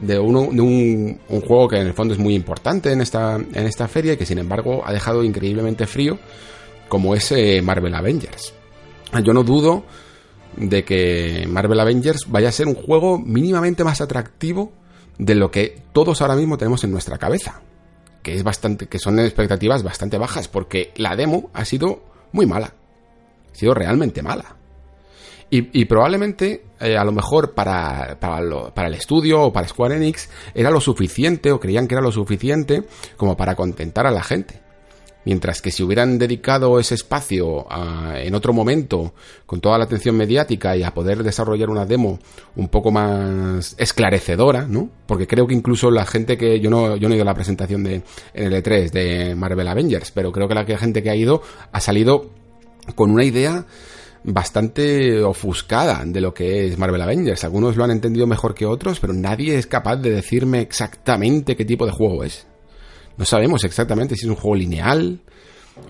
de, 0.00 0.18
uno, 0.18 0.48
de 0.50 0.60
un, 0.60 1.20
un, 1.28 1.40
juego 1.40 1.68
que 1.68 1.76
en 1.76 1.86
el 1.86 1.94
fondo 1.94 2.14
es 2.14 2.20
muy 2.20 2.34
importante 2.34 2.92
en 2.92 3.00
esta, 3.00 3.36
en 3.36 3.66
esta 3.66 3.86
feria 3.88 4.14
y 4.14 4.16
que 4.16 4.26
sin 4.26 4.38
embargo 4.38 4.82
ha 4.84 4.92
dejado 4.92 5.22
increíblemente 5.22 5.86
frío, 5.86 6.18
como 6.88 7.14
es 7.14 7.30
eh, 7.32 7.60
Marvel 7.62 7.94
Avengers. 7.94 8.52
Yo 9.22 9.32
no 9.32 9.44
dudo 9.44 9.84
de 10.56 10.84
que 10.84 11.46
Marvel 11.48 11.80
Avengers 11.80 12.26
vaya 12.28 12.48
a 12.48 12.52
ser 12.52 12.66
un 12.66 12.74
juego 12.74 13.18
mínimamente 13.18 13.84
más 13.84 14.00
atractivo 14.00 14.72
de 15.18 15.34
lo 15.34 15.50
que 15.50 15.80
todos 15.92 16.20
ahora 16.22 16.36
mismo 16.36 16.58
tenemos 16.58 16.84
en 16.84 16.90
nuestra 16.90 17.18
cabeza. 17.18 17.62
Que 18.22 18.34
es 18.34 18.42
bastante, 18.42 18.86
que 18.86 18.98
son 18.98 19.18
expectativas 19.18 19.82
bastante 19.82 20.18
bajas, 20.18 20.48
porque 20.48 20.92
la 20.96 21.14
demo 21.16 21.50
ha 21.52 21.64
sido 21.64 22.02
muy 22.32 22.46
mala. 22.46 22.74
Ha 23.52 23.54
sido 23.54 23.74
realmente 23.74 24.22
mala. 24.22 24.56
Y, 25.50 25.84
probablemente, 25.84 26.64
eh, 26.80 26.96
a 26.96 27.04
lo 27.04 27.12
mejor 27.12 27.52
para, 27.52 28.18
para, 28.18 28.88
el 28.88 28.94
estudio 28.94 29.40
o 29.40 29.52
para 29.52 29.68
Square 29.68 29.94
Enix, 29.94 30.28
era 30.52 30.68
lo 30.68 30.80
suficiente 30.80 31.52
o 31.52 31.60
creían 31.60 31.86
que 31.86 31.94
era 31.94 32.02
lo 32.02 32.10
suficiente 32.10 32.82
como 33.16 33.36
para 33.36 33.54
contentar 33.54 34.04
a 34.04 34.10
la 34.10 34.24
gente. 34.24 34.63
Mientras 35.24 35.62
que 35.62 35.70
si 35.70 35.82
hubieran 35.82 36.18
dedicado 36.18 36.78
ese 36.78 36.94
espacio 36.94 37.66
en 38.16 38.34
otro 38.34 38.52
momento, 38.52 39.14
con 39.46 39.60
toda 39.60 39.78
la 39.78 39.84
atención 39.84 40.16
mediática 40.16 40.76
y 40.76 40.82
a 40.82 40.92
poder 40.92 41.22
desarrollar 41.22 41.70
una 41.70 41.86
demo 41.86 42.18
un 42.56 42.68
poco 42.68 42.90
más 42.90 43.74
esclarecedora, 43.78 44.66
¿no? 44.66 44.90
Porque 45.06 45.26
creo 45.26 45.46
que 45.46 45.54
incluso 45.54 45.90
la 45.90 46.04
gente 46.04 46.36
que 46.36 46.60
yo 46.60 46.68
no, 46.70 46.96
yo 46.96 47.08
no 47.08 47.14
he 47.14 47.16
ido 47.16 47.22
a 47.22 47.26
la 47.26 47.34
presentación 47.34 47.82
de 47.84 48.02
en 48.34 48.52
el 48.52 48.62
E3 48.62 48.90
de 48.90 49.34
Marvel 49.34 49.68
Avengers, 49.68 50.10
pero 50.10 50.30
creo 50.30 50.46
que 50.46 50.54
la 50.54 50.64
gente 50.64 51.02
que 51.02 51.10
ha 51.10 51.16
ido 51.16 51.42
ha 51.72 51.80
salido 51.80 52.30
con 52.94 53.10
una 53.10 53.24
idea 53.24 53.64
bastante 54.24 55.22
ofuscada 55.22 56.02
de 56.04 56.20
lo 56.20 56.32
que 56.32 56.66
es 56.66 56.78
Marvel 56.78 57.02
Avengers. 57.02 57.44
Algunos 57.44 57.76
lo 57.76 57.84
han 57.84 57.90
entendido 57.90 58.26
mejor 58.26 58.54
que 58.54 58.66
otros, 58.66 59.00
pero 59.00 59.12
nadie 59.12 59.56
es 59.56 59.66
capaz 59.66 59.96
de 59.96 60.10
decirme 60.10 60.60
exactamente 60.60 61.56
qué 61.56 61.64
tipo 61.64 61.86
de 61.86 61.92
juego 61.92 62.24
es. 62.24 62.46
No 63.16 63.24
sabemos 63.24 63.64
exactamente 63.64 64.16
si 64.16 64.26
es 64.26 64.30
un 64.30 64.36
juego 64.36 64.56
lineal, 64.56 65.20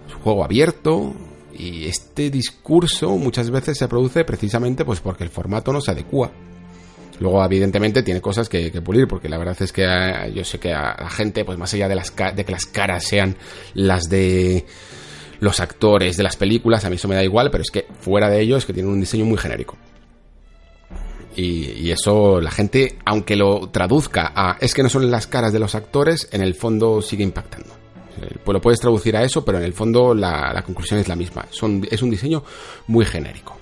es 0.09 0.15
un 0.15 0.21
juego 0.21 0.45
abierto, 0.45 1.15
y 1.57 1.87
este 1.87 2.31
discurso 2.31 3.17
muchas 3.17 3.51
veces 3.51 3.79
se 3.79 3.89
produce 3.89 4.25
precisamente 4.25 4.85
pues 4.85 5.01
porque 5.01 5.25
el 5.25 5.31
formato 5.31 5.73
no 5.73 5.81
se 5.81 5.93
adecua. 5.93 6.31
Luego, 7.21 7.45
evidentemente, 7.45 8.03
tiene 8.03 8.21
cosas 8.21 8.49
que, 8.49 8.71
pulir, 8.83 9.07
porque 9.07 9.29
la 9.29 9.39
verdad 9.39 9.57
es 9.61 9.73
que 9.73 9.85
eh, 9.85 10.33
yo 10.35 10.45
sé 10.45 10.59
que 10.59 10.73
a 10.73 10.97
la 11.01 11.11
gente, 11.11 11.45
pues 11.45 11.57
más 11.57 11.73
allá 11.73 11.89
de, 11.89 11.95
las, 11.95 12.13
de 12.35 12.45
que 12.45 12.51
las 12.51 12.67
caras 12.67 13.05
sean 13.05 13.37
las 13.75 14.09
de 14.09 14.67
los 15.39 15.61
actores 15.61 16.17
de 16.17 16.25
las 16.25 16.37
películas, 16.37 16.85
a 16.85 16.91
mí 16.91 16.97
eso 16.97 17.07
me 17.07 17.15
da 17.15 17.23
igual, 17.23 17.51
pero 17.51 17.63
es 17.63 17.71
que 17.71 17.87
fuera 18.01 18.29
de 18.29 18.41
ello 18.41 18.57
es 18.57 18.67
que 18.67 18.73
tienen 18.73 18.91
un 18.91 19.01
diseño 19.01 19.25
muy 19.25 19.39
genérico. 19.39 19.77
Y, 21.37 21.91
eso 21.91 22.41
la 22.41 22.51
gente, 22.51 22.97
aunque 23.05 23.37
lo 23.37 23.69
traduzca 23.71 24.33
a 24.35 24.57
es 24.61 24.75
que 24.75 24.83
no 24.83 24.89
son 24.89 25.11
las 25.11 25.27
caras 25.27 25.53
de 25.53 25.59
los 25.59 25.75
actores, 25.75 26.29
en 26.33 26.43
el 26.43 26.55
fondo 26.55 27.03
sigue 27.03 27.25
impactando. 27.25 27.71
Pues 28.45 28.55
lo 28.55 28.61
puedes 28.61 28.81
traducir 28.81 29.17
a 29.17 29.23
eso, 29.23 29.45
pero 29.45 29.59
en 29.59 29.65
el 29.65 29.73
fondo 29.73 30.15
la, 30.15 30.53
la 30.53 30.63
conclusión 30.63 31.01
es 31.01 31.09
la 31.09 31.17
misma. 31.17 31.47
Son, 31.51 31.87
es 31.91 32.03
un 32.03 32.11
diseño 32.11 32.43
muy 32.87 33.05
genérico. 33.05 33.59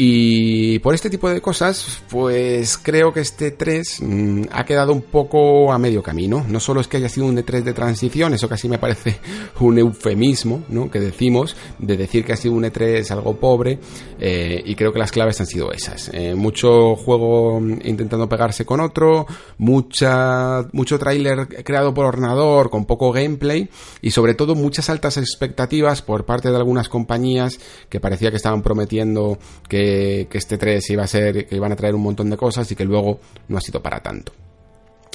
Y 0.00 0.78
por 0.78 0.94
este 0.94 1.10
tipo 1.10 1.28
de 1.28 1.40
cosas, 1.40 2.04
pues 2.08 2.78
creo 2.78 3.12
que 3.12 3.18
este 3.18 3.50
3 3.50 4.00
mm, 4.00 4.42
ha 4.52 4.64
quedado 4.64 4.92
un 4.92 5.02
poco 5.02 5.72
a 5.72 5.78
medio 5.78 6.04
camino. 6.04 6.46
No 6.48 6.60
solo 6.60 6.80
es 6.80 6.86
que 6.86 6.98
haya 6.98 7.08
sido 7.08 7.26
un 7.26 7.36
E3 7.36 7.64
de 7.64 7.72
transición, 7.72 8.32
eso 8.32 8.48
casi 8.48 8.68
me 8.68 8.78
parece 8.78 9.18
un 9.58 9.76
eufemismo, 9.76 10.62
¿no? 10.68 10.88
Que 10.88 11.00
decimos, 11.00 11.56
de 11.80 11.96
decir 11.96 12.24
que 12.24 12.32
ha 12.32 12.36
sido 12.36 12.54
un 12.54 12.62
E3 12.62 13.10
algo 13.10 13.40
pobre, 13.40 13.80
eh, 14.20 14.62
y 14.64 14.76
creo 14.76 14.92
que 14.92 15.00
las 15.00 15.10
claves 15.10 15.40
han 15.40 15.48
sido 15.48 15.72
esas. 15.72 16.12
Eh, 16.14 16.36
mucho 16.36 16.94
juego 16.94 17.60
intentando 17.82 18.28
pegarse 18.28 18.64
con 18.64 18.78
otro, 18.78 19.26
mucha, 19.56 20.68
mucho 20.70 20.96
tráiler 21.00 21.48
creado 21.64 21.92
por 21.92 22.06
ordenador 22.06 22.70
con 22.70 22.84
poco 22.84 23.10
gameplay, 23.10 23.68
y 24.00 24.12
sobre 24.12 24.34
todo 24.34 24.54
muchas 24.54 24.90
altas 24.90 25.16
expectativas 25.16 26.02
por 26.02 26.24
parte 26.24 26.52
de 26.52 26.56
algunas 26.56 26.88
compañías 26.88 27.58
que 27.88 27.98
parecía 27.98 28.30
que 28.30 28.36
estaban 28.36 28.62
prometiendo 28.62 29.40
que 29.68 29.87
que, 30.28 30.38
este 30.38 30.58
3 30.58 30.90
iba 30.90 31.04
a 31.04 31.06
ser, 31.06 31.46
que 31.46 31.56
iban 31.56 31.72
a 31.72 31.76
traer 31.76 31.94
un 31.94 32.02
montón 32.02 32.30
de 32.30 32.36
cosas 32.36 32.70
y 32.70 32.76
que 32.76 32.84
luego 32.84 33.20
no 33.48 33.58
ha 33.58 33.60
sido 33.60 33.82
para 33.82 34.00
tanto. 34.00 34.32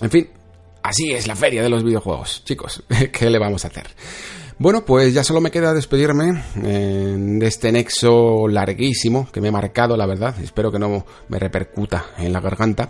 En 0.02 0.10
fin, 0.10 0.30
así 0.82 1.11
es 1.11 1.27
la 1.27 1.35
feria 1.35 1.64
de 1.64 1.69
los 1.69 1.84
videojuegos, 1.84 2.43
chicos, 2.43 2.84
¿qué 3.11 3.30
le 3.30 3.40
vamos 3.40 3.66
a 3.66 3.68
hacer? 3.68 3.88
Bueno, 4.60 4.85
pues 4.85 5.14
ya 5.14 5.24
solo 5.24 5.42
me 5.42 5.52
queda 5.52 5.74
despedirme 5.74 6.43
eh, 6.64 7.16
de 7.18 7.48
este 7.48 7.72
nexo 7.72 8.48
larguísimo 8.48 9.27
que 9.32 9.42
me 9.42 9.48
he 9.48 9.52
marcado, 9.52 9.98
la 9.98 10.06
verdad. 10.06 10.35
Espero 10.42 10.72
que 10.72 10.77
no 10.77 11.06
me 11.27 11.40
repercuta 11.40 12.06
en 12.18 12.32
la 12.32 12.40
garganta. 12.40 12.90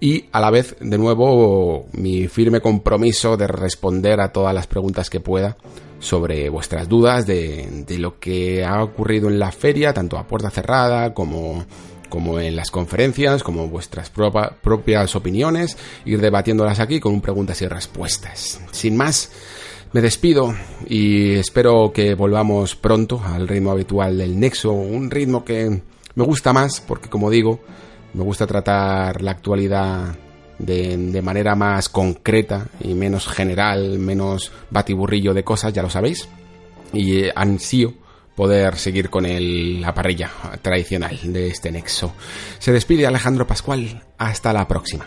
Y 0.00 0.26
a 0.32 0.40
la 0.40 0.50
vez, 0.50 0.76
de 0.80 0.98
nuevo, 0.98 1.86
mi 1.92 2.28
firme 2.28 2.60
compromiso 2.60 3.36
de 3.36 3.46
responder 3.46 4.20
a 4.20 4.30
todas 4.30 4.54
las 4.54 4.66
preguntas 4.66 5.08
que 5.08 5.20
pueda 5.20 5.56
sobre 5.98 6.50
vuestras 6.50 6.88
dudas 6.88 7.26
de, 7.26 7.84
lo 7.98 8.18
que 8.18 8.64
ha 8.64 8.82
ocurrido 8.82 9.28
en 9.28 9.38
la 9.38 9.52
feria, 9.52 9.94
tanto 9.94 10.18
a 10.18 10.26
puerta 10.26 10.50
cerrada 10.50 11.14
como, 11.14 11.64
como 12.10 12.38
en 12.38 12.56
las 12.56 12.70
conferencias, 12.70 13.42
como 13.42 13.68
vuestras 13.68 14.10
propias 14.10 15.16
opiniones, 15.16 15.78
ir 16.04 16.20
debatiéndolas 16.20 16.80
aquí 16.80 17.00
con 17.00 17.20
preguntas 17.22 17.62
y 17.62 17.66
respuestas. 17.66 18.60
Sin 18.72 18.96
más, 18.96 19.32
me 19.92 20.02
despido 20.02 20.54
y 20.86 21.36
espero 21.36 21.90
que 21.92 22.14
volvamos 22.14 22.76
pronto 22.76 23.22
al 23.24 23.48
ritmo 23.48 23.70
habitual 23.70 24.18
del 24.18 24.38
Nexo, 24.38 24.72
un 24.72 25.10
ritmo 25.10 25.42
que 25.42 25.80
me 26.14 26.24
gusta 26.24 26.52
más 26.52 26.82
porque, 26.82 27.08
como 27.08 27.30
digo, 27.30 27.60
me 28.16 28.24
gusta 28.24 28.46
tratar 28.46 29.20
la 29.20 29.32
actualidad 29.32 30.16
de, 30.58 31.20
manera 31.22 31.54
más 31.54 31.90
concreta 31.90 32.66
y 32.80 32.94
menos 32.94 33.28
general, 33.28 33.98
menos 33.98 34.50
batiburrillo 34.70 35.34
de 35.34 35.44
cosas, 35.44 35.72
ya 35.72 35.82
lo 35.82 35.90
sabéis. 35.90 36.26
Y 36.92 37.24
eh, 37.24 37.32
ansío 37.34 37.92
poder 38.34 38.76
seguir 38.76 39.10
con 39.10 39.24
la 39.80 39.94
parrilla 39.94 40.30
tradicional 40.62 41.18
de 41.24 41.48
este 41.48 41.70
nexo. 41.70 42.14
Se 42.58 42.72
despide 42.72 43.06
Alejandro 43.06 43.46
Pascual. 43.46 44.02
Hasta 44.18 44.52
la 44.52 44.66
próxima. 44.66 45.06